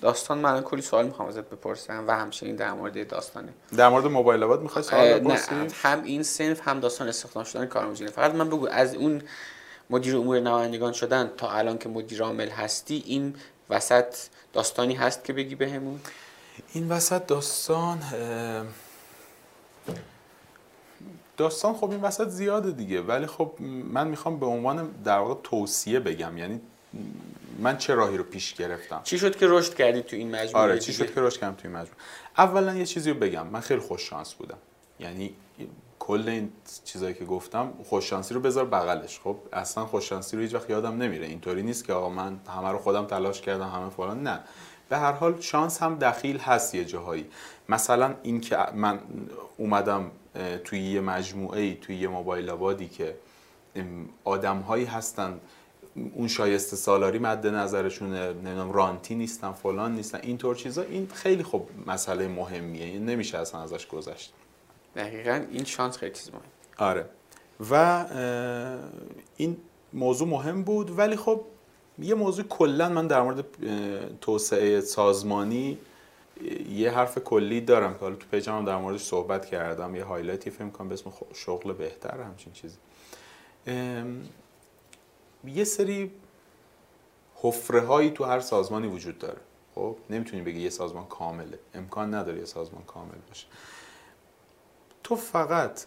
داستان 0.00 0.38
من 0.38 0.62
کلی 0.62 0.82
سوال 0.82 1.06
می‌خوام 1.06 1.28
ازت 1.28 1.50
بپرسم 1.50 2.04
و 2.06 2.10
همچنین 2.10 2.56
در 2.56 2.72
مورد 2.72 3.08
داستانه 3.08 3.48
در 3.76 3.88
مورد 3.88 4.06
موبایل 4.06 4.42
آباد 4.42 4.62
می‌خوای 4.62 4.84
سوال 4.84 5.18
بپرسی؟ 5.18 5.54
هم 5.82 6.04
این 6.04 6.22
سنف 6.22 6.68
هم 6.68 6.80
داستان 6.80 7.08
استخدام 7.08 7.44
شدن 7.44 7.66
کارمزینه 7.66 8.10
فقط 8.10 8.34
من 8.34 8.48
بگو 8.48 8.68
از 8.68 8.94
اون 8.94 9.22
مدیر 9.90 10.16
امور 10.16 10.40
نمایندگان 10.40 10.92
شدن 10.92 11.30
تا 11.36 11.50
الان 11.50 11.78
که 11.78 11.88
مدیر 11.88 12.22
عامل 12.22 12.48
هستی 12.48 13.02
این 13.06 13.34
وسط 13.70 14.16
داستانی 14.52 14.94
هست 14.94 15.24
که 15.24 15.32
بگی 15.32 15.54
بهمون؟ 15.54 16.00
این 16.72 16.88
وسط 16.88 17.26
داستان 17.26 18.02
داستان 21.36 21.74
خب 21.74 21.90
این 21.90 22.00
وسط 22.00 22.28
زیاده 22.28 22.70
دیگه 22.70 23.00
ولی 23.00 23.26
خب 23.26 23.52
من 23.92 24.08
می‌خوام 24.08 24.38
به 24.38 24.46
عنوان 24.46 24.90
در 25.04 25.18
واقع 25.18 25.40
توصیه 25.42 26.00
بگم 26.00 26.38
یعنی 26.38 26.60
من 27.58 27.78
چه 27.78 27.94
راهی 27.94 28.16
رو 28.16 28.24
پیش 28.24 28.54
گرفتم؟ 28.54 29.00
چی 29.04 29.18
شد 29.18 29.36
که 29.36 29.46
رشد 29.48 29.74
کردی 29.74 30.02
تو 30.02 30.16
این 30.16 30.30
مجموعه 30.30 30.64
آره 30.64 30.78
چی 30.78 30.92
شد 30.92 31.14
که 31.14 31.20
رشد 31.20 31.40
کردم 31.40 31.54
تو 31.54 31.68
این 31.68 31.76
مجموعه؟ 31.76 31.96
اولا 32.38 32.74
یه 32.74 32.86
چیزی 32.86 33.10
رو 33.10 33.18
بگم 33.18 33.46
من 33.46 33.60
خیلی 33.60 33.80
خوش 33.80 34.02
شانس 34.02 34.34
بودم. 34.34 34.58
یعنی 35.00 35.34
کل 35.98 36.28
این 36.28 36.52
چیزایی 36.84 37.14
که 37.14 37.24
گفتم 37.24 37.72
خوششانسی 37.84 38.34
رو 38.34 38.40
بذار 38.40 38.64
بغلش. 38.64 39.20
خب 39.24 39.36
اصلا 39.52 39.86
خوششانسی 39.86 40.36
رو 40.36 40.42
هیچ 40.42 40.54
وقت 40.54 40.70
یادم 40.70 41.02
نمیره. 41.02 41.26
اینطوری 41.26 41.62
نیست 41.62 41.84
که 41.84 41.92
آقا 41.92 42.08
من 42.08 42.40
همه 42.56 42.68
رو 42.68 42.78
خودم 42.78 43.06
تلاش 43.06 43.40
کردم 43.40 43.68
همه 43.68 43.90
فلان. 43.90 44.22
نه. 44.22 44.40
به 44.88 44.98
هر 44.98 45.12
حال 45.12 45.40
شانس 45.40 45.82
هم 45.82 45.98
دخیل 45.98 46.38
هست 46.38 46.74
یه 46.74 46.84
جاهایی. 46.84 47.26
مثلا 47.68 48.14
این 48.22 48.40
که 48.40 48.58
من 48.74 48.98
اومدم 49.56 50.10
توی 50.64 50.80
یه 50.80 51.00
مجموعه 51.00 51.60
ای 51.60 51.74
توی 51.74 51.96
یه 51.96 52.08
موبایل 52.08 52.50
آبادی 52.50 52.88
که 52.88 53.16
آدم 54.24 54.58
هایی 54.58 54.84
هستن. 54.84 55.40
اون 56.14 56.28
شایسته 56.28 56.76
سالاری 56.76 57.18
مد 57.18 57.46
نظرشونه 57.46 58.32
نمی‌دونم 58.32 58.72
رانتی 58.72 59.14
نیستن 59.14 59.52
فلان 59.52 59.94
نیستن. 59.94 60.18
اینطور 60.22 60.54
چیزا 60.56 60.82
این 60.82 61.08
خیلی 61.14 61.42
خب 61.42 61.62
مسئله 61.86 62.28
مهمیه. 62.28 62.84
این 62.84 63.06
نمیشه 63.06 63.38
اصلا 63.38 63.60
ازش 63.60 63.86
گذشت. 63.86 64.32
دقیقا 64.96 65.44
این 65.50 65.64
شانس 65.64 65.96
خیلی 65.96 66.14
چیز 66.14 66.30
مهم 66.30 66.42
آره. 66.78 67.06
و 67.70 68.04
این 69.36 69.56
موضوع 69.92 70.28
مهم 70.28 70.62
بود. 70.62 70.98
ولی 70.98 71.16
خب 71.16 71.40
یه 71.98 72.14
موضوع 72.14 72.44
کلا 72.44 72.88
من 72.88 73.06
در 73.06 73.22
مورد 73.22 73.44
توسعه 74.20 74.80
سازمانی 74.80 75.78
یه 76.70 76.90
حرف 76.90 77.18
کلی 77.18 77.60
دارم 77.60 77.94
که 77.94 78.00
حالا 78.00 78.16
تو 78.16 78.26
page 78.30 78.57
م 78.57 78.64
در 78.64 78.76
موردش 78.76 79.02
صحبت 79.02 79.46
کردم. 79.46 79.96
یه 79.96 80.04
highlight 80.04 80.45
ی 80.45 80.50
فکر 80.50 80.70
کنم 80.70 80.88
به 80.88 80.94
اسم 80.94 81.12
شغل 81.34 81.72
بهتر 81.72 82.20
همچین 82.20 82.52
چیزی. 82.52 82.76
یه 85.44 85.64
سری 85.64 86.10
حفره 87.34 87.80
هایی 87.80 88.10
تو 88.10 88.24
هر 88.24 88.40
سازمانی 88.40 88.86
وجود 88.86 89.18
داره. 89.18 89.38
خب 89.74 89.96
نمی‌تونی 90.10 90.42
بگی 90.42 90.60
یه 90.60 90.70
سازمان 90.70 91.06
کامله. 91.06 91.58
امکان 91.74 92.14
نداره 92.14 92.38
یه 92.38 92.44
سازمان 92.44 92.82
کامل 92.84 93.18
باشه. 93.28 93.46
تو 95.02 95.16
فقط 95.16 95.80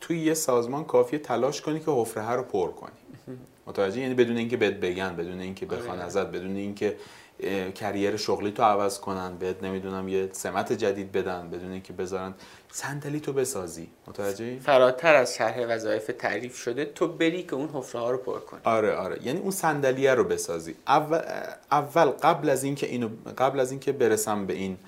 توی 0.00 0.18
یه 0.20 0.34
سازمان 0.34 0.84
کافیه 0.84 1.18
تلاش 1.18 1.60
کنی 1.60 1.80
که 1.80 1.90
حفره 1.90 2.30
رو 2.30 2.42
پر 2.42 2.70
کنی. 2.70 3.36
متوجه 3.66 4.00
یعنی 4.00 4.14
بدون 4.14 4.36
اینکه 4.36 4.56
بهت 4.56 4.74
بگن 4.74 5.16
بدون 5.16 5.40
اینکه 5.40 5.66
بخوان 5.66 5.96
آره. 5.96 6.06
ازت 6.06 6.26
بدون 6.26 6.56
اینکه 6.56 6.96
کریر 7.74 8.16
شغلی 8.16 8.50
تو 8.50 8.62
عوض 8.62 9.00
کنن 9.00 9.36
بهت 9.36 9.62
نمی‌دونم 9.62 10.08
یه 10.08 10.28
سمت 10.32 10.72
جدید 10.72 11.12
بدن 11.12 11.50
بدون 11.50 11.72
اینکه 11.72 11.92
بذارن. 11.92 12.34
صندلی 12.72 13.20
تو 13.20 13.32
بسازی. 13.32 13.88
متوجه 14.06 14.58
فراتر 14.58 15.14
از 15.14 15.34
شرح 15.34 15.74
وظایف 15.74 16.10
تعریف 16.18 16.56
شده 16.56 16.84
تو 16.84 17.08
بری 17.08 17.42
که 17.42 17.54
اون 17.54 17.68
حفره 17.68 18.00
ها 18.00 18.10
رو 18.10 18.18
پر 18.18 18.38
کنی. 18.38 18.60
آره 18.64 18.94
آره. 18.94 19.26
یعنی 19.26 19.40
اون 19.40 19.50
صندلیه 19.50 20.14
رو 20.14 20.24
بسازی. 20.24 20.74
اول 20.86 21.20
اول 21.70 22.06
قبل 22.06 22.50
از 22.50 22.64
اینکه 22.64 22.86
اینو 22.86 23.08
قبل 23.38 23.60
از 23.60 23.70
اینکه 23.70 23.92
برسم 23.92 24.46
به 24.46 24.52
این 24.52 24.78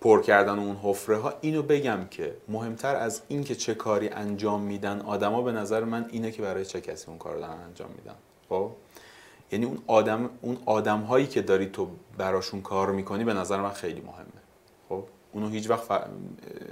پر 0.00 0.22
کردن 0.22 0.58
اون 0.58 0.76
حفره 0.82 1.16
ها 1.16 1.34
اینو 1.40 1.62
بگم 1.62 2.06
که 2.10 2.34
مهمتر 2.48 2.96
از 2.96 3.22
اینکه 3.28 3.54
چه 3.54 3.74
کاری 3.74 4.08
انجام 4.08 4.62
میدن 4.62 5.00
آدما 5.00 5.42
به 5.42 5.52
نظر 5.52 5.84
من 5.84 6.06
اینه 6.10 6.30
که 6.30 6.42
برای 6.42 6.64
چه 6.64 6.80
کسی 6.80 7.08
اون 7.08 7.18
کار 7.18 7.34
رو 7.34 7.40
دارن 7.40 7.60
انجام 7.68 7.90
میدن. 7.96 8.14
خب؟ 8.48 8.70
یعنی 9.52 9.64
اون 9.64 9.78
آدم 9.86 10.30
اون 10.40 10.58
آدم 10.66 11.00
هایی 11.00 11.26
که 11.26 11.42
داری 11.42 11.66
تو 11.66 11.88
براشون 12.18 12.62
کار 12.62 12.90
می‌کنی 12.90 13.24
به 13.24 13.34
نظر 13.34 13.60
من 13.60 13.70
خیلی 13.70 14.00
مهمه. 14.00 14.42
خب 14.88 15.04
اونو 15.32 15.48
هیچ 15.48 15.70
وقت 15.70 15.82
ف- 15.88 16.02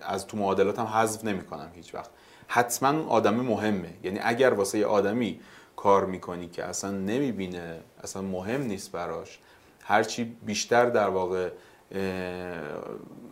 از 0.02 0.26
تو 0.26 0.36
معادلات 0.36 0.78
هم 0.78 0.86
حذف 0.86 1.24
نمی‌کنم 1.24 1.68
هیچ 1.74 1.94
وقت. 1.94 2.10
حتما 2.48 2.88
اون 2.88 3.08
آدم 3.08 3.34
مهمه. 3.34 3.94
یعنی 4.04 4.18
اگر 4.22 4.50
واسه 4.54 4.78
یه 4.78 4.86
آدمی 4.86 5.40
کار 5.76 6.06
می‌کنی 6.06 6.48
که 6.48 6.64
اصلا 6.64 6.90
نمی‌بینه 6.90 7.80
اصلا 8.04 8.22
مهم 8.22 8.62
نیست 8.62 8.92
براش 8.92 9.38
هرچی 9.80 10.24
بیشتر 10.24 10.86
در 10.90 11.08
واقع 11.08 11.50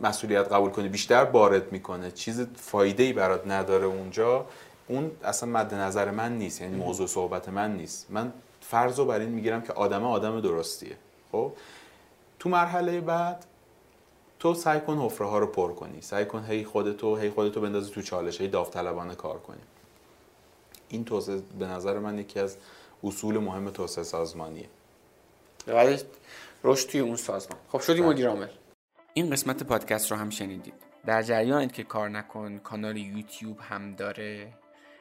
مسئولیت 0.01 0.51
قبول 0.51 0.69
کنی 0.69 0.87
بیشتر 0.87 1.23
وارد 1.23 1.71
می‌کنه 1.71 2.11
چیز 2.11 2.47
فایده 2.55 3.03
ای 3.03 3.13
برات 3.13 3.47
نداره 3.47 3.85
اونجا 3.85 4.45
اون 4.87 5.11
اصلا 5.23 5.49
مد 5.49 5.73
نظر 5.73 6.11
من 6.11 6.37
نیست. 6.37 6.61
یعنی 6.61 6.75
موضوع 6.75 7.07
صحبت 7.07 7.49
من 7.49 7.77
نیست. 7.77 8.07
من 8.09 8.31
فرض 8.71 8.99
رو 8.99 9.05
بر 9.05 9.19
این 9.19 9.29
می‌گیرم 9.29 9.61
که 9.61 9.73
آدم 9.73 10.03
آدم 10.03 10.41
درستیه. 10.41 10.97
خب؟ 11.31 11.51
تو 12.39 12.49
مرحله 12.49 13.01
بعد 13.01 13.45
تو 14.39 14.53
سعی 14.53 14.79
کن 14.79 14.97
حفره 14.97 15.27
ها 15.27 15.39
رو 15.39 15.47
پر 15.47 15.73
کنی. 15.73 16.01
سعی 16.01 16.25
کن 16.25 16.45
هی 16.49 16.63
خودتو 16.63 17.15
هی 17.15 17.29
خودتو 17.29 17.61
بندازی 17.61 17.91
تو 17.91 18.01
چالش 18.01 18.41
هی 18.41 18.47
داوطلبانه 18.47 19.15
کار 19.15 19.39
کنی. 19.39 19.61
این 20.89 21.05
توسعه 21.05 21.41
به 21.59 21.67
نظر 21.67 21.99
من 21.99 22.19
یکی 22.19 22.39
از 22.39 22.57
اصول 23.03 23.37
مهم 23.37 23.69
توسعه 23.69 24.03
سازمانیه. 24.03 24.69
بعدش 25.67 26.03
رشد 26.63 26.89
توی 26.89 26.99
اون 26.99 27.15
سازمان. 27.15 27.59
خب 27.71 27.79
شدی 27.79 28.01
بله. 28.01 28.09
مدیر 28.09 28.27
عامل 28.27 28.47
این 29.13 29.29
قسمت 29.29 29.63
پادکست 29.63 30.11
رو 30.11 30.17
هم 30.17 30.29
شنیدید. 30.29 30.73
در 31.05 31.21
جریانید 31.21 31.71
که 31.71 31.83
کار 31.83 32.09
نکن 32.09 32.57
کانال 32.57 32.97
یوتیوب 32.97 33.59
هم 33.59 33.95
داره. 33.95 34.53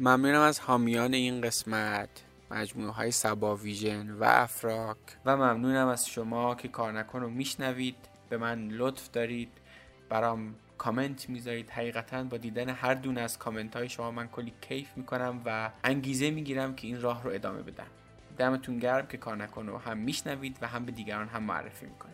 ممنونم 0.00 0.40
از 0.40 0.60
حامیان 0.60 1.14
این 1.14 1.40
قسمت 1.40 2.08
مجموعه 2.50 2.90
های 2.90 3.10
سبا 3.10 3.56
ویژن 3.56 4.10
و 4.10 4.24
افراک. 4.24 4.96
و 5.24 5.36
ممنونم 5.36 5.88
از 5.88 6.06
شما 6.06 6.54
که 6.54 6.68
کار 6.68 6.92
نکن 6.92 7.20
رو 7.20 7.30
میشنوید 7.30 7.96
به 8.28 8.36
من 8.38 8.68
لطف 8.68 9.10
دارید 9.10 9.48
برام 10.08 10.54
کامنت 10.78 11.28
می‌ذارید. 11.28 11.70
حقیقتا 11.70 12.24
با 12.24 12.36
دیدن 12.36 12.68
هر 12.68 12.94
دونه 12.94 13.20
از 13.20 13.38
کامنت 13.38 13.76
های 13.76 13.88
شما 13.88 14.10
من 14.10 14.28
کلی 14.28 14.52
کیف 14.60 14.96
می‌کنم 14.96 15.40
و 15.44 15.70
انگیزه 15.84 16.30
می‌گیرم 16.30 16.74
که 16.74 16.86
این 16.86 17.00
راه 17.00 17.22
رو 17.22 17.30
ادامه 17.30 17.62
بدم. 17.62 17.86
دمتون 18.38 18.78
گرم 18.78 19.06
که 19.06 19.16
کار 19.16 19.36
نکن 19.36 19.66
رو 19.66 19.78
هم 19.78 19.98
میشنوید 19.98 20.58
و 20.62 20.68
هم 20.68 20.84
به 20.84 20.92
دیگران 20.92 21.28
هم 21.28 21.42
معرفی 21.42 21.86
می‌کنید. 21.86 22.13